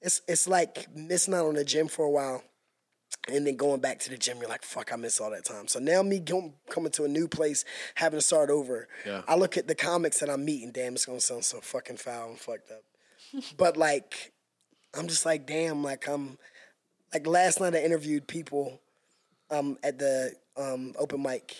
it's 0.01 0.21
it's 0.27 0.47
like 0.47 0.87
missing 0.95 1.33
out 1.33 1.47
on 1.47 1.55
the 1.55 1.63
gym 1.63 1.87
for 1.87 2.05
a 2.05 2.09
while, 2.11 2.43
and 3.27 3.47
then 3.47 3.55
going 3.55 3.79
back 3.81 3.97
to 4.01 4.09
the 4.11 4.17
gym. 4.17 4.37
You're 4.39 4.47
like, 4.49 4.61
fuck, 4.63 4.93
I 4.93 4.97
miss 4.97 5.19
all 5.19 5.31
that 5.31 5.45
time. 5.45 5.67
So 5.67 5.79
now 5.79 6.03
me 6.03 6.19
going, 6.19 6.53
coming 6.69 6.91
to 6.91 7.05
a 7.05 7.07
new 7.07 7.27
place, 7.27 7.65
having 7.95 8.19
to 8.19 8.25
start 8.25 8.51
over. 8.51 8.87
Yeah. 9.03 9.23
I 9.27 9.35
look 9.35 9.57
at 9.57 9.67
the 9.67 9.73
comics 9.73 10.19
that 10.19 10.29
I'm 10.29 10.45
meeting. 10.45 10.69
Damn, 10.71 10.93
it's 10.93 11.05
gonna 11.05 11.19
sound 11.21 11.43
so 11.45 11.59
fucking 11.59 11.97
foul 11.97 12.29
and 12.29 12.39
fucked 12.39 12.69
up. 12.71 12.83
but 13.57 13.77
like, 13.77 14.31
I'm 14.93 15.07
just 15.07 15.25
like, 15.25 15.47
damn, 15.47 15.83
like 15.83 16.07
I'm 16.07 16.37
like 17.15 17.25
last 17.25 17.59
night 17.59 17.73
I 17.73 17.79
interviewed 17.83 18.27
people 18.27 18.79
um, 19.57 19.77
at 19.83 19.99
the 19.99 20.33
um, 20.57 20.93
open 20.99 21.21
mic. 21.21 21.55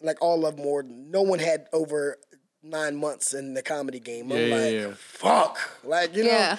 Like 0.00 0.20
all 0.20 0.44
of 0.46 0.56
them 0.56 0.66
were, 0.66 0.82
no 0.82 1.22
one 1.22 1.38
had 1.38 1.66
over 1.72 2.18
nine 2.62 2.96
months 2.96 3.34
in 3.34 3.54
the 3.54 3.62
comedy 3.62 4.00
game. 4.00 4.32
I'm 4.32 4.38
Yeah, 4.38 4.46
yeah, 4.46 4.56
like, 4.56 4.72
yeah. 4.72 4.94
fuck, 4.98 5.58
like 5.84 6.16
you 6.16 6.24
know. 6.24 6.30
Yeah. 6.30 6.56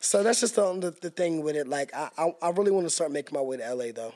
So 0.00 0.22
that's 0.22 0.40
just 0.40 0.54
the, 0.56 0.72
the 0.78 0.90
the 1.00 1.10
thing 1.10 1.42
with 1.42 1.56
it. 1.56 1.66
Like 1.66 1.92
I 1.94 2.10
I, 2.18 2.32
I 2.42 2.50
really 2.50 2.70
want 2.70 2.86
to 2.86 2.90
start 2.90 3.10
making 3.10 3.34
my 3.36 3.40
way 3.40 3.56
to 3.56 3.74
LA 3.74 3.86
though, 3.92 4.12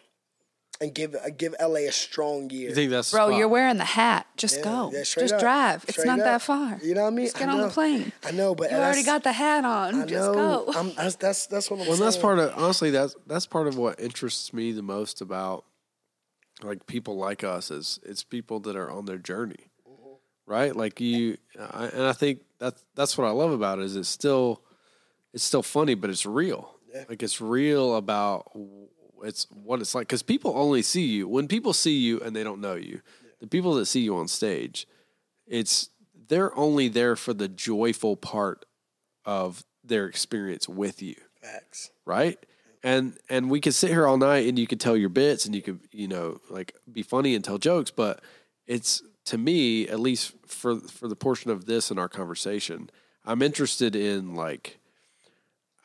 and 0.81 0.95
give 0.95 1.15
uh, 1.17 1.31
give 1.37 1.57
LA 1.61 1.89
a 1.89 1.91
strong 1.91 2.51
year. 2.51 2.69
You 2.69 2.75
think 2.75 2.91
that's 2.93 3.11
Bro, 3.11 3.29
spot? 3.29 3.39
you're 3.39 3.49
wearing 3.49 3.79
the 3.79 3.85
hat. 3.85 4.27
Just 4.37 4.59
Yeah, 4.59 4.65
go. 4.65 4.91
yeah, 4.93 5.01
Just 5.03 5.35
up. 5.35 5.41
drive. 5.41 5.85
It's 5.89 6.05
not 6.05 6.21
up. 6.21 6.25
that 6.27 6.43
far. 6.43 6.79
You 6.85 6.95
know 6.95 7.03
what 7.03 7.07
I 7.09 7.11
mean? 7.17 7.27
Just 7.27 7.39
get 7.39 7.49
I 7.49 7.53
on 7.55 7.61
the 7.63 7.69
plane. 7.71 8.13
I 8.25 8.31
know, 8.31 8.55
but 8.55 8.71
You 8.71 8.77
already 8.77 9.03
got 9.03 9.25
the 9.25 9.33
hat 9.33 9.65
on. 9.65 10.03
I 10.03 10.07
Just 10.07 10.29
know. 10.33 10.35
go. 10.35 10.73
I'm, 10.77 10.95
that's, 10.95 11.17
that's 11.17 11.47
that's 11.47 11.69
what 11.71 11.81
I'm 11.81 11.87
Well, 11.89 11.97
saying. 11.97 12.05
that's 12.07 12.17
part 12.19 12.39
of 12.39 12.53
honestly 12.57 12.91
that's 12.91 13.17
that's 13.27 13.47
part 13.47 13.67
of 13.67 13.77
what 13.77 13.99
interests 13.99 14.53
me 14.53 14.71
the 14.73 14.83
most 14.83 15.21
about 15.21 15.65
like 16.63 16.87
people 16.87 17.17
like 17.17 17.45
us 17.45 17.71
is 17.71 18.01
it's 18.03 18.25
people 18.25 18.61
that 18.61 18.77
are 18.77 18.91
on 18.91 19.05
their 19.05 19.19
journey, 19.19 19.71
mm-hmm. 19.89 20.15
right? 20.47 20.75
Like 20.75 21.01
you, 21.01 21.39
I, 21.59 21.87
and 21.87 22.03
I 22.03 22.13
think 22.13 22.41
that's 22.59 22.83
that's 22.95 23.17
what 23.17 23.27
I 23.27 23.31
love 23.31 23.53
about 23.53 23.79
it 23.79 23.85
is 23.85 23.97
it's 23.97 24.09
still 24.09 24.63
it's 25.33 25.45
still 25.45 25.63
funny, 25.63 25.95
but 25.95 26.11
it's 26.11 26.27
real. 26.27 26.75
Like 27.09 27.23
it's 27.23 27.41
real 27.41 27.95
about 27.97 28.51
it's 29.23 29.47
what 29.51 29.81
it's 29.81 29.95
like 29.95 30.09
because 30.09 30.23
people 30.23 30.53
only 30.57 30.83
see 30.83 31.05
you 31.05 31.29
when 31.29 31.47
people 31.49 31.73
see 31.73 31.97
you 31.97 32.21
and 32.21 32.35
they 32.35 32.43
don't 32.43 32.61
know 32.61 32.75
you. 32.75 33.01
The 33.41 33.47
people 33.47 33.75
that 33.75 33.87
see 33.87 34.01
you 34.01 34.17
on 34.17 34.27
stage, 34.27 34.89
it's 35.47 35.91
they're 36.29 36.57
only 36.59 36.89
there 36.89 37.15
for 37.15 37.33
the 37.33 37.49
joyful 37.49 38.17
part 38.17 38.65
of 39.25 39.65
their 39.85 40.07
experience 40.07 40.69
with 40.69 41.03
you 41.03 41.15
Facts. 41.41 41.91
right? 42.05 42.39
And 42.89 43.19
and 43.29 43.51
we 43.51 43.61
could 43.61 43.75
sit 43.75 43.91
here 43.91 44.07
all 44.07 44.17
night 44.17 44.49
and 44.49 44.59
you 44.59 44.67
could 44.67 44.81
tell 44.81 44.97
your 44.97 45.11
bits 45.11 45.45
and 45.45 45.55
you 45.55 45.61
could 45.61 45.79
you 45.93 46.09
know 46.09 46.41
like 46.49 46.75
be 46.91 47.03
funny 47.03 47.35
and 47.35 47.45
tell 47.45 47.59
jokes 47.59 47.91
but 47.91 48.23
it's 48.67 49.03
to 49.25 49.37
me 49.37 49.87
at 49.89 50.01
least 50.01 50.33
for 50.47 50.81
for 50.81 51.07
the 51.07 51.17
portion 51.17 51.51
of 51.51 51.67
this 51.67 51.91
in 51.91 51.99
our 51.99 52.09
conversation 52.09 52.89
i'm 53.27 53.43
interested 53.43 53.95
in 53.95 54.35
like 54.35 54.79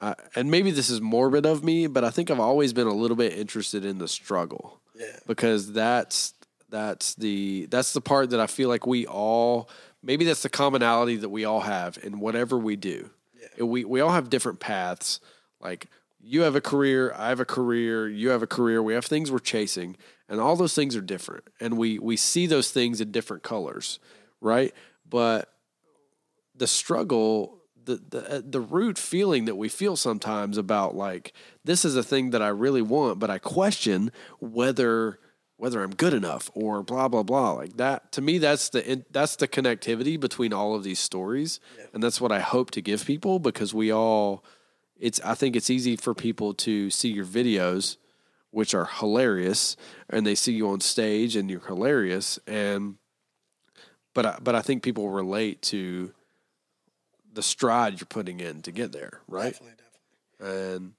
uh, 0.01 0.16
and 0.36 0.51
maybe 0.51 0.72
this 0.72 0.89
is 0.89 1.01
morbid 1.01 1.45
of 1.45 1.64
me 1.64 1.88
but 1.88 2.04
i 2.04 2.10
think 2.10 2.32
i've 2.32 2.39
always 2.39 2.72
been 2.72 2.88
a 2.88 2.93
little 2.93 3.18
bit 3.18 3.34
interested 3.34 3.86
in 3.86 3.97
the 3.99 4.08
struggle. 4.08 4.80
Yeah. 4.95 5.18
because 5.26 5.74
that's 5.74 6.36
that's 6.70 7.16
the 7.16 7.66
that's 7.72 7.93
the 7.93 8.01
part 8.01 8.30
that 8.30 8.39
i 8.39 8.47
feel 8.47 8.70
like 8.70 8.86
we 8.86 9.08
all 9.08 9.70
maybe 10.04 10.26
that's 10.26 10.43
the 10.43 10.49
commonality 10.49 11.16
that 11.18 11.30
we 11.30 11.45
all 11.45 11.62
have 11.62 11.97
in 12.04 12.20
whatever 12.20 12.58
we 12.58 12.76
do. 12.76 13.10
We 13.60 13.86
we 13.86 14.01
all 14.01 14.12
have 14.12 14.30
different 14.30 14.60
paths. 14.60 15.20
Like 15.60 15.88
you 16.26 16.42
have 16.42 16.56
a 16.56 16.62
career, 16.62 17.14
I 17.18 17.30
have 17.30 17.42
a 17.42 17.46
career, 17.46 18.08
you 18.08 18.30
have 18.30 18.42
a 18.42 18.48
career, 18.48 18.82
we 18.82 18.94
have 18.94 19.06
things 19.06 19.30
we're 19.30 19.40
chasing, 19.40 19.98
and 20.30 20.40
all 20.40 20.56
those 20.56 20.74
things 20.74 20.96
are 20.96 21.02
different. 21.02 21.44
And 21.60 21.78
we 21.78 22.00
we 22.00 22.16
see 22.16 22.48
those 22.48 22.72
things 22.72 23.02
in 23.02 23.12
different 23.12 23.44
colors, 23.44 24.00
right? 24.40 24.74
But 25.08 25.50
the 26.56 26.68
struggle, 26.68 27.60
the 27.84 28.02
the 28.10 28.38
uh, 28.38 28.42
the 28.44 28.62
root 28.62 28.98
feeling 28.98 29.46
that 29.46 29.56
we 29.56 29.68
feel 29.68 29.98
sometimes 29.98 30.58
about 30.58 30.96
like 30.96 31.34
this 31.66 31.84
is 31.84 31.96
a 31.98 32.04
thing 32.04 32.30
that 32.30 32.42
I 32.42 32.48
really 32.48 32.82
want, 32.82 33.20
but 33.20 33.30
I 33.30 33.38
question 33.38 34.12
whether 34.40 35.20
whether 35.58 35.84
I'm 35.84 35.94
good 35.94 36.14
enough 36.14 36.50
or 36.54 36.84
blah 36.84 37.10
blah 37.10 37.24
blah 37.24 37.52
like 37.52 37.78
that 37.78 38.12
to 38.14 38.22
me 38.22 38.38
that's 38.38 38.70
the 38.70 39.06
that's 39.12 39.36
the 39.36 39.48
connectivity 39.48 40.20
between 40.20 40.52
all 40.52 40.76
of 40.76 40.84
these 40.84 41.00
stories 41.00 41.60
and 41.94 42.04
that's 42.04 42.20
what 42.20 42.32
I 42.32 42.40
hope 42.40 42.72
to 42.72 42.82
give 42.82 43.06
people 43.06 43.40
because 43.40 43.74
we 43.74 43.94
all 43.94 44.44
it's 45.00 45.20
I 45.22 45.34
think 45.36 45.56
it's 45.56 45.70
easy 45.70 45.96
for 45.96 46.14
people 46.14 46.54
to 46.56 46.89
see 46.89 47.10
your 47.10 47.26
videos 47.26 47.98
which 48.52 48.74
are 48.74 48.86
hilarious 48.86 49.76
and 50.10 50.26
they 50.26 50.36
see 50.36 50.54
you 50.54 50.70
on 50.70 50.80
stage 50.80 51.36
and 51.36 51.50
you're 51.50 51.66
hilarious 51.68 52.39
and 52.48 52.96
but 54.14 54.26
I, 54.26 54.38
but 54.41 54.54
I 54.54 54.62
think 54.62 54.84
people 54.84 55.10
relate 55.10 55.62
to 55.64 56.14
the 57.34 57.41
stride 57.41 58.00
you're 58.00 58.06
putting 58.08 58.39
in 58.39 58.62
to 58.62 58.72
get 58.72 58.91
there 58.91 59.22
right 59.28 59.54
Definitely, 59.54 59.76
definitely. 60.39 60.76
and 60.76 60.94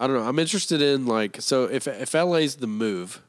I 0.00 0.06
don't 0.06 0.14
know. 0.16 0.28
I'm 0.28 0.38
interested 0.38 0.80
in 0.80 1.06
like 1.06 1.40
so 1.40 1.64
if 1.64 1.88
if 1.88 2.14
LA's 2.14 2.56
the 2.56 2.68
move, 2.68 3.20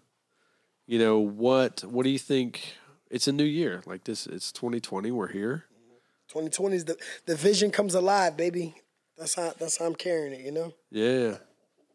you 0.86 1.00
know 1.00 1.18
what 1.18 1.84
what 1.84 2.04
do 2.04 2.10
you 2.12 2.20
think? 2.20 2.76
It's 3.10 3.28
a 3.28 3.32
new 3.32 3.44
year. 3.44 3.82
Like 3.88 4.04
this, 4.04 4.28
it's 4.28 4.52
2020. 4.52 5.10
We're 5.10 5.30
here. 5.30 5.66
Mm-hmm. 5.74 6.28
2020 6.28 6.76
is 6.76 6.86
the 6.86 6.96
the 7.26 7.36
vision 7.36 7.72
comes 7.72 7.96
alive, 7.96 8.38
baby. 8.38 8.76
That's 9.20 9.36
how 9.36 9.54
that's 9.60 9.78
how 9.78 9.86
I'm 9.86 9.96
carrying 9.96 10.34
it. 10.34 10.40
You 10.46 10.52
know. 10.52 10.74
Yeah, 10.90 11.38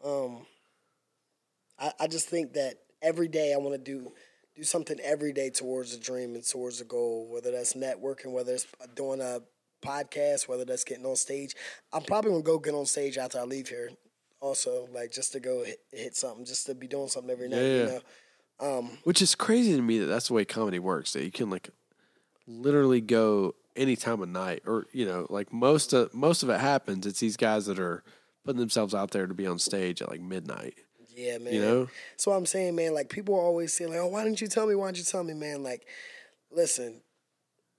Um, 0.05 0.47
I, 1.79 1.93
I 2.01 2.07
just 2.07 2.29
think 2.29 2.53
that 2.53 2.75
every 3.03 3.29
day 3.29 3.55
I 3.55 3.57
want 3.57 3.75
to 3.75 3.79
do 3.79 4.13
do 4.55 4.63
something 4.63 5.01
every 5.01 5.33
day 5.33 5.51
towards 5.51 5.95
a 5.95 5.99
dream 5.99 6.35
and 6.35 6.47
towards 6.47 6.81
a 6.81 6.85
goal. 6.85 7.27
Whether 7.33 7.51
that's 7.51 7.73
networking, 7.73 8.33
whether 8.33 8.53
it's 8.53 8.67
doing 8.95 9.21
a 9.21 9.41
podcast, 9.85 10.49
whether 10.49 10.65
that's 10.65 10.85
getting 10.85 11.07
on 11.07 11.17
stage. 11.17 11.55
I'm 11.93 12.03
probably 12.03 12.31
gonna 12.31 12.43
go 12.43 12.59
get 12.59 12.75
on 12.75 12.87
stage 12.87 13.17
after 13.19 13.39
I 13.39 13.45
leave 13.45 13.69
here. 13.69 13.91
Also, 14.41 14.87
like 14.93 15.11
just 15.11 15.33
to 15.33 15.41
go 15.41 15.65
hit, 15.65 15.79
hit 15.93 16.15
something, 16.17 16.45
just 16.45 16.67
to 16.67 16.75
be 16.75 16.87
doing 16.87 17.09
something 17.09 17.31
every 17.31 17.49
night. 17.49 17.63
You 17.63 17.79
Yeah. 17.79 17.87
know. 17.87 18.01
Um, 18.61 18.99
which 19.05 19.21
is 19.21 19.35
crazy 19.35 19.75
to 19.75 19.83
me 19.83 19.99
that 19.99 20.07
that's 20.07 20.29
the 20.29 20.35
way 20.35 20.45
comedy 20.45 20.79
works. 20.79 21.15
That 21.15 21.25
you 21.25 21.33
can 21.33 21.49
like 21.51 21.71
literally 22.47 23.01
go 23.01 23.55
any 23.77 23.97
time 23.97 24.23
of 24.23 24.29
night, 24.29 24.63
or 24.67 24.87
you 24.93 25.05
know, 25.07 25.27
like 25.31 25.53
most 25.53 25.93
of 25.93 26.15
most 26.15 26.43
of 26.43 26.51
it 26.51 26.61
happens. 26.61 27.07
It's 27.07 27.21
these 27.21 27.37
guys 27.37 27.67
that 27.67 27.79
are 27.79 28.03
putting 28.45 28.61
themselves 28.61 28.95
out 28.95 29.11
there 29.11 29.27
to 29.27 29.35
be 29.35 29.47
on 29.47 29.59
stage 29.59 30.03
at 30.03 30.09
like 30.11 30.21
midnight. 30.21 30.75
yeah, 31.17 31.39
man. 31.39 31.55
You 31.55 31.61
know, 31.61 31.89
So 32.17 32.33
I'm 32.33 32.47
saying, 32.47 32.75
man, 32.77 32.95
like 32.95 33.09
people 33.09 33.35
are 33.35 33.41
always 33.43 33.73
saying, 33.73 33.91
like, 33.91 34.01
oh, 34.01 34.09
why 34.09 34.25
didn't 34.25 34.41
you 34.41 34.49
tell 34.49 34.67
me? 34.67 34.75
Why 34.75 34.87
didn't 34.89 34.99
you 34.99 35.05
tell 35.05 35.25
me, 35.25 35.35
man? 35.35 35.63
Like, 35.63 35.87
listen, 36.51 37.01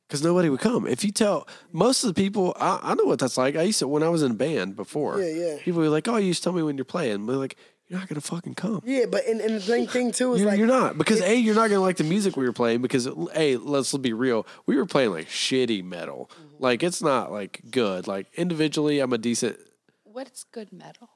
because 0.08 0.24
nobody 0.24 0.50
would 0.50 0.60
come. 0.60 0.86
If 0.88 1.04
you 1.04 1.12
tell 1.12 1.48
most 1.72 2.04
of 2.04 2.14
the 2.14 2.22
people, 2.22 2.56
I, 2.60 2.80
I 2.82 2.94
know 2.96 3.06
what 3.06 3.20
that's 3.20 3.38
like. 3.38 3.56
I 3.56 3.64
used 3.64 3.80
to 3.80 3.88
when 3.88 4.04
I 4.04 4.10
was 4.10 4.22
in 4.24 4.32
a 4.32 4.36
band 4.36 4.76
before. 4.76 5.20
Yeah, 5.20 5.30
yeah. 5.54 5.58
People 5.62 5.82
were 5.82 5.90
like, 5.90 6.08
"Oh, 6.08 6.18
you 6.18 6.28
used 6.28 6.44
to 6.44 6.50
tell 6.50 6.54
me 6.54 6.64
when 6.64 6.78
you're 6.78 6.86
playing." 6.86 7.26
We're 7.26 7.36
like, 7.38 7.56
"You're 7.88 8.00
not 8.00 8.08
gonna 8.10 8.22
fucking 8.22 8.56
come." 8.56 8.82
yeah, 8.86 9.06
but 9.10 9.26
and, 9.26 9.40
and 9.42 9.56
the 9.56 9.60
thing, 9.60 9.88
thing 9.88 10.12
too 10.12 10.34
is 10.34 10.42
You're, 10.42 10.50
like, 10.50 10.58
you're 10.58 10.68
not 10.68 10.98
because 10.98 11.22
a 11.22 11.36
you're 11.36 11.56
not 11.56 11.70
gonna 11.70 11.82
like 11.82 11.98
the 11.98 12.04
music 12.04 12.36
we 12.38 12.46
were 12.46 12.54
playing 12.54 12.82
because 12.82 13.08
a 13.36 13.58
let's 13.58 13.96
be 13.98 14.14
real 14.14 14.46
we 14.66 14.76
were 14.76 14.86
playing 14.86 15.12
like 15.12 15.28
shitty 15.28 15.84
metal 15.84 16.30
Mm-hmm. 16.36 16.64
like 16.64 16.84
it's 16.84 17.02
not 17.02 17.32
like 17.32 17.62
good 17.70 18.08
like 18.08 18.28
individually 18.36 19.00
I'm 19.00 19.14
a 19.14 19.18
decent 19.18 19.58
What's 20.04 20.44
good 20.46 20.72
metal? 20.72 21.10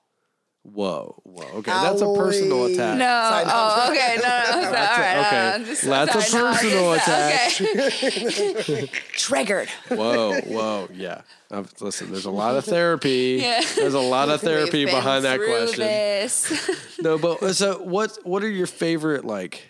Whoa 0.63 1.19
whoa 1.23 1.43
okay 1.59 1.71
that's 1.71 2.01
a 2.01 2.13
personal 2.15 2.57
Alloy. 2.65 2.73
attack 2.73 2.97
No. 2.97 3.05
Sorry, 3.29 3.45
no, 3.45 3.51
oh, 3.55 3.87
okay. 3.91 4.15
No, 4.17 4.21
no. 4.21 4.61
no, 4.61 4.71
That's 4.71 4.97
all 4.97 5.03
a- 5.03 5.27
okay. 5.27 5.41
no, 5.41 5.53
I'm 5.55 5.65
just- 5.65 5.83
That's 5.83 6.15
a 6.15 6.21
sorry, 6.21 6.43
no, 6.43 6.49
I 6.49 6.53
personal 6.53 6.95
get 6.95 7.05
that. 8.59 8.59
Okay. 8.59 8.91
Triggered. 9.13 9.69
whoa 9.89 10.39
whoa 10.41 10.87
yeah 10.93 11.21
I've, 11.49 11.73
listen 11.81 12.11
there's 12.11 12.25
a 12.25 12.31
lot 12.31 12.55
of 12.57 12.65
therapy 12.65 13.39
Yeah. 13.41 13.61
there's 13.77 13.93
a 13.93 13.99
lot 13.99 14.29
of 14.29 14.41
therapy 14.41 14.79
We've 14.79 14.87
been 14.87 14.95
behind 14.95 15.25
that 15.25 15.37
through 15.37 15.47
question 15.47 15.79
This. 15.85 16.69
no 17.01 17.17
but 17.17 17.41
uh, 17.41 17.53
so 17.53 17.81
what 17.81 18.17
what 18.23 18.43
are 18.43 18.49
your 18.49 18.67
favorite 18.67 19.23
like 19.25 19.61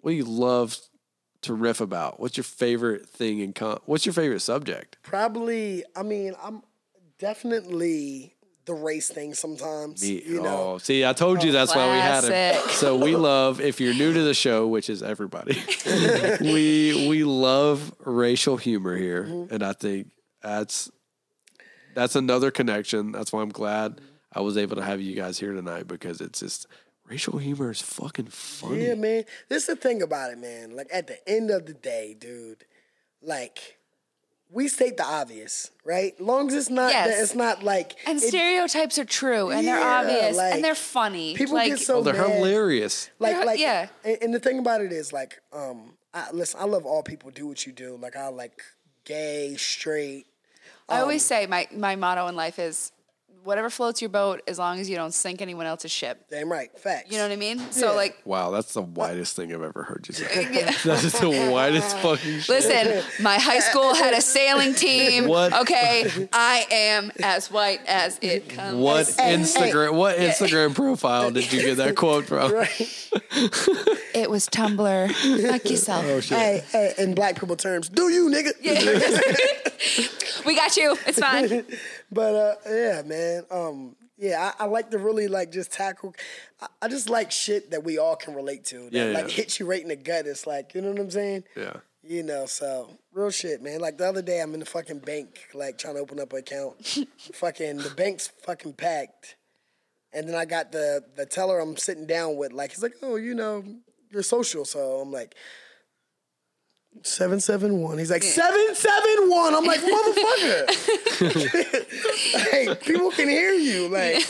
what 0.00 0.12
do 0.12 0.16
you 0.16 0.24
love 0.24 0.76
to 1.42 1.52
riff 1.54 1.80
about 1.80 2.18
what's 2.18 2.36
your 2.36 2.44
favorite 2.44 3.06
thing 3.08 3.38
in 3.40 3.52
con- 3.52 3.78
what's 3.84 4.06
your 4.06 4.12
favorite 4.14 4.40
subject 4.40 4.96
Probably, 5.02 5.84
I 5.96 6.02
mean, 6.02 6.34
I'm 6.42 6.62
definitely 7.18 8.34
the 8.68 8.74
race 8.74 9.08
thing 9.08 9.34
sometimes. 9.34 10.00
Me- 10.02 10.22
you 10.24 10.40
know, 10.40 10.74
oh, 10.74 10.78
see, 10.78 11.04
I 11.04 11.12
told 11.12 11.42
you 11.42 11.50
that's 11.50 11.74
why 11.74 11.86
we 11.92 11.98
had 11.98 12.22
it. 12.24 12.70
So 12.70 12.96
we 12.96 13.16
love. 13.30 13.60
If 13.60 13.80
you're 13.80 13.94
new 13.94 14.12
to 14.12 14.22
the 14.22 14.34
show, 14.34 14.68
which 14.68 14.88
is 14.88 15.02
everybody, 15.02 15.60
we 16.40 17.08
we 17.08 17.24
love 17.24 17.92
racial 18.04 18.56
humor 18.56 18.96
here, 18.96 19.24
Mm-hmm. 19.24 19.52
and 19.54 19.62
I 19.64 19.72
think 19.72 20.10
that's 20.42 20.90
that's 21.94 22.14
another 22.14 22.50
connection. 22.50 23.10
That's 23.12 23.32
why 23.32 23.42
I'm 23.42 23.48
glad 23.48 24.00
I 24.32 24.40
was 24.42 24.56
able 24.56 24.76
to 24.76 24.82
have 24.84 25.00
you 25.00 25.16
guys 25.16 25.38
here 25.40 25.52
tonight 25.52 25.88
because 25.88 26.20
it's 26.20 26.40
just 26.40 26.66
racial 27.06 27.38
humor 27.38 27.70
is 27.70 27.80
fucking 27.80 28.26
funny. 28.26 28.86
yeah, 28.86 28.94
man. 28.94 29.24
This 29.48 29.62
is 29.62 29.66
the 29.68 29.76
thing 29.76 30.02
about 30.02 30.30
it, 30.30 30.38
man. 30.38 30.76
Like 30.76 30.88
at 30.92 31.06
the 31.06 31.16
end 31.28 31.50
of 31.50 31.66
the 31.66 31.72
day, 31.74 32.14
dude, 32.18 32.64
like 33.22 33.77
we 34.50 34.66
state 34.68 34.96
the 34.96 35.04
obvious, 35.04 35.70
right? 35.84 36.18
Long 36.20 36.48
as 36.48 36.54
it's 36.54 36.70
not, 36.70 36.90
Yes. 36.92 37.20
it's 37.22 37.34
not 37.34 37.62
like 37.62 37.96
And 38.06 38.16
it- 38.22 38.26
stereotypes 38.28 38.98
are 38.98 39.04
true, 39.04 39.50
and 39.50 39.66
they're 39.66 39.78
obvious, 39.78 40.36
like, 40.36 40.54
and 40.54 40.64
they're 40.64 40.74
funny. 40.74 41.34
people 41.34 41.54
like, 41.54 41.68
get 41.72 41.80
so 41.80 41.98
Oh, 41.98 42.02
they're 42.02 42.14
mad. 42.14 42.30
hilarious. 42.36 43.10
like 43.18 43.36
They're- 43.36 43.44
like 43.44 43.58
yeah. 43.60 43.88
And, 44.04 44.18
and 44.22 44.34
the 44.34 44.40
thing 44.40 44.58
about 44.58 44.80
it 44.80 44.92
is 44.92 45.12
like 45.12 45.40
um 45.52 45.94
I, 46.14 46.30
listen 46.32 46.58
i 46.60 46.64
love 46.64 46.86
all 46.86 47.02
people 47.02 47.30
do 47.30 47.46
what 47.46 47.66
you 47.66 47.72
do 47.72 47.98
like 48.00 48.16
i 48.16 48.28
like 48.28 48.62
gay 49.04 49.56
straight 49.58 50.26
I 50.88 51.00
always 51.00 51.22
Um, 51.24 51.28
say 51.28 51.46
my 51.46 51.68
my 51.70 51.96
motto 51.96 52.26
in 52.28 52.34
life 52.34 52.58
is 52.58 52.92
whatever 53.44 53.70
floats 53.70 54.00
your 54.02 54.08
boat, 54.10 54.42
as 54.46 54.58
long 54.58 54.78
as 54.80 54.88
you 54.90 54.96
don't 54.96 55.12
sink 55.14 55.40
anyone 55.42 55.66
else's 55.66 55.90
ship. 55.90 56.26
damn 56.30 56.50
right 56.50 56.70
facts 56.78 57.10
You 57.10 57.16
know 57.18 57.24
what 57.24 57.32
I 57.32 57.36
mean? 57.36 57.58
So 57.70 57.90
Yeah. 57.90 57.96
like, 57.96 58.16
Wow, 58.24 58.50
that's 58.50 58.74
the 58.74 58.82
whitest 58.82 59.36
thing 59.36 59.52
I've 59.54 59.62
ever 59.62 59.82
heard 59.84 60.06
you 60.08 60.14
say. 60.14 60.44
that 60.84 61.02
is 61.04 61.12
the 61.14 61.50
whitest 61.50 61.96
fucking 61.98 62.40
shit. 62.40 62.48
listen, 62.48 63.02
my 63.22 63.38
high 63.38 63.60
school 63.60 63.94
had 63.94 64.14
a 64.14 64.20
sailing 64.20 64.74
team. 64.74 65.26
What? 65.28 65.52
Okay, 65.52 66.28
I 66.32 66.66
am 66.70 67.10
as 67.22 67.50
white 67.50 67.80
as 67.86 68.18
it 68.22 68.48
comes. 68.48 68.76
What 68.76 69.06
Hey, 69.18 69.36
Instagram? 69.36 69.94
What 69.94 70.16
Instagram 70.18 70.74
profile 70.74 71.30
did 71.30 71.52
you 71.52 71.62
get 71.62 71.76
that 71.78 71.96
quote 71.96 72.26
from? 72.26 72.52
It 74.14 74.28
was 74.30 74.48
Tumblr. 74.48 75.48
Like 75.50 75.70
yourself. 75.70 76.04
Oh 76.08 76.20
shit! 76.20 76.38
hey 76.38 76.64
hey 76.72 76.92
in 76.98 77.14
black 77.14 77.38
people 77.38 77.56
terms 77.56 77.88
do 77.88 78.08
you 78.08 78.28
nigga 78.28 78.52
Yeah. 78.60 80.42
we 80.46 80.56
got 80.56 80.76
you. 80.76 80.96
It's 81.06 81.18
fine. 81.20 81.64
But 82.10 82.34
uh 82.34 82.54
yeah 82.70 83.02
man 83.04 83.44
um 83.50 83.96
yeah 84.16 84.52
I, 84.58 84.64
I 84.64 84.66
like 84.66 84.90
to 84.90 84.98
really 84.98 85.28
like 85.28 85.52
just 85.52 85.72
tackle 85.72 86.14
I, 86.60 86.66
I 86.82 86.88
just 86.88 87.08
like 87.08 87.30
shit 87.30 87.70
that 87.70 87.84
we 87.84 87.98
all 87.98 88.16
can 88.16 88.34
relate 88.34 88.64
to 88.66 88.90
that 88.90 88.92
Yeah, 88.92 89.04
like 89.06 89.28
yeah. 89.28 89.34
hits 89.42 89.60
you 89.60 89.66
right 89.66 89.82
in 89.82 89.88
the 89.88 89.96
gut 89.96 90.26
it's 90.26 90.46
like 90.46 90.74
you 90.74 90.80
know 90.80 90.90
what 90.90 91.00
i'm 91.00 91.10
saying 91.10 91.44
Yeah. 91.56 91.76
You 92.00 92.22
know, 92.22 92.46
so 92.46 92.88
real 93.12 93.28
shit, 93.28 93.60
man. 93.60 93.80
Like 93.80 93.98
the 93.98 94.08
other 94.08 94.22
day, 94.22 94.40
I'm 94.40 94.54
in 94.54 94.60
the 94.60 94.66
fucking 94.66 95.00
bank, 95.00 95.40
like 95.52 95.76
trying 95.76 95.96
to 95.96 96.00
open 96.00 96.18
up 96.18 96.32
an 96.32 96.38
account. 96.38 96.86
fucking 97.34 97.78
the 97.78 97.90
bank's 97.90 98.28
fucking 98.46 98.74
packed, 98.74 99.36
and 100.14 100.26
then 100.26 100.34
I 100.34 100.46
got 100.46 100.72
the 100.72 101.04
the 101.16 101.26
teller 101.26 101.58
I'm 101.58 101.76
sitting 101.76 102.06
down 102.06 102.36
with. 102.36 102.52
Like 102.52 102.70
he's 102.70 102.82
like, 102.82 102.94
oh, 103.02 103.16
you 103.16 103.34
know, 103.34 103.62
you're 104.10 104.22
social. 104.22 104.64
So 104.64 105.00
I'm 105.02 105.12
like. 105.12 105.34
Seven 107.02 107.40
seven 107.40 107.80
one. 107.80 107.98
He's 107.98 108.10
like 108.10 108.22
seven 108.22 108.74
seven 108.74 109.30
one. 109.30 109.54
I'm 109.54 109.64
like 109.64 109.80
motherfucker. 109.82 110.68
hey, 112.50 112.74
people 112.82 113.10
can 113.10 113.28
hear 113.28 113.52
you. 113.52 113.88
Like, 113.88 114.26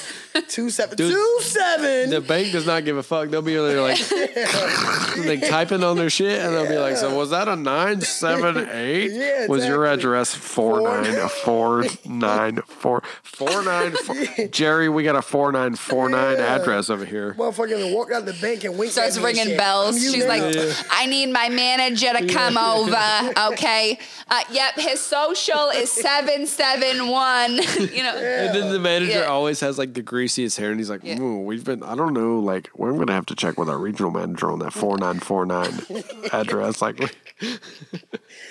Two 0.49 0.71
seven. 0.71 0.97
Two 0.97 1.39
seven. 1.43 2.11
The 2.11 2.21
bank 2.21 2.53
does 2.53 2.67
not 2.67 2.85
give 2.85 2.97
a 2.97 3.03
fuck. 3.03 3.29
They'll 3.31 3.43
be 3.43 3.55
there 3.55 3.81
like, 3.83 3.99
like 5.27 5.49
typing 5.49 5.83
on 5.85 5.97
their 5.97 6.11
shit, 6.11 6.41
and 6.41 6.55
they'll 6.55 6.69
be 6.69 6.79
like, 6.79 6.97
"So 6.97 7.15
was 7.17 7.31
that 7.31 7.49
a 7.49 7.57
nine 7.57 8.01
seven 8.01 8.69
eight? 8.73 9.13
Yeah, 9.13 9.47
Was 9.47 9.67
your 9.67 9.85
exactly. 9.85 10.09
address 10.11 10.35
four 10.35 10.81
nine 10.83 11.29
four 11.29 11.85
nine 12.07 12.63
four 12.67 13.03
four 13.23 13.63
nine 13.65 13.93
four? 13.93 14.17
Jerry, 14.51 14.89
we 14.89 15.03
got 15.03 15.17
a 15.17 15.23
four 15.23 15.51
nine 15.53 15.75
four 15.75 16.09
nine 16.09 16.37
Yeah. 16.39 16.57
address 16.57 16.91
over 16.91 17.05
here. 17.05 17.35
Motherfucker 17.35 17.93
walk 17.95 18.13
out 18.13 18.25
the 18.27 18.33
bank 18.35 18.65
and 18.65 18.79
wink. 18.79 18.93
Starts 18.93 19.17
at 19.19 19.25
ringing 19.25 19.45
shit. 19.45 19.59
bells. 19.59 19.99
She's 20.01 20.25
now. 20.25 20.29
like, 20.29 20.77
I 20.91 21.07
need 21.07 21.33
my 21.33 21.49
manager 21.49 22.13
to 22.13 22.27
come 22.27 22.57
over. 22.57 23.53
Okay. 23.53 23.99
Uh, 24.31 24.41
yep, 24.51 24.75
his 24.75 25.01
social 25.01 25.69
is 25.71 25.91
771. 25.91 27.55
you 27.95 28.03
know. 28.03 28.17
And 28.17 28.55
then 28.55 28.73
the 28.73 28.79
manager 28.79 29.21
Yeah. 29.21 29.25
always 29.27 29.61
has 29.61 29.79
like 29.79 29.95
the 29.95 30.03
greasiest 30.29 30.59
hair, 30.59 30.71
and 30.71 30.79
he's 30.79 30.91
like, 30.91 31.01
Yeah. 31.03 31.19
"Ooh, 31.21 31.39
"We've 31.41 31.65
been, 31.65 31.83
I 31.83 31.95
don't 31.95 32.13
know, 32.13 32.39
like 32.39 32.69
we're 32.77 32.93
gonna 32.93 33.13
have 33.13 33.27
to 33.27 33.35
check 33.35 33.59
with 33.59 33.69
our 33.69 33.79
regional 33.79 34.11
manager 34.11 34.51
on 34.51 34.59
that 34.61 34.73
four 34.73 34.99
nine 34.99 35.21
four 35.21 35.47
nine 35.47 35.81
address." 36.33 36.83
Like, 36.83 37.01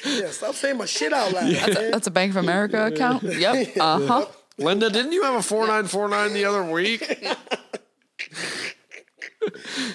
yeah, 0.05 0.29
stop 0.31 0.55
saying 0.55 0.77
my 0.77 0.85
shit 0.85 1.13
out 1.13 1.33
loud. 1.33 1.51
man. 1.51 1.91
That's 1.91 2.07
a 2.07 2.11
Bank 2.11 2.31
of 2.31 2.37
America 2.37 2.87
account? 2.87 3.23
Yep. 3.23 3.67
Uh 3.79 4.07
huh. 4.07 4.25
Linda, 4.57 4.89
didn't 4.89 5.11
you 5.11 5.21
have 5.23 5.35
a 5.35 5.43
four 5.43 5.67
nine 5.67 5.85
four 5.85 6.07
nine 6.07 6.33
the 6.33 6.45
other 6.45 6.63
week? 6.63 7.03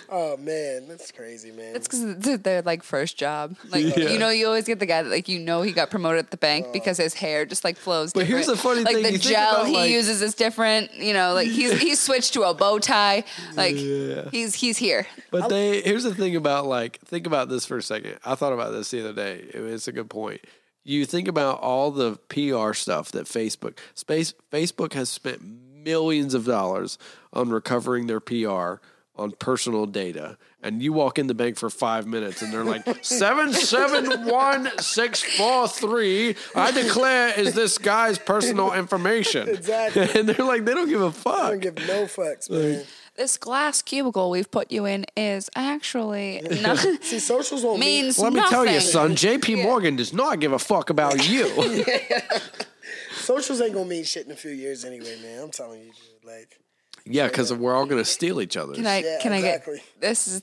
Oh 0.09 0.36
man, 0.36 0.89
that's 0.89 1.10
crazy, 1.10 1.51
man. 1.52 1.74
It's 1.74 1.86
because 1.89 2.02
it's 2.05 2.43
their 2.43 2.62
like 2.62 2.82
first 2.82 3.16
job. 3.16 3.56
Like 3.70 3.97
Yeah. 3.97 4.10
you 4.10 4.19
know, 4.19 4.28
you 4.31 4.47
always 4.47 4.66
get 4.66 4.78
the 4.78 4.86
guy 4.86 5.02
that 5.02 5.09
like 5.10 5.28
you 5.28 5.39
know 5.39 5.62
he 5.62 5.73
got 5.73 5.90
promoted 5.90 6.19
at 6.24 6.31
the 6.31 6.36
bank 6.36 6.66
oh. 6.69 6.73
because 6.73 6.98
his 6.98 7.14
hair 7.14 7.44
just 7.47 7.64
like 7.64 7.77
flows. 7.77 8.12
But 8.12 8.27
here's 8.27 8.47
the 8.47 8.56
funny 8.56 8.82
like 8.82 8.94
thing, 8.94 9.05
like 9.05 9.12
the 9.12 9.19
you 9.19 9.19
think 9.19 9.35
gel 9.35 9.55
about, 9.56 9.66
he 9.69 9.74
like- 9.74 9.90
uses 9.90 10.20
is 10.23 10.35
different. 10.35 10.94
You 10.94 11.12
know, 11.14 11.32
like 11.35 11.48
he's 11.48 11.81
he's 11.81 11.98
switched 12.06 12.35
to 12.35 12.43
a 12.43 12.55
bow 12.55 12.78
tie. 12.78 13.24
Like 13.56 13.74
Yeah. 13.77 14.28
he's 14.31 14.55
he's 14.55 14.77
here. 14.78 15.06
But 15.31 15.48
they 15.48 15.81
here's 15.81 16.05
the 16.05 16.14
thing 16.14 16.36
about 16.36 16.66
like 16.66 17.01
think 17.01 17.27
about 17.27 17.48
this 17.48 17.64
for 17.66 17.78
a 17.78 17.82
second. 17.82 18.19
I 18.24 18.35
thought 18.35 18.52
about 18.52 18.73
this 18.73 18.90
the 18.90 19.01
other 19.01 19.12
day. 19.14 19.44
It- 19.52 19.56
It's 19.56 19.89
a 19.89 19.93
good 19.93 20.10
point. 20.10 20.43
You 20.85 21.05
think 21.06 21.28
about 21.28 21.60
all 21.60 21.90
the 21.90 22.16
PR 22.28 22.73
stuff 22.74 23.12
that 23.12 23.27
Facebook 23.27 23.78
space 23.94 24.35
Facebook 24.52 24.93
has 24.94 25.09
spent 25.09 25.40
millions 25.43 26.35
of 26.35 26.44
dollars 26.44 26.98
on 27.32 27.51
recovering 27.51 28.06
their 28.06 28.20
PR 28.20 28.74
on 29.17 29.33
personal 29.33 29.87
data. 29.87 30.39
And 30.63 30.81
you 30.83 30.93
walk 30.93 31.19
in 31.19 31.27
the 31.27 31.35
bank 31.35 31.59
for 31.59 31.69
five 31.69 32.07
minutes 32.07 32.41
and 32.41 32.53
they're 32.53 32.65
like, 32.65 32.87
seven 33.05 33.53
seven 33.53 34.27
one 34.27 34.71
six 34.79 35.23
four 35.23 35.67
three. 35.69 36.37
I 36.55 36.71
declare 36.71 37.39
is 37.39 37.55
this 37.55 37.79
guy's 37.79 38.19
personal 38.19 38.73
information. 38.73 39.49
Exactly. 39.49 40.09
And 40.15 40.29
they're 40.29 40.47
like, 40.47 40.65
they 40.65 40.73
don't 40.75 40.89
give 40.89 41.03
a 41.03 41.11
fuck. 41.13 41.51
don't 41.51 41.61
give 41.61 41.77
no 41.89 42.05
fucks, 42.05 42.49
man. 42.49 42.85
This 43.17 43.37
glass 43.37 43.83
cubicle 43.83 44.31
we've 44.31 44.51
put 44.51 44.73
you 44.73 44.87
in 44.87 45.05
is 45.17 45.51
actually 45.55 46.41
not, 46.63 46.79
See, 46.79 47.19
socials 47.19 47.63
won't 47.63 47.79
mean 47.81 48.05
means 48.05 48.19
Let 48.19 48.33
me 48.33 48.41
nothing. 48.41 48.51
tell 48.53 48.67
you, 48.67 48.81
son, 48.81 49.13
JP 49.17 49.63
Morgan 49.65 49.97
does 49.97 50.15
not 50.15 50.41
give 50.41 50.53
a 50.53 50.59
fuck 50.59 50.89
about 50.91 51.29
you. 51.29 51.47
yeah. 51.87 52.39
socials 53.17 53.61
ain't 53.61 53.75
gonna 53.75 53.85
mean 53.85 54.05
shit 54.05 54.25
in 54.27 54.33
a 54.33 54.37
few 54.37 54.53
years 54.53 54.85
anyway, 54.85 55.21
man. 55.21 55.43
I'm 55.43 55.51
telling 55.51 55.81
you, 55.81 55.87
dude. 55.87 56.25
Like, 56.25 56.59
yeah, 57.05 57.27
because 57.29 57.53
we're 57.53 57.74
all 57.74 57.87
going 57.87 58.03
to 58.03 58.09
steal 58.09 58.41
each 58.41 58.57
other. 58.57 58.74
Can 58.74 58.87
I 58.87 58.99
Yeah, 59.03 59.19
can 59.20 59.33
I 59.33 59.41
get 59.41 59.66
this 60.01 60.27
is 60.29 60.43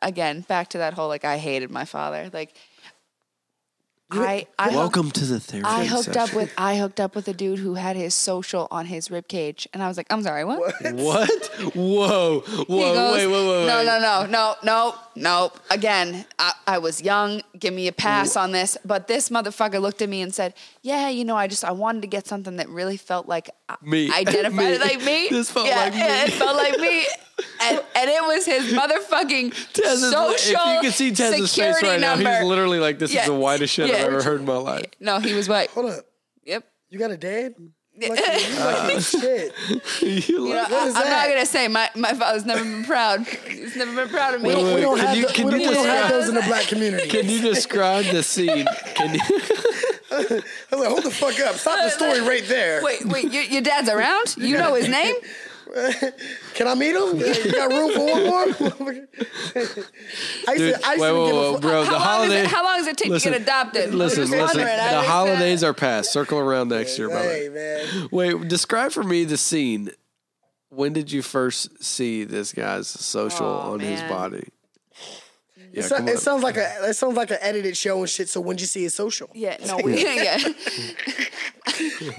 again 0.00 0.40
back 0.42 0.68
to 0.70 0.78
that 0.78 0.94
whole 0.94 1.08
like 1.08 1.24
I 1.24 1.38
hated 1.38 1.70
my 1.70 1.84
father. 1.84 2.30
Like 2.32 2.54
I 4.14 4.46
I 4.58 4.64
hooked- 4.64 4.76
Welcome 4.76 5.10
to 5.12 5.24
the 5.24 5.40
therapy 5.40 5.66
I 5.66 5.84
hooked 5.86 6.16
up 6.16 6.34
with 6.34 6.52
I 6.58 6.76
hooked 6.76 7.00
up 7.00 7.14
with 7.14 7.28
a 7.28 7.32
dude 7.32 7.58
who 7.60 7.74
had 7.74 7.96
his 7.96 8.14
social 8.14 8.68
on 8.70 8.84
his 8.86 9.10
rib 9.10 9.26
cage, 9.26 9.66
and 9.72 9.82
I 9.82 9.88
was 9.88 9.96
like, 9.96 10.06
I'm 10.10 10.22
sorry, 10.22 10.44
what? 10.44 10.58
What? 10.92 11.46
Whoa. 11.74 12.40
Whoa. 12.40 12.40
He 12.66 12.78
goes, 12.78 13.12
wait, 13.14 13.26
wait, 13.26 13.32
wait, 13.32 13.48
wait. 13.48 13.66
No, 13.66 13.82
no, 13.84 13.98
no, 13.98 14.26
no, 14.26 14.54
no, 14.62 14.94
no. 15.16 15.52
Again, 15.70 16.26
I, 16.38 16.52
I 16.66 16.78
was 16.78 17.00
young. 17.00 17.40
Give 17.58 17.72
me 17.72 17.88
a 17.88 17.92
pass 17.92 18.36
on 18.36 18.52
this. 18.52 18.76
But 18.84 19.06
this 19.08 19.30
motherfucker 19.30 19.80
looked 19.80 20.02
at 20.02 20.10
me 20.10 20.20
and 20.20 20.34
said, 20.34 20.52
"Yeah, 20.82 21.08
you 21.08 21.24
know, 21.24 21.36
I 21.36 21.46
just 21.46 21.64
I 21.64 21.72
wanted 21.72 22.02
to 22.02 22.08
get 22.08 22.26
something 22.26 22.56
that 22.56 22.68
really 22.68 22.96
felt 22.96 23.26
like 23.28 23.50
I- 23.68 23.76
Me. 23.82 24.10
identified 24.14 24.56
Me. 24.56 24.78
like 24.78 25.02
me. 25.04 25.28
This 25.30 25.50
felt 25.50 25.66
yeah, 25.66 25.76
like 25.76 25.92
me. 25.94 25.98
yeah, 26.00 26.24
it 26.24 26.32
felt 26.32 26.56
like 26.56 26.78
me." 26.78 27.04
And, 27.62 27.80
and 27.96 28.10
it 28.10 28.22
was 28.22 28.44
his 28.46 28.72
motherfucking 28.78 29.72
Tez's- 29.72 30.10
social 30.12 30.60
if 30.60 30.74
you 30.74 30.80
can 30.82 30.90
see 30.92 31.10
Tez's 31.12 31.40
face 31.40 31.50
security 31.52 31.86
right 31.86 32.00
number. 32.00 32.24
now, 32.24 32.38
he's 32.40 32.44
literally 32.48 32.78
like, 32.78 32.98
this 32.98 33.12
Yeah, 33.12 33.22
is 33.22 33.26
the 33.28 33.34
whitest 33.34 33.74
shit 33.74 33.88
yeah. 33.88 33.96
I've 33.96 34.04
ever 34.06 34.22
heard 34.22 34.40
in 34.40 34.46
my 34.46 34.56
life. 34.56 34.86
no, 35.00 35.18
he 35.18 35.32
was 35.34 35.48
white. 35.48 35.70
hold 35.70 35.90
up, 35.90 36.04
Yep. 36.44 36.64
you 36.90 36.98
got 36.98 37.10
a 37.10 37.16
dad? 37.16 37.54
You 37.94 38.08
Like, 38.08 38.20
you 38.48 38.58
like 38.58 39.00
shit. 39.00 39.52
You 40.00 40.08
You 40.08 40.38
know, 40.38 40.54
like- 40.62 40.72
I, 40.72 40.86
am 40.86 41.10
not 41.10 41.28
gonna 41.28 41.46
say 41.46 41.68
my, 41.68 41.90
my 41.94 42.14
father's 42.14 42.44
never 42.46 42.62
been 42.64 42.84
proud. 42.84 43.26
He's 43.26 43.76
never 43.76 43.94
been 43.94 44.08
proud 44.08 44.34
of 44.34 44.42
me. 44.42 44.48
We 44.48 44.54
don't, 44.54 44.74
we 44.74 44.80
don't 44.80 44.96
can 44.98 45.06
have, 45.08 45.16
you- 45.16 45.26
the- 45.28 45.44
we 45.44 45.50
don't, 45.64 45.74
don't 45.74 45.86
have 45.86 46.08
describe- 46.08 46.10
those 46.10 46.28
in 46.28 46.34
the 46.34 46.42
black 46.42 46.66
community. 46.68 47.08
Can 47.08 47.28
you 47.28 47.40
describe 47.42 48.04
the 48.06 48.22
scene? 48.22 48.66
Can 48.94 49.14
you? 49.14 49.20
I 50.12 50.18
was 50.18 50.80
like, 50.80 50.88
hold 50.88 51.02
the 51.04 51.10
fuck 51.10 51.38
up. 51.40 51.56
Stop 51.56 51.78
the 51.84 51.90
story 51.90 52.20
right 52.20 52.44
there. 52.46 52.82
Wait, 52.82 53.04
wait, 53.06 53.32
your, 53.32 53.42
your 53.44 53.62
dad's 53.62 53.88
around? 53.88 54.36
You 54.36 54.58
know 54.58 54.74
his 54.74 54.88
name? 54.88 55.14
Can 56.54 56.68
I 56.68 56.74
meet 56.74 56.94
him? 56.94 57.18
You 57.18 57.52
got 57.52 57.70
room 57.70 57.92
for 57.92 58.04
one 58.04 58.24
more? 58.26 58.42
I 58.42 58.46
used 58.46 59.76
Dude, 60.56 60.74
to, 60.74 60.86
I 60.86 60.92
used 60.92 61.00
wait, 61.00 61.08
to 61.08 61.14
wait, 61.14 61.26
give 61.26 61.34
wait, 61.34 61.48
a 61.48 61.52
fuck. 61.52 61.60
bro. 61.62 61.84
how, 61.84 61.84
the 61.84 61.92
long 61.92 62.00
holiday. 62.02 62.34
is 62.40 62.44
it, 62.44 62.50
how 62.50 62.64
long 62.64 62.76
does 62.78 62.86
it 62.88 62.96
take 62.98 63.08
listen, 63.08 63.32
to 63.32 63.38
get 63.38 63.42
adopted? 63.48 63.94
Listen, 63.94 64.30
listen. 64.30 64.58
The 64.60 64.66
just, 64.66 64.94
uh, 64.94 65.02
holidays 65.02 65.64
are 65.64 65.72
past. 65.72 66.12
Circle 66.12 66.38
around 66.38 66.68
next 66.68 66.98
year, 66.98 67.08
brother. 67.08 67.28
Hey, 67.28 67.48
man. 67.48 68.08
Wait, 68.10 68.48
describe 68.48 68.92
for 68.92 69.02
me 69.02 69.24
the 69.24 69.38
scene. 69.38 69.90
When 70.68 70.92
did 70.92 71.10
you 71.10 71.22
first 71.22 71.82
see 71.82 72.24
this 72.24 72.52
guy's 72.52 72.88
social 72.88 73.46
Oh, 73.46 73.72
on 73.72 73.80
his 73.80 74.00
body? 74.02 74.48
Yeah, 75.72 75.80
It, 75.80 75.84
so- 75.84 75.96
it 75.96 76.10
on. 76.10 76.16
sounds 76.18 76.42
like 76.42 76.56
a 76.58 76.88
it 76.90 76.94
sounds 76.94 77.16
like 77.16 77.30
an 77.30 77.38
edited 77.40 77.76
show 77.76 77.98
and 78.00 78.08
shit. 78.10 78.28
So 78.28 78.40
when 78.40 78.56
did 78.56 78.62
you 78.62 78.66
see 78.66 78.82
his 78.82 78.94
social? 78.94 79.30
Yeah, 79.34 79.56
no, 79.66 79.78
we, 79.78 80.02
yeah. 80.22 80.38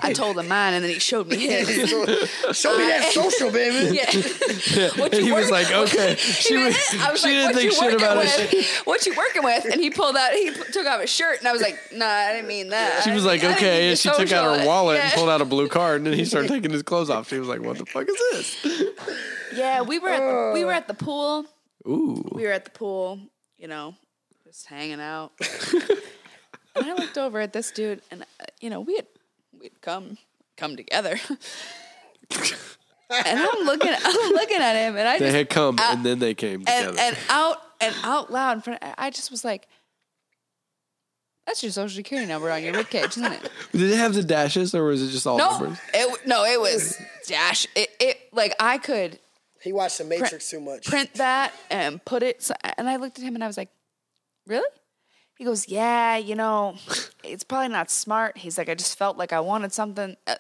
I 0.02 0.14
told 0.14 0.38
him 0.40 0.48
mine, 0.48 0.74
and 0.74 0.84
then 0.84 0.92
he 0.92 1.00
showed 1.00 1.28
me 1.28 1.38
his. 1.38 1.68
Show 2.58 2.78
me 2.78 2.86
that 2.86 3.12
social, 3.14 3.52
baby. 3.52 3.96
Yeah. 3.96 4.90
What 5.00 5.14
And 5.14 5.24
he 5.24 5.32
was 5.32 5.52
like, 5.52 5.72
okay. 5.72 6.16
She, 6.16 6.56
was, 6.58 6.74
was- 6.76 7.02
I 7.02 7.12
was 7.12 7.22
she 7.22 7.28
like, 7.28 7.36
didn't 7.36 7.46
what 7.46 7.56
think 7.56 7.66
you 7.66 7.72
shit 7.72 7.82
working 7.84 7.96
about 7.98 8.18
with? 8.18 8.54
it. 8.54 8.66
What 8.88 9.06
you 9.06 9.14
working 9.16 9.44
with? 9.44 9.66
And 9.66 9.82
he 9.82 9.90
pulled 9.90 10.16
out, 10.16 10.32
he 10.34 10.50
took 10.52 10.88
off 10.88 11.02
his 11.02 11.10
shirt, 11.10 11.40
and 11.40 11.48
I 11.48 11.52
was 11.52 11.62
like, 11.62 11.78
nah, 11.94 12.06
I 12.06 12.34
didn't 12.34 12.48
mean 12.48 12.70
that. 12.70 13.04
She 13.04 13.12
was 13.12 13.26
like, 13.26 13.44
I 13.44 13.54
okay. 13.56 13.90
And 13.90 14.00
she 14.00 14.10
took 14.10 14.32
out 14.32 14.60
her 14.60 14.66
wallet 14.66 15.00
and 15.02 15.14
pulled 15.14 15.30
out 15.30 15.42
a 15.42 15.46
blue 15.46 15.68
card. 15.68 15.98
And 15.98 16.08
then 16.08 16.14
he 16.14 16.26
started 16.26 16.48
taking 16.50 16.72
his 16.72 16.84
clothes 16.84 17.10
off. 17.10 17.30
She 17.30 17.38
was 17.38 17.48
like, 17.48 17.62
what 17.62 17.78
the 17.78 17.86
fuck 17.86 18.08
is 18.10 18.16
this? 18.64 18.84
Yeah, 19.56 19.82
we 19.82 20.00
were 20.00 20.10
at 20.10 20.20
the, 20.20 20.52
we 20.54 20.64
were 20.66 20.72
at 20.74 20.88
the 20.88 20.94
pool. 20.96 21.46
Ooh. 21.86 22.24
we 22.32 22.44
were 22.44 22.52
at 22.54 22.64
the 22.64 22.72
pool, 22.72 23.20
you 23.64 23.70
know, 23.70 23.96
just 24.46 24.68
hanging 24.68 25.00
out. 25.00 25.32
and 26.76 26.86
I 26.86 26.94
looked 26.96 27.18
over 27.18 27.40
at 27.40 27.54
this 27.54 27.72
dude, 27.72 28.02
and 28.12 28.24
uh, 28.24 28.46
you 28.60 28.70
know, 28.70 28.82
we 28.82 28.98
had 28.98 29.08
we'd 29.58 29.82
come 29.82 30.18
come 30.58 30.76
together. 30.76 31.18
and 32.30 33.40
I'm 33.40 33.66
looking, 33.66 33.94
I'm 33.94 34.32
looking 34.34 34.58
at 34.58 34.76
him, 34.76 34.98
and 34.98 35.08
I 35.08 35.18
They 35.18 35.26
just 35.28 35.36
had 35.38 35.50
come 35.50 35.78
and 35.80 36.06
then 36.06 36.20
they 36.20 36.34
came 36.34 36.60
together. 36.60 36.90
and 36.90 37.00
and 37.00 37.18
out 37.30 37.58
and 37.80 37.96
out 38.04 38.32
loud 38.34 38.58
in 38.58 38.62
front. 38.62 38.84
I 38.98 39.10
just 39.10 39.32
was 39.32 39.46
like, 39.46 39.70
"That's 41.48 41.64
your 41.64 41.72
social 41.72 41.96
security 41.96 42.28
number 42.28 42.52
on 42.52 42.64
your 42.64 42.74
ribcage, 42.74 43.12
isn't 43.18 43.32
it?" 43.32 43.50
Did 43.72 43.92
it 43.92 43.96
have 43.98 44.14
the 44.14 44.24
dashes 44.24 44.76
or 44.76 44.84
was 44.84 45.02
it 45.02 45.08
just 45.12 45.26
all 45.26 45.38
No, 45.38 45.52
numbers? 45.52 45.78
it 45.94 46.28
no, 46.28 46.44
it 46.44 46.60
was 46.60 46.98
dash. 47.28 47.66
It, 47.78 47.88
it 48.02 48.18
like 48.34 48.56
I 48.60 48.78
could 48.78 49.20
He 49.64 49.72
watched 49.74 49.98
The 49.98 50.04
Matrix 50.04 50.50
too 50.50 50.60
much. 50.60 50.86
print 50.86 51.14
that 51.16 51.54
and 51.70 52.04
put 52.04 52.22
it. 52.22 52.44
So, 52.44 52.54
and 52.78 52.90
I 52.90 52.98
looked 52.98 53.18
at 53.18 53.24
him 53.24 53.36
and 53.36 53.44
I 53.44 53.48
was 53.48 53.58
like, 53.58 53.70
"Really?" 54.46 54.68
He 55.38 55.46
goes, 55.46 55.68
"Yeah, 55.68 56.18
you 56.18 56.36
know, 56.36 56.76
it's 57.24 57.44
probably 57.44 57.70
not 57.70 57.90
smart." 57.90 58.38
He's 58.38 58.58
like, 58.58 58.70
"I 58.70 58.76
just 58.76 58.98
felt 58.98 59.18
like 59.18 59.34
I 59.34 59.40
wanted 59.40 59.74
something 59.74 60.16
uh, 60.28 60.36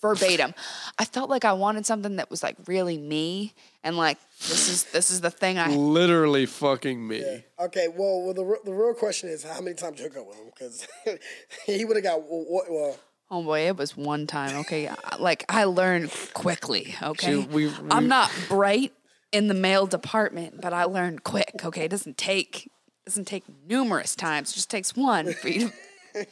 verbatim. 0.00 0.54
I 0.98 1.04
felt 1.04 1.30
like 1.30 1.44
I 1.44 1.52
wanted 1.52 1.86
something 1.86 2.16
that 2.16 2.30
was 2.30 2.42
like 2.42 2.56
really 2.66 2.98
me, 2.98 3.54
and 3.82 3.96
like 3.96 4.18
this 4.40 4.68
is 4.68 4.84
this 4.84 5.10
is 5.10 5.20
the 5.20 5.30
thing 5.30 5.58
I." 5.58 5.68
Literally 5.74 6.46
fucking 6.46 7.06
me. 7.06 7.44
Okay, 7.58 7.88
well, 7.88 8.22
well, 8.22 8.34
the 8.34 8.58
the 8.64 8.72
real 8.74 8.94
question 8.94 9.30
is 9.30 9.42
how 9.42 9.60
many 9.60 9.74
times 9.74 9.98
you 9.98 10.04
hook 10.04 10.18
up 10.18 10.26
with 10.28 10.36
him 10.36 10.50
because 10.54 10.86
he 11.66 11.84
would 11.84 11.96
have 11.96 12.04
got 12.04 12.20
what? 12.22 12.70
Well, 12.70 12.96
Oh 13.30 13.42
boy, 13.42 13.66
it 13.66 13.76
was 13.76 13.96
one 13.96 14.26
time. 14.26 14.56
Okay, 14.60 14.90
like 15.18 15.44
I 15.48 15.64
learned 15.64 16.12
quickly. 16.34 16.94
Okay, 17.02 17.26
Shoot, 17.32 17.50
we- 17.50 17.66
we- 17.66 17.72
I'm 17.90 18.06
not 18.08 18.30
bright 18.48 18.92
in 19.32 19.48
the 19.48 19.54
male 19.54 19.86
department, 19.86 20.60
but 20.60 20.72
I 20.72 20.84
learned 20.84 21.24
quick. 21.24 21.52
Okay, 21.64 21.84
it 21.86 21.88
doesn't 21.90 22.16
take 22.16 22.70
doesn't 23.04 23.24
take 23.26 23.44
numerous 23.68 24.14
times. 24.14 24.50
It 24.50 24.54
just 24.54 24.70
takes 24.70 24.94
one 24.96 25.32
for 25.34 25.48
you 25.48 25.70
to 26.14 26.26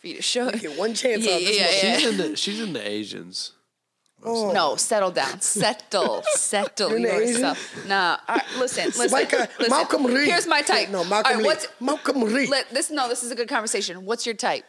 for 0.00 0.06
you 0.06 0.16
to 0.16 0.22
show. 0.22 0.50
get 0.50 0.78
one 0.78 0.94
chance 0.94 1.24
Yeah, 1.26 1.32
out 1.34 1.40
this 1.40 1.58
yeah, 1.58 1.64
mother- 1.64 1.86
yeah. 1.86 1.96
She's 1.98 2.18
into 2.20 2.36
she's 2.36 2.60
into 2.60 2.88
Asians. 2.88 3.52
Oh, 4.24 4.50
No, 4.50 4.74
settle 4.74 5.12
down, 5.12 5.40
settle, 5.40 6.24
settle 6.34 6.98
You're 6.98 7.08
an 7.20 7.28
yourself. 7.28 7.86
Nah, 7.86 8.18
all 8.28 8.34
right, 8.34 8.44
listen, 8.58 8.86
listen, 8.86 9.10
Micah- 9.12 9.48
listen. 9.60 9.70
Malcolm 9.70 10.06
Reed. 10.06 10.26
Here's 10.28 10.46
my 10.48 10.60
type. 10.62 10.88
No, 10.88 10.98
All 10.98 11.04
Malcolm 11.04 11.32
right, 11.34 11.38
Lee. 11.38 11.44
what's 11.44 11.68
Malcolm 11.78 12.24
Reed. 12.24 12.48
let, 12.48 12.68
this? 12.70 12.90
No, 12.90 13.08
this 13.08 13.22
is 13.22 13.30
a 13.30 13.36
good 13.36 13.48
conversation. 13.48 14.04
What's 14.04 14.26
your 14.26 14.34
type? 14.34 14.64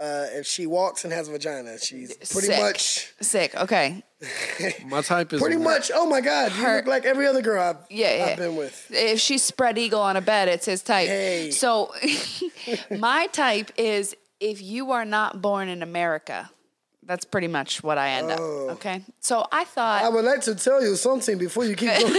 Uh, 0.00 0.26
if 0.30 0.46
she 0.46 0.64
walks 0.66 1.02
and 1.04 1.12
has 1.12 1.26
a 1.28 1.32
vagina, 1.32 1.76
she's 1.78 2.14
pretty 2.16 2.46
Sick. 2.46 2.60
much, 2.60 3.12
Sick. 3.20 3.56
Okay. 3.56 4.04
My 4.86 5.00
type 5.02 5.32
is 5.32 5.40
pretty 5.40 5.56
much. 5.56 5.90
Oh 5.92 6.06
my 6.06 6.20
God, 6.20 6.52
you 6.52 6.62
Her- 6.62 6.76
look 6.76 6.86
like 6.86 7.04
every 7.04 7.26
other 7.26 7.42
girl 7.42 7.60
I've, 7.62 7.76
Yeah, 7.90 8.14
yeah. 8.16 8.24
I've 8.26 8.36
been 8.38 8.54
with. 8.56 8.86
If 8.90 9.18
she's 9.20 9.42
spread 9.42 9.76
eagle 9.76 10.00
on 10.00 10.16
a 10.16 10.20
bed, 10.20 10.48
it's 10.48 10.66
his 10.66 10.82
type. 10.82 11.08
Hey. 11.08 11.50
So 11.50 11.92
my 12.96 13.26
type 13.28 13.72
is 13.76 14.14
if 14.38 14.62
you 14.62 14.92
are 14.92 15.04
not 15.04 15.42
born 15.42 15.68
in 15.68 15.82
America. 15.82 16.48
That's 17.04 17.24
pretty 17.24 17.48
much 17.48 17.82
what 17.82 17.96
I 17.96 18.10
end 18.10 18.30
up. 18.30 18.38
Okay. 18.38 19.02
So 19.20 19.46
I 19.50 19.64
thought 19.64 20.04
I 20.04 20.10
would 20.10 20.26
like 20.26 20.42
to 20.42 20.54
tell 20.54 20.82
you 20.82 20.94
something 20.94 21.38
before 21.38 21.64
you 21.64 21.74
keep 21.74 21.88
going. 21.88 22.02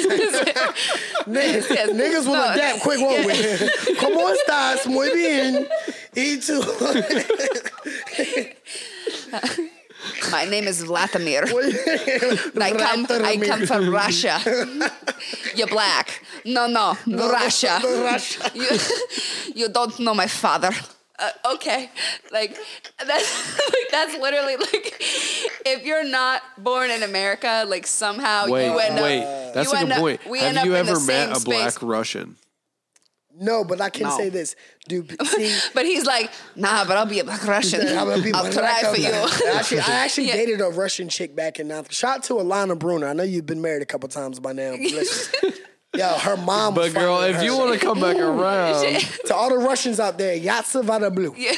niggas, 1.28 1.70
Yes. 1.70 1.90
niggas 1.92 2.26
will 2.26 2.34
No. 2.34 2.52
adapt 2.54 2.82
quick, 2.82 3.00
won't 3.00 3.26
we? 3.26 3.34
¿Cómo 3.98 4.34
estás? 4.36 4.88
Muy 4.88 5.14
bien. 5.14 5.68
Y 6.16 6.40
tú? 6.40 6.60
my 10.32 10.46
name 10.46 10.68
is 10.68 10.84
Vladimir. 10.84 11.44
I 11.46 12.72
come 12.72 13.06
I 13.10 13.38
come 13.38 13.66
from 13.68 13.90
Russia. 13.90 14.40
You're 15.56 15.68
black. 15.68 16.24
No, 16.46 16.68
no, 16.68 16.98
Russia. 17.08 17.80
Russia. 17.84 18.52
You, 18.56 18.68
you 19.56 19.70
don't 19.70 20.00
know 20.00 20.14
my 20.14 20.28
father. 20.28 20.72
Uh, 21.20 21.54
okay, 21.54 21.90
like 22.32 22.58
that's 23.06 23.58
like 23.74 23.92
that's 23.92 24.18
literally 24.18 24.56
like 24.56 24.96
if 25.66 25.86
you're 25.86 26.08
not 26.08 26.42
born 26.58 26.90
in 26.90 27.04
America, 27.04 27.66
like 27.68 27.86
somehow 27.86 28.48
Wait, 28.48 28.68
you 28.68 28.80
end 28.80 28.96
wait. 28.96 29.24
up. 29.24 29.54
That's 29.54 29.72
you 29.72 29.78
a 29.78 29.82
good 29.82 29.92
up- 29.92 30.00
point. 30.00 30.22
Have 30.22 30.66
you 30.66 30.76
ever 30.76 31.00
met 31.02 31.32
a 31.32 31.36
space. 31.36 31.44
black 31.44 31.82
Russian? 31.82 32.38
No, 33.40 33.64
but 33.64 33.80
I 33.80 33.90
can 33.90 34.04
No. 34.04 34.18
say 34.18 34.30
this, 34.30 34.56
dude. 34.88 35.16
See, 35.28 35.58
But 35.74 35.86
he's 35.86 36.06
like, 36.06 36.30
nah, 36.56 36.84
but 36.86 36.98
I'll 36.98 37.06
be 37.06 37.20
a 37.20 37.24
black 37.24 37.46
Russian. 37.48 37.82
I'm 37.88 38.08
gonna 38.10 38.22
be 38.22 38.34
I'll 38.34 38.44
black 38.52 38.54
try 38.54 38.82
for 38.82 39.02
Russian. 39.02 39.04
you. 39.48 39.52
Actually, 39.54 39.80
I 39.80 39.92
actually 40.06 40.28
Yeah. 40.28 40.34
dated 40.34 40.62
a 40.62 40.70
Russian 40.70 41.08
chick 41.10 41.36
back 41.36 41.60
in 41.60 41.70
ninth. 41.70 41.94
Shout 41.94 42.18
out 42.18 42.24
to 42.24 42.34
Alana 42.36 42.78
Bruner. 42.78 43.08
I 43.08 43.14
know 43.14 43.24
you've 43.24 43.46
been 43.46 43.62
married 43.62 43.82
a 43.82 43.86
couple 43.86 44.10
times 44.10 44.40
by 44.40 44.52
now. 44.54 44.72
but 44.72 44.80
listen. 44.92 45.54
Yo, 45.96 46.08
her 46.08 46.38
mom. 46.38 46.76
was 46.76 46.94
But 46.94 47.00
girl, 47.00 47.20
if 47.24 47.38
than 47.38 47.46
you 47.46 47.58
want 47.58 47.74
to 47.74 47.80
come 47.84 48.00
back 48.00 48.16
around, 48.16 48.84
to 49.26 49.34
all 49.36 49.50
the 49.50 49.58
Russians 49.58 50.00
out 50.00 50.20
there, 50.20 50.38
Yatsa 50.38 50.84
Vada 50.84 51.10
Blue. 51.10 51.34
Yeah. 51.36 51.54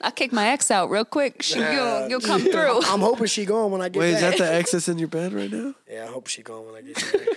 I'll 0.00 0.10
kick 0.10 0.32
my 0.32 0.48
ex 0.48 0.72
out 0.72 0.90
real 0.90 1.04
quick. 1.04 1.42
She, 1.42 1.60
you'll, 1.60 2.08
you'll 2.08 2.20
come 2.20 2.40
through. 2.40 2.82
I'm 2.86 2.98
hoping 2.98 3.26
she 3.26 3.44
going 3.44 3.70
when 3.70 3.80
I 3.80 3.88
get 3.88 4.00
wait, 4.00 4.14
is 4.14 4.20
that 4.20 4.36
the 4.36 4.52
ex 4.52 4.72
that's 4.72 4.88
in 4.88 4.98
your 4.98 5.06
bed 5.06 5.32
right 5.32 5.50
now? 5.50 5.74
Yeah, 5.88 6.04
I 6.04 6.06
hope 6.08 6.26
she 6.26 6.42
going 6.42 6.66
when 6.66 6.74
I 6.74 6.82
get 6.82 6.96
back. 6.96 7.36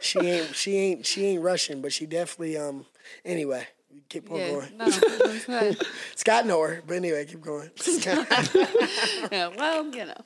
She 0.00 0.18
ain't 0.20 0.54
she 0.56 0.76
ain't 0.76 1.06
she 1.06 1.26
ain't 1.26 1.42
Russian, 1.42 1.80
but 1.80 1.92
she 1.92 2.06
definitely 2.06 2.56
um 2.56 2.86
anyway. 3.24 3.66
Keep 4.08 4.30
on 4.30 4.38
Yeah, 4.38 4.46
going. 4.48 4.72
no, 4.78 4.88
that's 4.88 5.48
right. 5.48 5.76
Scott 6.16 6.46
know 6.46 6.60
her, 6.62 6.82
but 6.86 6.94
anyway, 6.94 7.24
keep 7.26 7.40
going. 7.42 7.70
yeah, 9.32 9.48
well, 9.56 9.84
you 9.94 10.06
know. 10.06 10.24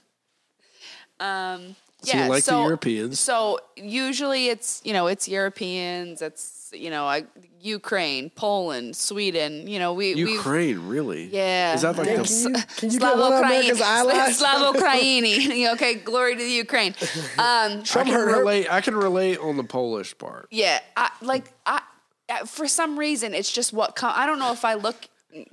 Um, 1.19 1.77
So 2.03 2.17
you 2.17 2.23
yeah, 2.23 2.29
like 2.29 2.45
the 2.45 2.55
Europeans. 2.57 3.19
So 3.21 3.59
usually 3.77 4.49
it's 4.49 4.81
you 4.85 4.93
know 4.93 5.07
it's 5.07 5.29
Europeans. 5.29 6.23
It's 6.23 6.71
you 6.73 6.91
know 6.91 7.07
I, 7.07 7.25
Ukraine, 7.67 8.31
Poland, 8.31 8.95
Sweden. 8.97 9.67
You 9.67 9.79
know 9.79 9.93
we 9.93 10.15
we 10.15 10.33
Ukraine, 10.33 10.87
really? 10.89 11.25
Yeah. 11.27 11.75
Is 11.75 11.83
that 11.83 11.97
like 11.97 12.07
Can 12.09 12.23
the, 12.23 12.29
you, 12.59 12.65
can 12.77 12.91
you 12.91 12.99
get 13.01 13.17
one 13.17 13.33
of 13.33 13.39
America's 13.41 13.81
allies? 13.97 14.41
Slavo 14.41 14.73
Ukraini. 14.81 15.73
okay, 15.75 15.95
glory 15.95 16.37
to 16.37 16.43
the 16.43 16.51
Ukraine. 16.51 16.95
Um, 17.39 17.81
I 17.81 17.83
can 17.85 18.07
heard 18.07 18.29
her. 18.31 18.39
relate. 18.39 18.67
I 18.71 18.81
can 18.81 18.95
relate 18.97 19.39
on 19.39 19.57
the 19.57 19.65
Polish 19.65 20.17
part. 20.17 20.49
yeah, 20.51 20.81
I, 20.97 21.11
like 21.21 21.53
I 21.67 21.83
uh, 22.29 22.45
for 22.45 22.67
some 22.69 22.99
reason 22.99 23.35
it's 23.35 23.53
just 23.53 23.73
what 23.73 23.97
com- 23.97 24.15
I 24.15 24.27
don't 24.27 24.39
know 24.39 24.53
if 24.53 24.65
I 24.65 24.75
look 24.75 25.09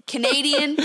Canadian. 0.07 0.77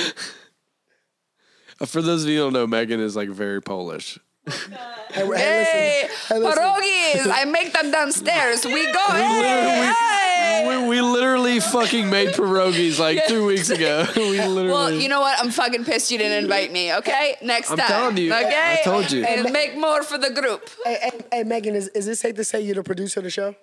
Uh, 1.81 1.87
For 1.87 2.03
those 2.03 2.25
of 2.25 2.31
you 2.31 2.39
who 2.39 2.45
don't 2.47 2.53
know, 2.55 2.67
Megan 2.67 3.01
is 3.01 3.15
like 3.17 3.29
very 3.29 3.63
Polish. 3.63 4.19
Hey, 4.51 5.25
hey, 5.25 5.25
hey, 5.25 5.25
listen. 5.25 6.17
Hey, 6.29 6.39
listen. 6.39 6.63
pierogies! 6.63 7.33
I 7.33 7.45
make 7.47 7.73
them 7.73 7.91
downstairs. 7.91 8.65
We 8.65 8.93
go. 8.93 9.05
Hey, 9.09 9.93
hey. 9.93 10.69
We, 10.69 10.89
we 10.89 11.01
literally 11.01 11.61
fucking 11.61 12.11
made 12.11 12.31
pierogies 12.31 12.99
like 12.99 13.27
two 13.27 13.47
weeks 13.47 13.71
ago. 13.71 14.07
we 14.17 14.39
literally. 14.39 14.69
Well, 14.69 14.91
you 14.93 15.09
know 15.09 15.21
what? 15.21 15.39
I'm 15.39 15.51
fucking 15.51 15.85
pissed 15.85 16.11
you 16.11 16.19
didn't 16.19 16.45
invite 16.45 16.73
me. 16.73 16.95
Okay, 16.97 17.37
next 17.43 17.69
time. 17.69 17.81
I'm 17.81 17.87
telling 17.87 18.17
you. 18.19 18.33
Okay, 18.33 18.79
I 18.81 18.85
told 18.85 19.11
you. 19.11 19.25
And 19.25 19.53
make 19.53 19.77
more 19.77 20.03
for 20.03 20.19
the 20.19 20.31
group. 20.31 20.69
Hey, 20.85 20.99
hey, 21.03 21.21
hey, 21.33 21.45
Megan, 21.45 21.75
is, 21.75 21.89
is 21.89 22.07
it 22.07 22.17
safe 22.17 22.35
to 22.37 22.45
say 22.45 22.61
you're 22.61 22.75
the 22.75 22.83
producer 22.83 23.21
of 23.21 23.25
the 23.25 23.31
show? 23.31 23.55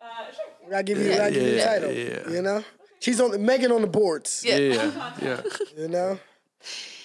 Uh, 0.00 0.06
sure. 0.32 0.76
I 0.76 0.82
give 0.82 0.98
you, 0.98 1.12
I 1.20 1.30
give 1.30 1.42
you 1.42 1.54
the 1.56 1.64
title. 1.64 1.92
yeah. 1.92 2.30
You 2.30 2.42
know, 2.42 2.64
she's 3.00 3.20
on 3.20 3.44
Megan 3.44 3.72
on 3.72 3.82
the 3.82 3.88
boards. 3.88 4.44
Yeah. 4.46 4.56
yeah, 4.56 5.12
yeah. 5.20 5.40
You 5.76 5.88
know, 5.88 6.18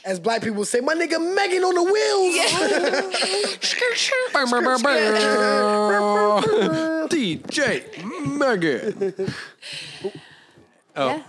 as 0.06 0.20
black 0.20 0.44
people 0.44 0.64
say, 0.66 0.80
my 0.82 0.94
nigga 0.94 1.20
Megan 1.36 1.64
on 1.64 1.74
the 1.74 1.84
wheels. 1.84 2.36
DJ 7.10 8.38
Megan. 8.38 9.16
Oh, 10.96 11.08
Yeah. 11.08 11.24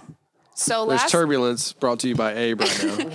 So 0.54 0.82
oh, 0.82 0.86
there's 0.88 1.02
last 1.02 1.10
turbulence 1.10 1.72
brought 1.74 2.00
to 2.00 2.08
you 2.08 2.14
by 2.14 2.34
Abe 2.34 2.60
right 2.60 2.84
now. 2.84 3.10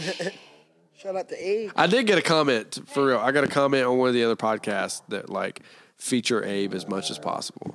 Shout 0.95 1.15
out 1.15 1.29
to 1.29 1.43
A. 1.43 1.71
I 1.75 1.87
did 1.87 2.05
get 2.05 2.19
a 2.19 2.21
comment 2.21 2.79
for 2.87 3.07
real. 3.07 3.17
I 3.17 3.31
got 3.31 3.43
a 3.43 3.47
comment 3.47 3.85
on 3.85 3.97
one 3.97 4.09
of 4.09 4.13
the 4.13 4.23
other 4.23 4.35
podcasts 4.35 5.01
that 5.09 5.29
like 5.29 5.61
feature 5.97 6.43
Abe 6.45 6.75
as 6.75 6.87
much 6.87 7.09
as 7.09 7.17
possible. 7.17 7.73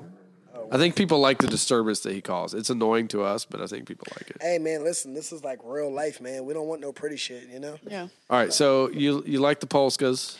I 0.71 0.79
think 0.79 0.97
people 0.97 1.19
like 1.21 1.39
the 1.39 1.47
disturbance 1.47 2.01
that 2.01 2.13
he 2.13 2.21
calls. 2.21 2.55
It's 2.55 2.71
annoying 2.71 3.09
to 3.09 3.23
us, 3.23 3.45
but 3.45 3.61
I 3.61 3.67
think 3.67 3.87
people 3.87 4.07
like 4.17 4.31
it. 4.31 4.39
Hey 4.41 4.59
man, 4.59 4.85
listen, 4.85 5.15
this 5.15 5.33
is 5.33 5.45
like 5.45 5.61
real 5.65 5.93
life, 5.93 6.21
man. 6.21 6.45
We 6.45 6.55
don't 6.55 6.67
want 6.67 6.81
no 6.81 6.93
pretty 6.93 7.17
shit, 7.17 7.49
you 7.49 7.61
know. 7.61 7.79
yeah. 7.89 8.09
All 8.31 8.39
right, 8.39 8.53
so 8.53 8.91
you 8.91 9.23
you 9.27 9.41
like 9.41 9.61
the 9.61 9.67
Polskas? 9.67 10.37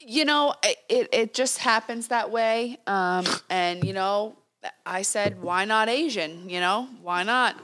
You 0.00 0.24
know, 0.24 0.54
it, 0.62 0.76
it 0.88 1.08
it 1.12 1.34
just 1.34 1.58
happens 1.58 2.08
that 2.08 2.30
way. 2.30 2.78
Um, 2.86 3.24
and 3.50 3.84
you 3.84 3.92
know, 3.92 4.36
I 4.84 5.02
said, 5.02 5.42
why 5.42 5.64
not 5.64 5.88
Asian? 5.88 6.48
You 6.48 6.60
know, 6.60 6.88
why 7.02 7.22
not? 7.22 7.56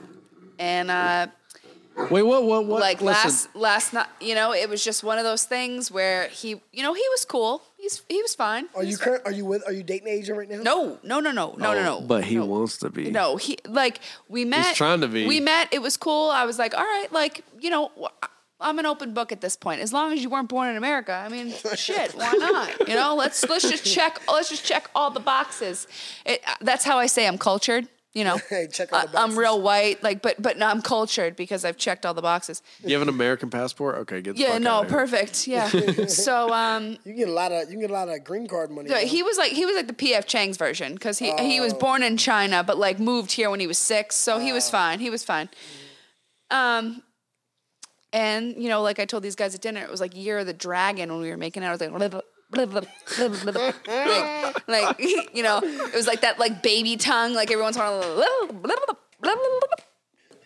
And 0.59 0.91
uh, 0.91 1.27
Wait, 2.09 2.23
what? 2.23 2.43
What? 2.43 2.65
What? 2.65 2.81
like 2.81 3.01
Listen, 3.01 3.05
last 3.05 3.55
last 3.55 3.93
night, 3.93 4.07
you 4.19 4.35
know, 4.35 4.53
it 4.53 4.69
was 4.69 4.83
just 4.83 5.03
one 5.03 5.17
of 5.17 5.23
those 5.23 5.43
things 5.43 5.91
where 5.91 6.27
he, 6.29 6.61
you 6.71 6.81
know, 6.83 6.93
he 6.93 7.05
was 7.11 7.25
cool. 7.25 7.61
He's 7.83 8.01
he 8.07 8.21
was 8.21 8.33
fine. 8.33 8.69
Are 8.75 8.83
you 8.83 8.97
current? 8.97 9.23
Are 9.25 9.31
you 9.33 9.43
with? 9.43 9.61
Are 9.67 9.73
you 9.73 9.83
dating 9.83 10.07
an 10.07 10.13
Asian 10.13 10.37
right 10.37 10.49
now? 10.49 10.61
No, 10.61 10.99
no, 11.03 11.19
no, 11.19 11.31
no, 11.31 11.53
no, 11.57 11.57
no, 11.57 11.71
oh, 11.71 11.83
no. 11.83 11.99
But 11.99 12.23
he 12.23 12.35
no. 12.35 12.45
wants 12.45 12.77
to 12.77 12.89
be. 12.89 13.11
No, 13.11 13.35
he 13.35 13.57
like 13.67 13.99
we 14.29 14.45
met. 14.45 14.67
He's 14.67 14.77
trying 14.77 15.01
to 15.01 15.09
be. 15.09 15.27
We 15.27 15.41
met. 15.41 15.67
It 15.73 15.81
was 15.81 15.97
cool. 15.97 16.29
I 16.29 16.45
was 16.45 16.57
like, 16.57 16.73
all 16.73 16.83
right, 16.85 17.11
like 17.11 17.43
you 17.59 17.69
know, 17.69 17.91
I'm 18.61 18.79
an 18.79 18.85
open 18.85 19.13
book 19.13 19.33
at 19.33 19.41
this 19.41 19.57
point. 19.57 19.81
As 19.81 19.91
long 19.91 20.13
as 20.13 20.23
you 20.23 20.29
weren't 20.29 20.47
born 20.47 20.69
in 20.69 20.77
America, 20.77 21.11
I 21.11 21.27
mean, 21.27 21.53
shit, 21.75 22.13
why 22.13 22.31
not? 22.31 22.87
You 22.87 22.95
know, 22.95 23.15
let's 23.15 23.43
let's 23.49 23.69
just 23.69 23.83
check. 23.83 24.21
Let's 24.31 24.47
just 24.47 24.63
check 24.63 24.89
all 24.95 25.11
the 25.11 25.19
boxes. 25.19 25.85
It, 26.25 26.41
that's 26.61 26.85
how 26.85 26.97
I 26.97 27.07
say 27.07 27.27
I'm 27.27 27.37
cultured. 27.37 27.89
You 28.15 28.23
know, 28.23 28.37
check 28.71 28.93
all 28.93 29.07
the 29.07 29.19
I- 29.19 29.23
I'm 29.23 29.35
real 29.35 29.59
white, 29.59 30.03
like, 30.03 30.21
but 30.21 30.39
but 30.39 30.57
no, 30.59 30.67
I'm 30.67 30.83
cultured 30.83 31.35
because 31.35 31.65
I've 31.65 31.77
checked 31.77 32.05
all 32.05 32.13
the 32.13 32.21
boxes. 32.21 32.61
You 32.83 32.93
have 32.93 33.01
an 33.01 33.09
American 33.09 33.49
passport? 33.49 33.95
Okay, 34.01 34.21
get 34.21 34.35
the 34.35 34.41
Yeah, 34.41 34.51
fuck 34.53 34.61
no, 34.61 34.73
outta 34.75 34.87
here. 34.89 34.97
perfect. 34.99 35.47
Yeah. 35.53 35.67
so 36.05 36.53
um, 36.53 36.97
You 37.05 37.13
get 37.15 37.27
a 37.27 37.31
lot 37.31 37.51
of. 37.51 37.71
You 37.71 37.79
get 37.79 37.89
a 37.89 37.93
lot 37.93 38.09
of 38.09 38.23
green 38.23 38.45
card 38.47 38.69
money. 38.69 38.89
Yeah, 38.89 38.99
bro. 38.99 39.07
he 39.07 39.23
was 39.23 39.37
like 39.39 39.51
he 39.53 39.65
was 39.65 39.75
like 39.75 39.87
the 39.87 39.93
PF 39.95 40.27
Chang's 40.27 40.57
version 40.57 40.93
because 40.93 41.17
he 41.17 41.31
he 41.37 41.59
Oh. 41.59 41.63
was 41.63 41.73
born 41.73 42.03
in 42.03 42.17
China 42.17 42.63
but 42.63 42.77
like 42.77 42.99
moved 42.99 43.31
here 43.31 43.49
when 43.49 43.59
he 43.59 43.65
was 43.65 43.79
six, 43.79 44.15
so 44.15 44.37
he 44.37 44.51
Oh. 44.51 44.55
was 44.55 44.69
fine. 44.69 44.99
He 44.99 45.09
was 45.09 45.23
fine. 45.23 45.49
Um, 46.51 47.01
and 48.11 48.55
you 48.61 48.69
know, 48.69 48.83
like 48.83 48.99
I 48.99 49.05
told 49.05 49.23
these 49.23 49.35
guys 49.35 49.55
at 49.55 49.61
dinner, 49.61 49.81
it 49.81 49.89
was 49.89 49.99
like 50.01 50.15
Year 50.15 50.37
of 50.37 50.45
the 50.45 50.53
Dragon 50.53 51.11
when 51.11 51.19
we 51.21 51.31
were 51.31 51.37
making 51.37 51.63
out. 51.63 51.69
I 51.81 51.87
was 51.87 52.13
like. 52.13 52.23
Like, 52.55 53.75
like, 54.67 54.99
you 55.33 55.43
know, 55.43 55.59
it 55.63 55.93
was 55.95 56.07
like 56.07 56.21
that, 56.21 56.39
like 56.39 56.61
baby 56.63 56.97
tongue, 56.97 57.33
like 57.33 57.51
everyone's 57.51 57.77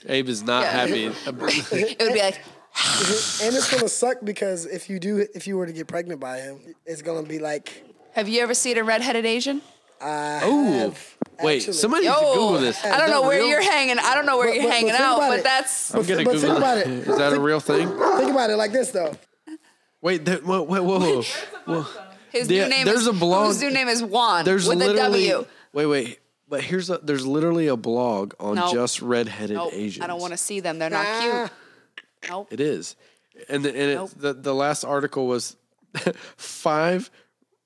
Abe 0.09 0.29
is 0.29 0.43
not 0.43 0.63
Yeah. 0.63 0.71
happy. 0.71 1.05
It 1.27 1.99
would 2.01 2.13
be 2.13 2.21
like, 2.21 2.35
and 3.41 3.55
it's 3.55 3.71
gonna 3.71 3.89
suck 3.89 4.17
because 4.23 4.65
if 4.65 4.89
you 4.89 4.99
do, 4.99 5.25
if 5.33 5.47
you 5.47 5.57
were 5.57 5.65
to 5.65 5.73
get 5.73 5.87
pregnant 5.87 6.19
by 6.19 6.37
him, 6.39 6.59
it's 6.85 7.01
gonna 7.01 7.27
be 7.27 7.39
like. 7.39 7.83
"Have 8.13 8.29
you 8.29 8.41
ever 8.41 8.53
seen 8.53 8.77
a 8.77 8.83
redheaded 8.83 9.25
Asian?" 9.25 9.61
I 9.99 10.47
Ooh. 10.47 10.63
have, 10.77 11.15
Wait, 11.41 11.57
actually. 11.57 11.73
somebody 11.73 12.05
needs 12.05 12.15
to 12.19 12.23
Oh, 12.23 12.33
Google 12.35 12.59
this. 12.61 12.85
I 12.85 12.99
don't 12.99 13.09
know 13.09 13.23
where 13.23 13.39
real? 13.39 13.47
you're 13.47 13.63
hanging. 13.63 13.97
I 13.97 14.13
don't 14.13 14.27
know 14.27 14.37
where 14.37 14.49
But- 14.49 14.53
you're 14.53 14.63
but- 14.65 14.69
but 14.69 14.73
hanging 14.75 14.89
think 14.91 15.01
out, 15.01 15.17
about 15.17 15.29
but 15.29 15.39
it. 15.39 15.43
that's 15.43 15.93
I'm 15.95 16.03
gonna 16.03 16.23
But 16.23 16.33
Google 16.33 16.41
think 16.49 16.57
about 16.57 16.77
it. 16.77 16.87
it. 16.87 17.07
Is 17.07 17.17
that 17.17 17.33
a 17.33 17.39
real 17.39 17.59
thing? 17.59 17.87
Think 17.89 18.29
about 18.31 18.51
it 18.51 18.57
like 18.57 18.71
this 18.71 18.91
though. 18.91 19.17
Wait, 20.07 20.23
there, 20.23 20.37
whoa, 20.37 20.61
whoa, 20.63 20.81
whoa, 20.83 21.21
whoa. 21.65 21.85
his 22.31 22.49
Yeah, 22.49 22.63
new 22.63 22.69
name 22.69 22.85
there's 22.85 23.01
is 23.01 23.07
a 23.07 23.13
blog- 23.13 23.47
His 23.49 23.61
new 23.61 23.71
name 23.71 23.89
is 23.89 24.01
Juan 24.01 24.45
There's 24.45 24.65
with 24.65 24.81
a 24.81 24.85
literally. 24.87 25.27
W. 25.27 25.45
Wait, 25.73 25.85
wait. 25.85 26.19
But 26.47 26.61
here's 26.63 26.89
a, 26.89 26.97
there's 26.99 27.27
literally 27.27 27.67
a 27.67 27.75
blog 27.75 28.33
on 28.39 28.55
Nope. 28.55 28.73
just 28.73 29.01
redheaded 29.01 29.57
Nope, 29.57 29.73
Asians. 29.73 30.01
I 30.05 30.07
don't 30.07 30.21
want 30.21 30.31
to 30.31 30.37
see 30.37 30.61
them. 30.61 30.79
They're 30.79 30.89
not 30.89 31.05
Ah. 31.05 31.49
cute. 31.49 32.29
Nope. 32.31 32.47
It 32.53 32.61
is, 32.61 32.95
and 33.49 33.65
the, 33.65 33.75
and 33.77 33.93
Nope. 33.95 34.11
the 34.15 34.33
the 34.33 34.55
last 34.55 34.85
article 34.85 35.27
was 35.27 35.57
five 36.37 37.11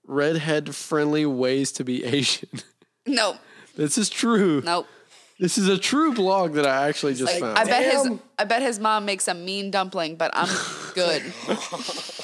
redhead 0.07 0.73
friendly 0.75 1.25
ways 1.27 1.71
to 1.73 1.83
be 1.83 2.03
Asian. 2.03 2.49
Nope. 3.05 3.37
this 3.75 3.97
is 3.99 4.09
true. 4.09 4.61
Nope. 4.65 4.87
This 5.41 5.57
is 5.57 5.67
a 5.67 5.77
true 5.77 6.13
blog 6.13 6.53
that 6.53 6.67
I 6.67 6.87
actually 6.87 7.15
just 7.15 7.33
like- 7.33 7.41
found. 7.41 7.57
I 7.57 7.63
bet 7.65 7.91
his 7.91 8.07
I 8.37 8.43
bet 8.43 8.61
his 8.61 8.79
mom 8.79 9.05
makes 9.05 9.27
a 9.27 9.33
mean 9.33 9.71
dumpling, 9.71 10.15
but 10.15 10.29
I'm 10.35 10.47
good. 10.93 11.23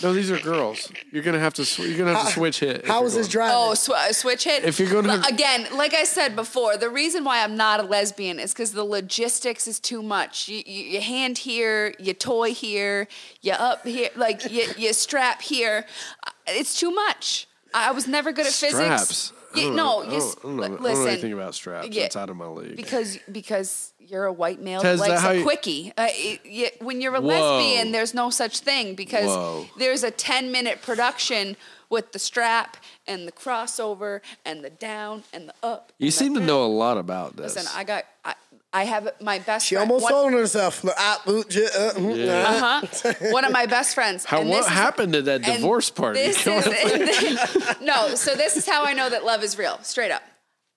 no, 0.03 0.14
these 0.14 0.30
are 0.30 0.38
girls. 0.38 0.91
You're 1.11 1.23
gonna 1.23 1.39
have 1.39 1.56
to. 1.56 1.65
Sw- 1.65 1.80
you're 1.80 1.98
gonna 1.98 2.14
have 2.14 2.27
to 2.27 2.31
switch 2.34 2.60
hit. 2.60 2.81
if 2.81 2.88
How 2.88 3.02
was 3.02 3.15
this 3.15 3.27
driving? 3.27 3.56
Oh, 3.57 3.73
sw- 3.73 3.89
uh, 3.89 4.14
switch 4.14 4.44
hit. 4.44 4.64
If 4.64 4.80
you're 4.80 4.91
gonna- 4.91 5.14
L- 5.14 5.27
again, 5.34 5.68
like 5.73 5.95
I 5.95 6.03
said 6.03 6.35
before, 6.35 6.77
the 6.77 6.89
reason 6.89 7.23
why 7.23 7.44
I'm 7.44 7.57
not 7.57 7.80
a 7.80 7.84
lesbian 7.84 8.39
is 8.39 8.53
because 8.53 8.72
the 8.73 8.84
logistics 8.84 9.68
is 9.68 9.80
too 9.80 10.03
much. 10.03 10.48
You, 10.48 10.61
you, 10.65 10.84
you 10.84 11.02
hand 11.02 11.39
here, 11.39 11.95
you 11.99 12.14
toy 12.14 12.53
here, 12.53 13.07
you 13.41 13.53
up 13.53 13.84
here, 13.85 14.10
like 14.15 14.52
you, 14.52 14.65
you 14.77 14.94
strap 14.94 15.41
here. 15.41 15.85
Uh, 16.26 16.31
It's 16.48 16.80
too 16.80 16.91
much. 16.91 17.48
I 17.73 17.91
was 17.91 18.07
never 18.07 18.31
good 18.31 18.45
at 18.45 18.53
Straps. 18.53 18.73
physics. 18.76 19.34
I 19.65 19.69
no, 19.69 19.75
know. 19.75 20.03
you, 20.03 20.07
I 20.07 20.19
don't, 20.19 20.38
I 20.39 20.41
don't 20.41 20.55
know, 20.55 20.61
li- 20.61 20.65
I 20.65 20.67
don't 20.69 20.81
listen. 20.81 21.03
know 21.05 21.11
anything 21.11 21.34
about 21.34 21.55
straps. 21.55 21.88
Yeah. 21.89 22.01
That's 22.03 22.15
out 22.15 22.29
of 22.29 22.38
my 22.38 22.47
league. 22.47 22.75
because 22.75 23.17
because 23.31 23.93
you're 23.99 24.25
a 24.25 24.34
white 24.34 24.61
male 24.61 24.81
that 24.81 24.97
likes 24.99 25.23
a 25.23 25.38
you- 25.38 25.43
quickie. 25.43 25.93
Uh, 25.97 26.07
it- 26.11 26.45
you- 26.45 26.69
when 26.79 27.01
you're 27.01 27.15
a 27.15 27.21
Whoa. 27.21 27.27
lesbian, 27.27 27.91
there's 27.91 28.13
no 28.13 28.29
such 28.29 28.59
thing 28.59 28.95
because 28.95 29.27
Whoa. 29.27 29.65
there's 29.77 30.03
a 30.03 30.11
10 30.11 30.51
minute 30.51 30.81
production 30.81 31.57
with 31.89 32.11
the 32.11 32.19
strap 32.19 32.77
and 33.07 33.25
the 33.27 33.31
crossover 33.31 34.19
and 34.45 34.63
the 34.63 34.69
down 34.69 35.23
and 35.34 35.47
the 35.49 35.53
up. 35.63 35.91
you 35.97 36.11
seem 36.11 36.34
to 36.34 36.39
know 36.41 36.65
a 36.65 36.67
lot 36.67 36.97
about 36.97 37.38
this. 37.38 37.55
Listen, 37.55 37.71
I 37.75 37.84
got 37.85 38.03
I, 38.25 38.35
I 38.78 38.84
have 38.84 39.10
my 39.22 39.40
best. 39.40 39.66
She 39.68 39.76
friend, 39.76 39.90
almost 39.90 40.04
one, 40.04 40.12
sold 40.12 40.34
herself. 40.34 40.84
Look, 40.84 40.95
ooh, 41.28 41.44
j- 41.45 41.66
uh, 41.66 41.94
mm, 41.94 42.26
Yeah. 42.26 42.34
uh. 42.34 42.78
uh-huh, 43.02 43.32
one 43.32 43.44
of 43.45 43.52
my 43.52 43.66
best 43.66 43.95
friends. 43.95 44.24
How 44.24 44.40
and 44.41 44.49
what 44.49 44.58
this 44.58 44.66
is- 44.68 44.72
happened 44.72 45.16
at 45.16 45.26
that 45.26 45.41
divorce 45.44 45.90
party? 45.90 46.20
This 46.20 46.45
is, 46.45 46.68
on. 46.68 47.86
no, 47.86 48.16
so 48.16 48.36
this 48.36 48.56
is 48.56 48.68
how 48.68 48.86
I 48.86 48.94
know 48.94 49.10
that 49.10 49.24
love 49.26 49.44
is 49.44 49.58
real. 49.58 49.80
Straight 49.82 50.12
up. 50.12 50.22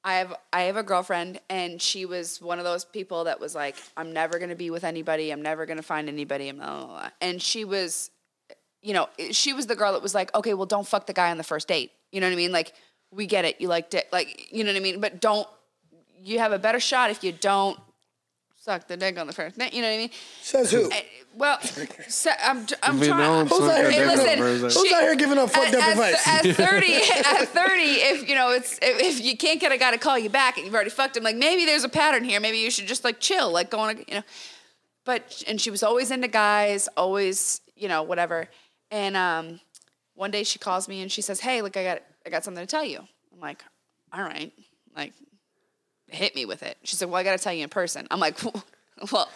I 0.03 0.15
have 0.15 0.35
I 0.51 0.63
have 0.63 0.77
a 0.77 0.83
girlfriend 0.83 1.41
and 1.51 1.81
she 1.83 2.07
was 2.07 2.41
one 2.41 2.59
of 2.59 2.65
those 2.65 2.87
people 2.87 3.25
that 3.25 3.39
was 3.39 3.55
like, 3.55 3.77
I'm 3.99 4.15
never 4.15 4.39
gonna 4.39 4.57
be 4.57 4.71
with 4.71 4.85
anybody, 4.85 5.31
I'm 5.31 5.43
never 5.43 5.67
gonna 5.67 5.83
find 5.83 6.09
anybody, 6.09 6.49
and 6.49 6.59
blah, 6.59 6.79
blah, 6.79 6.87
blah. 6.87 7.11
And 7.21 7.43
she 7.43 7.65
was 7.67 8.11
you 8.81 8.95
know, 8.95 9.09
she 9.31 9.53
was 9.53 9.67
the 9.67 9.77
girl 9.77 9.93
that 9.93 10.01
was 10.03 10.15
like, 10.15 10.35
okay, 10.35 10.55
well 10.55 10.65
don't 10.65 10.87
fuck 10.89 11.05
the 11.07 11.13
guy 11.13 11.31
on 11.31 11.37
the 11.37 11.45
first 11.45 11.69
date. 11.69 11.91
You 12.13 12.23
know 12.23 12.29
what 12.29 12.33
I 12.33 12.37
mean? 12.37 12.51
Like, 12.51 12.73
we 13.13 13.27
get 13.27 13.45
it, 13.45 13.61
you 13.61 13.69
like 13.69 13.91
dick 13.91 14.09
like 14.11 14.51
you 14.51 14.65
know 14.65 14.71
what 14.73 14.79
I 14.79 14.81
mean? 14.81 15.01
But 15.03 15.21
don't 15.21 15.47
you 16.23 16.39
have 16.39 16.53
a 16.53 16.59
better 16.59 16.81
shot 16.81 17.11
if 17.11 17.23
you 17.23 17.33
don't 17.33 17.79
suck 18.61 18.87
the 18.87 18.97
dick 18.97 19.19
on 19.19 19.27
the 19.27 19.32
first 19.32 19.59
date. 19.59 19.73
You 19.73 19.82
know 19.82 19.89
what 19.89 19.95
I 19.95 19.99
mean? 19.99 20.11
Says 20.43 20.70
who? 20.70 20.91
Eh, 20.93 21.03
Well, 21.35 21.61
so, 22.09 22.31
I'm, 22.43 22.59
I'm 22.59 22.66
I 22.82 22.91
mean, 22.93 23.01
no 23.01 23.07
trying. 23.07 23.47
Who's 23.47 23.61
out 23.62 23.77
here 23.77 23.85
dick 23.85 23.95
giving 23.95 24.09
listen, 24.09 24.39
the 24.39 24.69
Who's 24.69 24.93
out 24.93 25.03
here 25.03 25.16
giving 25.16 25.39
up 25.39 25.51
fucked 25.51 25.74
up 25.74 25.89
advice? 25.89 26.28
At, 26.28 26.47
at 26.47 26.57
30, 26.57 26.95
at 26.95 27.49
30, 27.49 27.73
if 27.82 28.28
you 28.28 28.35
know 28.35 28.51
it's 28.51 28.78
if, 28.82 29.01
if 29.01 29.24
you 29.24 29.37
can't 29.37 29.61
get 29.61 29.73
a 29.73 29.78
guy 29.78 29.91
to 29.91 29.99
call 29.99 30.19
you 30.19 30.28
back 30.28 30.57
and 30.57 30.66
you've 30.66 30.74
already 30.74 30.91
fucked 30.91 31.16
him, 31.16 31.24
like 31.24 31.37
maybe 31.37 31.65
there's 31.65 31.85
a 31.85 31.89
pattern 31.89 32.23
here. 32.24 32.39
Maybe 32.41 32.59
you 32.59 32.70
should 32.70 32.87
just 32.87 33.03
like 33.03 33.19
chill, 33.19 33.51
like 33.51 33.70
go 33.70 33.78
on, 33.78 33.97
a, 33.97 33.99
you 34.01 34.15
know. 34.15 34.23
But 35.05 35.43
and 35.49 35.61
she 35.61 35.70
was 35.70 35.82
always 35.82 36.11
into 36.11 36.28
guys, 36.28 36.89
always 36.97 37.62
you 37.77 37.89
know 37.89 38.03
whatever. 38.03 38.49
And 38.91 39.16
um, 39.16 39.61
one 40.15 40.31
day 40.31 40.43
she 40.45 40.59
calls 40.59 40.89
me 40.89 41.01
and 41.01 41.11
she 41.11 41.23
says, 41.23 41.41
"Hey, 41.41 41.62
look, 41.62 41.77
I 41.77 41.85
got 41.85 42.03
I 42.27 42.31
got 42.31 42.45
something 42.45 42.62
to 42.62 42.70
tell 42.70 42.85
you." 42.85 42.99
I'm 43.32 43.41
like, 43.41 43.65
"All 44.12 44.23
right," 44.23 44.53
like 44.95 45.15
hit 46.12 46.35
me 46.35 46.45
with 46.45 46.62
it. 46.62 46.77
She 46.85 46.97
said, 46.97 47.09
"Well, 47.09 47.16
I 47.20 47.24
got 47.24 47.37
to 47.39 47.43
tell 47.43 47.53
you 47.53 47.62
in 47.65 47.69
person." 47.70 48.07
I'm 48.11 48.20
like, 48.20 48.39
"Well, 49.12 49.28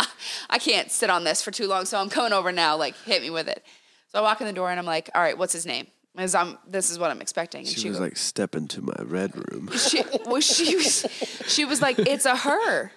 I 0.51 0.59
can't 0.59 0.91
sit 0.91 1.11
on 1.11 1.25
this 1.25 1.43
for 1.43 1.51
too 1.51 1.67
long, 1.67 1.85
so 1.85 1.99
I'm 1.99 2.09
coming 2.11 2.33
over 2.33 2.53
now. 2.53 2.77
Like, 2.77 2.97
hit 3.05 3.23
me 3.23 3.31
with 3.31 3.49
it." 3.49 3.65
So 4.09 4.19
I 4.19 4.23
walk 4.23 4.41
in 4.41 4.47
the 4.47 4.53
door 4.53 4.71
and 4.71 4.79
I'm 4.79 4.87
like, 4.87 5.11
"All 5.15 5.21
right, 5.23 5.37
what's 5.37 5.53
his 5.53 5.67
name?" 5.67 5.87
As 6.17 6.35
I'm, 6.37 6.59
this 6.69 6.91
is 6.91 6.99
what 7.01 7.11
I'm 7.11 7.21
expecting. 7.21 7.61
And 7.67 7.69
She 7.69 7.89
was 7.89 7.99
go- 7.99 8.05
like, 8.05 8.17
"Step 8.17 8.55
into 8.55 8.81
my 8.83 8.95
red 9.05 9.33
room." 9.35 9.71
she, 9.77 10.03
well, 10.27 10.41
she 10.41 10.77
was, 10.77 11.05
she 11.49 11.65
was 11.65 11.83
like, 11.83 11.99
"It's 11.99 12.25
a 12.25 12.37
her," 12.37 12.93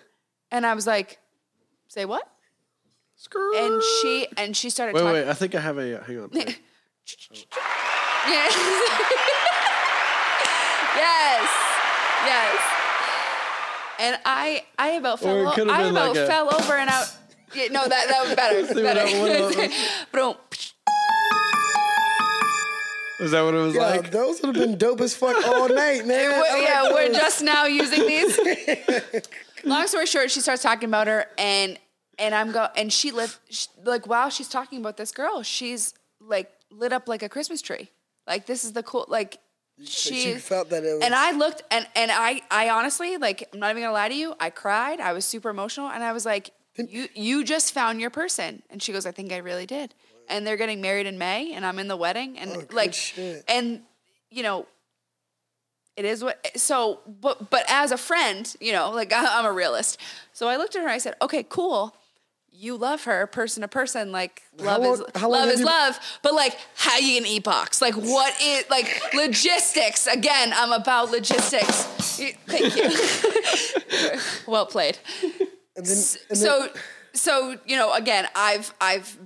and 0.51 0.65
I 0.65 0.73
was 0.75 0.85
like, 0.85 1.17
"Say 1.87 2.05
what?" 2.05 2.27
And 3.55 3.81
she 4.01 4.27
and 4.37 4.55
she 4.55 4.69
started 4.69 4.93
Wait, 4.93 5.01
talking. 5.01 5.13
wait. 5.13 5.27
I 5.27 5.33
think 5.33 5.55
I 5.55 5.59
have 5.59 5.77
a. 5.79 5.99
Uh, 5.99 6.03
hang 6.03 6.19
on. 6.19 6.29
Yes. 8.27 8.53
yes. 10.95 11.49
Yes. 12.25 12.76
And 13.99 14.19
I 14.25 14.63
I 14.77 14.89
about 14.91 15.19
fell 15.19 15.35
it 15.51 15.57
I 15.69 15.83
about 15.83 15.93
like 16.15 16.17
a- 16.17 16.27
fell 16.27 16.53
over 16.53 16.73
and 16.73 16.89
out. 16.89 17.11
Yeah, 17.55 17.67
no, 17.71 17.87
that 17.87 18.07
that 18.09 18.25
was 18.27 18.35
better. 18.35 18.73
Better. 18.83 19.01
I- 19.01 19.19
what 19.19 19.57
I- 19.57 19.73
Boom. 20.11 20.35
Is 23.19 23.31
that 23.31 23.41
what 23.41 23.55
it 23.55 23.57
was 23.57 23.73
Yeah, 23.73 23.81
like? 23.89 24.11
those 24.11 24.41
would 24.43 24.55
have 24.55 24.63
been 24.67 24.77
dope 24.77 25.01
as 25.01 25.15
fuck 25.15 25.35
all 25.47 25.67
night, 25.73 26.05
man. 26.05 26.31
I 26.31 26.39
We're- 26.39 26.53
like 26.53 26.61
yeah, 26.69 26.93
we're 26.93 27.11
just 27.13 27.41
now 27.41 27.65
using 27.65 28.05
these. 28.05 28.37
Long 29.63 29.87
story 29.87 30.05
short, 30.05 30.29
she 30.29 30.39
starts 30.39 30.61
talking 30.61 30.87
about 30.87 31.07
her, 31.07 31.25
and 31.37 31.79
and 32.19 32.35
I'm 32.35 32.51
go 32.51 32.67
and 32.75 32.93
she 32.93 33.09
lit 33.11 33.35
sh 33.49 33.65
like 33.83 34.05
while 34.05 34.29
she's 34.29 34.47
talking 34.49 34.79
about 34.79 34.97
this 34.97 35.11
girl, 35.11 35.41
she's 35.41 35.95
like 36.21 36.51
lit 36.69 36.93
up 36.93 37.07
like 37.07 37.23
a 37.23 37.29
Christmas 37.29 37.59
tree. 37.63 37.89
Like 38.27 38.45
this 38.45 38.63
is 38.63 38.73
the 38.73 38.83
cool 38.83 39.05
like 39.07 39.39
she, 39.85 40.33
felt 40.35 40.69
that 40.71 40.83
it 40.83 40.93
was. 40.95 41.03
and 41.03 41.13
I 41.13 41.31
looked 41.31 41.61
and 41.71 41.87
and 41.95 42.11
I 42.11 42.41
I 42.49 42.69
honestly 42.69 43.17
like 43.17 43.47
I'm 43.53 43.59
not 43.59 43.69
even 43.71 43.83
gonna 43.83 43.93
lie 43.93 44.09
to 44.09 44.15
you. 44.15 44.33
I 44.39 44.49
cried. 44.49 44.99
I 44.99 45.13
was 45.13 45.25
super 45.25 45.49
emotional, 45.49 45.87
and 45.89 46.03
I 46.03 46.13
was 46.13 46.25
like, 46.25 46.49
"You 46.77 47.07
you 47.13 47.43
just 47.43 47.73
found 47.73 48.01
your 48.01 48.09
person." 48.09 48.63
And 48.69 48.81
she 48.81 48.91
goes, 48.91 49.05
"I 49.05 49.11
think 49.11 49.31
I 49.31 49.37
really 49.37 49.65
did." 49.65 49.93
And 50.29 50.45
they're 50.45 50.57
getting 50.57 50.81
married 50.81 51.05
in 51.05 51.17
May, 51.17 51.53
and 51.53 51.65
I'm 51.65 51.79
in 51.79 51.87
the 51.87 51.95
wedding, 51.97 52.37
and 52.39 52.51
Oh, 52.51 52.63
like, 52.71 52.93
shit. 52.93 53.43
and 53.47 53.81
you 54.29 54.43
know, 54.43 54.65
it 55.95 56.05
is 56.05 56.23
what. 56.23 56.45
So, 56.55 56.99
but 57.07 57.49
but 57.49 57.63
as 57.69 57.91
a 57.91 57.97
friend, 57.97 58.53
you 58.59 58.71
know, 58.73 58.91
like 58.91 59.13
I, 59.13 59.25
I'm 59.39 59.45
a 59.45 59.51
realist. 59.51 59.99
So 60.33 60.47
I 60.47 60.57
looked 60.57 60.75
at 60.75 60.79
her. 60.81 60.87
and 60.87 60.93
I 60.93 60.97
said, 60.99 61.15
"Okay, 61.21 61.43
cool." 61.47 61.95
You 62.59 62.75
love 62.75 63.03
her, 63.03 63.27
person 63.27 63.61
to 63.61 63.67
person. 63.67 64.11
Like 64.11 64.41
love 64.57 64.81
long- 64.81 64.93
is 64.93 65.21
love 65.23 65.49
is 65.49 65.59
you- 65.59 65.65
love. 65.65 65.99
But 66.23 66.33
like, 66.33 66.57
how 66.75 66.97
you 66.97 67.19
gonna 67.19 67.31
eat 67.31 67.43
box? 67.43 67.81
Like, 67.83 67.93
what 67.93 68.33
is 68.41 68.65
like 68.69 69.13
logistics? 69.13 70.07
Again, 70.07 70.51
I'm 70.55 70.71
about 70.71 71.11
logistics. 71.11 71.83
Thank 72.47 72.75
you. 72.75 74.19
well 74.47 74.65
played. 74.65 74.97
and 75.75 75.85
then, 75.85 75.85
and 75.85 75.85
then- 76.29 76.35
So, 76.35 76.69
so 77.13 77.57
you 77.65 77.75
know, 77.77 77.93
again, 77.93 78.27
I've 78.35 78.73
I've 78.81 79.17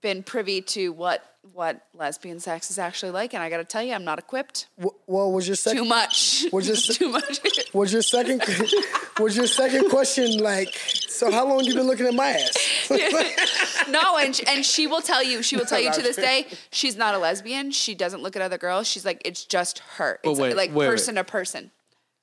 been 0.00 0.22
privy 0.22 0.60
to 0.62 0.92
what 0.92 1.24
what 1.54 1.80
lesbian 1.94 2.38
sex 2.38 2.70
is 2.70 2.78
actually 2.78 3.10
like, 3.12 3.32
and 3.32 3.42
I 3.42 3.48
got 3.48 3.56
to 3.58 3.64
tell 3.64 3.82
you, 3.82 3.94
I'm 3.94 4.04
not 4.04 4.18
equipped. 4.18 4.66
w- 4.78 4.94
well, 5.06 5.32
was 5.32 5.48
your 5.48 5.56
Too 5.56 5.62
second 5.62 5.88
much. 5.88 6.44
Was 6.52 6.66
your 6.66 6.76
se- 6.86 6.94
too 6.94 7.08
much. 7.08 7.40
was 7.72 7.92
your 7.92 8.02
second 8.02 8.42
was 9.18 9.36
your 9.36 9.46
second 9.46 9.88
question 9.90 10.38
like? 10.38 10.74
So 10.76 11.30
how 11.30 11.46
long 11.48 11.64
you 11.64 11.74
been 11.74 11.86
looking 11.86 12.06
at 12.06 12.14
my 12.14 12.28
ass? 12.30 12.86
no, 13.88 14.18
and 14.18 14.36
sh- 14.36 14.42
and 14.46 14.64
she 14.66 14.86
will 14.86 15.00
tell 15.00 15.22
you. 15.22 15.42
She 15.42 15.56
will 15.56 15.64
tell 15.66 15.80
you 15.80 15.90
to 15.90 15.96
not 15.98 16.02
this 16.04 16.16
day, 16.16 16.46
she's 16.72 16.96
not 16.96 17.14
a 17.14 17.18
lesbian. 17.18 17.70
She 17.70 17.94
doesn't 17.94 18.22
look 18.22 18.36
at 18.36 18.42
other 18.42 18.58
girls. 18.58 18.86
She's 18.86 19.04
like, 19.06 19.22
it's 19.24 19.44
just 19.44 19.78
her. 19.96 20.18
But 20.22 20.30
It's 20.32 20.40
wait, 20.40 20.56
like 20.56 20.70
wait, 20.70 20.76
wait. 20.76 20.86
person 20.90 21.14
to 21.16 21.24
person. 21.24 21.70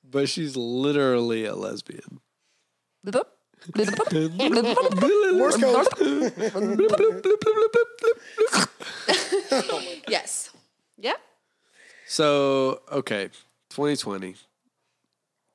But 0.08 0.28
she's 0.28 0.56
literally 0.56 1.44
a 1.44 1.54
lesbian. 1.56 2.20
Morse 5.36 5.56
code. 5.56 6.32
yes. 10.08 10.50
Yep. 10.98 11.20
So 12.06 12.80
okay, 12.92 13.26
2020. 13.70 14.34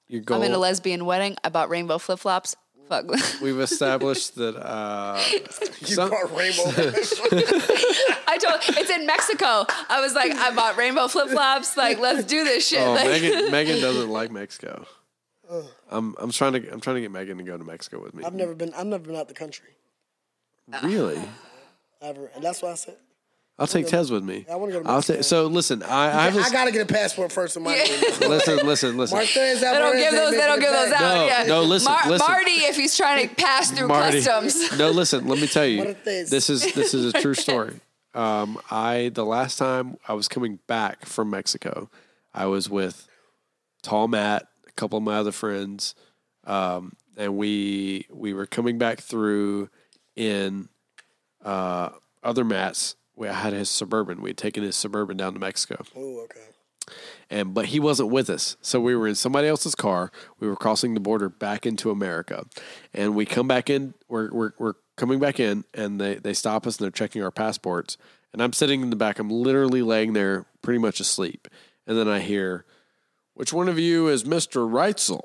Your 0.08 0.22
goal. 0.22 0.38
I'm 0.38 0.44
in 0.44 0.52
a 0.54 0.58
lesbian 0.58 1.06
wedding. 1.06 1.36
I 1.44 1.50
bought 1.50 1.70
rainbow 1.70 1.98
flip 1.98 2.20
flops. 2.20 2.56
Fuck. 2.90 3.06
We've 3.42 3.60
established 3.60 4.36
that. 4.36 4.56
Uh, 4.58 5.20
You 5.82 5.96
some- 5.96 6.10
brought 6.10 6.30
rainbow. 6.36 6.64
I 8.28 8.38
told 8.42 8.62
it's 8.78 8.90
in 8.90 9.06
Mexico. 9.08 9.66
I 9.90 10.00
was 10.02 10.14
like, 10.14 10.32
I 10.34 10.54
bought 10.56 10.78
rainbow 10.78 11.08
flip 11.08 11.30
flops. 11.30 11.76
Like, 11.78 12.00
let's 12.00 12.24
do 12.26 12.44
this 12.44 12.68
shit. 12.68 12.80
oh, 12.82 12.94
Like- 12.94 13.22
Megan. 13.22 13.52
Megan 13.52 13.82
doesn't 13.82 14.10
like 14.10 14.32
Mexico. 14.32 14.86
I'm. 15.92 16.16
I'm 16.18 16.32
trying 16.32 16.54
to. 16.54 16.72
I'm 16.72 16.80
trying 16.82 16.96
to 16.96 17.02
get 17.02 17.12
Megan 17.12 17.38
to 17.38 17.44
go 17.44 17.58
to 17.58 17.64
Mexico 17.64 18.02
with 18.02 18.14
me. 18.14 18.24
I've 18.24 18.34
never 18.34 18.54
been. 18.56 18.74
I've 18.74 18.88
never 18.88 19.04
been 19.06 19.16
out 19.16 19.28
the 19.28 19.34
country 19.34 19.70
Really. 20.84 21.20
ever, 22.02 22.30
and 22.36 22.44
that's 22.44 22.62
why 22.62 22.72
I 22.72 22.76
said 22.76 22.96
I'll 23.60 23.68
take 23.68 23.86
Tez 23.88 24.10
with 24.10 24.24
me. 24.24 24.46
I 24.52 24.56
wanna 24.56 24.72
go 24.72 24.82
to 24.82 24.88
I'll 24.90 24.96
Mexico. 24.96 25.18
take. 25.18 25.24
So 25.26 25.46
listen, 25.48 25.84
I. 25.84 26.06
I 26.08 26.30
have 26.32 26.38
I 26.38 26.50
gotta 26.50 26.72
get 26.72 26.82
a 26.90 26.92
passport 26.92 27.32
first. 27.32 27.56
In 27.56 27.64
my 27.64 27.76
Yeah. 27.76 27.84
listen. 28.28 28.66
Listen. 28.66 28.98
Listen. 28.98 29.16
Martha's 29.18 29.62
They 29.62 29.72
don't 29.74 29.96
give 29.96 30.12
those. 30.12 30.32
They 30.32 30.38
don't 30.38 30.60
give 30.60 30.72
those 30.72 30.92
out. 30.92 31.00
No, 31.02 31.26
yeah. 31.28 31.44
no, 31.48 31.62
listen, 31.62 31.92
Mar- 31.92 32.10
listen. 32.10 32.28
Marty, 32.32 32.52
if 32.52 32.76
he's 32.76 32.98
trying 32.98 33.30
to 33.30 33.36
pass 33.36 33.70
through 33.72 33.90
Marty. 33.90 34.24
customs. 34.24 34.78
No, 34.80 34.90
listen. 34.90 35.28
Let 35.28 35.40
me 35.40 35.48
tell 35.48 35.66
you. 35.68 35.80
What 35.80 35.88
it 35.90 35.98
is. 36.08 36.30
This 36.32 36.50
is 36.50 36.74
this 36.74 36.94
is 36.96 37.14
a 37.14 37.14
true 37.22 37.36
story. 37.36 37.80
Um, 38.16 38.60
I 38.72 39.12
the 39.14 39.26
last 39.26 39.58
time 39.58 39.98
I 40.08 40.14
was 40.14 40.28
coming 40.28 40.60
back 40.68 41.06
from 41.06 41.30
Mexico, 41.30 41.90
I 42.34 42.46
was 42.48 42.70
with 42.70 43.08
Tall 43.84 44.08
Matt, 44.08 44.48
a 44.76 44.80
couple 44.80 44.98
of 44.98 45.04
my 45.04 45.16
other 45.16 45.32
friends, 45.32 45.96
um, 46.46 46.94
and 47.18 47.38
we 47.38 48.06
we 48.12 48.34
were 48.34 48.46
coming 48.46 48.78
back 48.78 49.00
through 49.00 49.70
in 50.16 50.70
uh, 51.44 51.90
other 52.24 52.44
Matt's. 52.44 52.96
We 53.16 53.28
had 53.28 53.54
his 53.54 53.70
suburban. 53.70 54.22
We 54.22 54.32
had 54.32 54.38
taken 54.38 54.64
his 54.64 54.76
suburban 54.76 55.18
down 55.18 55.34
to 55.34 55.40
Mexico, 55.40 55.84
Oh, 55.96 56.22
okay. 56.24 56.40
and 57.30 57.54
but 57.54 57.68
he 57.68 57.80
wasn't 57.80 58.10
with 58.10 58.30
us. 58.30 58.58
So 58.62 58.80
we 58.80 58.96
were 58.96 59.08
in 59.08 59.16
somebody 59.16 59.48
else's 59.48 59.76
car. 59.76 60.12
We 60.40 60.48
were 60.48 60.56
crossing 60.56 60.94
the 60.96 61.00
border 61.00 61.30
back 61.30 61.66
into 61.66 61.92
America, 61.92 62.46
and 62.94 63.16
we 63.16 63.26
come 63.26 63.48
back 63.48 63.70
in. 63.70 63.94
We're 64.10 64.32
we're, 64.34 64.52
we're 64.58 64.74
coming 64.98 65.20
back 65.20 65.40
in, 65.40 65.64
and 65.76 66.02
they 66.02 66.16
they 66.16 66.34
stop 66.34 66.66
us 66.66 66.78
and 66.78 66.86
they're 66.86 66.92
checking 66.92 67.22
our 67.24 67.32
passports. 67.32 67.98
And 68.34 68.42
I'm 68.42 68.54
sitting 68.54 68.82
in 68.82 68.90
the 68.90 68.96
back. 68.96 69.20
I'm 69.20 69.30
literally 69.30 69.84
laying 69.84 70.14
there, 70.14 70.48
pretty 70.64 70.80
much 70.80 71.00
asleep. 71.00 71.48
And 71.86 71.96
then 71.96 72.08
I 72.08 72.20
hear, 72.20 72.66
"Which 73.34 73.54
one 73.54 73.70
of 73.70 73.80
you 73.80 74.08
is 74.08 74.26
Mister 74.26 74.62
Reitzel?" 74.62 75.24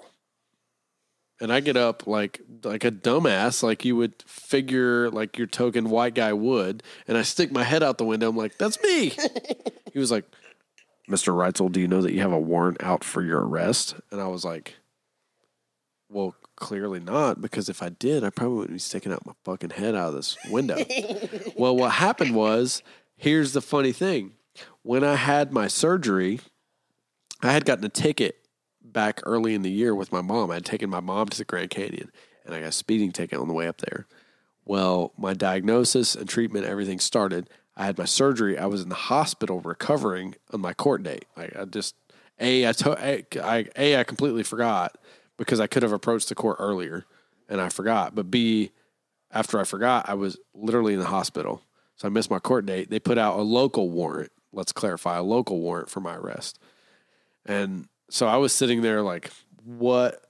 and 1.40 1.52
I 1.52 1.60
get 1.60 1.76
up 1.76 2.06
like 2.06 2.40
like 2.64 2.84
a 2.84 2.90
dumbass, 2.90 3.62
like 3.62 3.84
you 3.84 3.96
would 3.96 4.22
figure 4.26 5.10
like 5.10 5.38
your 5.38 5.46
token 5.46 5.90
white 5.90 6.14
guy 6.14 6.32
would, 6.32 6.82
and 7.06 7.16
I 7.16 7.22
stick 7.22 7.52
my 7.52 7.64
head 7.64 7.82
out 7.82 7.98
the 7.98 8.04
window. 8.04 8.28
I'm 8.28 8.36
like, 8.36 8.58
"That's 8.58 8.82
me." 8.82 9.10
he 9.92 9.98
was 9.98 10.10
like, 10.10 10.24
"Mr. 11.08 11.34
Reitzel, 11.34 11.72
do 11.72 11.80
you 11.80 11.88
know 11.88 12.02
that 12.02 12.12
you 12.12 12.20
have 12.20 12.32
a 12.32 12.38
warrant 12.38 12.82
out 12.82 13.04
for 13.04 13.22
your 13.22 13.40
arrest?" 13.40 13.94
And 14.10 14.20
I 14.20 14.26
was 14.26 14.44
like, 14.44 14.76
"Well, 16.08 16.34
clearly 16.56 17.00
not, 17.00 17.40
because 17.40 17.68
if 17.68 17.82
I 17.82 17.90
did, 17.90 18.24
I 18.24 18.30
probably 18.30 18.56
wouldn't 18.58 18.74
be 18.74 18.80
sticking 18.80 19.12
out 19.12 19.26
my 19.26 19.34
fucking 19.44 19.70
head 19.70 19.94
out 19.94 20.08
of 20.08 20.14
this 20.14 20.36
window." 20.50 20.78
well, 21.56 21.76
what 21.76 21.92
happened 21.92 22.34
was, 22.34 22.82
here's 23.16 23.52
the 23.52 23.62
funny 23.62 23.92
thing: 23.92 24.32
when 24.82 25.04
I 25.04 25.14
had 25.14 25.52
my 25.52 25.68
surgery, 25.68 26.40
I 27.40 27.52
had 27.52 27.64
gotten 27.64 27.84
a 27.84 27.88
ticket 27.88 28.36
back 28.82 29.20
early 29.24 29.54
in 29.54 29.62
the 29.62 29.70
year 29.70 29.94
with 29.94 30.12
my 30.12 30.20
mom. 30.20 30.50
I 30.50 30.54
had 30.54 30.64
taken 30.64 30.90
my 30.90 31.00
mom 31.00 31.28
to 31.28 31.38
the 31.38 31.44
Grand 31.44 31.70
Canyon 31.70 32.10
and 32.44 32.54
I 32.54 32.60
got 32.60 32.68
a 32.68 32.72
speeding 32.72 33.12
ticket 33.12 33.38
on 33.38 33.48
the 33.48 33.54
way 33.54 33.68
up 33.68 33.78
there. 33.78 34.06
Well, 34.64 35.12
my 35.16 35.34
diagnosis 35.34 36.14
and 36.14 36.28
treatment, 36.28 36.66
everything 36.66 36.98
started. 36.98 37.48
I 37.76 37.86
had 37.86 37.98
my 37.98 38.06
surgery. 38.06 38.58
I 38.58 38.66
was 38.66 38.82
in 38.82 38.88
the 38.88 38.94
hospital 38.94 39.60
recovering 39.60 40.34
on 40.52 40.60
my 40.60 40.72
court 40.72 41.02
date. 41.02 41.26
I, 41.36 41.50
I 41.60 41.64
just 41.64 41.94
a 42.40 42.68
I, 42.68 42.72
to, 42.72 42.92
a, 42.92 43.24
I 43.42 43.66
a 43.76 44.00
I 44.00 44.04
completely 44.04 44.42
forgot 44.42 44.96
because 45.36 45.60
I 45.60 45.66
could 45.66 45.82
have 45.82 45.92
approached 45.92 46.28
the 46.28 46.34
court 46.34 46.56
earlier 46.58 47.04
and 47.48 47.60
I 47.60 47.68
forgot. 47.68 48.14
But 48.14 48.30
B, 48.30 48.72
after 49.30 49.60
I 49.60 49.64
forgot, 49.64 50.08
I 50.08 50.14
was 50.14 50.38
literally 50.54 50.94
in 50.94 51.00
the 51.00 51.06
hospital, 51.06 51.62
so 51.96 52.08
I 52.08 52.10
missed 52.10 52.30
my 52.30 52.38
court 52.38 52.66
date. 52.66 52.90
They 52.90 52.98
put 52.98 53.18
out 53.18 53.38
a 53.38 53.42
local 53.42 53.90
warrant. 53.90 54.32
Let's 54.52 54.72
clarify 54.72 55.18
a 55.18 55.22
local 55.22 55.60
warrant 55.60 55.90
for 55.90 56.00
my 56.00 56.16
arrest, 56.16 56.58
and 57.46 57.86
so 58.10 58.26
I 58.26 58.36
was 58.36 58.52
sitting 58.52 58.82
there 58.82 59.02
like, 59.02 59.30
what 59.64 60.22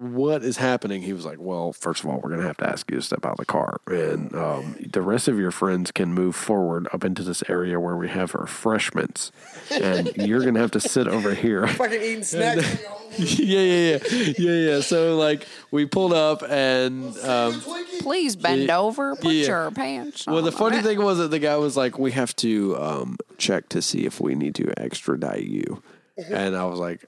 what 0.00 0.44
is 0.44 0.56
happening? 0.58 1.02
He 1.02 1.12
was 1.12 1.24
like, 1.24 1.38
Well, 1.40 1.72
first 1.72 2.04
of 2.04 2.08
all, 2.10 2.20
we're 2.22 2.30
gonna 2.30 2.44
have 2.46 2.56
to 2.58 2.68
ask 2.68 2.88
you 2.88 2.98
to 2.98 3.02
step 3.02 3.26
out 3.26 3.32
of 3.32 3.38
the 3.38 3.44
car. 3.46 3.80
And 3.88 4.32
um, 4.32 4.76
the 4.92 5.02
rest 5.02 5.26
of 5.26 5.40
your 5.40 5.50
friends 5.50 5.90
can 5.90 6.14
move 6.14 6.36
forward 6.36 6.86
up 6.92 7.04
into 7.04 7.24
this 7.24 7.42
area 7.48 7.80
where 7.80 7.96
we 7.96 8.08
have 8.08 8.32
refreshments. 8.34 9.32
And 9.72 10.12
you're 10.16 10.44
gonna 10.44 10.60
have 10.60 10.70
to 10.72 10.80
sit 10.80 11.08
over 11.08 11.34
here. 11.34 11.66
Fucking 11.66 12.00
eating 12.00 12.22
snacks. 12.22 12.80
yeah, 13.18 13.58
yeah, 13.60 13.98
yeah. 14.08 14.32
Yeah, 14.38 14.52
yeah. 14.74 14.80
So 14.82 15.16
like 15.16 15.48
we 15.72 15.84
pulled 15.84 16.12
up 16.12 16.44
and 16.48 17.18
um, 17.18 17.60
Please 17.98 18.36
bend 18.36 18.62
Yeah. 18.68 18.78
over, 18.78 19.16
put 19.16 19.32
Yeah. 19.34 19.46
your 19.48 19.70
pants 19.72 20.28
on. 20.28 20.34
well 20.34 20.44
the 20.44 20.52
funny 20.52 20.80
thing 20.80 21.02
was 21.02 21.18
that 21.18 21.32
the 21.32 21.40
guy 21.40 21.56
was 21.56 21.76
like, 21.76 21.98
We 21.98 22.12
have 22.12 22.36
to 22.36 22.76
um, 22.80 23.16
check 23.36 23.68
to 23.70 23.82
see 23.82 24.06
if 24.06 24.20
we 24.20 24.36
need 24.36 24.54
to 24.56 24.72
extradite 24.80 25.42
you. 25.46 25.82
Mm-hmm. 26.18 26.34
And 26.34 26.56
I 26.56 26.64
was 26.64 26.78
like, 26.78 27.04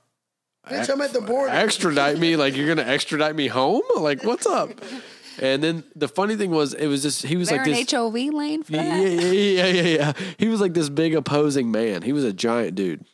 Bitch, 0.68 0.90
I'm 0.90 1.00
at 1.00 1.12
the 1.12 1.20
border. 1.20 1.50
extradite 1.52 2.18
me? 2.18 2.36
Like 2.36 2.56
you're 2.56 2.68
gonna 2.68 2.88
extradite 2.88 3.34
me 3.34 3.48
home? 3.48 3.82
Like 3.96 4.24
what's 4.24 4.46
up? 4.46 4.70
And 5.42 5.62
then 5.62 5.84
the 5.96 6.08
funny 6.08 6.36
thing 6.36 6.50
was 6.50 6.74
it 6.74 6.86
was 6.86 7.00
just 7.00 7.22
he 7.24 7.36
was 7.36 7.48
Is 7.48 7.50
there 7.50 7.58
like 7.60 7.66
an 7.68 7.72
this 7.72 7.90
HOV 7.90 8.14
lane 8.14 8.62
for 8.62 8.72
yeah, 8.72 8.82
that? 8.82 9.00
yeah 9.00 9.32
yeah 9.32 9.66
yeah 9.66 9.82
yeah. 9.82 10.12
He 10.36 10.48
was 10.48 10.60
like 10.60 10.74
this 10.74 10.90
big 10.90 11.14
opposing 11.14 11.70
man. 11.70 12.02
He 12.02 12.12
was 12.12 12.24
a 12.24 12.32
giant 12.32 12.74
dude. 12.74 13.06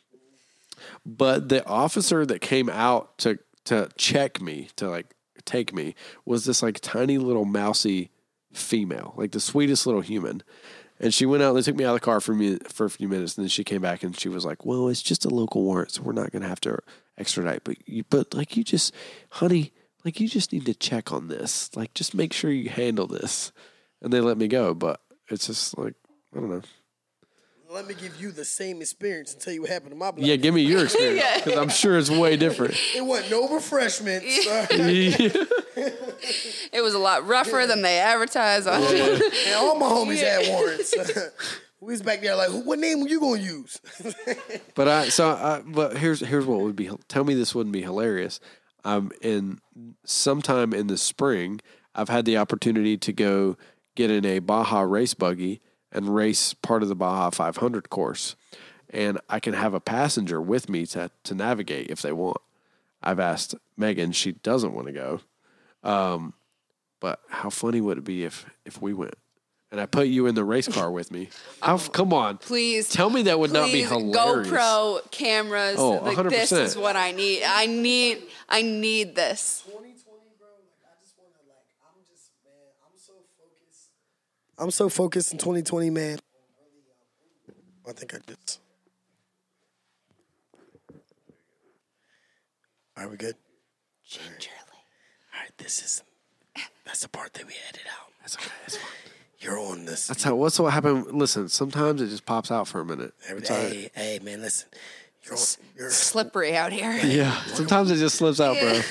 But 1.05 1.47
the 1.47 1.65
officer 1.65 2.25
that 2.25 2.41
came 2.41 2.67
out 2.69 3.17
to 3.19 3.39
to 3.65 3.87
check 3.97 4.41
me 4.41 4.67
to 4.75 4.89
like 4.89 5.15
take 5.45 5.73
me 5.73 5.95
was 6.25 6.43
this 6.43 6.61
like 6.61 6.81
tiny 6.81 7.17
little 7.17 7.45
mousy 7.45 8.11
female 8.51 9.13
like 9.15 9.31
the 9.31 9.39
sweetest 9.39 9.85
little 9.85 10.01
human 10.01 10.41
and 10.99 11.13
she 11.13 11.25
went 11.25 11.43
out 11.43 11.53
they 11.53 11.61
took 11.61 11.75
me 11.75 11.85
out 11.85 11.95
of 11.95 12.01
the 12.01 12.05
car 12.05 12.19
for 12.19 12.33
me 12.33 12.57
for 12.69 12.85
a 12.85 12.89
few 12.89 13.07
minutes 13.07 13.37
and 13.37 13.43
then 13.43 13.49
she 13.49 13.63
came 13.63 13.81
back 13.81 14.03
and 14.03 14.19
she 14.19 14.29
was 14.29 14.45
like 14.45 14.65
well 14.65 14.87
it's 14.87 15.01
just 15.01 15.25
a 15.25 15.29
local 15.29 15.63
warrant 15.63 15.91
so 15.91 16.01
we're 16.01 16.11
not 16.11 16.31
going 16.31 16.41
to 16.41 16.47
have 16.47 16.61
to 16.61 16.77
extradite 17.17 17.63
but 17.63 17.75
you 17.87 18.03
but 18.09 18.33
like 18.33 18.55
you 18.55 18.63
just 18.63 18.93
honey 19.31 19.71
like 20.07 20.21
you 20.21 20.29
just 20.29 20.53
need 20.53 20.65
to 20.65 20.73
check 20.73 21.11
on 21.11 21.27
this. 21.27 21.69
Like 21.75 21.93
just 21.93 22.15
make 22.15 22.31
sure 22.31 22.49
you 22.49 22.69
handle 22.69 23.07
this. 23.07 23.51
And 24.01 24.13
they 24.13 24.21
let 24.21 24.37
me 24.37 24.47
go 24.47 24.73
but 24.73 25.01
it's 25.27 25.47
just 25.47 25.77
like 25.77 25.95
i 26.33 26.39
don't 26.39 26.49
know 26.49 26.61
Let 27.69 27.85
me 27.87 27.93
give 27.95 28.19
you 28.21 28.31
the 28.31 28.45
same 28.45 28.81
experience 28.81 29.33
and 29.33 29.41
tell 29.41 29.53
you 29.53 29.61
what 29.61 29.69
happened 29.69 29.91
to 29.91 29.97
my 29.97 30.11
blood. 30.11 30.25
yeah 30.25 30.35
give 30.37 30.53
me 30.53 30.61
your 30.61 30.83
experience 30.85 31.41
because 31.43 31.57
i'm 31.59 31.69
sure 31.69 31.97
it's 31.97 32.09
way 32.09 32.37
different 32.37 32.73
It 32.95 33.03
wasn't 33.05 33.31
no 33.31 33.47
refreshments. 33.49 34.25
It 36.73 36.81
was 36.81 36.93
a 36.93 36.99
lot 36.99 37.25
rougher 37.27 37.65
than 37.67 37.81
they 37.81 37.99
advertised 37.99 38.67
on. 38.67 38.81
and 38.81 39.21
all 39.55 39.75
my 39.77 39.85
homies 39.85 40.21
had 40.21 40.47
warrants. 40.49 40.93
we 41.79 41.93
was 41.93 42.01
back 42.01 42.21
there 42.21 42.35
like, 42.35 42.49
what 42.49 42.79
name 42.79 43.01
were 43.01 43.07
you 43.07 43.19
gonna 43.19 43.41
use? 43.41 43.79
But 44.75 44.87
I 44.87 45.09
so 45.09 45.29
I, 45.29 45.61
but 45.65 45.97
here's 45.97 46.21
here's 46.21 46.45
what 46.45 46.61
would 46.61 46.75
be 46.75 46.89
tell 47.07 47.23
me 47.23 47.33
this 47.35 47.53
wouldn't 47.53 47.73
be 47.73 47.81
hilarious. 47.83 48.39
Um, 48.83 49.11
in 49.21 49.59
sometime 50.05 50.73
in 50.73 50.87
the 50.87 50.97
spring, 50.97 51.59
I've 51.93 52.09
had 52.09 52.25
the 52.25 52.37
opportunity 52.37 52.97
to 52.97 53.13
go 53.13 53.57
get 53.95 54.09
in 54.09 54.25
a 54.25 54.39
Baja 54.39 54.81
race 54.81 55.13
buggy 55.13 55.61
and 55.97 56.13
race 56.13 56.53
part 56.53 56.83
of 56.83 56.89
the 56.89 56.95
Baja 56.95 57.31
500 57.31 57.89
course, 57.89 58.35
and 58.89 59.19
I 59.27 59.39
can 59.39 59.53
have 59.53 59.73
a 59.73 59.79
passenger 59.79 60.39
with 60.39 60.69
me 60.69 60.85
to 60.87 61.09
to 61.23 61.35
navigate 61.35 61.89
if 61.89 62.01
they 62.01 62.11
want. 62.11 62.37
I've 63.01 63.19
asked 63.19 63.55
Megan; 63.75 64.11
she 64.11 64.33
doesn't 64.33 64.73
want 64.73 64.87
to 64.87 64.93
go. 64.93 65.19
Um, 65.83 66.33
but 66.99 67.19
how 67.29 67.49
funny 67.49 67.81
would 67.81 67.97
it 67.97 68.03
be 68.03 68.23
if 68.23 68.45
if 68.63 68.81
we 68.81 68.93
went? 68.93 69.15
And 69.71 69.81
I 69.81 69.85
put 69.85 70.07
you 70.07 70.27
in 70.27 70.35
the 70.35 70.45
race 70.45 70.69
car 70.69 70.89
with 70.89 71.11
me. 71.11 71.27
How, 71.61 71.77
come 71.77 72.13
on, 72.13 72.37
Please 72.37 72.87
Tell 72.87 73.09
me 73.09 73.23
that 73.23 73.37
would 73.37 73.51
not 73.51 73.65
be 73.65 73.83
please, 73.83 73.89
hilarious. 73.89 74.47
GoPro 74.47 75.11
cameras. 75.11 75.75
Oh, 75.77 75.95
like 75.95 76.15
this 76.29 76.53
100%. 76.53 76.59
is 76.61 76.77
what 76.77 76.95
I 76.95 77.11
need. 77.11 77.43
I 77.43 77.65
need. 77.65 78.23
I 78.47 78.61
need 78.61 79.13
this. 79.15 79.63
2020, 79.65 79.99
bro. 80.39 80.47
Like, 80.63 80.79
I 80.87 80.95
just 81.03 81.19
wanna 81.19 81.35
like, 81.51 81.67
I'm 81.83 81.99
just 82.07 82.31
man, 82.45 82.71
I'm 82.79 82.95
so 82.95 83.11
focused. 83.35 83.91
I'm 84.57 84.71
so 84.71 84.89
focused 84.89 85.31
in 85.31 85.37
2020, 85.37 85.89
man. 85.89 86.19
I 87.87 87.91
think 87.93 88.13
I 88.13 88.17
just. 88.27 88.59
Are 92.97 93.07
we 93.07 93.17
good? 93.17 93.35
Gingerly. 94.05 94.49
All 94.71 95.41
right, 95.41 95.51
this 95.57 95.81
is 95.81 96.03
that's 96.85 97.01
the 97.01 97.09
part 97.09 97.33
that 97.33 97.45
we 97.45 97.53
edit 97.69 97.83
out. 97.87 98.11
That's 98.21 98.35
okay. 98.37 98.49
That's 98.61 98.77
fine. 98.77 98.91
You're 99.39 99.59
on 99.59 99.85
this. 99.85 100.07
That's 100.07 100.23
how. 100.23 100.35
What's 100.35 100.59
what 100.59 100.73
happened? 100.73 101.11
Listen, 101.11 101.47
sometimes 101.49 102.01
it 102.01 102.07
just 102.07 102.25
pops 102.25 102.49
out 102.49 102.67
for 102.67 102.79
a 102.79 102.85
minute. 102.85 103.13
Every 103.27 103.41
right. 103.41 103.47
hey, 103.47 103.89
hey, 103.93 104.19
man, 104.23 104.41
listen. 104.41 104.69
You're 105.29 105.37
you're 105.77 105.89
Slippery 105.89 106.55
out 106.55 106.71
here. 106.71 106.97
Yeah, 107.03 107.31
sometimes 107.53 107.91
it 107.91 107.97
just 107.97 108.15
slips 108.15 108.39
out, 108.39 108.57
bro. 108.59 108.81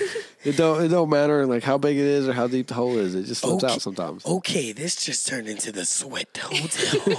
It 0.45 0.57
don't. 0.57 0.85
It 0.85 0.89
don't 0.89 1.11
matter 1.11 1.45
like 1.47 1.63
how 1.65 1.77
big 1.79 1.97
it 1.97 2.05
is 2.05 2.29
or 2.29 2.33
how 2.33 2.47
deep 2.47 2.69
the 2.69 2.75
hole 2.75 2.97
is. 2.99 3.15
It 3.15 3.25
just 3.25 3.41
slips 3.41 3.65
Okay. 3.65 3.73
out 3.75 3.83
sometimes. 3.83 4.25
okay. 4.25 4.73
This 4.73 4.97
just 5.05 5.27
turned 5.27 5.49
into 5.49 5.73
the 5.73 5.85
sweat 5.85 6.29
hotel. 6.41 7.17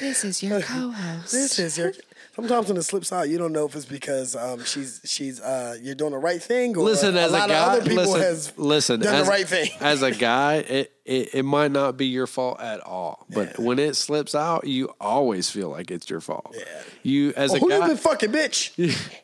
This 0.00 0.24
is 0.24 0.42
your 0.42 0.60
co-host. 0.60 1.32
this 1.32 1.58
is 1.58 1.78
your. 1.78 1.92
Sometimes 2.34 2.66
when 2.66 2.76
it 2.76 2.82
slips 2.82 3.12
out, 3.12 3.28
you 3.28 3.38
don't 3.38 3.52
know 3.52 3.64
if 3.64 3.76
it's 3.76 3.84
because 3.84 4.34
um, 4.34 4.64
she's 4.64 5.00
she's 5.04 5.40
uh, 5.40 5.76
you're 5.80 5.94
doing 5.94 6.10
the 6.10 6.18
right 6.18 6.42
thing 6.42 6.76
or 6.76 6.82
Listen, 6.82 7.16
a 7.16 7.20
as 7.20 7.30
a, 7.30 7.32
lot 7.32 7.48
guy, 7.48 7.54
of 7.62 7.68
other 7.68 7.88
people 7.88 8.04
listen, 8.04 8.20
has 8.20 8.52
listen, 8.58 9.00
done 9.00 9.14
as, 9.14 9.26
the 9.26 9.30
right 9.30 9.46
thing. 9.46 9.70
as 9.80 10.02
a 10.02 10.10
guy, 10.16 10.54
it, 10.56 10.92
it 11.04 11.28
it 11.34 11.42
might 11.44 11.70
not 11.70 11.96
be 11.96 12.06
your 12.06 12.26
fault 12.26 12.60
at 12.60 12.80
all, 12.80 13.24
but 13.30 13.56
when 13.58 13.78
it 13.78 13.94
slips 13.94 14.34
out, 14.34 14.66
you 14.66 14.92
always 15.00 15.48
feel 15.48 15.68
like 15.68 15.92
it's 15.92 16.10
your 16.10 16.20
fault. 16.20 16.52
Yeah. 16.58 16.64
You 17.04 17.32
as 17.36 17.52
Oh, 17.52 17.56
a 17.56 17.58
who 17.60 17.72
you 17.72 17.78
guy. 17.78 17.86
been 17.88 17.96
fucking, 17.98 18.32
bitch? 18.32 18.72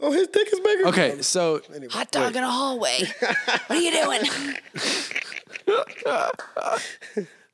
oh, 0.00 0.12
his 0.12 0.28
dick 0.28 0.48
is 0.52 0.60
bigger. 0.60 0.86
okay, 0.86 1.20
so 1.22 1.62
Hot 1.90 2.12
dog 2.12 2.36
in 2.36 2.44
a 2.44 2.50
hallway. 2.50 3.00
what 3.66 3.70
are 3.70 3.76
you 3.76 3.90
doing? 3.90 4.20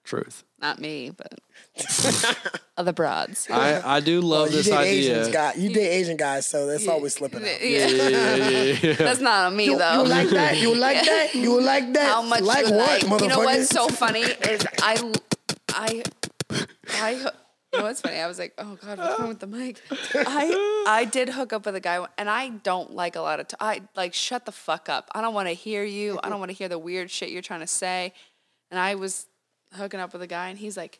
truth. 0.04 0.44
Not 0.60 0.80
me, 0.80 1.10
but 1.10 1.32
other 2.76 2.92
broads. 2.92 3.48
I 3.50 3.96
I 3.96 4.00
do 4.00 4.20
love 4.20 4.50
you 4.50 4.56
this 4.56 4.66
date 4.66 4.74
idea. 4.76 4.92
Asians, 5.20 5.28
guy. 5.28 5.54
You 5.54 5.72
date 5.72 5.88
Asian 5.88 6.16
guys, 6.16 6.46
so 6.46 6.66
that's 6.66 6.86
always 6.88 7.14
slipping 7.14 7.40
out. 7.40 7.62
Yeah. 7.62 7.86
Yeah, 7.86 8.08
yeah, 8.08 8.34
yeah, 8.36 8.76
yeah. 8.82 8.92
That's 8.98 9.20
not 9.20 9.46
on 9.46 9.56
me 9.56 9.66
You, 9.66 9.78
though. 9.78 10.02
you 10.02 10.08
like 10.08 10.28
that? 10.30 10.58
You 10.58 10.74
like 10.74 11.04
that? 11.04 11.34
You 11.34 11.60
like 11.60 11.92
that? 11.94 12.06
How 12.12 12.22
much 12.22 12.42
like 12.42 12.66
you 12.66 12.72
what, 12.74 12.88
like? 12.88 13.02
motherfucker? 13.02 13.22
You 13.22 13.28
know 13.28 13.38
what's 13.40 13.68
so 13.68 13.88
funny 13.88 14.20
is 14.22 14.66
I, 14.82 15.12
I, 15.70 16.02
I. 16.94 17.10
You 17.72 17.80
know 17.80 17.84
what's 17.84 18.00
funny? 18.00 18.16
I 18.16 18.26
was 18.26 18.38
like, 18.38 18.54
oh 18.56 18.78
god, 18.82 18.96
what's 18.98 19.18
wrong 19.18 19.28
with 19.28 19.40
the 19.40 19.46
mic? 19.46 19.80
I 20.14 20.84
I 20.88 21.04
did 21.04 21.28
hook 21.28 21.52
up 21.52 21.66
with 21.66 21.74
a 21.76 21.80
guy, 21.80 22.04
and 22.16 22.30
I 22.30 22.48
don't 22.48 22.92
like 22.94 23.14
a 23.14 23.20
lot 23.20 23.40
of. 23.40 23.48
T- 23.48 23.56
I 23.60 23.82
like 23.94 24.14
shut 24.14 24.46
the 24.46 24.52
fuck 24.52 24.88
up. 24.88 25.10
I 25.14 25.20
don't 25.20 25.34
want 25.34 25.48
to 25.48 25.54
hear 25.54 25.84
you. 25.84 26.18
I 26.24 26.30
don't 26.30 26.38
want 26.38 26.50
to 26.50 26.56
hear 26.56 26.68
the 26.68 26.78
weird 26.78 27.10
shit 27.10 27.28
you're 27.30 27.42
trying 27.42 27.60
to 27.60 27.66
say. 27.66 28.14
And 28.70 28.80
I 28.80 28.94
was 28.94 29.26
hooking 29.74 30.00
up 30.00 30.14
with 30.14 30.22
a 30.22 30.26
guy, 30.26 30.48
and 30.48 30.58
he's 30.58 30.76
like, 30.78 30.98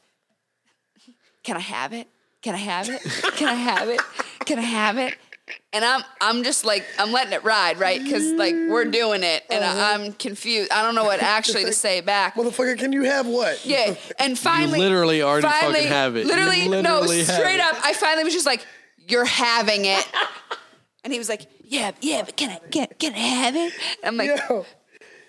"Can 1.48 1.56
I 1.56 1.60
have 1.60 1.92
it?" 1.94 2.06
Can 2.42 2.54
I 2.54 2.58
have 2.58 2.88
it? 2.88 3.02
Can 3.36 3.48
I 3.48 3.54
have 3.54 3.88
it? 3.88 4.00
Can 4.46 4.58
I 4.58 4.62
have 4.62 4.96
it? 4.98 5.14
And 5.72 5.82
I'm 5.84 6.02
I'm 6.20 6.44
just 6.44 6.62
like 6.64 6.84
I'm 6.98 7.10
letting 7.10 7.32
it 7.32 7.42
ride, 7.42 7.78
right? 7.80 8.00
Because 8.04 8.30
like 8.32 8.54
we're 8.54 8.84
doing 8.84 9.22
it, 9.24 9.42
and 9.50 9.64
Uh-huh. 9.64 9.80
I, 9.80 9.94
I'm 9.94 10.12
confused. 10.12 10.70
I 10.70 10.82
don't 10.82 10.94
know 10.94 11.04
what 11.04 11.20
actually 11.22 11.64
to 11.64 11.72
say 11.72 12.00
back. 12.02 12.34
Motherfucker, 12.36 12.78
can 12.78 12.92
you 12.92 13.02
have 13.04 13.26
what? 13.26 13.64
Yeah, 13.66 13.94
and 14.20 14.38
finally, 14.38 14.78
literally 14.78 15.22
already 15.22 15.48
fucking 15.48 15.88
have 15.88 16.16
it. 16.16 16.26
You 16.26 16.28
Literally, 16.28 16.68
literally 16.68 16.82
no, 16.82 17.24
have 17.24 17.26
straight 17.40 17.54
it. 17.56 17.60
up. 17.60 17.76
I 17.82 17.92
finally 17.94 18.24
was 18.24 18.34
just 18.34 18.46
like, 18.46 18.64
"You're 18.98 19.24
having 19.24 19.86
it," 19.86 20.06
and 21.04 21.12
he 21.12 21.18
was 21.18 21.28
like, 21.30 21.46
"Yeah, 21.64 21.90
yeah, 22.00 22.22
but 22.24 22.36
can 22.36 22.50
I 22.50 22.58
can, 22.68 22.86
can 23.00 23.14
I 23.14 23.18
have 23.18 23.56
it?" 23.56 23.72
I'm 24.04 24.16
like, 24.16 24.28
Yo, 24.48 24.64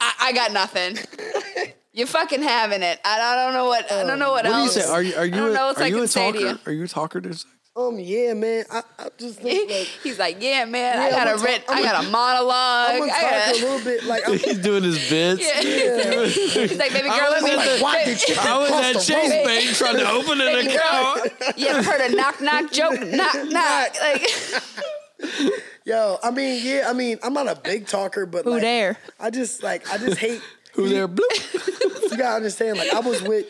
I, 0.02 0.14
"I 0.28 0.32
got 0.34 0.52
nothing." 0.52 0.98
You're 1.92 2.08
fucking 2.08 2.44
having 2.44 2.84
it. 2.84 3.00
I, 3.04 3.20
I 3.20 3.36
don't 3.36 3.54
know 3.54 3.66
what 3.66 3.92
I 3.92 4.04
don't 4.04 4.20
know 4.20 4.32
what, 4.32 4.46
What 4.46 4.52
do 4.52 4.58
you 4.58 4.64
else. 4.66 4.74
say? 4.76 4.84
Are 4.86 5.02
you 5.02 5.16
are 5.16 5.26
you 5.26 5.48
a, 5.56 5.74
are 5.74 5.88
you 5.88 5.96
can 5.96 6.04
a 6.04 6.08
to 6.08 6.14
talker? 6.14 6.38
you. 6.40 6.60
Are 6.66 6.72
you 6.72 6.84
a 6.84 6.88
talker 6.88 7.20
to 7.22 7.34
sex? 7.34 7.46
um, 7.76 7.98
yeah, 7.98 8.34
man. 8.34 8.66
I, 8.70 8.84
I 8.98 9.08
just 9.18 9.40
think 9.40 9.70
like 9.72 9.88
He's 10.04 10.20
like, 10.20 10.38
"Yeah, 10.42 10.66
man, 10.66 11.00
I 11.00 11.06
Yeah, 11.10 11.12
got 11.12 11.28
I'm 11.30 11.38
a 11.38 11.40
a 11.40 11.44
writ. 11.44 11.64
I 11.70 11.82
got 11.82 12.04
a 12.06 12.10
monologue. 12.10 12.90
I'm 12.92 13.00
gonna 13.00 13.12
I 13.12 13.22
talk 13.22 13.32
got 13.32 13.50
a 13.56 13.60
little 13.62 13.84
bit 13.86 14.04
like 14.04 14.24
I'm, 14.30 14.38
He's 14.38 14.60
doing 14.60 14.84
his 14.84 15.10
bits. 15.10 15.42
Yeah. 15.42 16.26
He's 16.26 16.78
like, 16.78 16.92
baby 16.94 17.08
girl, 17.10 17.32
let 17.32 17.42
me 17.44 17.56
like, 17.56 17.82
why 17.82 18.04
did 18.06 18.22
you 18.28 18.36
I 18.40 18.58
was 18.60 18.70
cross 18.70 18.84
at 18.84 18.94
the 18.94 19.00
Chase 19.00 19.32
road? 19.32 19.46
Bank 19.46 19.66
trying 19.76 19.98
to 19.98 20.10
open 20.12 20.42
an 20.42 20.68
account. 20.68 21.58
You 21.58 21.68
ever 21.68 21.84
heard 21.84 22.12
a 22.12 22.16
knock 22.16 22.42
knock 22.42 22.72
joke? 22.72 23.00
Knock 23.06 23.36
knock. 23.50 23.96
Like, 24.02 24.28
Yo, 25.86 26.18
I 26.22 26.32
mean, 26.32 26.62
yeah, 26.64 26.86
I 26.88 26.94
mean, 26.94 27.18
I'm 27.24 27.34
not 27.34 27.48
a 27.48 27.56
big 27.60 27.88
talker, 27.88 28.26
but 28.26 28.46
who 28.46 28.52
like, 28.52 28.62
there? 28.62 28.98
I 29.20 29.30
just 29.32 29.64
like, 29.64 29.90
I 29.92 29.98
just 29.98 30.18
hate. 30.18 30.42
Who 30.74 30.88
there? 30.90 31.08
Bloop. 31.08 31.76
You 32.10 32.18
gotta 32.18 32.38
understand, 32.38 32.80
like, 32.80 32.92
I 32.92 33.02
was 33.02 33.22
with, 33.22 33.46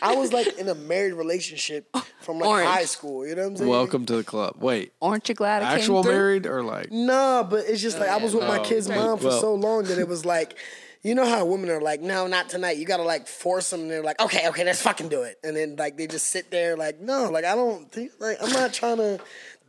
I 0.00 0.14
was 0.14 0.32
like 0.32 0.56
in 0.56 0.68
a 0.68 0.74
married 0.76 1.14
relationship 1.14 1.84
from 2.20 2.38
like 2.38 2.48
Orange. 2.48 2.68
high 2.68 2.84
school. 2.84 3.26
You 3.26 3.34
know 3.34 3.42
what 3.42 3.48
I'm 3.48 3.56
saying? 3.56 3.70
Welcome 3.70 4.06
to 4.06 4.16
the 4.16 4.22
club. 4.22 4.54
Wait, 4.60 4.92
Aren't 5.02 5.28
you 5.28 5.34
glad 5.34 5.62
I 5.64 5.74
actual 5.74 5.96
came 5.96 6.02
through? 6.04 6.12
Actual 6.12 6.12
married 6.22 6.46
or 6.46 6.62
like? 6.62 6.92
Nah, 6.92 7.42
but 7.42 7.64
it's 7.66 7.82
just 7.82 7.98
like 7.98 8.08
I 8.08 8.18
was 8.18 8.36
with 8.36 8.44
my 8.46 8.60
Oh, 8.60 8.62
kid's 8.62 8.88
okay. 8.88 8.96
mom 8.96 9.18
for 9.18 9.26
Well- 9.28 9.40
so 9.40 9.54
long 9.56 9.82
that 9.84 9.98
it 9.98 10.06
was 10.06 10.24
like, 10.24 10.56
you 11.02 11.16
know 11.16 11.26
how 11.26 11.44
women 11.44 11.70
are 11.70 11.80
like, 11.80 12.00
no, 12.00 12.28
not 12.28 12.48
tonight. 12.48 12.76
You 12.76 12.84
gotta 12.86 13.02
like 13.02 13.26
force 13.26 13.70
them. 13.70 13.80
And 13.82 13.90
they're 13.90 14.02
like, 14.04 14.20
okay, 14.20 14.48
okay, 14.48 14.64
let's 14.64 14.80
fucking 14.82 15.08
do 15.08 15.22
it. 15.22 15.38
And 15.42 15.56
then 15.56 15.74
like 15.76 15.96
they 15.96 16.06
just 16.06 16.26
sit 16.28 16.52
there 16.52 16.76
like, 16.76 17.00
no, 17.00 17.28
like 17.30 17.44
I 17.44 17.56
don't 17.56 17.90
think 17.90 18.12
like 18.20 18.36
I'm 18.40 18.52
not 18.52 18.72
trying 18.72 18.98
to 18.98 19.18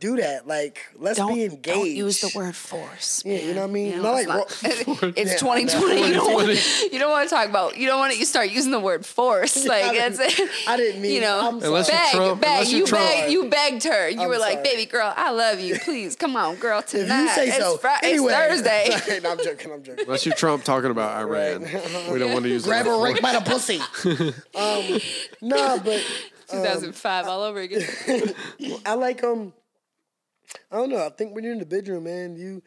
do 0.00 0.16
that. 0.16 0.48
Like 0.48 0.80
let's 0.96 1.18
Don't, 1.18 1.34
be 1.34 1.44
engaged. 1.44 1.64
don't 1.64 1.90
use 1.90 2.20
the 2.22 2.32
word 2.34 2.56
force. 2.56 3.22
Yeah, 3.24 3.38
you 3.38 3.54
know 3.54 3.60
what 3.62 3.70
I 3.70 3.72
mean. 3.72 3.86
You 3.92 3.96
know, 3.96 4.02
not 4.02 4.18
it's 4.20 4.28
like 4.28 4.88
not- 4.88 5.02
ro- 5.02 5.12
it's 5.16 5.32
Yeah, 5.32 5.36
2020. 5.38 5.94
You 6.08 6.14
don't, 6.14 6.32
want, 6.32 6.46
2020. 6.48 6.92
you 6.94 6.98
don't 6.98 7.10
want 7.10 7.28
to 7.28 7.34
talk 7.34 7.48
about. 7.48 7.76
You 7.76 7.86
don't 7.86 7.98
want 7.98 8.12
to. 8.14 8.18
You 8.18 8.24
start 8.24 8.50
using 8.50 8.72
the 8.72 8.80
word 8.80 9.04
force. 9.06 9.64
Like 9.70 9.84
I 9.84 10.06
it's. 10.06 10.18
didn't- 10.18 10.50
I 10.66 10.76
didn't 10.76 11.02
mean- 11.02 11.12
You 11.12 11.20
know, 11.20 11.46
I'm 11.48 11.62
Unless 11.62 11.88
sorry. 11.88 11.98
you're 11.98 12.10
beg, 12.10 12.14
Trump- 12.26 12.40
beg. 12.40 12.50
unless 12.50 12.70
you're 12.72 12.80
You 12.80 12.86
Trump. 12.86 13.04
begged. 13.10 13.32
You 13.32 13.44
begged 13.50 13.84
her. 13.84 14.08
You 14.08 14.20
I'm 14.22 14.28
were 14.28 14.38
like, 14.38 14.52
sorry. 14.54 14.64
"Baby 14.64 14.86
girl, 14.86 15.12
I 15.16 15.30
love 15.30 15.60
you. 15.60 15.78
Please 15.84 16.16
come 16.16 16.34
on, 16.34 16.56
girl. 16.56 16.78
if 16.80 16.92
you 16.94 17.00
Tonight. 17.02 17.34
say 17.34 17.48
it's 17.48 17.58
so. 17.58 17.76
Fri- 17.76 17.90
anyway, 18.02 18.32
It's 18.32 18.62
Thursday. 18.62 19.20
no, 19.20 19.32
I'm 19.32 19.38
joking. 19.44 19.72
I'm 19.72 19.82
joking. 19.82 20.04
Unless 20.06 20.24
you're 20.26 20.34
Trump 20.34 20.64
talking 20.64 20.90
about 20.90 21.20
Iran, 21.20 21.62
we 22.10 22.18
don't 22.18 22.32
want 22.32 22.44
to 22.44 22.48
use 22.48 22.64
Grab 22.64 22.86
that. 22.86 22.90
her 22.90 22.98
right 23.02 23.20
by 23.20 23.32
the 23.34 23.40
pussy. 23.42 23.80
um, 24.54 25.00
nah, 25.42 25.76
but 25.78 26.02
2005 26.50 27.26
all 27.28 27.42
over 27.42 27.60
again. 27.60 27.86
I 28.86 28.94
like 28.94 29.22
um 29.22 29.52
I 30.70 30.76
don't 30.76 30.90
know. 30.90 31.04
I 31.04 31.10
think 31.10 31.34
when 31.34 31.44
you're 31.44 31.52
in 31.52 31.58
the 31.58 31.66
bedroom, 31.66 32.04
man, 32.04 32.36
you 32.36 32.62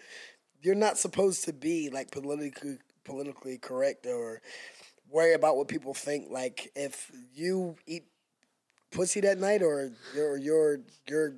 you're 0.62 0.76
not 0.76 0.98
supposed 0.98 1.44
to 1.46 1.54
be 1.54 1.90
like 1.90 2.12
politically 2.12 2.78
politically 3.04 3.58
correct 3.58 4.06
or 4.06 4.42
worry 5.10 5.34
about 5.34 5.58
what 5.58 5.68
people 5.68 5.94
think. 5.94 6.28
Like 6.30 6.72
if 6.76 7.12
you 7.34 7.76
eat 7.86 8.06
pussy 8.92 9.20
that 9.22 9.38
night 9.38 9.62
or 9.62 9.92
your 10.16 10.38
your 10.38 10.80
your 11.10 11.34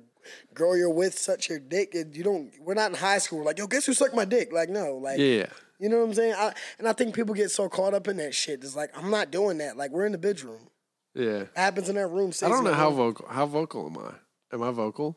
girl 0.54 0.76
you're 0.76 0.90
with 0.90 1.18
such 1.18 1.48
your 1.48 1.58
dick, 1.58 1.94
and 1.94 2.16
you 2.16 2.24
don't. 2.24 2.50
We're 2.60 2.74
not 2.74 2.90
in 2.90 2.96
high 2.96 3.18
school. 3.18 3.44
Like 3.44 3.58
yo, 3.58 3.66
guess 3.66 3.86
who 3.86 3.94
sucked 3.94 4.14
my 4.14 4.24
dick? 4.24 4.52
Like 4.52 4.68
no, 4.68 4.96
like 4.96 5.18
Yeah. 5.18 5.46
you 5.78 5.88
know 5.88 5.98
what 5.98 6.04
I'm 6.06 6.14
saying. 6.14 6.34
I, 6.36 6.52
and 6.78 6.88
I 6.88 6.92
think 6.92 7.14
people 7.14 7.34
get 7.34 7.50
so 7.50 7.68
caught 7.68 7.94
up 7.94 8.08
in 8.08 8.16
that 8.18 8.34
shit. 8.34 8.62
It's 8.62 8.76
like 8.76 8.90
I'm 8.96 9.10
not 9.10 9.30
doing 9.30 9.58
that. 9.58 9.76
Like 9.76 9.90
we're 9.90 10.06
in 10.06 10.12
the 10.12 10.18
bedroom. 10.18 10.68
Yeah. 11.14 11.42
It 11.42 11.50
happens 11.56 11.88
in 11.88 11.94
that 11.94 12.08
room. 12.08 12.32
I 12.42 12.48
don't 12.48 12.64
know 12.64 12.74
how 12.74 12.88
room. 12.88 12.96
vocal. 12.96 13.28
How 13.28 13.46
vocal 13.46 13.86
am 13.86 13.98
I? 13.98 14.54
Am 14.54 14.62
I 14.62 14.70
vocal? 14.70 15.16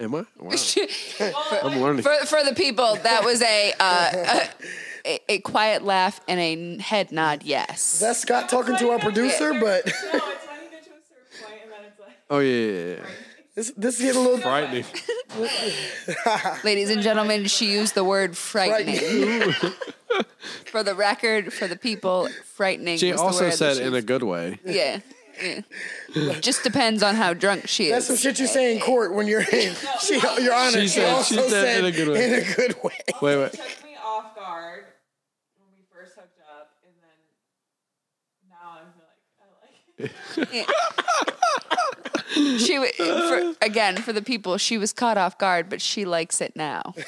Am 0.00 0.14
I? 0.14 0.24
Wow. 0.38 0.50
I'm 1.62 1.80
learning. 1.80 2.02
for 2.02 2.14
for 2.26 2.42
the 2.42 2.54
people, 2.54 2.96
that 2.96 3.22
was 3.24 3.42
a, 3.42 3.72
uh, 3.78 4.10
a 4.14 4.48
a 5.06 5.20
a 5.28 5.38
quiet 5.40 5.82
laugh 5.84 6.20
and 6.26 6.40
a 6.40 6.78
head 6.82 7.12
nod. 7.12 7.42
Yes. 7.42 7.98
That's 8.00 8.20
Scott 8.20 8.48
talking 8.48 8.76
to 8.78 8.90
our 8.90 8.98
producer, 8.98 9.52
but 9.52 9.60
No, 9.60 9.62
it's 9.62 9.84
when 9.84 10.22
you 10.22 10.78
a 10.78 10.82
certain 10.82 11.42
point 11.42 11.62
and 11.62 11.72
then 11.72 11.84
it's 11.86 12.00
like. 12.00 12.16
Oh 12.30 12.38
yeah, 12.38 12.72
yeah, 12.72 12.94
yeah. 12.96 13.06
this 13.54 13.72
this 13.76 13.96
is 14.00 14.02
getting 14.06 14.20
a 14.20 14.24
little 14.24 14.38
Frightening. 14.38 14.84
Ladies 16.64 16.90
and 16.90 17.02
gentlemen, 17.02 17.46
she 17.46 17.70
used 17.72 17.94
the 17.94 18.04
word 18.04 18.36
frightening. 18.36 19.52
for 20.66 20.82
the 20.82 20.94
record, 20.94 21.52
for 21.52 21.68
the 21.68 21.76
people, 21.76 22.28
frightening. 22.54 22.98
She 22.98 23.12
was 23.12 23.20
the 23.20 23.26
also 23.26 23.44
word 23.44 23.54
said 23.54 23.76
she 23.76 23.82
in 23.82 23.94
a 23.94 24.02
good 24.02 24.22
way. 24.22 24.58
yeah. 24.64 25.00
Yeah. 25.42 26.38
Just 26.40 26.62
depends 26.64 27.02
on 27.02 27.14
how 27.14 27.32
drunk 27.34 27.66
she 27.68 27.84
is. 27.86 27.92
That's 27.92 28.06
some 28.06 28.16
shit 28.16 28.38
you 28.38 28.46
say 28.46 28.74
in 28.74 28.80
court 28.80 29.14
when 29.14 29.26
you're 29.26 29.40
in. 29.42 29.74
She, 30.00 30.14
Your 30.42 30.54
Honor, 30.54 30.70
She 30.72 30.80
she, 30.82 30.88
said- 30.88 31.12
also 31.12 31.34
she 31.42 31.48
said 31.50 31.78
in 31.80 31.84
a 31.86 31.92
good 31.92 32.08
way. 32.08 32.24
In 32.24 32.34
a 32.34 32.54
good 32.54 32.76
way. 32.82 32.92
Wait, 33.22 33.36
wait. 33.38 33.52
took 33.52 33.84
me 33.84 33.96
off 34.02 34.34
guard 34.34 34.84
when 35.58 35.68
we 35.72 35.84
first 35.92 36.14
hooked 36.16 36.40
up, 36.40 36.70
and 36.84 36.94
then 37.02 37.18
now 38.48 38.78
I'm 38.78 38.92
like 38.98 39.20
I 39.40 40.48
like 40.48 40.66
it. 40.66 40.66
She 42.60 42.78
for, 42.78 43.54
again 43.60 43.96
for 43.96 44.12
the 44.12 44.22
people. 44.22 44.56
She 44.56 44.78
was 44.78 44.92
caught 44.92 45.18
off 45.18 45.36
guard, 45.36 45.68
but 45.68 45.82
she 45.82 46.04
likes 46.04 46.40
it 46.40 46.54
now. 46.56 46.94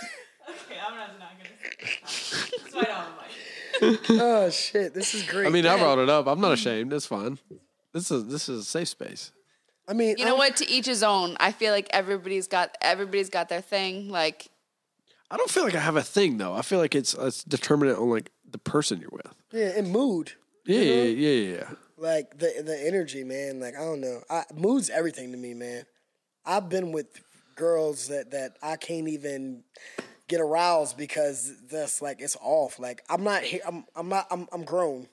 Okay, 0.48 0.76
I'm 0.86 0.96
not, 0.96 1.18
not 1.18 1.30
gonna 1.38 2.06
say 2.06 2.36
that. 2.50 2.62
That's 2.62 2.74
why 2.74 2.82
I 2.82 2.84
don't 3.80 4.10
have 4.10 4.18
a. 4.20 4.22
Oh 4.46 4.50
shit, 4.50 4.92
this 4.92 5.14
is 5.14 5.22
great. 5.22 5.46
I 5.46 5.50
mean, 5.50 5.64
I 5.66 5.78
brought 5.78 5.98
it 5.98 6.10
up. 6.10 6.26
I'm 6.26 6.40
not 6.40 6.52
ashamed. 6.52 6.92
It's 6.92 7.06
fine. 7.06 7.38
This 7.92 8.10
is 8.10 8.26
this 8.26 8.48
is 8.48 8.60
a 8.60 8.64
safe 8.64 8.88
space. 8.88 9.32
I 9.88 9.92
mean, 9.94 10.16
You 10.18 10.24
know 10.24 10.32
I'm- 10.32 10.38
what? 10.38 10.56
To 10.56 10.70
each 10.70 10.86
his 10.86 11.02
own. 11.02 11.36
I 11.40 11.52
feel 11.52 11.72
like 11.72 11.88
everybody's 11.90 12.46
got 12.48 12.76
everybody's 12.80 13.28
got 13.28 13.48
their 13.48 13.60
thing. 13.60 14.08
Like 14.08 14.48
I 15.30 15.36
don't 15.36 15.50
feel 15.50 15.64
like 15.64 15.74
I 15.74 15.80
have 15.80 15.96
a 15.96 16.02
thing 16.02 16.38
though. 16.38 16.54
I 16.54 16.62
feel 16.62 16.78
like 16.78 16.94
it's 16.94 17.14
it's 17.14 17.42
determinate 17.44 17.96
on 17.98 18.08
like 18.10 18.30
the 18.50 18.58
person 18.58 19.00
you're 19.00 19.10
with. 19.12 19.32
Yeah, 19.52 19.78
and 19.78 19.90
mood. 19.90 20.32
Yeah, 20.64 20.80
yeah, 20.80 21.02
yeah, 21.02 21.28
yeah, 21.28 21.54
yeah. 21.56 21.70
Like 21.98 22.38
the 22.38 22.62
the 22.64 22.86
energy, 22.86 23.24
man. 23.24 23.60
Like 23.60 23.74
I 23.76 23.80
don't 23.80 24.00
know. 24.00 24.22
I, 24.30 24.44
mood's 24.54 24.88
everything 24.90 25.32
to 25.32 25.38
me, 25.38 25.54
man. 25.54 25.84
I've 26.46 26.68
been 26.68 26.92
with 26.92 27.06
girls 27.56 28.08
that 28.08 28.30
that 28.30 28.56
I 28.62 28.76
can't 28.76 29.08
even 29.08 29.64
get 30.28 30.40
aroused 30.40 30.96
because 30.96 31.52
that's 31.70 32.00
like 32.00 32.20
it's 32.20 32.36
off. 32.40 32.78
Like 32.78 33.02
I'm 33.10 33.24
not 33.24 33.42
here. 33.42 33.60
I'm 33.66 33.84
I'm 33.96 34.08
not. 34.08 34.26
I'm 34.30 34.48
I'm 34.52 34.64
grown. 34.64 35.08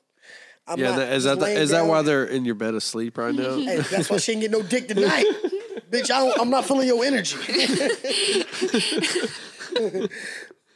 I'm 0.70 0.80
Yeah, 0.80 0.96
that, 0.98 1.14
is 1.14 1.24
that 1.24 1.40
the, 1.40 1.48
is 1.48 1.72
that 1.72 1.86
why 1.88 2.02
they're 2.04 2.26
in 2.26 2.46
your 2.46 2.56
bed 2.56 2.76
asleep 2.76 3.18
right 3.18 3.34
now? 3.34 3.58
Hey, 3.58 3.78
that's 3.82 4.10
why 4.10 4.18
she 4.18 4.34
ain't 4.34 4.42
get 4.42 4.52
no 4.52 4.62
dick 4.62 4.88
tonight, 4.88 5.26
bitch. 5.90 6.12
I 6.12 6.20
don't, 6.20 6.40
I'm 6.40 6.50
not 6.50 6.66
feeling 6.66 6.88
your 6.88 7.04
energy. 7.04 7.38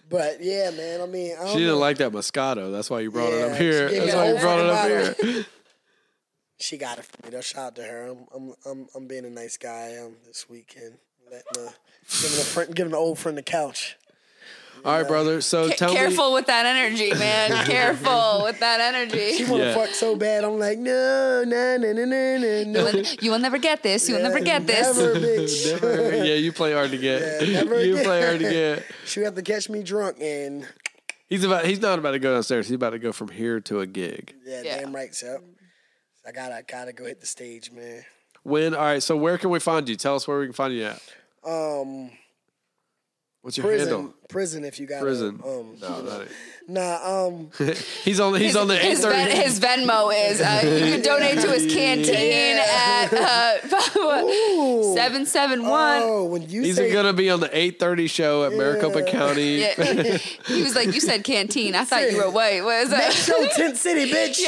but 0.10 0.44
yeah, 0.44 0.72
man. 0.72 1.02
I 1.02 1.06
mean, 1.06 1.34
I 1.34 1.44
don't 1.44 1.48
She 1.50 1.54
didn't 1.60 1.68
know. 1.68 1.78
like 1.78 1.98
that 1.98 2.12
Moscato. 2.12 2.72
That's 2.72 2.90
why 2.90 3.02
you 3.02 3.12
brought 3.12 3.34
it 3.34 3.52
up 3.52 3.58
here. 3.58 3.90
she 3.90 3.96
gave 3.96 4.04
me 4.06 4.12
That's 4.12 4.18
why 4.18 4.34
you 4.34 4.40
brought 4.40 4.60
it 4.60 4.70
up 4.70 5.16
fucking 5.18 5.34
here. 5.34 5.46
She 6.60 6.78
got 6.78 6.98
it 7.00 7.06
for 7.06 7.26
me. 7.26 7.32
though. 7.32 7.42
Shout 7.42 7.66
out 7.66 7.76
to 7.76 7.84
her. 7.84 8.08
I'm 8.08 8.26
I'm 8.36 8.54
I'm, 8.66 8.88
I'm 8.96 9.08
being 9.08 9.26
a 9.26 9.30
nice 9.30 9.58
guy 9.58 9.98
um, 9.98 10.16
this 10.26 10.50
weekend. 10.50 10.98
Letting 11.32 11.68
uh, 11.68 11.72
giving 12.22 12.40
a 12.40 12.44
friend, 12.44 12.76
giving 12.76 12.94
an 12.94 12.98
old 12.98 13.20
friend 13.20 13.38
the 13.38 13.44
couch. 13.44 13.98
All 14.86 14.98
right, 14.98 15.08
brother. 15.08 15.40
So 15.42 15.70
ca- 15.70 15.76
tell 15.76 15.90
me. 15.90 15.96
careful 15.96 16.34
with 16.34 16.48
that 16.48 16.66
energy, 16.66 17.14
man. 17.14 17.52
careful 17.66 18.42
with 18.44 18.60
that 18.60 18.80
energy. 18.82 19.34
She 19.38 19.46
wanna 19.46 19.64
Yeah. 19.66 19.74
fuck 19.76 19.90
so 19.90 20.16
bad. 20.16 20.44
I'm 20.44 20.60
like, 20.60 20.78
no, 20.78 21.44
no, 21.46 21.78
no, 21.78 21.94
no, 21.94 22.06
no, 22.06 22.38
no, 22.38 22.60
You 22.60 22.74
will, 22.74 23.04
you 23.22 23.32
will 23.32 23.40
never 23.40 23.58
get 23.58 23.82
this. 23.82 24.10
You 24.10 24.16
will 24.16 24.24
never 24.24 24.40
get 24.42 24.68
this. 24.68 24.98
Never, 24.98 25.16
bitch. 25.16 25.72
Never- 25.82 26.26
yeah, 26.26 26.34
you 26.36 26.52
play 26.52 26.74
hard 26.74 26.92
to 26.92 26.98
get. 26.98 27.48
Yeah, 27.48 27.62
never 27.64 27.84
you 27.84 27.94
again. 27.94 28.06
play 28.06 28.22
hard 28.26 28.40
to 28.40 28.50
get. 28.50 28.84
She 29.06 29.22
have 29.22 29.36
to 29.36 29.42
catch 29.42 29.70
me 29.70 29.84
drunk 29.84 30.18
and 30.22 30.68
He's 31.30 31.44
about. 31.44 31.66
He's 31.66 31.82
not 31.82 31.98
about 31.98 32.12
to 32.12 32.20
go 32.20 32.34
downstairs. 32.34 32.68
He's 32.68 32.76
about 32.76 32.92
to 32.92 33.00
go 33.00 33.12
from 33.12 33.30
here 33.30 33.60
to 33.62 33.80
a 33.80 33.88
gig. 33.88 34.36
yeah, 34.46 34.62
Yeah. 34.64 34.82
damn 34.82 34.94
right. 34.94 35.16
So 35.16 35.40
I 36.28 36.32
gotta 36.32 36.62
gotta 36.68 36.94
go 36.94 37.06
hit 37.06 37.22
the 37.22 37.26
stage, 37.28 37.72
man. 37.72 38.04
When? 38.44 38.76
All 38.76 38.82
right. 38.84 39.02
So 39.02 39.16
where 39.18 39.38
can 39.38 39.50
we 39.50 39.60
find 39.60 39.88
you? 39.88 39.96
Tell 39.96 40.16
us 40.16 40.28
where 40.28 40.40
we 40.40 40.46
can 40.46 40.54
find 40.54 40.74
you 40.74 40.84
at. 40.84 41.02
Um, 41.46 42.12
What's 43.44 43.58
your 43.58 43.66
prison, 43.68 43.88
handle? 43.90 44.14
prison. 44.30 44.64
If 44.64 44.80
you 44.80 44.88
got 44.88 45.02
Prison. 45.02 45.40
Um, 45.46 45.76
No, 45.82 46.02
that 46.02 46.22
ain't. 46.22 46.30
nah. 46.70 47.26
Um, 47.28 47.50
He's 48.06 48.20
on. 48.22 48.34
He's 48.36 48.44
His, 48.52 48.56
on 48.56 48.70
the 48.70 48.76
eight 48.80 48.92
his, 48.92 49.04
Ven- 49.04 49.30
his 49.36 49.60
Venmo 49.60 50.14
is 50.32 50.40
uh, 50.40 50.62
you 50.64 50.94
can 50.94 51.02
donate 51.04 51.40
to 51.42 51.52
his 51.52 51.72
canteen 51.74 52.56
Yeah. 52.56 53.10
at 53.12 53.14
uh, 53.14 54.94
seven 54.96 55.26
seven 55.26 55.64
one. 55.64 56.02
oh, 56.04 56.24
when 56.26 56.50
you 56.50 56.62
He's 56.62 56.78
say 56.78 56.92
gonna 56.94 57.12
be 57.12 57.30
on 57.30 57.42
the 57.42 57.50
eight 57.56 57.80
thirty 57.80 58.08
show 58.08 58.46
at 58.46 58.54
Maricopa 58.54 59.04
County. 59.04 59.58
Yeah. 59.60 59.74
he 60.48 60.64
was 60.64 60.74
like, 60.76 60.94
"You 60.94 61.02
said 61.02 61.26
canteen. 61.26 61.76
I 61.76 61.84
thought 61.84 62.10
you 62.10 62.18
were 62.18 62.32
wait. 62.32 62.62
What 62.62 62.76
is 62.84 62.90
that?" 62.92 62.98
Next 63.00 63.26
show, 63.26 63.46
Tent 63.48 63.76
City, 63.78 64.10
bitch. 64.12 64.40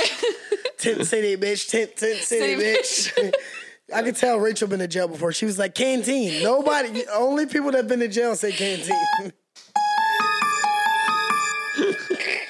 Tent 0.78 1.06
City, 1.06 1.36
bitch. 1.36 1.70
Tent, 1.70 1.96
tent 1.98 2.20
City, 2.22 2.56
City, 2.56 2.64
bitch. 2.64 3.34
I 3.94 4.02
could 4.02 4.16
tell 4.16 4.40
Rachel 4.40 4.68
been 4.68 4.80
to 4.80 4.88
jail 4.88 5.08
before. 5.08 5.32
She 5.32 5.46
was 5.46 5.60
like 5.60 5.76
canteen. 5.76 6.42
Nobody, 6.44 7.06
only 7.14 7.46
people 7.46 7.72
that 7.72 7.88
been 7.88 8.00
to 8.00 8.08
jail 8.08 8.36
say 8.36 8.52
canteen. 8.52 8.96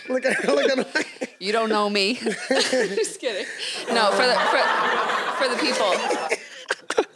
look 0.10 0.26
at 0.26 0.34
her, 0.36 0.53
look 0.53 0.78
at 0.78 0.88
her. 0.88 1.03
You 1.40 1.52
don't 1.52 1.70
know 1.70 1.90
me. 1.90 2.16
Just 2.49 3.20
kidding. 3.20 3.45
No, 3.94 4.12
for 4.12 4.26
the 4.26 4.36
for, 4.36 4.60
for 5.38 5.49
the 5.49 5.57
people. 5.60 5.91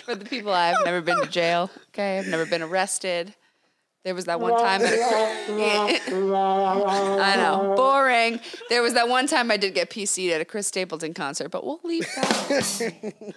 For 0.03 0.15
the 0.15 0.25
people, 0.25 0.51
I've 0.51 0.83
never 0.83 1.01
been 1.01 1.21
to 1.21 1.29
jail. 1.29 1.69
Okay, 1.89 2.17
I've 2.19 2.27
never 2.27 2.45
been 2.45 2.61
arrested. 2.61 3.33
There 4.03 4.15
was 4.15 4.25
that 4.25 4.39
one 4.39 4.53
time. 4.53 4.81
At 4.81 4.93
a, 4.93 4.97
I 7.21 7.35
know, 7.35 7.75
boring. 7.75 8.39
There 8.69 8.81
was 8.81 8.93
that 8.93 9.07
one 9.07 9.27
time 9.27 9.51
I 9.51 9.57
did 9.57 9.73
get 9.73 9.89
PC'd 9.89 10.31
at 10.31 10.41
a 10.41 10.45
Chris 10.45 10.67
Stapleton 10.67 11.13
concert, 11.13 11.49
but 11.49 11.65
we'll 11.65 11.79
leave 11.83 12.07
that. 12.15 13.33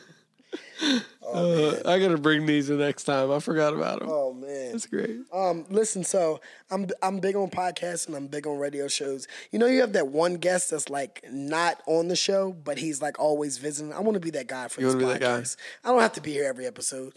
Uh, 1.33 1.81
I 1.87 1.99
gotta 1.99 2.19
bring 2.19 2.45
these 2.45 2.69
the 2.69 2.75
next 2.75 3.05
time. 3.05 3.31
I 3.31 3.39
forgot 3.39 3.73
about 3.73 4.01
them. 4.01 4.09
Oh 4.11 4.35
man. 4.35 4.73
That's 4.73 4.85
great. 4.85 5.21
Um, 5.33 5.65
listen, 5.71 6.05
so 6.05 6.41
I'm 6.71 6.87
I'm 7.01 7.21
big 7.21 7.37
on 7.37 7.49
podcasts 7.49 8.07
and 8.07 8.15
I'm 8.15 8.27
big 8.27 8.47
on 8.47 8.59
radio 8.59 8.87
shows. 8.87 9.27
You 9.51 9.59
know, 9.59 9.65
you 9.65 9.81
have 9.81 9.95
that 9.95 10.09
one 10.09 10.35
guest 10.35 10.71
that's 10.71 10.91
like 10.91 11.25
not 11.31 11.81
on 11.87 12.09
the 12.09 12.17
show, 12.17 12.53
but 12.53 12.77
he's 12.77 13.01
like 13.01 13.19
always 13.19 13.57
visiting. 13.57 13.95
I 13.95 14.01
want 14.01 14.15
to 14.17 14.21
be 14.21 14.29
that 14.33 14.47
guy 14.47 14.69
for 14.69 14.83
You 14.83 14.89
this 14.89 14.95
wanna 14.97 15.07
be 15.07 15.13
that 15.15 15.21
guy? 15.23 15.41
podcast. 15.41 15.57
I 15.85 15.89
don't 15.89 16.01
have 16.03 16.13
to 16.15 16.21
be 16.21 16.33
here 16.33 16.45
every 16.45 16.67
episode, 16.67 17.15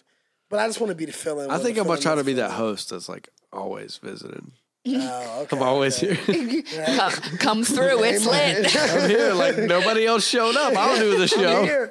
but 0.49 0.59
I 0.61 0.67
just 0.67 0.79
want 0.79 0.91
to 0.91 0.95
be 0.95 1.05
the 1.05 1.11
fill-in. 1.11 1.51
I 1.51 1.57
think 1.57 1.77
I'm 1.77 1.85
gonna 1.87 1.99
try 1.99 2.15
to 2.15 2.23
be 2.23 2.33
that 2.35 2.51
host 2.51 2.91
that's 2.91 3.09
like 3.09 3.27
always 3.51 3.97
visiting. 3.97 4.53
Oh, 4.87 5.41
okay. 5.41 5.57
I'm 5.57 5.63
always 5.63 5.97
here. 5.97 6.15
come, 6.85 7.11
come 7.39 7.63
through. 7.63 8.03
It's 8.03 8.25
lit. 8.25 8.75
I'm 9.03 9.09
here. 9.09 9.33
Like 9.33 9.57
nobody 9.57 10.05
else 10.05 10.27
showed 10.27 10.55
up. 10.55 10.75
I'll 10.75 10.97
do 10.97 11.17
the 11.17 11.27
show. 11.27 11.89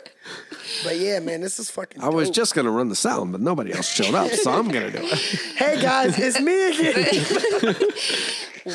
But 0.82 0.98
yeah, 0.98 1.18
man, 1.20 1.40
this 1.40 1.58
is 1.58 1.70
fucking. 1.70 2.02
I 2.02 2.08
was 2.08 2.30
just 2.30 2.54
gonna 2.54 2.70
run 2.70 2.88
the 2.88 2.96
sound, 2.96 3.32
but 3.32 3.40
nobody 3.40 3.72
else 3.72 3.88
showed 3.88 4.14
up, 4.14 4.30
so 4.30 4.52
I'm 4.52 4.68
gonna 4.68 4.90
do 4.90 4.98
it. 5.02 5.18
Hey 5.56 5.80
guys, 5.80 6.18
it's 6.18 6.40
me 6.40 6.68
again. 6.68 7.76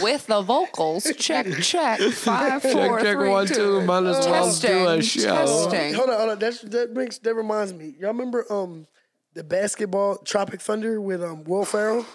With 0.04 0.28
the 0.28 0.42
vocals. 0.42 1.12
Check, 1.18 1.48
check. 1.62 2.00
Five, 2.00 2.62
four, 2.62 2.72
check, 2.72 3.06
check, 3.06 3.18
three, 3.18 3.30
one, 3.30 3.48
two. 3.48 3.82
Might 3.82 4.06
as 4.06 4.26
well 4.26 4.54
do 4.60 4.88
a 4.88 5.02
show. 5.02 5.22
testing. 5.24 5.94
hold 5.96 6.10
on, 6.10 6.18
hold 6.18 6.30
on. 6.30 6.40
That 6.40 6.62
that 6.72 6.94
brings 6.94 7.18
that 7.20 7.34
reminds 7.34 7.74
me. 7.74 7.96
Y'all 8.00 8.10
remember 8.10 8.46
um 8.52 8.86
the 9.34 9.44
basketball 9.44 10.18
Tropic 10.18 10.62
Thunder 10.62 11.02
with 11.02 11.24
um 11.24 11.44
Will 11.44 11.66
Ferrell 11.66 12.06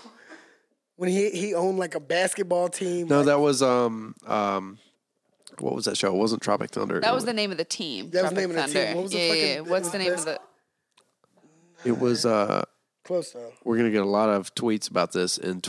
when 0.96 1.08
he 1.10 1.30
he 1.30 1.54
owned 1.54 1.78
like 1.78 1.94
a 1.94 2.00
basketball 2.00 2.68
team. 2.68 3.08
No, 3.08 3.18
like, 3.18 3.26
that 3.26 3.40
was 3.40 3.62
um 3.62 4.14
um, 4.26 4.78
what 5.58 5.74
was 5.74 5.84
that 5.86 5.96
show? 5.96 6.14
It 6.14 6.18
wasn't 6.18 6.42
Tropic 6.42 6.70
Thunder. 6.70 7.00
That 7.00 7.10
It 7.10 7.14
was 7.14 7.24
the 7.24 7.32
name 7.32 7.50
of 7.50 7.58
the 7.58 7.64
team. 7.64 8.10
That 8.10 8.22
was 8.22 8.30
the 8.32 8.36
Tropic 8.36 8.56
name 8.56 8.64
of 8.64 8.72
the 8.72 8.84
team. 8.86 8.94
What 8.96 9.02
was 9.04 9.12
the 9.12 9.18
yeah, 9.18 9.28
fucking- 9.28 9.42
yeah, 9.42 9.54
yeah. 9.54 9.60
What's 9.60 9.90
the 9.90 9.98
name 9.98 10.12
of 10.12 10.24
best- 10.24 10.26
the? 11.84 11.88
It 11.88 11.98
was 11.98 12.24
uh. 12.26 12.64
close 13.04 13.32
though. 13.32 13.52
We're 13.64 13.76
gonna 13.76 13.90
get 13.90 14.02
a 14.02 14.06
lot 14.08 14.30
of 14.30 14.54
tweets 14.54 14.90
about 14.90 15.12
this 15.12 15.36
in 15.38 15.60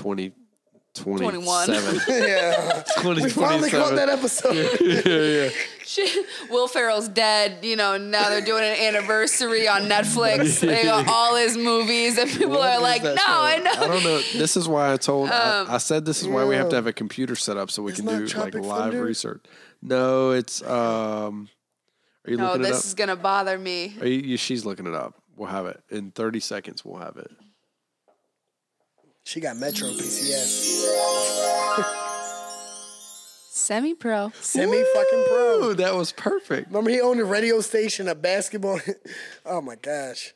2027. 0.95 1.99
21. 1.99 2.05
Yeah, 2.27 2.83
we 3.03 3.29
finally 3.29 3.69
2027. 3.69 3.79
caught 3.81 3.95
that 3.95 4.09
episode. 4.09 5.51
Shit. 5.85 6.25
Will 6.49 6.67
Ferrell's 6.67 7.07
dead. 7.07 7.63
You 7.63 7.75
know, 7.75 7.97
now 7.97 8.29
they're 8.29 8.41
doing 8.41 8.63
an 8.63 8.75
anniversary 8.95 9.67
on 9.67 9.83
Netflix. 9.83 10.59
They 10.65 10.83
got 10.83 11.07
all 11.07 11.35
his 11.35 11.55
movies, 11.57 12.17
and 12.17 12.29
people 12.29 12.49
What 12.57 12.69
are 12.77 12.81
like, 12.81 13.03
"No, 13.03 13.15
show? 13.15 13.23
I 13.27 13.57
know." 13.57 13.71
I 13.71 13.87
don't 13.87 14.03
know. 14.03 14.19
This 14.33 14.57
is 14.57 14.67
why 14.67 14.91
I 14.93 14.97
told. 14.97 15.29
I, 15.29 15.75
I 15.75 15.77
said 15.77 16.05
this 16.05 16.21
is 16.21 16.27
why 16.27 16.43
we 16.45 16.55
have 16.55 16.69
to 16.69 16.75
have 16.75 16.87
a 16.87 16.93
computer 16.93 17.35
set 17.35 17.55
up 17.57 17.69
so 17.69 17.83
we 17.83 17.91
It's 17.91 18.01
can 18.01 18.05
not 18.07 18.27
do 18.27 18.39
like 18.39 18.53
live 18.55 18.63
Thunder? 18.93 19.03
research. 19.03 19.43
No, 19.81 20.31
it's 20.31 20.61
um. 20.63 21.49
Are 22.25 22.31
you 22.31 22.37
No, 22.37 22.45
looking 22.47 22.61
it 22.61 22.69
this 22.69 22.85
is 22.87 22.93
gonna 22.95 23.15
bother 23.15 23.57
me. 23.59 23.95
Are 24.01 24.07
you, 24.07 24.19
you- 24.21 24.37
she's 24.37 24.65
looking 24.65 24.87
it 24.87 24.95
up. 24.95 25.13
We'll 25.35 25.49
have 25.49 25.67
it 25.67 25.83
in 25.91 26.09
30 26.11 26.39
seconds. 26.39 26.83
We'll 26.83 26.97
have 26.99 27.17
it. 27.17 27.29
She 29.25 29.39
got 29.39 29.57
Metro 29.57 29.89
PCS, 29.89 30.85
Semi-pro. 33.49 34.31
semi 34.39 34.83
fucking 34.93 35.25
pro. 35.27 35.73
That 35.73 35.95
was 35.95 36.11
perfect. 36.11 36.67
Remember 36.67 36.91
he 36.91 37.01
owned 37.01 37.19
a 37.19 37.25
radio 37.25 37.59
station, 37.61 38.07
a 38.07 38.13
basketball. 38.13 38.79
oh 39.45 39.61
my 39.61 39.75
gosh, 39.75 40.35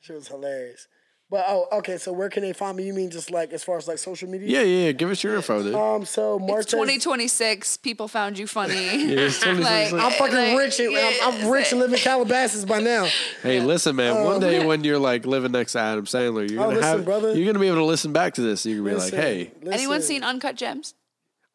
she 0.00 0.12
was 0.12 0.26
hilarious. 0.26 0.88
But 1.28 1.44
oh, 1.48 1.66
okay. 1.78 1.98
So 1.98 2.12
where 2.12 2.28
can 2.28 2.42
they 2.44 2.52
find 2.52 2.76
me? 2.76 2.84
You 2.84 2.94
mean 2.94 3.10
just 3.10 3.32
like 3.32 3.52
as 3.52 3.64
far 3.64 3.76
as 3.78 3.88
like 3.88 3.98
social 3.98 4.28
media? 4.28 4.48
Yeah, 4.48 4.62
yeah. 4.62 4.84
yeah. 4.86 4.92
Give 4.92 5.10
us 5.10 5.24
your 5.24 5.34
info, 5.34 5.60
dude. 5.62 5.74
Um. 5.74 6.04
So 6.04 6.38
Martez, 6.38 6.60
It's 6.60 6.70
2026. 6.72 7.78
People 7.78 8.06
found 8.06 8.38
you 8.38 8.46
funny. 8.46 8.74
Yeah, 9.06 9.20
it's 9.26 9.40
2026. 9.40 9.92
Like, 9.92 10.02
I'm 10.04 10.12
fucking 10.12 10.34
like, 10.36 10.58
rich. 10.58 10.78
And, 10.78 10.92
yeah, 10.92 11.10
I'm, 11.24 11.44
I'm 11.44 11.50
rich 11.50 11.72
and 11.72 11.80
live 11.80 11.92
in 11.92 11.98
Calabasas 11.98 12.64
by 12.64 12.78
now. 12.80 13.08
Hey, 13.42 13.60
listen, 13.60 13.96
man. 13.96 14.22
One 14.22 14.36
Oh. 14.36 14.40
day 14.40 14.64
when 14.64 14.84
you're 14.84 14.98
like 15.00 15.26
living 15.26 15.50
next 15.52 15.72
to 15.72 15.80
Adam 15.80 16.04
Sandler, 16.04 16.48
you're 16.48 16.60
Oh, 16.60 16.64
gonna 16.66 16.76
listen, 16.76 16.82
have 16.98 17.04
brother. 17.04 17.34
you're 17.34 17.46
gonna 17.46 17.58
be 17.58 17.66
able 17.66 17.78
to 17.78 17.84
listen 17.84 18.12
back 18.12 18.34
to 18.34 18.40
this. 18.42 18.64
And 18.64 18.74
you're 18.76 18.84
gonna 18.84 18.96
be 18.96 19.00
Listen, 19.02 19.18
like, 19.18 19.26
hey, 19.26 19.50
Anyone 19.72 20.02
seen 20.02 20.22
Uncut 20.22 20.54
Gems? 20.54 20.94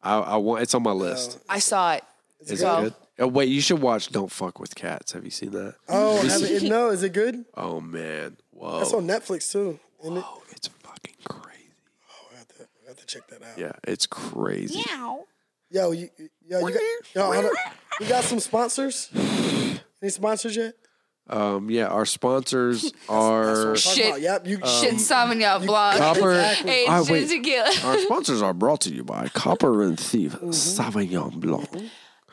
I, 0.02 0.18
I 0.18 0.36
want. 0.36 0.62
It's 0.62 0.74
on 0.74 0.82
my 0.82 0.92
list. 0.92 1.38
I 1.48 1.60
saw 1.60 1.94
it. 1.94 2.04
Is 2.40 2.60
good? 2.60 2.78
it 2.78 2.82
good? 2.82 2.94
Oh 3.20 3.26
wait, 3.28 3.48
you 3.48 3.60
should 3.60 3.80
watch 3.80 4.10
Don't 4.10 4.30
Fuck 4.32 4.58
with 4.58 4.74
Cats. 4.74 5.12
Have 5.12 5.24
you 5.24 5.30
seen 5.30 5.52
that? 5.52 5.76
Oh, 5.88 6.16
Have 6.16 6.24
you 6.24 6.30
seen- 6.30 6.56
it, 6.56 6.62
no, 6.70 6.90
is 6.90 7.02
it 7.02 7.12
good? 7.12 7.44
oh 7.56 7.80
man, 7.80 8.36
whoa, 8.62 8.78
That's 8.78 8.92
on 8.94 9.06
Netflix 9.06 9.50
too. 9.50 9.78
Isn't 10.02 10.16
it? 10.16 10.24
oh, 10.26 10.42
it's 10.50 10.68
fucking 10.68 11.14
crazy. 11.24 11.70
Oh, 12.10 12.28
I 12.34 12.38
have, 12.38 12.48
to, 12.48 12.54
I 12.62 12.88
have 12.88 12.96
to 12.96 13.06
check 13.06 13.26
that 13.28 13.42
out. 13.42 13.58
Yeah, 13.58 13.72
it's 13.84 14.06
crazy. 14.06 14.82
Yo, 15.70 15.90
you, 15.92 16.10
yo, 16.46 16.66
you 16.66 16.74
got, 16.74 16.82
yo, 17.14 17.32
hold 17.32 17.44
up. 17.46 17.52
we 18.00 18.06
got 18.06 18.24
some 18.24 18.40
sponsors. 18.40 19.10
Any 20.02 20.10
sponsors 20.10 20.54
yet? 20.56 20.74
Um, 21.30 21.70
yeah, 21.70 21.86
our 21.86 22.04
sponsors 22.04 22.82
That's 22.92 22.94
are. 23.08 23.40
what 23.40 23.48
I'm 23.48 23.74
talking 23.76 23.76
Shit. 23.76 24.06
about. 24.08 24.20
Yep. 24.20 24.46
You, 24.48 24.56
Shit, 24.56 24.94
Sauvignon 24.96 25.64
Blanc. 25.66 25.98
Cooper. 26.16 26.32
Exactly. 26.32 26.70
Aged 26.72 26.90
Ah, 26.90 27.00
in 27.04 27.12
wait. 27.12 27.28
tequila. 27.28 27.70
Our 27.84 27.98
sponsors 28.00 28.42
are 28.42 28.52
brought 28.52 28.80
to 28.82 28.90
you 28.94 29.04
by 29.04 29.28
Cooper 29.28 29.82
and 29.84 29.98
Thief 29.98 30.32
Mm-hmm. 30.32 30.50
Sauvignon 30.50 31.40
Blanc. 31.40 31.68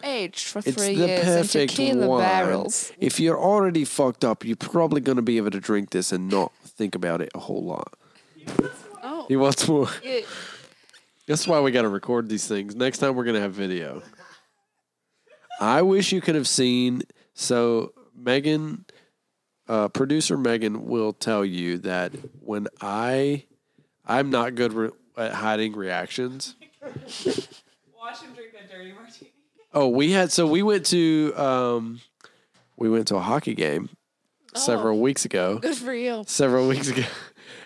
Aged 0.03 0.47
for 0.47 0.59
It's 0.59 0.71
three 0.71 0.95
the 0.95 1.07
years 1.07 1.19
in 1.19 1.25
perfect 1.25 1.71
tequila 1.71 2.07
wine. 2.07 2.21
barrels. 2.21 2.91
If 2.99 3.19
you're 3.19 3.39
already 3.39 3.85
fucked 3.85 4.23
up, 4.23 4.45
you're 4.45 4.55
probably 4.55 5.01
going 5.01 5.17
to 5.17 5.21
be 5.21 5.37
able 5.37 5.51
to 5.51 5.59
drink 5.59 5.89
this 5.89 6.11
and 6.11 6.29
not 6.29 6.51
think 6.63 6.95
about 6.95 7.21
it 7.21 7.29
a 7.35 7.39
whole 7.39 7.63
lot. 7.63 7.93
Oh. 9.03 9.25
He 9.27 9.35
wants 9.35 9.67
more. 9.67 9.89
Yeah. 10.03 10.21
That's 11.27 11.47
why 11.47 11.59
we 11.59 11.71
got 11.71 11.83
to 11.83 11.89
record 11.89 12.27
these 12.29 12.47
things. 12.47 12.75
Next 12.75 12.97
time 12.99 13.15
we're 13.15 13.23
going 13.23 13.35
to 13.35 13.41
have 13.41 13.53
video. 13.53 14.01
I 15.59 15.81
wish 15.81 16.11
you 16.11 16.21
could 16.21 16.35
have 16.35 16.47
seen. 16.47 17.03
So, 17.33 17.93
Megan, 18.15 18.85
uh, 19.67 19.89
producer 19.89 20.37
Megan 20.37 20.85
will 20.87 21.13
tell 21.13 21.45
you 21.45 21.77
that 21.79 22.13
when 22.39 22.67
I, 22.81 23.45
I'm 24.05 24.29
not 24.29 24.55
good 24.55 24.73
re- 24.73 24.89
at 25.17 25.33
hiding 25.33 25.73
reactions. 25.75 26.55
Watch 26.81 28.21
him 28.21 28.33
drink 28.33 28.53
that 28.53 28.71
dirty 28.71 28.93
martini. 28.93 29.31
Oh, 29.73 29.87
we 29.87 30.11
had 30.11 30.31
so 30.31 30.47
we 30.47 30.63
went 30.63 30.85
to 30.87 31.33
um, 31.35 32.01
we 32.77 32.89
went 32.89 33.07
to 33.09 33.15
a 33.15 33.21
hockey 33.21 33.53
game 33.53 33.89
several 34.55 34.99
weeks 34.99 35.25
ago. 35.25 35.59
Good 35.59 35.75
for 35.77 35.93
you. 35.93 36.23
Several 36.25 36.67
weeks 36.67 36.87
ago, 36.87 37.03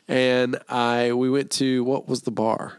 and 0.07 0.59
I 0.67 1.13
we 1.13 1.29
went 1.29 1.51
to 1.51 1.83
what 1.83 2.07
was 2.07 2.23
the 2.23 2.31
bar? 2.31 2.73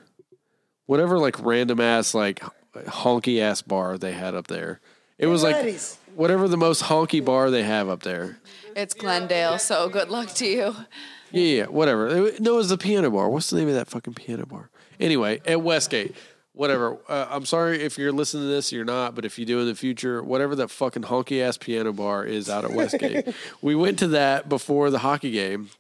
Whatever 0.87 1.19
like 1.19 1.43
random 1.43 1.81
ass 1.81 2.15
like 2.15 2.43
honky 2.75 3.41
ass 3.41 3.63
bar 3.63 3.97
they 3.97 4.13
had 4.13 4.35
up 4.35 4.49
there. 4.49 4.81
It 5.19 5.27
was 5.29 5.43
like 5.43 5.75
whatever 6.15 6.49
the 6.49 6.57
most 6.57 6.83
honky 6.85 7.25
bar 7.25 7.51
they 7.51 7.63
have 7.63 7.89
up 7.89 8.03
there. 8.03 8.39
It's 8.77 8.93
Glendale, 8.95 9.59
so 9.59 9.89
good 9.89 10.11
luck 10.11 10.31
to 10.35 10.47
you. 10.47 10.77
Yeah, 11.31 11.43
yeah, 11.43 11.65
whatever. 11.67 12.09
No, 12.41 12.55
it 12.55 12.57
was 12.57 12.69
the 12.69 12.79
piano 12.79 13.11
bar. 13.11 13.29
What's 13.29 13.51
the 13.51 13.57
name 13.57 13.69
of 13.69 13.75
that 13.75 13.89
fucking 13.89 14.15
piano 14.15 14.45
bar? 14.45 14.71
Anyway, 15.01 15.41
at 15.47 15.63
Westgate. 15.63 16.15
Whatever. 16.55 16.99
Uh, 17.09 17.27
I'm 17.31 17.45
sorry 17.45 17.83
if 17.83 17.99
you're 17.99 18.13
listening 18.13 18.45
to 18.45 18.49
this, 18.49 18.71
you're 18.71 18.85
not, 18.85 19.17
but 19.17 19.25
if 19.25 19.39
you 19.41 19.45
do 19.45 19.59
in 19.59 19.67
the 19.67 19.75
future, 19.75 20.23
whatever 20.23 20.55
that 20.57 20.71
fucking 20.71 21.03
honky 21.03 21.43
ass 21.43 21.59
piano 21.59 21.93
bar 21.93 22.25
is 22.25 22.49
out 22.49 22.65
at 22.65 22.71
Westgate. 22.71 23.35
we 23.61 23.75
went 23.75 23.99
to 23.99 24.09
that 24.09 24.49
before 24.49 24.89
the 24.91 25.01
hockey 25.01 25.33
game 25.33 25.71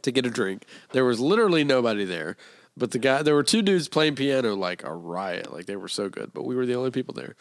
to 0.00 0.10
get 0.10 0.24
a 0.24 0.30
drink. 0.30 0.64
There 0.92 1.04
was 1.04 1.20
literally 1.20 1.64
nobody 1.64 2.06
there. 2.06 2.36
But 2.78 2.90
the 2.90 2.98
guy 2.98 3.22
there 3.22 3.34
were 3.34 3.42
two 3.42 3.62
dudes 3.62 3.88
playing 3.88 4.16
piano 4.16 4.54
like 4.54 4.84
a 4.84 4.92
riot. 4.92 5.52
Like 5.52 5.66
they 5.66 5.76
were 5.76 5.88
so 5.88 6.08
good. 6.08 6.32
But 6.34 6.44
we 6.44 6.54
were 6.54 6.66
the 6.66 6.74
only 6.74 6.90
people 6.90 7.14
there. 7.14 7.34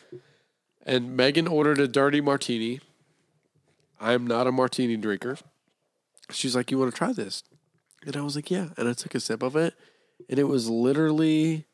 And 0.85 1.17
Megan 1.17 1.47
ordered 1.47 1.79
a 1.79 1.87
dirty 1.87 2.21
martini. 2.21 2.79
I'm 3.99 4.27
not 4.27 4.47
a 4.47 4.51
martini 4.51 4.97
drinker. 4.97 5.37
She's 6.29 6.55
like, 6.55 6.71
You 6.71 6.79
want 6.79 6.93
to 6.93 6.97
try 6.97 7.11
this? 7.11 7.43
And 8.05 8.15
I 8.15 8.21
was 8.21 8.35
like, 8.35 8.49
Yeah. 8.49 8.69
And 8.77 8.87
I 8.87 8.93
took 8.93 9.15
a 9.15 9.19
sip 9.19 9.43
of 9.43 9.55
it. 9.55 9.73
And 10.29 10.39
it 10.39 10.45
was 10.45 10.69
literally 10.69 11.65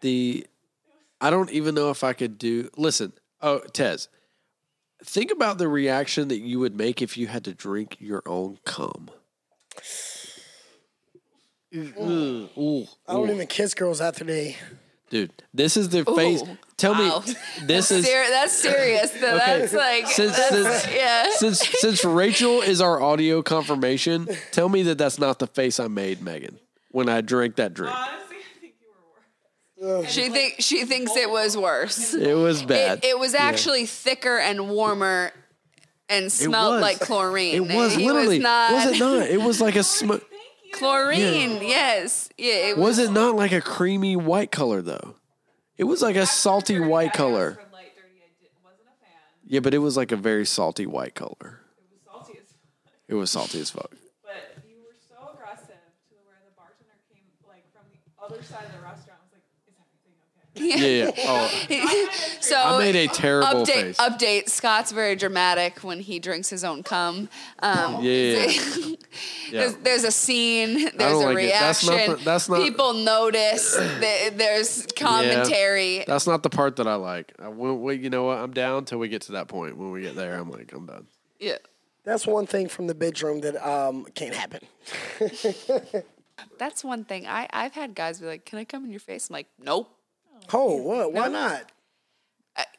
the 0.00 0.46
I 1.20 1.30
don't 1.30 1.50
even 1.50 1.74
know 1.74 1.90
if 1.90 2.04
I 2.04 2.12
could 2.12 2.38
do 2.38 2.70
listen, 2.76 3.12
oh 3.42 3.60
Tez. 3.72 4.08
Think 5.04 5.30
about 5.30 5.58
the 5.58 5.68
reaction 5.68 6.26
that 6.28 6.40
you 6.40 6.58
would 6.58 6.76
make 6.76 7.00
if 7.00 7.16
you 7.16 7.28
had 7.28 7.44
to 7.44 7.54
drink 7.54 7.96
your 8.00 8.22
own 8.26 8.58
cum. 8.64 9.10
Ooh, 11.74 12.48
ooh, 12.56 12.86
I 13.06 13.12
don't 13.12 13.30
even 13.30 13.46
kiss 13.46 13.74
girls 13.74 14.00
after 14.00 14.24
they. 14.24 14.56
Dude, 15.10 15.30
this 15.54 15.76
is 15.76 15.88
the 15.90 16.04
face. 16.04 16.42
Tell 16.76 16.92
Wow. 16.92 17.22
me, 17.26 17.34
this 17.64 17.90
is 17.90 18.06
Ser- 18.06 18.26
that's 18.30 18.52
serious. 18.52 19.10
though. 19.12 19.38
That's 19.38 19.72
like 19.72 20.06
Since- 20.06 20.36
that's, 20.36 20.54
since- 20.82 20.94
yeah. 20.94 21.30
since 21.30 21.60
since 21.80 22.04
Rachel 22.04 22.60
is 22.62 22.80
our 22.80 23.00
audio 23.02 23.42
confirmation. 23.42 24.28
Tell 24.52 24.68
me 24.68 24.82
that 24.84 24.98
that's 24.98 25.18
not 25.18 25.38
the 25.38 25.46
face 25.46 25.78
I 25.80 25.88
made, 25.88 26.22
Megan, 26.22 26.58
when 26.90 27.08
I 27.08 27.20
drank 27.20 27.56
that 27.56 27.72
drink. 27.74 27.94
Honestly, 27.94 28.36
I 28.36 28.60
think 28.60 28.74
you 28.80 28.88
were 28.88 29.12
worse. 29.12 29.24
She 30.08 30.28
think 30.28 30.56
she 30.58 30.84
thinks 30.84 31.14
it 31.16 31.30
was 31.30 31.56
worse. 31.56 32.12
It 32.14 32.34
was 32.34 32.62
bad. 32.64 32.98
It, 33.04 33.10
it 33.10 33.18
was 33.18 33.34
actually 33.34 33.86
thicker 33.86 34.36
and 34.38 34.68
warmer 34.70 35.30
and 36.08 36.32
smelled 36.32 36.80
like 36.80 36.98
chlorine. 37.00 37.54
It 37.54 37.74
was 37.74 37.94
He 37.94 38.06
literally. 38.06 38.38
was 38.38 38.42
not 38.42 38.72
Was 38.72 38.86
it 38.86 38.98
not? 38.98 39.28
It 39.30 39.40
was 39.40 39.60
like 39.60 39.76
a 39.76 39.84
sm- 39.84 40.08
Thank 40.08 40.22
you. 40.64 40.72
chlorine. 40.72 41.58
Yes. 41.62 42.28
Yeah. 42.36 42.70
It 42.70 42.76
was, 42.78 42.98
Was 42.98 43.08
it 43.08 43.12
not 43.12 43.36
like 43.36 43.52
a 43.52 43.60
creamy 43.60 44.16
white 44.16 44.50
color 44.50 44.82
though? 44.82 45.14
It 45.76 45.84
was 45.84 46.02
like 46.02 46.16
a 46.16 46.26
salty 46.26 46.80
white 46.80 47.12
color. 47.12 47.52
for 47.52 47.72
light 47.72 47.94
dirty. 47.94 48.18
I 48.20 48.30
did, 48.42 48.50
wasn't 48.64 48.88
a 48.88 49.04
fan. 49.04 49.12
Yeah, 49.46 49.60
but 49.60 49.74
it 49.74 49.78
was 49.78 49.96
like 49.96 50.10
a 50.10 50.16
very 50.16 50.44
salty 50.44 50.86
white 50.86 51.14
color. 51.14 51.60
It 51.78 51.94
was 51.94 52.00
salty 52.04 52.32
as 52.40 52.50
fuck. 52.50 52.92
It 53.06 53.14
was 53.14 53.30
salty 53.30 53.60
as 53.60 53.70
fuck. 53.70 53.90
But 54.24 54.64
you 54.68 54.74
were 54.82 54.96
so 55.08 55.30
aggressive 55.34 55.68
to 56.10 56.14
where 56.26 56.40
the 56.42 56.50
bartender 56.56 56.98
came 57.14 57.22
like 57.46 57.62
from 57.72 57.86
the 57.94 58.00
other 58.24 58.42
side 58.42 58.64
of 58.66 58.72
the 58.72 58.82
restaurant. 58.82 59.20
I 59.22 59.24
was 59.30 59.32
like, 59.38 59.46
"Is 59.70 59.76
everything 59.78 60.18
okay?" 60.34 60.47
Yeah, 60.60 60.76
yeah. 60.76 61.10
Oh, 61.18 62.08
so 62.40 62.56
I 62.56 62.78
made 62.78 62.96
a 62.96 63.06
terrible 63.08 63.64
update, 63.64 63.72
face. 63.72 63.96
Update. 63.98 64.48
Scott's 64.48 64.92
very 64.92 65.16
dramatic 65.16 65.78
when 65.84 66.00
he 66.00 66.18
drinks 66.18 66.48
his 66.50 66.64
own 66.64 66.82
cum. 66.82 67.28
Um, 67.60 68.02
Yeah. 68.04 68.46
Yeah. 68.46 68.94
There's, 69.50 69.74
there's 69.76 70.04
a 70.04 70.10
scene. 70.10 70.74
There's 70.74 70.92
don't 70.96 71.22
a 71.22 71.26
like 71.26 71.38
it. 71.44 71.48
That's 71.50 71.86
not 71.86 71.94
reaction. 71.94 72.24
that's 72.24 72.48
not- 72.48 72.60
People 72.60 72.92
notice. 72.92 73.74
th- 74.00 74.34
There's 74.34 74.86
commentary. 74.94 76.04
That's 76.06 76.26
not 76.26 76.42
the 76.42 76.50
part 76.50 76.76
that 76.76 76.86
I 76.86 76.96
like. 76.96 77.32
I, 77.42 77.48
won't- 77.48 77.80
wait, 77.80 78.00
you 78.00 78.10
know 78.10 78.24
what? 78.24 78.38
I'm 78.38 78.52
down 78.52 78.84
till 78.84 78.98
we 78.98 79.08
get 79.08 79.22
to 79.22 79.32
that 79.32 79.48
point. 79.48 79.76
When 79.78 79.90
we 79.90 80.02
get 80.02 80.16
there, 80.16 80.38
I'm 80.38 80.50
like, 80.50 80.72
I'm 80.74 80.84
done. 80.86 81.06
Yeah. 81.40 81.56
That's 82.04 82.26
one 82.26 82.46
thing 82.46 82.68
from 82.68 82.86
the 82.86 82.94
bedroom 82.94 83.40
that 83.40 83.56
um, 83.66 84.06
can't 84.14 84.34
happen. 84.34 84.60
That's 86.58 86.84
one 86.84 87.04
thing. 87.04 87.26
I 87.26 87.48
I've 87.52 87.72
had 87.74 87.94
guys 87.94 88.20
be 88.20 88.26
like, 88.26 88.44
"Can 88.44 88.58
I 88.58 88.64
come 88.64 88.84
in 88.84 88.90
your 88.90 89.00
face?" 89.00 89.28
I'm 89.28 89.34
like, 89.34 89.48
"Nope," 89.60 89.90
Oh, 90.52 90.76
what? 90.76 91.12
Why 91.12 91.28
not? 91.28 91.70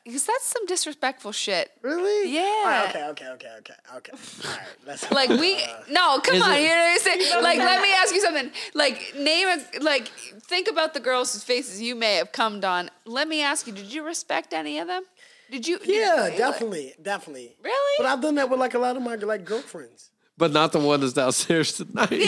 because 0.04 0.26
that's 0.26 0.44
some 0.46 0.66
disrespectful 0.66 1.32
shit. 1.32 1.72
Really? 1.84 2.34
Yeah. 2.34 2.42
All 2.42 2.66
right, 2.66 2.90
okay, 2.90 3.06
okay, 3.10 3.28
okay, 3.34 3.48
okay, 3.60 3.74
okay. 3.96 4.12
All 4.46 4.52
right. 4.52 4.68
Let's, 4.86 5.10
Like 5.20 5.30
we 5.42 5.56
no, 5.90 6.20
come 6.20 6.42
on. 6.42 6.54
it- 6.58 6.62
You 6.64 6.68
know 6.70 6.76
what 6.76 6.92
I'm 6.92 7.00
saying? 7.00 7.44
Like, 7.44 7.60
let 7.60 7.82
me 7.82 7.90
ask 7.94 8.14
you 8.14 8.20
something. 8.22 8.52
Like, 8.74 9.14
name 9.18 9.48
a 9.48 9.80
like. 9.82 10.08
Think 10.42 10.68
about 10.70 10.94
the 10.94 11.00
girls 11.00 11.32
whose 11.34 11.44
faces 11.44 11.82
you 11.82 11.96
may 11.96 12.16
have 12.16 12.32
cummed 12.32 12.66
on. 12.66 12.90
Let 13.06 13.28
me 13.28 13.42
ask 13.42 13.68
you: 13.68 13.74
Did 13.74 13.94
you 13.94 14.04
respect 14.04 14.54
any 14.54 14.80
of 14.80 14.88
them? 14.88 15.04
Did 15.52 15.68
you? 15.68 15.80
did 15.80 15.88
yeah, 15.90 16.28
you- 16.28 16.38
definitely, 16.38 16.94
definitely. 17.02 17.56
Really? 17.64 17.96
But 18.00 18.08
I've 18.08 18.22
done 18.22 18.36
that 18.36 18.50
with 18.50 18.60
like 18.60 18.74
a 18.74 18.80
lot 18.80 18.98
of 18.98 19.02
my 19.04 19.16
like 19.16 19.46
girlfriends. 19.46 20.10
But 20.38 20.52
not 20.52 20.72
the 20.72 20.80
one 20.80 21.02
that's 21.02 21.14
downstairs 21.14 21.74
tonight. 21.74 22.10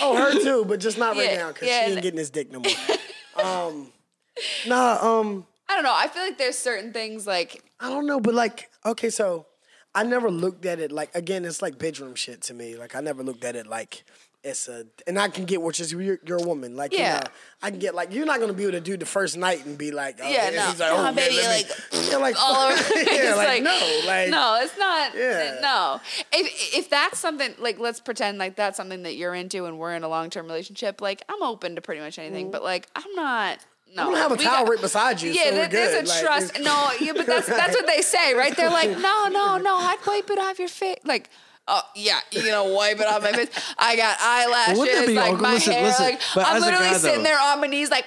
Oh, 0.00 0.16
her 0.16 0.32
too, 0.40 0.64
but 0.64 0.78
just 0.80 0.96
not 0.98 1.16
right 1.16 1.30
Yeah, 1.32 1.36
now 1.38 1.48
because 1.52 1.68
yeah, 1.68 1.86
she 1.86 1.92
ain't 1.92 2.02
getting 2.02 2.18
his 2.18 2.30
dick 2.30 2.50
no 2.52 2.60
more. 2.60 3.44
um, 3.44 3.92
nah, 4.66 4.98
um, 5.00 5.46
I 5.68 5.74
don't 5.74 5.84
know. 5.84 5.94
I 5.94 6.08
feel 6.08 6.22
like 6.22 6.38
there's 6.38 6.58
certain 6.58 6.92
things 6.92 7.26
like 7.26 7.62
I 7.80 7.88
don't 7.88 8.06
know, 8.06 8.20
but 8.20 8.34
like, 8.34 8.70
okay, 8.84 9.10
so 9.10 9.46
I 9.94 10.04
never 10.04 10.30
looked 10.30 10.66
at 10.66 10.78
it 10.78 10.92
like 10.92 11.14
again. 11.14 11.44
It's 11.44 11.62
like 11.62 11.78
bedroom 11.78 12.14
shit 12.14 12.42
to 12.42 12.54
me. 12.54 12.76
Like 12.76 12.94
I 12.94 13.00
never 13.00 13.22
looked 13.22 13.44
at 13.44 13.56
it 13.56 13.66
like 13.66 14.04
it's 14.44 14.66
a, 14.66 14.84
and 15.06 15.20
I 15.20 15.28
can 15.28 15.44
get 15.44 15.62
which 15.62 15.78
is 15.78 15.92
you're, 15.92 16.18
you're 16.26 16.38
a 16.38 16.42
woman. 16.46 16.74
Like 16.76 16.92
Yeah. 16.92 17.14
you 17.14 17.20
know, 17.20 17.26
I 17.62 17.70
can 17.70 17.78
get 17.78 17.94
like 17.94 18.12
you're 18.12 18.26
not 18.26 18.40
gonna 18.40 18.52
be 18.52 18.64
able 18.64 18.72
to 18.72 18.80
do 18.80 18.96
the 18.96 19.06
first 19.06 19.36
night 19.36 19.64
and 19.64 19.78
be 19.78 19.92
like, 19.92 20.18
oh, 20.20 20.28
Yeah, 20.28 20.50
no. 20.50 20.62
he's 20.66 20.80
like, 20.80 20.90
oh, 20.92 21.14
baby, 21.14 21.36
like, 21.36 22.20
like, 22.20 22.36
all 22.40 22.56
over. 22.72 22.82
yeah, 22.96 23.04
It's 23.08 23.36
like, 23.36 23.62
no, 23.62 24.00
like 24.06 24.30
no, 24.30 24.58
it's 24.60 24.76
not. 24.76 25.14
Yeah. 25.14 25.58
No. 25.62 26.00
If 26.32 26.74
if 26.76 26.90
that's 26.90 27.18
something 27.20 27.54
like 27.58 27.78
let's 27.78 28.00
pretend 28.00 28.38
like 28.38 28.56
that's 28.56 28.76
something 28.76 29.04
that 29.04 29.14
you're 29.14 29.34
into 29.34 29.66
and 29.66 29.78
we're 29.78 29.94
in 29.94 30.02
a 30.02 30.08
long 30.08 30.28
term 30.28 30.46
relationship, 30.46 31.00
like 31.00 31.22
I'm 31.28 31.42
open 31.42 31.76
to 31.76 31.80
pretty 31.80 32.00
much 32.00 32.18
anything, 32.18 32.50
but 32.50 32.62
like 32.64 32.88
I'm 32.96 33.12
not. 33.14 33.58
No, 33.94 34.02
I'm 34.04 34.08
gonna 34.08 34.18
have 34.22 34.32
a 34.32 34.34
We 34.36 34.44
towel 34.44 34.64
got- 34.64 34.70
right 34.70 34.80
beside 34.80 35.20
you. 35.20 35.32
Yeah, 35.32 35.44
so 35.44 35.50
there- 35.52 35.68
there's 35.68 36.08
a 36.08 36.10
Like, 36.12 36.22
trust. 36.22 36.60
No, 36.60 36.90
yeah, 37.00 37.12
but 37.14 37.26
that's 37.26 37.46
that's 37.46 37.74
what 37.76 37.86
they 37.86 38.00
say, 38.14 38.34
right? 38.34 38.56
They're 38.56 38.70
like, 38.70 38.90
no, 38.90 39.28
no, 39.28 39.58
no, 39.58 39.76
I'd 39.76 39.98
wipe 40.06 40.30
it 40.30 40.38
off 40.38 40.58
your 40.58 40.68
face. 40.68 40.98
Like, 41.04 41.28
oh 41.68 41.82
yeah, 41.94 42.20
you 42.30 42.44
know, 42.48 42.64
wipe 42.72 42.98
it 43.00 43.06
off 43.06 43.22
my 43.22 43.32
face. 43.32 43.50
I 43.78 43.96
got 43.96 44.16
eyelashes, 44.20 45.06
be 45.06 45.14
like 45.14 45.38
my 45.40 45.54
Listen, 45.54 45.72
hair. 45.74 45.82
listen, 45.84 46.04
like 46.06 46.20
I'm 46.36 46.60
literally 46.62 46.86
guy, 46.86 46.96
sitting 46.96 47.18
though- 47.18 47.24
there 47.24 47.38
on 47.40 47.60
my 47.60 47.66
knees, 47.66 47.90
like, 47.90 48.06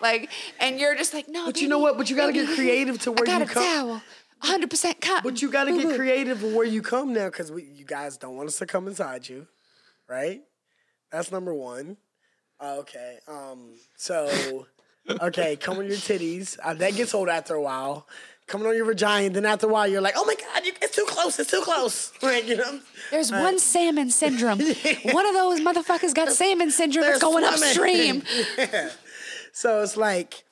like, 0.00 0.30
and 0.60 0.78
you're 0.78 0.94
just 0.96 1.14
like, 1.14 1.28
no. 1.28 1.46
But 1.46 1.60
you 1.60 1.68
know 1.68 1.78
what? 1.78 1.96
But 1.96 2.10
you 2.10 2.16
gotta 2.16 2.32
get 2.32 2.48
creative 2.54 2.98
to 3.02 3.10
I 3.10 3.14
where 3.14 3.24
got 3.26 3.38
you 3.38 3.44
a 3.44 3.48
come. 3.48 3.62
towel, 3.64 3.88
100 4.40 4.70
percent 4.70 5.00
cotton. 5.00 5.22
But 5.24 5.40
you 5.42 5.50
gotta 5.50 5.72
get 5.72 5.96
creative 5.96 6.42
where 6.42 6.66
you 6.66 6.82
come 6.82 7.12
now, 7.12 7.26
because 7.26 7.50
you 7.50 7.84
guys 7.86 8.16
don't 8.16 8.36
want 8.36 8.48
us 8.48 8.58
to 8.58 8.66
come 8.66 8.86
inside 8.86 9.28
you, 9.28 9.46
right? 10.08 10.42
That's 11.10 11.30
number 11.32 11.54
one. 11.54 11.96
Uh, 12.60 12.76
okay. 12.80 13.18
Um. 13.28 13.70
So, 13.96 14.66
okay, 15.20 15.56
come 15.56 15.78
on 15.78 15.86
your 15.86 15.96
titties. 15.96 16.58
Uh, 16.62 16.74
that 16.74 16.94
gets 16.94 17.14
old 17.14 17.28
after 17.28 17.54
a 17.54 17.60
while. 17.62 18.06
Coming 18.46 18.68
on 18.68 18.76
your 18.76 18.84
vagina, 18.84 19.28
then 19.30 19.44
after 19.44 19.66
a 19.66 19.70
while, 19.70 19.88
you're 19.88 20.00
like, 20.00 20.14
oh 20.16 20.24
my 20.24 20.36
god, 20.36 20.64
you, 20.64 20.72
it's 20.80 20.94
too 20.94 21.04
close. 21.08 21.38
It's 21.40 21.50
too 21.50 21.62
close. 21.62 22.12
Like, 22.22 22.46
you 22.46 22.56
know. 22.56 22.78
There's 23.10 23.32
one 23.32 23.58
salmon 23.58 24.08
syndrome. 24.10 24.58
One 25.04 25.26
of 25.26 25.34
those 25.34 25.60
motherfuckers 25.60 26.14
got 26.14 26.30
salmon 26.30 26.70
syndrome. 26.70 27.02
They're 27.04 27.14
It's 27.14 27.22
going 27.22 27.44
swimming. 27.44 28.22
upstream. 28.22 28.90
So 29.52 29.82
it's 29.82 29.96
like 29.96 30.44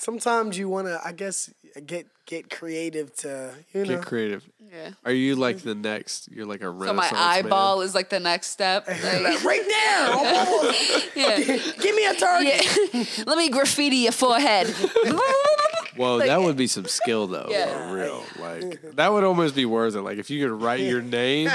sometimes 0.00 0.58
you 0.58 0.68
want 0.68 0.86
to, 0.86 1.00
I 1.04 1.12
guess, 1.12 1.52
get 1.86 2.06
get 2.26 2.48
creative 2.50 3.14
to 3.16 3.52
you 3.72 3.84
know. 3.84 3.96
Get 3.96 4.06
creative. 4.06 4.48
Yeah. 4.72 4.90
Are 5.04 5.12
you 5.12 5.34
like 5.36 5.58
the 5.58 5.74
next? 5.74 6.30
You're 6.30 6.46
like 6.46 6.60
a 6.60 6.64
So 6.64 6.70
renaissance 6.70 7.12
my 7.12 7.18
man? 7.18 7.44
eyeball 7.44 7.80
is 7.82 7.94
like 7.94 8.08
the 8.08 8.20
next 8.20 8.48
step. 8.48 8.86
Like, 8.88 9.44
right 9.44 9.62
there. 9.66 10.12
almost. 10.12 11.16
yeah. 11.16 11.36
Give 11.80 11.94
me 11.94 12.06
a 12.06 12.14
target. 12.14 12.64
Yeah. 12.92 13.24
Let 13.26 13.36
me 13.36 13.48
graffiti 13.50 13.96
your 13.96 14.12
forehead. 14.12 14.68
Whoa, 15.96 16.16
Like- 16.16 16.28
that 16.28 16.40
would 16.40 16.56
be 16.56 16.66
some 16.66 16.86
skill 16.86 17.26
though. 17.26 17.48
Yeah. 17.50 17.88
For 17.88 17.94
real. 17.94 18.24
Like 18.38 18.96
that 18.96 19.12
would 19.12 19.24
almost 19.24 19.54
be 19.54 19.66
worth 19.66 19.96
it. 19.96 20.02
Like 20.02 20.18
if 20.18 20.30
you 20.30 20.46
could 20.46 20.62
write 20.62 20.80
your 20.80 21.02
name. 21.02 21.50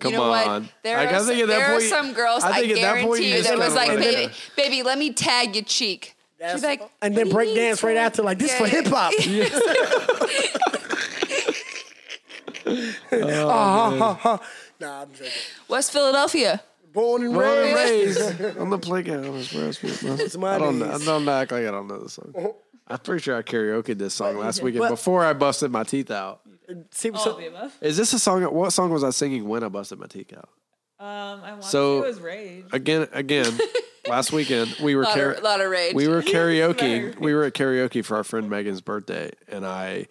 Come 0.00 0.12
you 0.12 0.18
know 0.18 0.32
on. 0.32 0.62
what? 0.62 0.72
There, 0.82 0.96
like, 0.96 1.08
are, 1.08 1.14
I 1.14 1.18
some, 1.18 1.26
think 1.28 1.40
at 1.42 1.46
that 1.48 1.56
there 1.58 1.70
point, 1.72 1.82
are 1.82 1.88
some 1.88 2.12
girls 2.12 2.44
I, 2.44 2.60
think 2.60 2.72
at 2.72 2.82
that 2.82 3.04
point 3.04 3.20
guarantee 3.22 3.36
you 3.36 3.42
that 3.44 3.58
was 3.58 3.74
like, 3.74 3.96
baby, 3.96 4.32
baby, 4.56 4.82
let 4.82 4.98
me 4.98 5.12
tag 5.12 5.54
your 5.54 5.64
cheek. 5.64 6.13
That's- 6.44 6.60
She's 6.60 6.64
like, 6.64 6.82
and 7.02 7.16
then 7.16 7.28
break 7.30 7.54
dance 7.54 7.82
right 7.82 7.96
after, 7.96 8.22
like 8.22 8.38
this 8.38 8.50
Yeah, 8.52 8.58
for 8.58 8.66
yeah. 8.66 8.82
hip 8.82 8.86
hop. 8.86 9.12
Nah, 14.80 15.02
I'm 15.02 15.12
joking. 15.12 15.30
West 15.68 15.92
Philadelphia. 15.92 16.60
Born 16.92 17.22
and 17.24 17.34
Born 17.34 17.46
and 17.46 17.74
raised. 17.76 18.40
raised 18.40 18.56
on 18.58 18.70
the 18.70 18.78
playground. 18.78 19.24
is 19.36 19.52
where 19.52 19.68
I 19.68 19.70
spent 19.70 20.34
my- 20.34 20.40
my 20.48 20.54
I 20.54 20.58
don't, 20.58 20.78
know. 20.78 20.86
I 20.86 20.92
days. 20.98 21.06
don't 21.06 21.28
act 21.28 21.52
like 21.52 21.66
I 21.66 21.70
don't 21.70 21.88
know 21.88 22.02
the 22.02 22.08
song. 22.08 22.34
I'm 22.88 22.98
pretty 22.98 23.22
sure 23.22 23.36
I 23.36 23.42
karaoke 23.42 23.96
this 23.96 24.14
song 24.14 24.38
last 24.38 24.62
weekend 24.62 24.82
But- 24.82 24.90
before 24.90 25.24
I 25.24 25.32
busted 25.32 25.70
my 25.70 25.84
teeth 25.84 26.10
out. 26.10 26.40
See, 26.92 27.10
All 27.10 27.18
so, 27.18 27.30
of 27.32 27.38
the 27.38 27.46
above. 27.48 27.76
Is 27.80 27.96
this 27.96 28.12
a 28.14 28.18
song? 28.18 28.42
What 28.44 28.72
song 28.72 28.90
was 28.90 29.04
I 29.04 29.10
singing 29.10 29.46
when 29.48 29.62
I 29.62 29.68
busted 29.68 29.98
my 29.98 30.06
teeth 30.06 30.32
out? 30.32 30.48
Um, 30.98 31.42
I 31.44 31.52
want 31.52 31.64
So- 31.64 31.96
to 31.96 32.02
say 32.02 32.06
it 32.06 32.08
was 32.08 32.20
rage. 32.20 32.64
Again, 32.72 33.08
again, 33.12 33.58
last 34.08 34.32
weekend 34.32 34.74
we 34.82 34.94
were 34.94 35.02
Lot, 35.04 35.14
car- 35.14 35.30
of, 35.32 35.42
lot 35.42 35.60
of 35.60 35.70
rage. 35.70 35.94
we 35.94 36.08
were 36.08 36.22
karaoke. 36.34 37.18
We 37.18 37.34
were 37.34 37.44
at 37.44 37.54
karaoke 37.54 38.04
for 38.04 38.16
our 38.16 38.24
friend 38.24 38.48
Megan's 38.50 38.80
birthday, 38.80 39.30
and 39.48 39.66
I, 39.66 40.06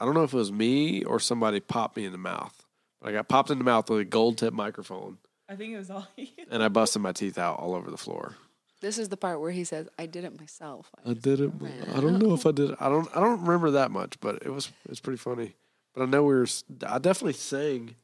I 0.00 0.04
don't 0.04 0.14
know 0.14 0.24
if 0.24 0.32
it 0.32 0.36
was 0.36 0.52
me 0.52 1.04
or 1.04 1.20
somebody 1.20 1.60
popped 1.60 1.96
me 1.96 2.04
in 2.04 2.12
the 2.12 2.18
mouth. 2.18 2.54
But 3.00 3.10
I 3.10 3.12
got 3.12 3.28
popped 3.28 3.50
in 3.50 3.58
the 3.58 3.64
mouth 3.64 3.88
with 3.90 4.00
a 4.00 4.04
gold 4.04 4.38
tip 4.38 4.52
microphone, 4.52 5.18
I 5.48 5.54
think 5.56 5.72
it 5.72 5.78
was 5.78 5.90
all 5.90 6.06
you. 6.16 6.26
and 6.50 6.62
I 6.62 6.68
busted 6.68 7.00
my 7.02 7.12
teeth 7.12 7.38
out 7.38 7.58
all 7.58 7.74
over 7.74 7.90
the 7.90 7.96
floor. 7.96 8.34
this 8.80 8.98
is 8.98 9.08
the 9.08 9.16
part 9.16 9.40
where 9.40 9.50
he 9.52 9.64
says, 9.64 9.88
I 9.98 10.06
did 10.06 10.24
it 10.24 10.38
myself. 10.38 10.90
I 11.06 11.12
did 11.14 11.40
it. 11.40 11.50
I 11.94 12.00
don't 12.00 12.18
know 12.18 12.34
if 12.34 12.44
I 12.44 12.50
did. 12.52 12.70
it. 12.70 12.76
I 12.80 12.88
don't. 12.88 13.08
I 13.16 13.20
don't 13.20 13.40
remember 13.42 13.70
that 13.72 13.90
much, 13.90 14.18
but 14.20 14.42
it 14.44 14.50
was. 14.52 14.70
It's 14.88 15.00
pretty 15.00 15.16
funny. 15.18 15.54
But 15.94 16.02
I 16.02 16.06
know 16.06 16.22
we 16.24 16.34
were. 16.34 16.46
I 16.86 16.98
definitely 16.98 17.32
sang. 17.34 17.94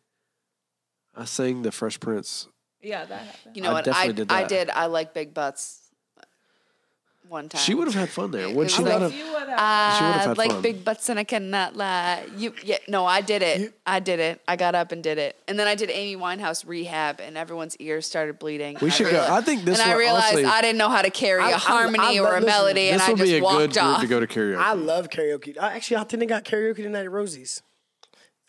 I 1.16 1.24
sang 1.26 1.62
the 1.62 1.70
Fresh 1.72 2.00
Prince. 2.00 2.48
Yeah, 2.84 3.04
that 3.06 3.20
happened. 3.22 3.56
You 3.56 3.62
know 3.62 3.70
I 3.70 3.72
what? 3.72 3.84
definitely 3.86 4.10
I, 4.10 4.12
did 4.12 4.32
I 4.32 4.40
that. 4.42 4.48
did. 4.48 4.70
I 4.70 4.86
like 4.86 5.14
big 5.14 5.32
butts 5.34 5.80
one 7.28 7.48
time. 7.48 7.60
She 7.62 7.72
would 7.74 7.86
have 7.88 7.94
had 7.94 8.10
fun 8.10 8.30
there. 8.30 8.48
Would 8.48 8.56
was 8.56 8.72
she 8.74 8.82
like- 8.82 8.92
not 8.92 9.00
have? 9.02 9.14
You 9.14 9.24
would 9.32 9.48
have. 9.48 9.58
Uh, 9.58 9.98
she 9.98 10.04
would 10.04 10.12
have 10.12 10.20
I 10.20 10.28
had 10.28 10.38
like 10.38 10.50
fun. 10.50 10.62
big 10.62 10.84
butts 10.84 11.08
and 11.08 11.18
I 11.18 11.24
cannot 11.24 11.74
lie. 11.74 12.26
You, 12.36 12.52
yeah, 12.62 12.76
no, 12.86 13.06
I 13.06 13.22
did 13.22 13.40
it. 13.42 13.60
You- 13.60 13.72
I 13.86 14.00
did 14.00 14.20
it. 14.20 14.42
I 14.46 14.56
got 14.56 14.74
up 14.74 14.92
and 14.92 15.02
did 15.02 15.16
it, 15.16 15.34
and 15.48 15.58
then 15.58 15.66
I 15.66 15.74
did 15.74 15.90
Amy 15.90 16.20
Winehouse 16.20 16.66
rehab, 16.66 17.20
and 17.20 17.38
everyone's 17.38 17.76
ears 17.78 18.04
started 18.06 18.38
bleeding. 18.38 18.74
We 18.74 18.80
And 18.88 18.92
I 18.92 18.94
should 18.94 19.10
go. 19.10 19.26
I 19.30 19.40
think 19.40 19.64
this 19.64 19.80
And 19.80 19.90
I 19.90 19.94
realized 19.96 20.26
honestly- 20.34 20.44
I 20.44 20.60
didn't 20.60 20.76
know 20.78 20.90
how 20.90 21.00
to 21.02 21.10
carry 21.10 21.42
I- 21.42 21.50
a 21.50 21.54
I- 21.54 21.58
harmony 21.58 22.18
I 22.18 22.22
or 22.22 22.28
a 22.32 22.40
listen, 22.40 22.46
melody, 22.46 22.88
and 22.90 23.00
This 23.00 23.08
I 23.08 23.12
would 23.12 23.18
just 23.18 23.30
be 23.32 23.38
a 23.38 23.42
walked 23.42 23.58
good 23.58 23.72
group 23.72 23.84
off. 23.84 24.00
to 24.02 24.06
go 24.06 24.20
to 24.20 24.26
karaoke. 24.26 24.58
I 24.58 24.72
love 24.74 25.08
karaoke. 25.08 25.58
I, 25.58 25.74
actually, 25.76 25.96
I 25.96 26.04
think 26.04 26.20
they 26.20 26.26
got 26.26 26.44
karaoke 26.44 26.76
tonight 26.82 27.04
at 27.04 27.10
Rosie's. 27.10 27.62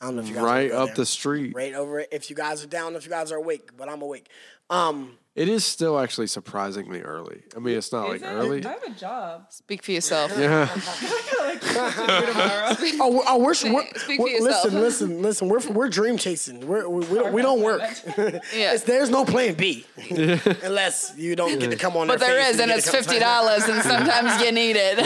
I 0.06 0.10
don't 0.10 0.18
know 0.18 0.22
if 0.22 0.27
you 0.27 0.36
guys 0.36 0.44
right 0.44 0.72
up 0.72 0.88
there. 0.90 0.95
the 0.98 1.06
street. 1.07 1.56
right 1.56 1.73
over 1.73 2.02
it. 2.02 2.10
If 2.11 2.30
you 2.30 2.36
guys 2.36 2.64
are 2.64 2.68
down, 2.68 2.95
if 2.95 3.06
you 3.06 3.10
guys 3.10 3.32
are 3.32 3.38
awake, 3.38 3.72
but 3.76 3.90
I'm 3.90 4.03
awake. 4.03 4.30
Um, 4.69 5.18
It 5.36 5.49
is 5.49 5.66
still 5.66 5.99
actually 5.99 6.28
surprisingly 6.28 7.02
early. 7.02 7.41
I 7.57 7.60
mean, 7.60 7.78
it's 7.78 7.91
not 7.91 8.06
Is 8.06 8.22
like 8.22 8.32
it? 8.32 8.34
early. 8.34 8.66
I 8.66 8.70
have 8.70 8.84
a 8.84 8.90
job. 8.91 9.48
Speak 9.52 9.84
for 9.84 9.91
yourself. 9.91 10.32
Yeah. 10.38 10.68
tomorrow. 10.68 12.76
Oh, 12.98 13.02
oh, 13.02 13.10
we're- 13.12 13.24
oh, 13.28 13.38
we're, 13.38 13.74
we're, 13.74 13.86
speak 13.98 14.18
for 14.18 14.24
we're- 14.24 14.34
yourself. 14.45 14.66
listen, 14.72 14.82
listen, 14.82 15.22
listen. 15.22 15.49
We're 15.49 15.60
we're 15.72 15.90
dream 15.90 16.18
chasing. 16.18 16.66
We're, 16.66 16.88
we 16.88 17.06
we 17.06 17.16
don't 17.18 17.34
we 17.34 17.41
don't 17.41 17.62
work. 17.62 17.82
Yeah. 18.18 18.74
It's, 18.74 18.84
there's 18.84 19.10
no 19.10 19.26
plan 19.26 19.56
B 19.56 19.86
unless 20.64 21.14
you 21.18 21.36
don't 21.36 21.60
get 21.60 21.72
to 21.72 21.78
come 21.78 21.98
on. 21.98 22.07
But 22.07 22.20
their 22.20 22.36
there 22.36 22.44
face 22.45 22.56
is, 22.56 22.60
and 22.62 22.72
you 22.72 22.78
it's 22.78 22.86
to 22.86 22.91
come- 22.91 23.03
fifty 23.03 23.20
dollars, 23.20 23.64
and 23.64 23.82
sometimes 23.84 24.41
you 24.41 24.52
need 24.53 24.76
it. 24.78 24.98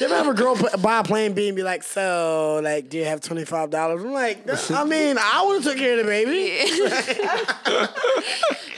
You 0.00 0.06
ever 0.06 0.16
have 0.16 0.26
a 0.28 0.34
girl 0.34 0.56
put, 0.56 0.80
buy 0.82 0.98
a 1.00 1.04
plan 1.04 1.32
B 1.32 1.48
and 1.48 1.56
be 1.56 1.62
like, 1.62 1.82
"So, 1.84 2.60
like, 2.62 2.88
do 2.88 2.98
you 2.98 3.04
have 3.04 3.20
twenty 3.20 3.44
five 3.44 3.70
dollars?" 3.70 4.02
I'm 4.02 4.12
like, 4.12 4.48
I 4.70 4.84
mean, 4.84 5.16
I 5.20 5.44
would 5.46 5.62
have 5.62 5.64
took 5.64 5.76
care 5.78 5.98
of 5.98 6.04
the 6.04 6.10
baby, 6.10 6.58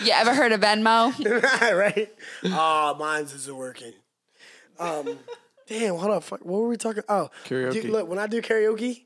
you 0.04 0.12
ever 0.12 0.34
heard 0.34 0.52
of 0.52 0.60
Venmo? 0.60 1.12
right? 1.76 2.12
Oh, 2.44 2.94
mine's 2.98 3.32
isn't 3.32 3.56
working. 3.56 3.92
Um, 4.78 5.18
damn, 5.66 5.96
hold 5.96 6.12
up, 6.12 6.22
fuck, 6.22 6.44
what 6.44 6.60
were 6.62 6.68
we 6.68 6.76
talking? 6.76 7.02
Oh, 7.08 7.30
Karaoke. 7.46 7.72
Dude, 7.72 7.84
look, 7.86 8.08
when 8.08 8.18
I 8.18 8.26
do 8.26 8.42
karaoke, 8.42 9.04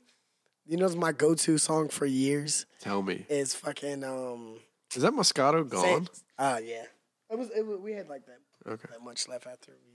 you 0.65 0.77
know, 0.77 0.85
it's 0.85 0.95
my 0.95 1.11
go 1.11 1.33
to 1.33 1.57
song 1.57 1.89
for 1.89 2.05
years 2.05 2.65
Tell 2.81 3.01
me, 3.01 3.25
is 3.29 3.55
fucking 3.55 4.03
um. 4.03 4.57
is 4.95 5.01
that 5.01 5.13
Moscato 5.13 5.67
gone? 5.67 6.07
Oh 6.37 6.57
yeah, 6.57 6.83
it 7.29 7.37
was, 7.37 7.49
it 7.55 7.65
was. 7.65 7.79
We 7.79 7.93
had 7.93 8.09
like 8.09 8.25
that 8.25 8.39
Okay. 8.71 8.87
that 8.91 9.01
much 9.01 9.27
left 9.27 9.47
after 9.47 9.71
we 9.71 9.90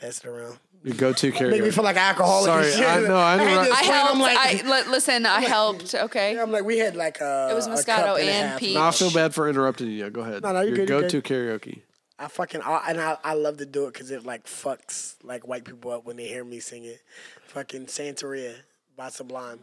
passed 0.00 0.24
it 0.24 0.28
around. 0.28 0.58
Your 0.84 0.96
go-to 0.96 1.30
karaoke. 1.30 1.50
Make 1.50 1.62
me 1.62 1.70
feel 1.70 1.84
like 1.84 1.94
an 1.96 2.02
alcoholic. 2.02 2.46
Sorry, 2.46 2.64
and 2.66 2.74
shit. 2.74 2.88
I 2.88 3.00
know, 3.00 3.16
I 3.16 3.36
had 3.36 3.40
interrupt- 3.48 3.64
this 3.68 3.72
I 3.72 3.76
friend, 3.84 3.92
helped. 3.94 4.12
I'm 4.14 4.18
like, 4.20 4.38
I 4.38 4.52
li- 4.82 4.90
listen. 4.90 5.26
I 5.26 5.40
helped. 5.42 5.94
Okay. 5.94 6.38
I'm 6.40 6.50
like, 6.50 6.64
we 6.64 6.78
had 6.78 6.96
like 6.96 7.20
a. 7.20 7.48
It 7.52 7.54
was 7.54 7.66
a 7.68 7.70
Moscato 7.70 7.84
cup 8.04 8.18
and, 8.18 8.28
a 8.28 8.32
and 8.32 8.48
half. 8.48 8.58
peach. 8.60 8.74
No, 8.74 8.82
I 8.82 8.90
feel 8.90 9.12
bad 9.12 9.32
for 9.32 9.48
interrupting 9.48 9.90
you. 9.90 10.10
Go 10.10 10.22
ahead. 10.22 10.42
No, 10.42 10.52
no, 10.52 10.60
you're 10.60 10.76
Your 10.76 10.86
good, 10.86 10.88
you're 10.88 11.00
go-to 11.02 11.22
karaoke. 11.22 11.82
I 12.18 12.26
fucking 12.28 12.62
I, 12.64 12.84
and 12.88 13.00
I, 13.00 13.16
I 13.22 13.34
love 13.34 13.58
to 13.58 13.66
do 13.66 13.86
it 13.86 13.92
because 13.94 14.10
it 14.10 14.24
like 14.24 14.46
fucks 14.46 15.14
like 15.22 15.46
white 15.46 15.64
people 15.64 15.92
up 15.92 16.04
when 16.04 16.16
they 16.16 16.26
hear 16.26 16.44
me 16.44 16.58
sing 16.60 16.84
it. 16.84 17.00
Fucking 17.46 17.86
Santeria 17.86 18.54
by 18.96 19.08
Sublime. 19.08 19.60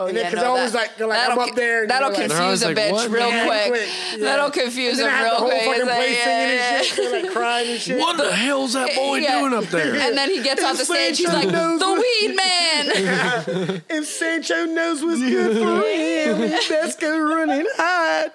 Oh, 0.00 0.06
And 0.06 0.16
then- 0.16 0.24
yeah, 0.24 0.30
'cause 0.30 0.36
no, 0.36 0.40
they're 0.40 0.50
always 0.50 0.72
that- 0.72 0.78
like- 0.78 0.96
they're 0.96 1.06
like, 1.06 1.18
that'll 1.18 1.40
I'm 1.42 1.48
up 1.50 1.54
there, 1.54 1.82
and 1.82 1.90
That'll 1.90 2.10
they're 2.10 2.20
like- 2.28 2.30
confuse 2.36 2.62
a 2.62 2.68
like, 2.68 2.76
bitch 2.78 2.92
what? 2.92 3.10
real 3.10 3.28
Yeah, 3.28 3.44
quick. 3.46 3.66
quick, 3.68 3.88
yeah. 4.16 4.24
That'll 4.24 4.50
confuse 4.50 4.98
And 4.98 5.06
then 5.08 5.12
them 5.14 5.22
real 5.24 5.30
the 5.32 5.36
whole 5.36 5.48
quick. 5.50 5.62
fucking 5.64 5.86
like, 5.86 5.96
place 5.96 6.16
yeah, 6.16 6.24
singing 6.24 6.56
yeah, 6.56 6.76
and 6.78 6.86
shit, 6.86 7.12
like 7.24 7.32
crying 7.32 7.70
and 7.70 7.80
shit. 7.80 7.98
What 7.98 8.16
the 8.16 8.32
hell's 8.32 8.72
that 8.72 8.94
boy 8.96 9.16
Yeah. 9.18 9.38
doing 9.40 9.52
up 9.52 9.64
there? 9.64 9.94
And 9.94 10.16
then 10.16 10.30
he 10.30 10.42
gets 10.42 10.64
off 10.64 10.78
the 10.78 10.84
stage. 10.86 11.18
He's 11.18 11.28
like, 11.28 11.48
the 11.50 12.02
weed 12.02 12.34
man. 12.34 13.82
If 13.90 14.06
Sancho 14.06 14.64
knows 14.64 15.02
what's 15.04 15.20
good 15.20 15.56
for 15.62 15.86
him, 15.86 16.42
he 16.42 16.68
best 16.68 16.98
go 17.00 17.18
running 17.18 17.66
hard. 17.76 18.30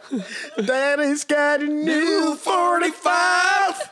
Daddy's 0.66 1.24
got 1.24 1.62
a 1.62 1.66
new 1.66 2.36
45. 2.36 3.92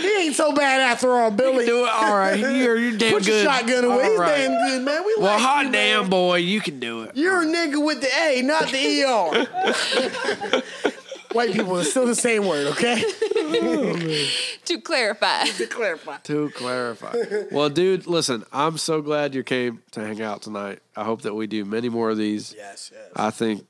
He 0.00 0.16
ain't 0.26 0.34
so 0.34 0.52
bad 0.52 0.80
after 0.80 1.10
all, 1.12 1.30
Billy. 1.30 1.66
Do 1.66 1.84
it. 1.84 1.90
All 1.92 2.16
right, 2.16 2.38
you're 2.38 2.76
you're 2.76 2.96
damn 2.98 3.12
Put 3.18 3.26
your 3.26 3.42
shotgun 3.42 3.84
away. 3.84 4.04
All 4.04 4.10
He's 4.10 4.18
right. 4.18 4.36
damn 4.36 4.68
good, 4.68 4.82
man. 4.84 5.04
We 5.06 5.14
Well, 5.18 5.26
like 5.32 5.40
hot 5.40 5.66
you, 5.66 5.72
damn 5.72 6.00
man. 6.02 6.10
boy, 6.10 6.36
you 6.36 6.60
can 6.60 6.78
do 6.80 7.02
it. 7.02 7.12
You're 7.14 7.42
a 7.42 7.46
nigga 7.46 7.84
with 7.84 8.00
the 8.00 8.08
A, 8.22 8.42
not 8.42 8.68
the 8.70 9.02
ER. 9.04 10.62
White 11.32 11.52
people 11.52 11.76
are 11.76 11.82
still 11.84 12.06
the 12.06 12.14
same 12.14 12.46
word, 12.46 12.68
okay? 12.68 13.02
to 14.64 14.80
clarify. 14.80 15.44
to 15.44 15.66
clarify. 15.66 16.18
To 16.18 16.48
clarify. 16.50 17.16
well, 17.50 17.68
dude, 17.68 18.06
listen, 18.06 18.44
I'm 18.52 18.78
so 18.78 19.02
glad 19.02 19.34
you 19.34 19.42
came 19.42 19.82
to 19.92 20.00
hang 20.00 20.22
out 20.22 20.42
tonight. 20.42 20.78
I 20.96 21.02
hope 21.02 21.22
that 21.22 21.34
we 21.34 21.48
do 21.48 21.64
many 21.64 21.88
more 21.88 22.10
of 22.10 22.18
these. 22.18 22.54
Yes, 22.56 22.92
yes. 22.94 23.10
I 23.16 23.30
think 23.30 23.66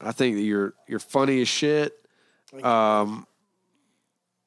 I 0.00 0.12
think 0.12 0.36
that 0.36 0.42
you're 0.42 0.74
you're 0.86 1.00
funny 1.00 1.40
as 1.42 1.48
shit. 1.48 1.98
Um 2.62 3.26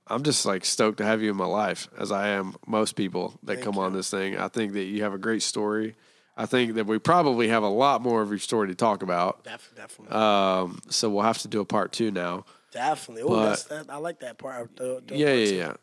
I'm 0.07 0.23
just 0.23 0.45
like 0.45 0.65
stoked 0.65 0.99
to 0.99 1.05
have 1.05 1.21
you 1.21 1.31
in 1.31 1.37
my 1.37 1.45
life, 1.45 1.87
as 1.97 2.11
I 2.11 2.29
am 2.29 2.55
most 2.67 2.95
people 2.95 3.39
that 3.43 3.61
come 3.61 3.77
on 3.77 3.93
this 3.93 4.09
thing. 4.09 4.37
I 4.37 4.47
think 4.47 4.73
that 4.73 4.83
you 4.83 5.03
have 5.03 5.13
a 5.13 5.17
great 5.17 5.41
story. 5.41 5.95
I 6.37 6.45
think 6.45 6.75
that 6.75 6.85
we 6.85 6.99
probably 6.99 7.47
have 7.47 7.63
a 7.63 7.69
lot 7.69 8.01
more 8.01 8.21
of 8.21 8.29
your 8.29 8.39
story 8.39 8.67
to 8.67 8.75
talk 8.75 9.01
about. 9.01 9.43
Def- 9.43 9.71
definitely. 9.75 10.15
Um, 10.15 10.79
so 10.89 11.09
we'll 11.09 11.23
have 11.23 11.37
to 11.39 11.47
do 11.47 11.61
a 11.61 11.65
part 11.65 11.91
two 11.93 12.11
now. 12.11 12.45
definitely. 12.71 13.23
Oh, 13.23 13.41
that's, 13.41 13.63
that, 13.65 13.89
I 13.89 13.97
like 13.97 14.19
that 14.19 14.37
part. 14.37 14.75
The, 14.75 15.01
the 15.05 15.17
Yeah, 15.17 15.33
yeah, 15.33 15.55
yeah. 15.55 15.73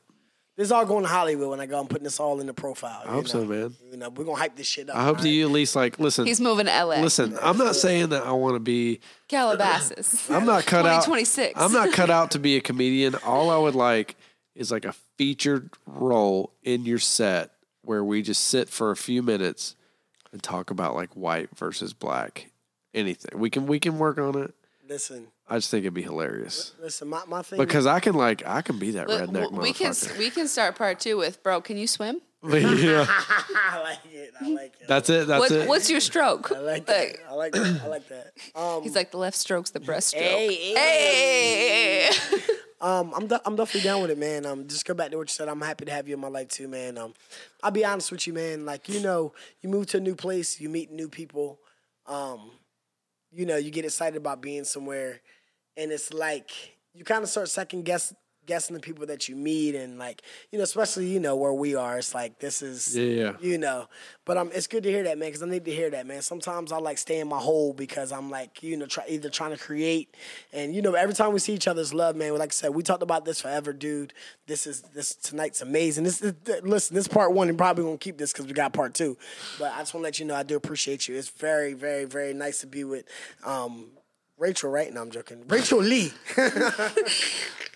This 0.62 0.68
is 0.68 0.72
all 0.72 0.86
going 0.86 1.02
to 1.02 1.09
Hollywood 1.09 1.48
when 1.48 1.59
I 1.59 1.66
go. 1.66 1.80
I'm 1.80 1.89
putting 1.89 2.05
this 2.05 2.20
all 2.20 2.39
in 2.40 2.47
the 2.47 2.55
profile. 2.55 3.02
I 3.05 3.10
hope 3.10 3.26
so, 3.26 3.44
man. 3.44 3.74
You 3.90 3.97
know, 3.97 4.10
we're 4.10 4.22
gonna 4.22 4.39
hype 4.39 4.55
this 4.55 4.68
shit 4.68 4.89
up. 4.89 4.94
I 4.94 5.02
hope 5.02 5.16
all 5.16 5.22
that 5.24 5.28
you 5.28 5.44
at 5.44 5.51
least 5.51 5.74
like 5.74 5.98
listen. 5.98 6.24
He's 6.24 6.40
moving 6.40 6.66
to 6.66 6.84
LA. 6.84 7.01
Listen, 7.01 7.36
I'm 7.43 7.59
not 7.59 7.74
saying 7.74 8.10
that 8.10 8.24
I 8.24 8.30
want 8.30 8.55
to 8.55 8.60
be. 8.60 9.01
Calabasas. 9.26 10.30
I'm 10.30 10.47
not 10.47 10.64
cut 10.64 10.86
out. 10.86 11.02
2026. 11.05 11.60
I'm 11.60 11.72
not 11.72 11.90
cut 11.90 12.10
out 12.10 12.30
to 12.30 12.39
be 12.39 12.56
a 12.56 12.60
comedian. 12.68 13.16
All 13.26 13.51
I 13.51 13.59
would 13.59 13.74
like 13.74 14.14
is 14.55 14.70
like 14.70 14.84
a 14.84 14.94
featured 15.18 15.70
role 15.84 16.52
in 16.62 16.84
your 16.84 17.01
set 17.01 17.51
where 17.82 18.05
we 18.05 18.22
just 18.22 18.44
sit 18.44 18.68
for 18.68 18.93
a 18.93 18.97
few 18.97 19.20
minutes 19.20 19.74
and 20.30 20.40
talk 20.44 20.70
about 20.70 20.94
like 20.94 21.16
white 21.16 21.48
versus 21.59 21.93
black. 21.93 22.52
Anything 22.94 23.36
we 23.36 23.51
can 23.51 23.66
we 23.66 23.80
can 23.80 23.98
work 23.98 24.16
on 24.16 24.40
it. 24.40 24.55
Listen, 24.89 25.26
I 25.52 25.56
just 25.56 25.70
think 25.70 25.82
it'd 25.84 25.92
be 25.94 26.02
hilarious 26.02 26.72
listen. 26.80 27.08
My, 27.08 27.22
my 27.28 27.42
thing. 27.42 27.58
because 27.58 27.86
I 27.86 28.00
can 28.00 28.14
like 28.14 28.42
I 28.46 28.62
can 28.62 28.78
be 28.78 28.92
that 28.92 29.06
Look, 29.08 29.20
redneck 29.20 29.42
w- 29.50 29.60
we 29.62 29.72
can 29.74 29.92
we 30.18 30.30
can 30.30 30.48
start 30.48 30.76
part 30.76 30.98
two 31.00 31.16
with 31.18 31.42
bro. 31.42 31.60
Can 31.60 31.76
you 31.76 31.86
swim? 31.86 32.20
yeah, 32.42 33.06
I 33.08 33.80
like 33.84 33.98
it. 34.12 34.32
I 34.40 34.48
like 34.48 34.72
it. 34.80 34.88
that's 34.88 35.08
it. 35.10 35.28
That's 35.28 35.40
What, 35.40 35.52
it. 35.52 35.68
what's 35.68 35.88
your 35.90 36.00
stroke? 36.00 36.50
I 36.50 36.58
like 36.58 36.86
that. 36.86 37.16
I 37.30 37.34
like 37.34 37.52
that. 37.52 37.80
I 37.84 37.86
like 37.86 38.08
that. 38.08 38.32
Um, 38.60 38.82
He's 38.82 38.96
like 38.96 39.10
the 39.12 39.18
left 39.18 39.36
stroke's 39.36 39.70
the 39.70 39.78
breaststroke. 39.80 40.20
Hey, 40.20 40.74
Hey. 40.74 42.10
Um, 42.80 43.12
I'm 43.14 43.28
de- 43.28 43.40
I'm 43.46 43.54
definitely 43.54 43.82
down 43.88 44.02
with 44.02 44.10
it, 44.10 44.18
man. 44.18 44.44
Um, 44.44 44.66
just 44.66 44.84
go 44.84 44.92
back 44.94 45.12
to 45.12 45.16
what 45.18 45.28
you 45.28 45.32
said. 45.32 45.46
I'm 45.48 45.60
happy 45.60 45.84
to 45.84 45.92
have 45.92 46.08
you 46.08 46.14
in 46.14 46.20
my 46.20 46.26
life 46.28 46.48
too, 46.48 46.66
man. 46.66 46.98
Um, 46.98 47.14
I'll 47.62 47.70
be 47.70 47.84
honest 47.84 48.10
with 48.10 48.26
you, 48.26 48.32
man. 48.32 48.64
Like 48.66 48.88
you 48.88 48.98
know, 49.00 49.32
you 49.60 49.68
move 49.68 49.86
to 49.88 49.98
a 49.98 50.00
new 50.00 50.16
place, 50.16 50.60
you 50.60 50.68
meet 50.68 50.90
new 50.90 51.08
people. 51.08 51.60
Um, 52.06 52.50
you 53.30 53.46
know, 53.46 53.56
you 53.56 53.70
get 53.70 53.84
excited 53.84 54.16
about 54.16 54.42
being 54.42 54.64
somewhere, 54.64 55.20
and 55.77 55.90
it's 55.90 56.12
like 56.12 56.51
you 56.94 57.05
kind 57.05 57.23
of 57.23 57.28
start 57.28 57.49
second 57.49 57.85
guess 57.85 58.15
guessing 58.44 58.74
the 58.74 58.81
people 58.81 59.07
that 59.07 59.28
you 59.28 59.36
meet, 59.36 59.74
and 59.74 59.99
like 59.99 60.23
you 60.51 60.59
know, 60.59 60.65
especially 60.65 61.07
you 61.07 61.20
know 61.20 61.36
where 61.36 61.53
we 61.53 61.74
are. 61.74 61.99
It's 61.99 62.15
like 62.15 62.39
this 62.40 62.61
is 62.62 62.97
Yeah, 62.97 63.35
you 63.40 63.59
know. 63.59 63.86
But 64.24 64.36
um, 64.36 64.51
it's 64.53 64.66
good 64.66 64.82
to 64.82 64.90
hear 64.90 65.05
that, 65.05 65.19
man, 65.19 65.28
because 65.28 65.43
I 65.43 65.47
need 65.47 65.65
to 65.65 65.70
hear 65.70 65.90
that, 65.90 66.07
man. 66.07 66.23
Sometimes 66.23 66.73
I 66.73 66.78
like 66.78 66.99
stay 66.99 67.20
in 67.20 67.28
my 67.28 67.39
hole 67.39 67.73
because 67.73 68.12
I'm 68.12 68.31
like, 68.31 68.62
you 68.62 68.77
know, 68.77 68.86
try, 68.86 69.05
either 69.09 69.31
trying 69.31 69.53
to 69.53 69.59
create, 69.59 70.16
and 70.53 70.74
you 70.74 70.82
know, 70.82 70.94
every 70.94 71.15
time 71.15 71.32
we 71.32 71.39
see 71.39 71.55
each 71.55 71.69
other's 71.69 71.94
love, 71.94 72.16
man. 72.16 72.36
Like 72.36 72.51
I 72.51 72.53
said, 72.53 72.74
we 72.74 72.82
talked 72.82 73.03
about 73.03 73.24
this 73.24 73.40
forever, 73.40 73.73
dude. 73.73 74.12
This 74.47 74.66
is 74.66 74.82
this 74.94 75.15
tonight's 75.15 75.62
amazing. 75.62 76.05
This 76.05 76.20
is 76.20 76.35
listen, 76.62 76.94
this 76.97 77.09
part 77.09 77.32
one, 77.32 77.49
and 77.49 77.57
probably 77.57 77.85
gonna 77.85 77.97
keep 77.99 78.19
this 78.19 78.32
because 78.32 78.47
we 78.47 78.53
got 78.53 78.73
part 78.73 78.94
two. 78.94 79.16
But 79.59 79.73
I 79.73 79.78
just 79.78 79.94
want 79.94 80.03
to 80.03 80.07
let 80.09 80.19
you 80.19 80.27
know 80.27 80.35
I 80.35 80.43
do 80.43 80.57
appreciate 80.57 81.09
you. 81.09 81.16
It's 81.16 81.31
very, 81.31 81.74
very, 81.74 82.05
very 82.05 82.35
nice 82.35 82.61
to 82.61 82.66
be 82.66 82.85
with. 82.85 83.05
um 83.44 83.86
Rachel, 84.43 84.70
right? 84.70 84.93
No, 84.93 85.01
I'm 85.02 85.10
joking. 85.12 85.44
Rachel 85.47 85.78
Lee. 85.78 86.12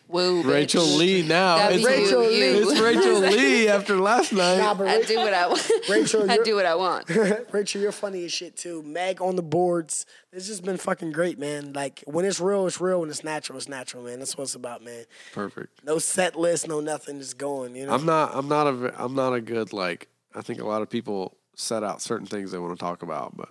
Woo, 0.09 0.43
bitch. 0.43 0.52
Rachel 0.52 0.84
Lee 0.84 1.22
now. 1.22 1.68
It's 1.68 1.84
Rachel 1.84 2.24
you, 2.24 2.28
Lee. 2.28 2.59
you. 2.59 2.70
It's 2.70 2.80
Rachel 2.80 3.20
Lee 3.20 3.68
after 3.68 3.97
last 4.01 4.32
night. 4.32 4.59
Nah, 4.59 4.74
but 4.74 4.88
I 4.88 5.02
do 5.02 5.16
what 5.16 5.32
I 5.32 5.47
want. 5.47 5.70
Rachel, 5.88 6.28
I 6.28 6.38
do 6.38 6.56
what 6.56 6.66
I 6.66 6.74
want. 6.74 7.09
Rachel, 7.52 7.80
you're 7.80 7.93
funny 7.93 8.24
as 8.24 8.32
shit 8.32 8.56
too. 8.56 8.82
Meg 8.82 9.22
on 9.22 9.36
the 9.36 9.44
boards. 9.44 10.06
It's 10.32 10.48
just 10.48 10.64
been 10.64 10.76
fucking 10.76 11.12
great, 11.12 11.38
man. 11.38 11.72
Like 11.72 12.02
when 12.05 12.24
it's 12.24 12.40
real, 12.40 12.66
it's 12.66 12.80
real. 12.80 13.01
When 13.01 13.10
it's 13.10 13.22
natural, 13.22 13.59
it's 13.59 13.68
natural, 13.68 14.02
man. 14.02 14.18
That's 14.18 14.36
what 14.36 14.44
it's 14.44 14.56
about, 14.56 14.82
man. 14.82 15.05
Perfect. 15.32 15.84
No 15.84 16.01
set 16.01 16.34
list, 16.34 16.66
no 16.66 16.80
nothing, 16.80 17.20
just 17.20 17.38
going. 17.38 17.76
You 17.76 17.86
know. 17.86 17.94
I'm 17.94 18.05
not. 18.05 18.32
I'm 18.34 18.48
not 18.48 18.66
a. 18.66 18.72
ve- 18.72 18.97
I'm 18.97 19.14
not 19.14 19.34
a 19.34 19.40
good 19.40 19.72
like. 19.72 20.09
I 20.34 20.40
think 20.43 20.60
a 20.60 20.66
lot 20.66 20.82
of 20.82 20.90
people 20.90 21.36
set 21.55 21.84
out 21.84 22.02
certain 22.02 22.26
things 22.26 22.51
they 22.51 22.59
want 22.59 22.76
to 22.76 22.84
talk 22.84 23.02
about, 23.02 23.36
but 23.36 23.51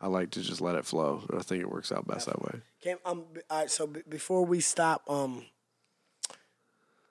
I 0.00 0.06
like 0.08 0.30
to 0.32 0.40
just 0.40 0.60
let 0.60 0.76
it 0.76 0.86
flow. 0.86 1.22
And 1.28 1.38
I 1.38 1.42
think 1.42 1.60
it 1.60 1.70
works 1.70 1.92
out 1.92 2.06
best 2.06 2.26
that 2.26 2.40
way. 2.40 2.60
Can, 2.82 2.96
um, 3.04 3.24
all 3.50 3.58
right, 3.60 3.70
so 3.70 3.86
b- 3.86 4.00
before 4.08 4.44
we 4.44 4.60
stop, 4.60 5.02
um, 5.08 5.44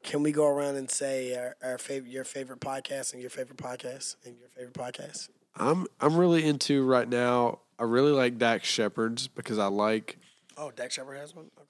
can 0.04 0.24
we 0.24 0.32
go 0.32 0.48
around 0.48 0.76
and 0.76 0.90
say 0.90 1.36
our, 1.36 1.56
our 1.64 1.78
favorite, 1.78 2.12
your 2.12 2.24
favorite 2.24 2.60
podcast 2.60 3.14
and 3.14 3.22
your 3.22 3.30
favorite 3.30 3.58
podcast 3.58 4.16
and 4.26 4.36
your 4.40 4.50
favorite 4.50 4.74
podcast? 4.74 5.30
I'm. 5.56 5.88
I'm 6.00 6.16
really 6.16 6.46
into 6.46 6.86
right 6.86 7.08
now. 7.08 7.60
I 7.78 7.84
really 7.84 8.12
like 8.12 8.38
Dax 8.38 8.68
Shepard's 8.68 9.28
because 9.28 9.58
I 9.58 9.68
like. 9.68 10.18
Oh, 10.58 10.72
Dax 10.72 10.96
Shepard 10.96 11.18
has 11.18 11.36
one. 11.36 11.46
Okay. 11.58 11.68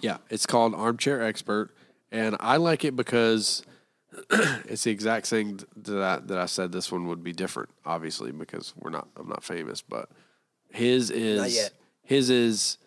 Yeah, 0.00 0.18
it's 0.28 0.44
called 0.44 0.74
Armchair 0.74 1.22
Expert, 1.22 1.74
and 2.10 2.36
I 2.40 2.56
like 2.56 2.84
it 2.84 2.96
because 2.96 3.62
it's 4.30 4.84
the 4.84 4.90
exact 4.90 5.26
thing 5.26 5.60
that 5.76 6.02
I, 6.02 6.18
that 6.26 6.38
I 6.38 6.46
said. 6.46 6.72
This 6.72 6.90
one 6.90 7.06
would 7.06 7.22
be 7.22 7.32
different, 7.32 7.70
obviously, 7.84 8.32
because 8.32 8.74
we're 8.76 8.90
not. 8.90 9.08
I'm 9.16 9.28
not 9.28 9.44
famous, 9.44 9.82
but 9.82 10.10
his 10.76 11.10
is 11.10 11.70
his 12.02 12.30
is. 12.30 12.78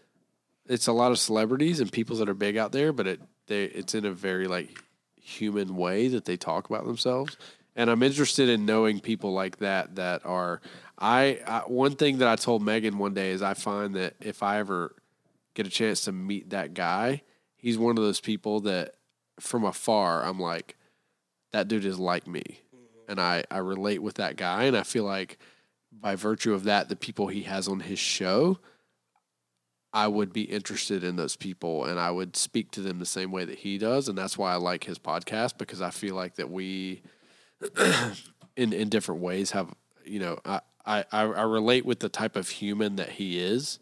It's 0.68 0.86
a 0.86 0.94
lot 0.94 1.12
of 1.12 1.18
celebrities 1.18 1.80
and 1.80 1.92
people 1.92 2.18
that 2.18 2.30
are 2.30 2.36
big 2.36 2.56
out 2.56 2.72
there, 2.72 2.94
but 2.94 3.08
it 3.08 3.22
they 3.48 3.66
it's 3.66 3.96
in 3.96 4.06
a 4.06 4.12
very 4.12 4.48
like 4.48 4.82
human 5.20 5.76
way 5.76 6.08
that 6.08 6.26
they 6.26 6.38
talk 6.38 6.70
about 6.70 6.86
themselves. 6.86 7.38
And 7.76 7.90
I'm 7.90 8.04
interested 8.04 8.50
in 8.50 8.66
knowing 8.66 9.00
people 9.00 9.34
like 9.34 9.58
that 9.58 9.96
that 9.96 10.26
are. 10.26 10.62
I, 10.98 11.40
I 11.48 11.60
one 11.62 11.96
thing 11.96 12.18
that 12.18 12.28
I 12.28 12.36
told 12.36 12.62
Megan 12.62 12.98
one 12.98 13.14
day 13.14 13.32
is 13.32 13.42
I 13.42 13.54
find 13.54 13.96
that 13.96 14.16
if 14.20 14.44
I 14.44 14.60
ever 14.60 14.96
get 15.54 15.66
a 15.66 15.70
chance 15.70 16.02
to 16.02 16.12
meet 16.12 16.50
that 16.50 16.74
guy, 16.74 17.22
he's 17.56 17.78
one 17.78 17.98
of 17.98 18.04
those 18.04 18.20
people 18.20 18.60
that 18.62 18.96
from 19.40 19.64
afar 19.64 20.24
I'm 20.24 20.40
like, 20.40 20.76
that 21.52 21.68
dude 21.68 21.86
is 21.86 21.98
like 21.98 22.28
me, 22.28 22.62
mm-hmm. 22.76 23.12
and 23.12 23.20
I 23.20 23.46
I 23.50 23.60
relate 23.60 24.02
with 24.02 24.16
that 24.16 24.36
guy, 24.36 24.66
and 24.66 24.76
I 24.76 24.84
feel 24.84 25.06
like 25.06 25.40
by 25.92 26.16
virtue 26.16 26.54
of 26.54 26.64
that, 26.66 26.90
the 26.90 26.96
people 26.96 27.28
he 27.28 27.44
has 27.44 27.68
on 27.68 27.82
his 27.82 28.00
show. 28.00 28.60
I 29.92 30.08
would 30.08 30.32
be 30.32 30.44
interested 30.44 31.04
in 31.04 31.16
those 31.16 31.36
people 31.36 31.86
and 31.86 32.00
I 32.00 32.12
would 32.12 32.36
speak 32.36 32.70
to 32.72 32.82
them 32.82 33.00
the 33.00 33.06
same 33.06 33.32
way 33.32 33.46
that 33.46 33.60
he 33.60 33.80
does. 33.80 34.08
And 34.08 34.18
that's 34.18 34.38
why 34.38 34.54
I 34.54 34.58
like 34.58 34.84
his 34.84 35.00
podcast 35.00 35.58
because 35.58 35.82
I 35.82 35.90
feel 35.90 36.16
like 36.16 36.36
that 36.36 36.52
we, 36.52 37.02
in, 38.56 38.72
in 38.72 38.90
different 38.90 39.22
ways, 39.22 39.52
have, 39.52 39.74
you 40.06 40.20
know, 40.20 40.40
I, 40.46 40.62
I, 40.86 41.04
I 41.12 41.42
relate 41.42 41.86
with 41.86 42.00
the 42.00 42.10
type 42.10 42.36
of 42.36 42.50
human 42.50 42.98
that 42.98 43.10
he 43.10 43.40
is. 43.40 43.80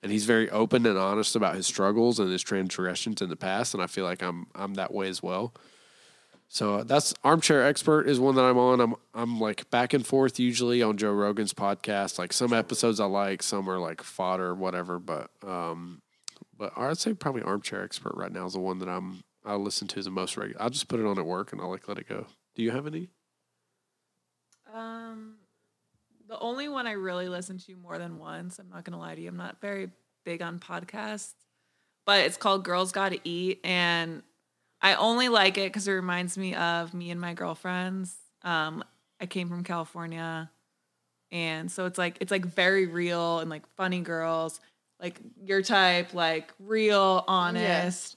And 0.00 0.12
he's 0.12 0.26
very 0.26 0.48
open 0.50 0.86
and 0.86 0.96
honest 0.96 1.34
about 1.34 1.56
his 1.56 1.66
struggles 1.66 2.20
and 2.20 2.30
his 2.30 2.42
transgressions 2.42 3.20
in 3.20 3.28
the 3.28 3.36
past. 3.36 3.74
And 3.74 3.82
I 3.82 3.88
feel 3.88 4.04
like 4.04 4.22
I'm, 4.22 4.46
I'm 4.54 4.74
that 4.74 4.94
way 4.94 5.08
as 5.08 5.24
well. 5.24 5.52
So 6.48 6.76
uh, 6.76 6.84
that's 6.84 7.14
Armchair 7.22 7.62
Expert 7.62 8.08
is 8.08 8.18
one 8.18 8.34
that 8.36 8.42
I'm 8.42 8.56
on. 8.56 8.80
I'm 8.80 8.94
I'm 9.14 9.38
like 9.38 9.70
back 9.70 9.92
and 9.92 10.06
forth 10.06 10.40
usually 10.40 10.82
on 10.82 10.96
Joe 10.96 11.12
Rogan's 11.12 11.52
podcast. 11.52 12.18
Like 12.18 12.32
some 12.32 12.52
episodes 12.54 13.00
I 13.00 13.04
like, 13.04 13.42
some 13.42 13.68
are 13.68 13.78
like 13.78 14.02
fodder, 14.02 14.54
whatever. 14.54 14.98
But 14.98 15.30
um, 15.46 16.00
but 16.56 16.72
I'd 16.76 16.98
say 16.98 17.12
probably 17.12 17.42
Armchair 17.42 17.84
Expert 17.84 18.14
right 18.16 18.32
now 18.32 18.46
is 18.46 18.54
the 18.54 18.60
one 18.60 18.78
that 18.78 18.88
I'm 18.88 19.22
I 19.44 19.54
listen 19.56 19.88
to 19.88 20.02
the 20.02 20.10
most 20.10 20.36
regular. 20.36 20.60
I'll 20.62 20.70
just 20.70 20.88
put 20.88 21.00
it 21.00 21.06
on 21.06 21.18
at 21.18 21.26
work 21.26 21.52
and 21.52 21.60
I'll 21.60 21.70
like 21.70 21.86
let 21.86 21.98
it 21.98 22.08
go. 22.08 22.26
Do 22.54 22.62
you 22.62 22.70
have 22.70 22.86
any? 22.86 23.10
Um, 24.74 25.36
the 26.28 26.38
only 26.38 26.68
one 26.68 26.86
I 26.86 26.92
really 26.92 27.28
listen 27.28 27.58
to 27.58 27.76
more 27.76 27.98
than 27.98 28.18
once. 28.18 28.58
I'm 28.58 28.70
not 28.70 28.84
gonna 28.84 28.98
lie 28.98 29.14
to 29.14 29.20
you. 29.20 29.28
I'm 29.28 29.36
not 29.36 29.60
very 29.60 29.90
big 30.24 30.40
on 30.40 30.58
podcasts, 30.58 31.34
but 32.06 32.20
it's 32.20 32.38
called 32.38 32.64
Girls 32.64 32.90
Gotta 32.90 33.20
Eat, 33.24 33.60
and 33.64 34.22
I 34.80 34.94
only 34.94 35.28
like 35.28 35.58
it 35.58 35.72
because 35.72 35.88
it 35.88 35.92
reminds 35.92 36.38
me 36.38 36.54
of 36.54 36.94
me 36.94 37.10
and 37.10 37.20
my 37.20 37.34
girlfriends. 37.34 38.16
Um, 38.42 38.84
I 39.20 39.26
came 39.26 39.48
from 39.48 39.64
California, 39.64 40.50
and 41.32 41.70
so 41.70 41.86
it's 41.86 41.98
like 41.98 42.18
it's 42.20 42.30
like 42.30 42.44
very 42.46 42.86
real 42.86 43.40
and 43.40 43.50
like 43.50 43.66
funny 43.76 44.00
girls, 44.00 44.60
like 45.00 45.20
your 45.42 45.62
type, 45.62 46.14
like 46.14 46.52
real, 46.60 47.24
honest, 47.26 48.16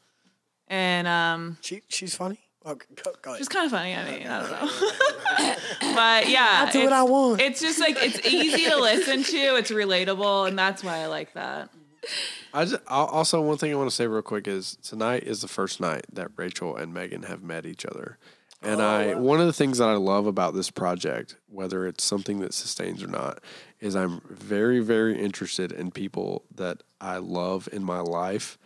and 0.68 1.08
um, 1.08 1.58
She 1.62 1.82
she's 1.88 2.16
funny. 2.16 2.40
Okay, 2.64 2.86
go, 3.04 3.12
go 3.24 3.34
ahead. 3.34 3.50
kind 3.50 3.66
of 3.66 3.72
funny. 3.72 3.96
I 3.96 4.12
mean, 4.12 4.28
I 4.28 4.40
don't 4.40 4.52
know. 4.52 5.56
but 5.96 6.30
yeah, 6.30 6.66
I'll 6.66 6.72
do 6.72 6.84
what 6.84 6.94
I 6.94 7.02
want. 7.02 7.42
It's 7.42 7.60
just 7.60 7.80
like 7.80 7.98
it's 8.00 8.24
easy 8.28 8.70
to 8.70 8.78
listen 8.78 9.24
to. 9.24 9.56
It's 9.56 9.72
relatable, 9.72 10.48
and 10.48 10.60
that's 10.60 10.84
why 10.84 11.00
I 11.00 11.08
like 11.08 11.34
that. 11.34 11.70
I 12.54 12.66
just, 12.66 12.82
also 12.88 13.42
one 13.42 13.58
thing 13.58 13.72
I 13.72 13.76
want 13.76 13.90
to 13.90 13.96
say 13.96 14.08
real 14.08 14.22
quick 14.22 14.48
is 14.48 14.78
tonight 14.84 15.24
is 15.24 15.42
the 15.42 15.48
first 15.48 15.80
night 15.80 16.06
that 16.12 16.32
Rachel 16.36 16.76
and 16.76 16.94
Megan 16.94 17.24
have 17.24 17.44
met 17.44 17.66
each 17.66 17.86
other. 17.86 18.18
And 18.64 18.80
oh, 18.80 18.86
I 18.86 19.16
one 19.16 19.40
of 19.40 19.48
the 19.48 19.54
things 19.54 19.80
that 19.80 19.90
I 19.90 19.96
love 19.96 20.28
about 20.28 20.54
this 20.54 20.70
project, 20.70 21.36
whether 21.48 21.88
it's 21.88 22.04
something 22.04 22.40
that 22.42 22.54
sustains 22.54 23.02
or 23.02 23.08
not, 23.08 23.40
is 23.80 23.96
I'm 23.96 24.22
very 24.30 24.80
very 24.82 25.20
interested 25.20 25.72
in 25.72 25.90
people 25.90 26.44
that 26.54 26.84
I 27.00 27.18
love 27.18 27.68
in 27.72 27.84
my 27.84 28.00
life 28.00 28.60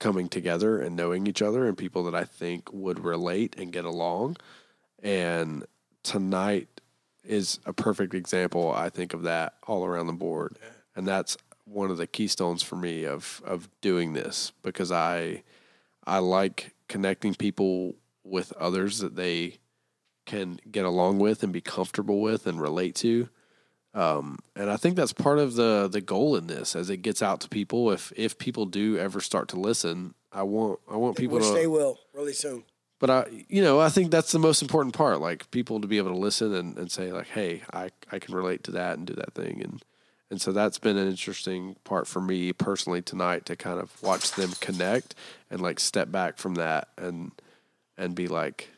coming 0.00 0.28
together 0.28 0.80
and 0.80 0.96
knowing 0.96 1.26
each 1.26 1.40
other 1.40 1.66
and 1.66 1.78
people 1.78 2.04
that 2.04 2.14
I 2.14 2.24
think 2.24 2.70
would 2.72 3.00
relate 3.04 3.54
and 3.56 3.72
get 3.72 3.84
along. 3.84 4.36
And 5.02 5.64
tonight 6.02 6.80
is 7.24 7.60
a 7.64 7.72
perfect 7.72 8.12
example, 8.12 8.72
I 8.72 8.90
think, 8.90 9.14
of 9.14 9.22
that 9.22 9.54
all 9.66 9.84
around 9.84 10.08
the 10.08 10.12
board. 10.12 10.58
And 10.96 11.06
that's 11.06 11.36
one 11.64 11.90
of 11.90 11.96
the 11.96 12.06
keystones 12.06 12.62
for 12.62 12.76
me 12.76 13.04
of 13.04 13.42
of 13.44 13.68
doing 13.80 14.12
this 14.12 14.52
because 14.62 14.90
I 14.90 15.42
I 16.06 16.18
like 16.18 16.74
connecting 16.88 17.34
people 17.34 17.94
with 18.24 18.52
others 18.52 18.98
that 18.98 19.16
they 19.16 19.58
can 20.26 20.60
get 20.70 20.84
along 20.84 21.18
with 21.18 21.42
and 21.42 21.52
be 21.52 21.60
comfortable 21.60 22.20
with 22.20 22.46
and 22.46 22.60
relate 22.60 22.94
to. 22.96 23.28
Um, 23.94 24.38
and 24.56 24.70
I 24.70 24.76
think 24.76 24.96
that's 24.96 25.12
part 25.12 25.38
of 25.38 25.54
the 25.54 25.88
the 25.90 26.00
goal 26.00 26.36
in 26.36 26.46
this 26.46 26.74
as 26.74 26.88
it 26.90 26.98
gets 26.98 27.22
out 27.22 27.40
to 27.42 27.48
people. 27.48 27.90
If 27.90 28.12
if 28.16 28.38
people 28.38 28.66
do 28.66 28.96
ever 28.98 29.20
start 29.20 29.48
to 29.48 29.60
listen, 29.60 30.14
I 30.32 30.42
want 30.44 30.80
I 30.90 30.96
want 30.96 31.16
people 31.16 31.36
Which 31.38 31.46
to 31.48 31.52
they 31.52 31.66
will 31.66 31.98
really 32.14 32.32
soon. 32.32 32.64
but 32.98 33.10
I, 33.10 33.44
you 33.48 33.62
know, 33.62 33.80
I 33.80 33.90
think 33.90 34.10
that's 34.10 34.32
the 34.32 34.38
most 34.38 34.62
important 34.62 34.94
part. 34.94 35.20
Like 35.20 35.50
people 35.50 35.80
to 35.80 35.86
be 35.86 35.98
able 35.98 36.12
to 36.12 36.18
listen 36.18 36.54
and, 36.54 36.78
and 36.78 36.90
say 36.90 37.12
like, 37.12 37.28
Hey, 37.28 37.62
I, 37.72 37.90
I 38.10 38.18
can 38.18 38.34
relate 38.34 38.64
to 38.64 38.70
that 38.72 38.96
and 38.96 39.06
do 39.06 39.14
that 39.14 39.34
thing. 39.34 39.60
And, 39.62 39.82
and 40.32 40.40
so 40.40 40.50
that's 40.50 40.78
been 40.78 40.96
an 40.96 41.08
interesting 41.08 41.76
part 41.84 42.06
for 42.06 42.18
me 42.18 42.54
personally 42.54 43.02
tonight 43.02 43.44
to 43.44 43.54
kind 43.54 43.78
of 43.78 44.02
watch 44.02 44.32
them 44.32 44.50
connect 44.60 45.14
and 45.50 45.60
like 45.60 45.78
step 45.78 46.10
back 46.10 46.38
from 46.38 46.54
that 46.54 46.88
and, 46.96 47.32
and 47.98 48.14
be 48.14 48.28
like, 48.28 48.70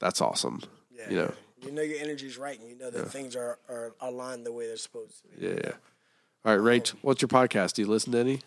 that's 0.00 0.20
awesome. 0.20 0.60
Yeah, 0.90 1.08
you 1.08 1.16
know? 1.16 1.32
You 1.62 1.70
know 1.70 1.82
your 1.82 2.00
energy's 2.00 2.36
right, 2.36 2.58
and 2.58 2.68
you 2.68 2.76
know 2.76 2.90
that 2.90 3.12
things 3.12 3.36
are, 3.36 3.60
are 3.68 3.94
aligned 4.00 4.44
the 4.44 4.50
way 4.50 4.66
they're 4.66 4.76
supposed 4.76 5.22
to. 5.22 5.28
Yeah. 5.38 5.60
Yeah. 5.62 5.72
All 6.44 6.58
right, 6.58 6.80
Rach, 6.82 6.88
what's 7.02 7.22
your 7.22 7.28
podcast? 7.28 7.74
Do 7.74 7.82
you 7.82 7.88
listen 7.88 8.10
to 8.12 8.18
any? 8.18 8.40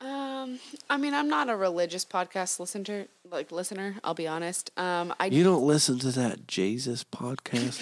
Um, 0.00 0.60
I 0.88 0.96
mean, 0.96 1.12
I'm 1.12 1.28
not 1.28 1.48
a 1.48 1.56
religious 1.56 2.04
podcast 2.04 2.60
listener. 2.60 3.06
Like 3.30 3.52
listener, 3.52 3.94
I'll 4.02 4.14
be 4.14 4.26
honest. 4.26 4.72
Um, 4.76 5.14
I 5.20 5.26
You 5.26 5.44
don't 5.44 5.64
listen 5.64 6.00
to 6.00 6.08
that 6.12 6.48
Jesus 6.48 7.04
podcast? 7.04 7.78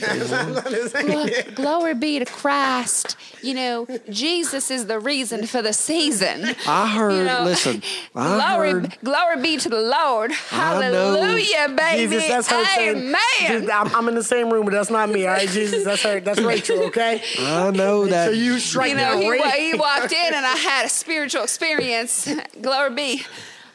Glo- 1.07 1.55
glory 1.55 1.95
be 1.95 2.19
to 2.19 2.27
Christ. 2.27 3.17
You 3.43 3.55
know, 3.55 3.87
Jesus 4.11 4.71
is 4.71 4.87
the 4.87 5.01
reason 5.01 5.47
for 5.47 5.63
the 5.63 5.73
season. 5.73 6.55
I 6.67 6.87
heard, 6.87 7.13
You 7.15 7.25
know, 7.25 7.45
listen, 7.45 7.83
I 8.15 8.53
glory, 8.53 8.73
heard, 8.73 8.99
glory 9.03 9.41
be 9.41 9.57
to 9.57 9.71
the 9.71 9.81
Lord. 9.81 10.33
I 10.53 10.81
know. 10.91 11.15
Hallelujah, 11.15 11.69
baby. 11.75 12.13
Jesus, 12.17 12.29
that's 12.29 12.49
her 12.49 12.65
saying. 12.77 12.97
Amen. 12.99 13.19
Jesus, 13.47 13.71
I'm, 13.73 13.95
I'm 13.95 14.09
in 14.09 14.17
the 14.17 14.25
same 14.25 14.53
room, 14.53 14.67
but 14.67 14.73
that's 14.75 14.91
not 14.91 15.09
me. 15.09 15.27
All 15.27 15.33
right, 15.33 15.49
Jesus, 15.49 15.83
that's 15.83 16.03
her. 16.03 16.21
That's 16.21 16.41
Rachel. 16.41 16.83
Okay. 16.89 17.23
I 17.39 17.71
know 17.71 18.07
that. 18.07 18.27
So 18.27 18.33
you 18.33 18.59
strike 18.59 18.91
you 18.91 18.97
know, 18.99 19.19
he, 19.19 19.31
wa- 19.31 19.51
he 19.53 19.73
walked 19.75 20.13
in 20.13 20.35
and 20.35 20.45
I 20.45 20.57
had 20.57 20.85
a 20.87 20.89
spiritual 20.91 21.45
experience. 21.45 22.29
Glory 22.61 22.95
be. 22.95 23.23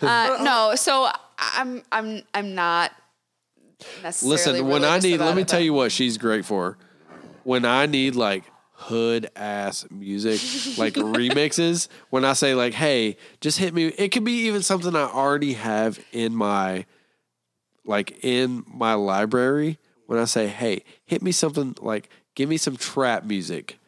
Uh, 0.01 0.37
no, 0.43 0.73
so 0.75 1.09
I'm 1.37 1.83
I'm 1.91 2.23
I'm 2.33 2.55
not 2.55 2.91
necessarily. 4.01 4.59
Listen, 4.59 4.67
when 4.67 4.83
I 4.83 4.99
need, 4.99 5.17
let 5.17 5.35
me 5.35 5.41
it, 5.43 5.47
tell 5.47 5.59
you 5.59 5.73
what 5.73 5.91
she's 5.91 6.17
great 6.17 6.45
for. 6.45 6.77
When 7.43 7.65
I 7.65 7.85
need 7.85 8.15
like 8.15 8.43
hood 8.73 9.29
ass 9.35 9.85
music, 9.89 10.39
like 10.77 10.93
remixes, 10.95 11.87
when 12.09 12.25
I 12.25 12.33
say 12.33 12.55
like, 12.55 12.73
hey, 12.73 13.17
just 13.41 13.59
hit 13.59 13.73
me, 13.73 13.87
it 13.87 14.09
could 14.09 14.23
be 14.23 14.47
even 14.47 14.61
something 14.61 14.95
I 14.95 15.03
already 15.03 15.53
have 15.53 15.99
in 16.11 16.35
my, 16.35 16.85
like 17.85 18.23
in 18.23 18.63
my 18.67 18.93
library. 18.93 19.79
When 20.05 20.19
I 20.19 20.25
say, 20.25 20.47
hey, 20.47 20.83
hit 21.05 21.21
me 21.21 21.31
something 21.31 21.75
like, 21.81 22.09
give 22.35 22.49
me 22.49 22.57
some 22.57 22.75
trap 22.75 23.23
music. 23.23 23.79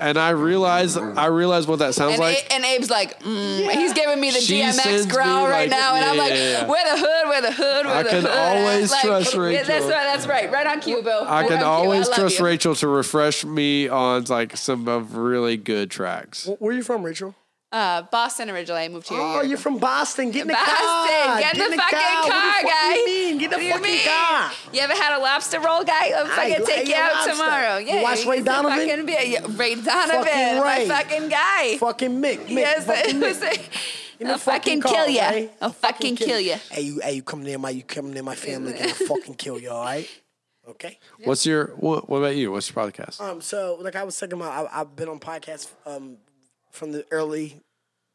And 0.00 0.18
I 0.18 0.30
realize, 0.30 0.96
I 0.96 1.26
realize 1.26 1.68
what 1.68 1.78
that 1.78 1.94
sounds 1.94 2.14
And, 2.14 2.20
like. 2.20 2.36
A- 2.50 2.52
and 2.54 2.64
Abe's 2.64 2.90
like, 2.90 3.20
mm, 3.22 3.70
he's 3.70 3.92
giving 3.92 4.20
me 4.20 4.30
the 4.32 4.40
She 4.40 4.60
DMX 4.60 4.72
sends 4.72 5.06
me, 5.06 5.12
growl 5.12 5.46
right 5.46 5.68
like, 5.68 5.70
now, 5.70 5.94
and 5.94 6.04
I'm 6.04 6.16
yeah, 6.16 6.22
like, 6.22 6.32
yeah, 6.32 6.50
yeah. 6.50 6.66
where 6.66 6.84
the 6.96 7.00
hood, 7.00 7.28
where 7.28 7.40
the 7.42 7.52
hood, 7.52 7.86
where 7.86 7.94
I 7.94 8.02
the 8.02 8.08
can 8.08 8.20
hood. 8.22 8.30
always 8.30 8.90
Like, 8.90 9.02
trust 9.02 9.34
yeah, 9.34 9.40
Rachel. 9.40 9.66
that's 9.66 9.84
right, 9.84 9.90
that's 9.90 10.26
right, 10.26 10.50
right 10.52 10.66
on 10.66 10.80
cue, 10.80 11.02
Bill. 11.02 11.22
I 11.22 11.42
Right 11.42 11.48
can 11.50 11.62
always 11.62 12.08
love 12.08 12.16
trust 12.18 12.38
you. 12.40 12.44
Rachel 12.44 12.74
to 12.74 12.88
refresh 12.88 13.44
me 13.44 13.86
on 13.88 14.24
like 14.24 14.56
some 14.56 14.88
of 14.88 15.14
really 15.14 15.56
good 15.56 15.88
tracks. 15.90 16.48
Where 16.58 16.72
are 16.72 16.76
you 16.76 16.82
from, 16.82 17.04
Rachel? 17.04 17.36
Uh, 17.72 18.02
Boston 18.02 18.50
originally. 18.50 18.82
I 18.82 18.88
moved 18.88 19.08
here. 19.08 19.18
Oh, 19.18 19.40
you're 19.40 19.56
from 19.56 19.78
Boston. 19.78 20.30
Get 20.30 20.42
in 20.42 20.48
the 20.48 20.52
Boston, 20.52 20.76
car. 20.76 21.40
get 21.40 21.54
in 21.56 21.70
the 21.70 21.76
fucking 21.78 21.98
car, 21.98 22.22
What 22.22 22.26
the 22.26 22.30
fuck 22.30 22.64
guy. 22.70 22.94
You 22.96 23.04
mean? 23.06 23.38
Get 23.38 23.50
the 23.50 23.56
What 23.56 23.60
do 23.60 23.64
you 23.66 23.72
fucking 23.72 23.90
mean? 23.90 24.06
car. 24.06 24.50
You 24.74 24.80
ever 24.82 24.92
had 24.92 25.16
a 25.18 25.20
lobster 25.22 25.58
roll, 25.60 25.82
guy? 25.82 26.10
I'll 26.10 26.26
fucking 26.26 26.54
I 26.54 26.58
take 26.66 26.86
you 26.88 26.94
out 26.94 27.12
lobster. 27.14 27.30
tomorrow. 27.32 27.78
You 27.78 27.86
Yeah, 27.86 28.02
watch 28.02 28.18
get 28.18 28.26
Ray 28.28 28.36
some 28.36 28.44
Donovan? 28.44 28.78
Fucking 28.88 29.06
beer. 29.06 29.20
Yeah, 29.22 29.46
Ray 29.56 29.74
Donovan, 29.76 30.24
Fucking 30.24 30.58
my 30.58 30.76
Ray. 30.78 30.88
fucking 30.88 31.28
guy. 31.30 31.76
Fucking 31.78 32.10
Mick. 32.22 32.38
Mick. 32.40 32.50
Yes, 32.50 32.84
fucking 32.84 33.16
it 33.16 33.16
Mick. 33.16 33.40
was. 33.40 33.42
In 34.20 34.26
the 34.28 34.32
I'll 34.34 34.38
fucking 34.38 34.80
car, 34.82 34.92
kill 34.92 35.08
ya. 35.08 35.24
right? 35.28 35.52
I'll 35.62 35.70
fucking 35.72 36.16
kill 36.16 36.38
ya. 36.40 36.56
Hey, 36.70 36.82
you, 36.82 37.00
hey, 37.00 37.14
you 37.14 37.22
come 37.22 37.42
near 37.42 37.58
my, 37.58 37.70
you 37.70 37.82
come 37.82 38.12
near 38.12 38.22
my 38.22 38.34
family, 38.36 38.74
gonna 38.74 38.92
fucking 38.94 39.34
kill 39.34 39.58
you. 39.58 39.70
All 39.70 39.82
right? 39.82 40.08
Okay. 40.68 40.98
What's 41.24 41.44
your 41.46 41.68
what, 41.76 42.08
what 42.08 42.18
about 42.18 42.36
you? 42.36 42.52
What's 42.52 42.68
your 42.72 42.84
podcast? 42.84 43.20
Um. 43.20 43.40
So, 43.40 43.78
like 43.80 43.96
I 43.96 44.04
was 44.04 44.16
talking 44.20 44.34
about, 44.34 44.68
I, 44.70 44.80
I've 44.82 44.94
been 44.94 45.08
on 45.08 45.18
podcasts 45.18 45.68
um 45.86 46.18
from 46.72 46.92
the 46.92 47.06
early 47.10 47.60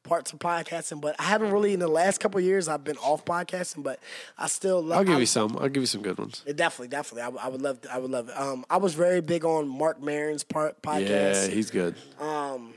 parts 0.03 0.31
of 0.31 0.39
podcasting, 0.39 1.01
but 1.01 1.15
I 1.19 1.23
haven't 1.23 1.51
really 1.51 1.73
in 1.73 1.79
the 1.81 1.87
last 1.87 2.19
couple 2.19 2.37
of 2.39 2.43
years. 2.45 2.67
I've 2.67 2.83
been 2.83 2.97
off 2.97 3.25
podcasting, 3.25 3.83
but 3.83 3.99
I 4.37 4.47
still. 4.47 4.81
Love, 4.81 4.99
I'll 4.99 5.03
give 5.05 5.15
I- 5.17 5.19
you 5.19 5.25
some. 5.25 5.57
I'll 5.57 5.69
give 5.69 5.83
you 5.83 5.87
some 5.87 6.01
good 6.01 6.17
ones. 6.17 6.43
Definitely, 6.45 6.87
definitely. 6.89 7.39
I 7.41 7.47
would 7.47 7.61
love. 7.61 7.79
I 7.91 7.97
would 7.99 8.11
love 8.11 8.29
it. 8.29 8.37
Um, 8.37 8.65
I 8.69 8.77
was 8.77 8.93
very 8.93 9.21
big 9.21 9.43
on 9.45 9.67
Marc 9.67 10.01
Maron's 10.01 10.43
part 10.43 10.81
podcast. 10.81 11.07
Yeah, 11.09 11.47
he's 11.47 11.71
good. 11.71 11.95
um, 12.19 12.73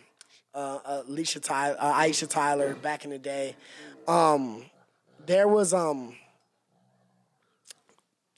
uh, 0.55 0.78
uh, 0.85 1.02
Alicia 1.09 1.39
Tyler, 1.40 1.77
uh, 1.78 1.93
Aisha 1.94 2.28
Tyler 2.28 2.74
back 2.74 3.05
in 3.05 3.11
the 3.11 3.19
day. 3.19 3.55
Um, 4.09 4.65
there 5.27 5.47
was 5.47 5.73
um 5.73 6.15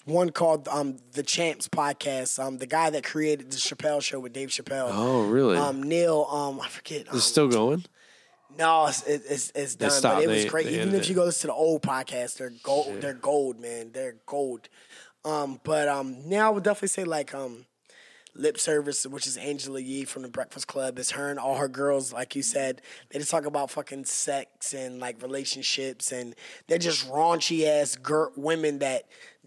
one 0.05 0.31
called 0.31 0.69
um 0.69 0.97
the 1.12 1.23
Champs 1.23 1.69
podcast. 1.69 2.39
Um, 2.43 2.59
the 2.59 2.66
guy 2.66 2.91
that 2.91 3.05
created 3.05 3.51
the 3.51 3.57
Chappelle 3.57 4.03
Show 4.03 4.20
with 4.20 4.33
Dave 4.33 4.49
Chappelle. 4.51 4.89
Oh, 4.91 5.27
really? 5.29 5.57
Um, 5.57 5.83
Neal. 5.83 6.27
Um, 6.31 6.61
I 6.61 6.69
forget. 6.69 7.09
Um, 7.09 7.16
Is 7.16 7.23
it 7.24 7.27
still 7.29 7.49
going? 7.49 7.85
No, 8.59 8.87
it's 8.87 9.03
it's, 9.05 9.53
it's 9.55 9.74
done, 9.77 9.91
stopped. 9.91 10.16
but 10.16 10.24
it 10.24 10.29
was 10.29 10.43
They- 10.45 10.49
great. 10.49 10.66
they 10.66 10.74
Even 10.83 10.95
if 10.95 11.09
you 11.09 11.15
go 11.15 11.24
listen 11.24 11.43
to 11.43 11.47
the 11.49 11.53
old 11.55 11.83
podcast, 11.83 12.37
they're 12.37 12.53
gold. 12.62 13.01
They're 13.01 13.15
gold, 13.15 13.59
man. 13.61 13.93
They're 13.93 14.16
gold. 14.27 14.69
Um, 15.24 15.61
but 15.65 15.89
um, 15.89 16.29
now 16.29 16.49
I 16.49 16.51
would 16.51 16.65
definitely 16.65 16.89
say 16.89 17.05
like 17.05 17.33
um, 17.35 17.65
lip 18.35 18.59
service, 18.59 19.07
which 19.07 19.27
is 19.27 19.37
Angela 19.39 19.81
Yee 19.81 20.05
from 20.05 20.20
the 20.23 20.29
Breakfast 20.29 20.66
Club. 20.66 20.99
It's 20.99 21.12
her 21.12 21.31
and 21.31 21.39
all 21.39 21.57
her 21.57 21.69
girls, 21.69 22.12
like 22.12 22.35
you 22.37 22.43
said. 22.43 22.83
They 23.11 23.19
just 23.20 23.31
talk 23.31 23.47
about 23.47 23.70
fucking 23.70 24.05
sex 24.05 24.74
and 24.74 24.99
like 25.01 25.23
relationships, 25.23 26.12
and 26.12 26.35
they're 26.66 26.77
just 26.79 27.09
raunchy 27.09 27.65
ass 27.66 27.97
gir- 27.97 28.33
women 28.37 28.81
that 28.81 29.05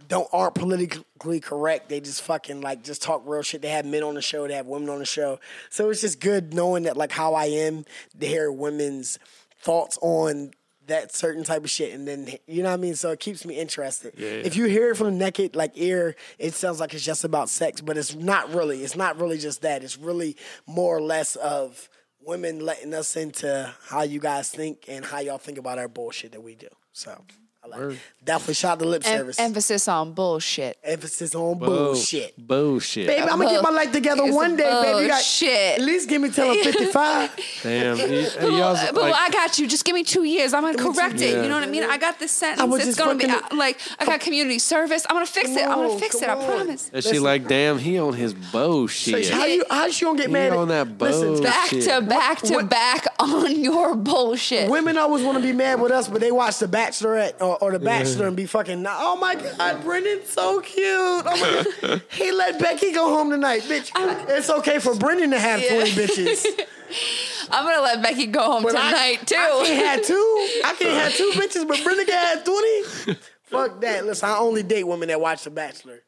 don't 0.07 0.27
aren't 0.31 0.55
politically 0.55 1.39
correct. 1.39 1.89
They 1.89 1.99
just 1.99 2.21
fucking 2.21 2.61
like 2.61 2.83
just 2.83 3.01
talk 3.01 3.23
real 3.25 3.41
shit. 3.41 3.61
They 3.61 3.69
have 3.69 3.85
men 3.85 4.03
on 4.03 4.15
the 4.15 4.21
show, 4.21 4.47
they 4.47 4.53
have 4.55 4.67
women 4.67 4.89
on 4.89 4.99
the 4.99 5.05
show. 5.05 5.39
So 5.69 5.89
it's 5.89 6.01
just 6.01 6.19
good 6.19 6.53
knowing 6.53 6.83
that 6.83 6.97
like 6.97 7.11
how 7.11 7.33
I 7.33 7.45
am 7.45 7.85
to 8.19 8.27
hear 8.27 8.51
women's 8.51 9.19
thoughts 9.59 9.97
on 10.01 10.51
that 10.87 11.15
certain 11.15 11.43
type 11.43 11.63
of 11.63 11.69
shit 11.71 11.91
and 11.95 12.07
then 12.07 12.31
you 12.45 12.61
know 12.61 12.69
what 12.69 12.75
I 12.75 12.77
mean 12.77 12.93
so 12.93 13.09
it 13.09 13.19
keeps 13.19 13.45
me 13.45 13.55
interested. 13.55 14.13
If 14.17 14.55
you 14.55 14.65
hear 14.65 14.91
it 14.91 14.97
from 14.97 15.07
the 15.07 15.25
naked 15.25 15.55
like 15.55 15.71
ear 15.75 16.15
it 16.37 16.53
sounds 16.53 16.79
like 16.79 16.93
it's 16.93 17.03
just 17.03 17.23
about 17.23 17.49
sex 17.49 17.81
but 17.81 17.97
it's 17.97 18.13
not 18.13 18.53
really. 18.53 18.83
It's 18.83 18.95
not 18.95 19.19
really 19.19 19.39
just 19.39 19.63
that. 19.63 19.83
It's 19.83 19.97
really 19.97 20.37
more 20.67 20.95
or 20.95 21.01
less 21.01 21.35
of 21.37 21.89
women 22.21 22.59
letting 22.59 22.93
us 22.93 23.15
into 23.15 23.73
how 23.87 24.03
you 24.03 24.19
guys 24.19 24.49
think 24.49 24.85
and 24.87 25.05
how 25.05 25.19
y'all 25.19 25.37
think 25.37 25.57
about 25.57 25.79
our 25.79 25.87
bullshit 25.87 26.33
that 26.33 26.41
we 26.41 26.53
do. 26.55 26.69
So 26.91 27.23
like 27.67 27.79
it. 27.93 27.99
definitely 28.23 28.53
shout 28.55 28.71
out 28.73 28.79
to 28.79 28.85
lip 28.85 29.01
Em- 29.05 29.17
service. 29.19 29.39
emphasis 29.39 29.87
on 29.87 30.13
bullshit. 30.13 30.77
Emphasis 30.83 31.35
on 31.35 31.57
Bull- 31.57 31.67
bullshit. 31.69 32.33
Bullshit. 32.37 33.07
Baby, 33.07 33.21
I'm 33.21 33.39
gonna 33.39 33.49
get 33.49 33.63
my 33.63 33.69
life 33.69 33.91
together 33.91 34.23
It's 34.25 34.35
one 34.35 34.55
day, 34.55 34.63
baby. 34.83 35.01
You 35.03 35.07
got 35.07 35.15
bullshit. 35.17 35.79
at 35.79 35.81
least 35.81 36.09
give 36.09 36.21
me 36.21 36.29
till 36.29 36.49
I'm 36.51 36.63
55. 36.63 37.35
Damn. 37.63 37.97
You, 37.97 38.05
you 38.05 38.29
Boo, 38.39 38.61
also, 38.61 38.93
boo, 38.93 39.01
like, 39.01 39.13
I 39.15 39.29
got 39.29 39.57
you. 39.59 39.67
Just 39.67 39.85
give 39.85 39.93
me 39.95 40.03
two 40.03 40.23
years. 40.23 40.53
I'm 40.53 40.63
gonna 40.63 40.77
correct 40.77 41.15
it. 41.21 41.31
Yeah. 41.35 41.41
You 41.43 41.49
know 41.49 41.55
what 41.55 41.63
I 41.63 41.67
mean? 41.71 41.83
I 41.83 41.97
got 41.97 42.19
this 42.19 42.41
I 42.43 42.47
sentence. 42.47 42.69
was 42.69 42.79
It's 42.81 42.87
just 42.89 42.99
gonna 42.99 43.15
be 43.15 43.25
fucking- 43.27 43.57
uh, 43.57 43.59
like 43.59 43.79
I 43.99 44.05
got 44.05 44.19
community 44.19 44.59
service. 44.59 45.05
I'm 45.09 45.15
gonna 45.15 45.25
fix 45.25 45.49
it. 45.51 45.61
I'm 45.63 45.69
gonna 45.79 45.93
on, 45.93 45.99
fix 45.99 46.15
it. 46.15 46.25
come 46.25 46.39
I 46.39 46.41
on. 46.41 46.47
promise. 46.49 46.89
and 46.93 47.03
she 47.03 47.19
like, 47.19 47.47
damn, 47.47 47.77
he 47.79 47.97
on 47.99 48.13
his 48.13 48.33
bullshit. 48.33 49.29
How 49.29 49.45
you 49.45 49.63
how 49.69 49.89
she 49.89 50.05
gonna 50.05 50.17
get 50.17 50.27
He 50.27 50.33
mad 50.33 50.53
on 50.53 50.67
that 50.69 50.87
at 50.87 50.97
listen, 51.01 51.27
bullshit. 51.27 51.43
Back 51.45 51.69
to 51.69 52.01
back 52.01 52.41
to 52.41 52.53
What- 52.55 52.69
back 52.69 53.05
on 53.19 53.59
your 53.59 53.95
bullshit. 53.95 54.69
Women 54.69 54.97
always 54.97 55.23
want 55.23 55.37
to 55.37 55.43
be 55.43 55.53
mad 55.53 55.79
with 55.79 55.91
us, 55.91 56.07
but 56.07 56.21
they 56.21 56.31
watch 56.31 56.59
The 56.59 56.67
Bachelorette 56.67 57.41
or, 57.41 57.57
or 57.63 57.71
The 57.71 57.79
Bachelor 57.79 58.27
and 58.27 58.35
be 58.35 58.45
fucking, 58.45 58.85
oh 58.87 59.15
my 59.17 59.35
God, 59.35 59.83
Brendan's 59.83 60.29
so 60.29 60.59
cute. 60.61 60.85
Oh 60.85 61.23
my 61.23 61.87
God. 61.87 62.01
he 62.11 62.31
let 62.31 62.59
Becky 62.59 62.91
go 62.91 63.09
home 63.09 63.29
tonight. 63.29 63.61
Bitch, 63.63 63.91
it's 64.29 64.49
okay 64.49 64.79
for 64.79 64.95
Brendan 64.95 65.31
to 65.31 65.39
have 65.39 65.65
20 65.65 65.91
bitches. 65.91 66.45
I'm 67.51 67.65
gonna 67.65 67.81
let 67.81 68.01
Becky 68.01 68.25
go 68.27 68.41
home 68.43 68.63
But 68.63 68.75
I- 68.75 69.15
tonight 69.15 69.27
too. 69.27 69.35
I 69.37 69.63
can't 69.65 69.85
have 69.85 70.05
two. 70.05 70.59
I 70.65 70.75
can't 70.77 71.01
have 71.01 71.13
two 71.13 71.31
bitches, 71.35 71.67
but 71.67 71.83
Brendan 71.83 72.05
can 72.05 72.25
have 72.37 72.43
20. 72.43 73.19
Fuck 73.43 73.81
that. 73.81 74.05
Listen, 74.05 74.29
I 74.29 74.37
only 74.37 74.63
date 74.63 74.83
women 74.85 75.07
that 75.09 75.21
watch 75.21 75.43
The 75.43 75.51
Bachelor. 75.51 76.01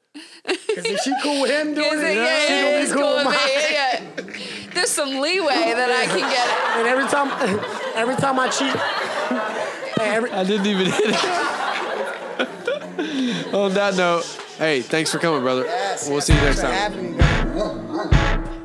Because 0.46 0.86
if 0.86 1.00
she 1.02 1.14
cool 1.22 1.42
with 1.44 1.52
him 1.52 1.76
doing 1.76 2.00
it, 2.00 2.04
it- 2.04 2.16
yeah, 2.16 2.40
she 2.48 2.54
yeah, 2.54 2.72
gonna 2.72 2.86
be 2.86 2.92
cool 2.94 3.02
cool 3.02 3.16
with 3.18 3.26
with 3.28 3.36
mine. 3.36 3.46
me. 3.46 3.54
Yeah, 3.54 4.02
yeah. 4.66 4.67
There's 4.78 4.92
some 4.92 5.10
leeway 5.10 5.74
that 5.74 5.90
I 5.90 6.06
can 6.06 6.20
get. 6.20 6.48
And 6.78 6.88
every 6.88 7.08
time, 7.08 7.32
every 7.96 8.16
time 8.16 8.40
I 8.40 8.48
cheat, 8.48 8.76
hey, 9.98 10.12
every, 10.16 10.30
I 10.30 10.44
didn't 10.44 10.68
even 10.68 10.86
hit 10.86 11.10
it. 11.10 11.16
On 13.56 13.74
that 13.74 13.96
note, 13.96 14.24
hey, 14.60 14.82
thanks 14.82 15.12
for 15.12 15.18
coming, 15.18 15.42
brother. 15.42 15.64
we'll 16.08 16.22
see 16.22 16.36
you 16.36 16.42
next 16.42 16.62
time. 16.62 16.72
having 16.72 17.14
me, 17.14 17.18
man. 17.18 18.57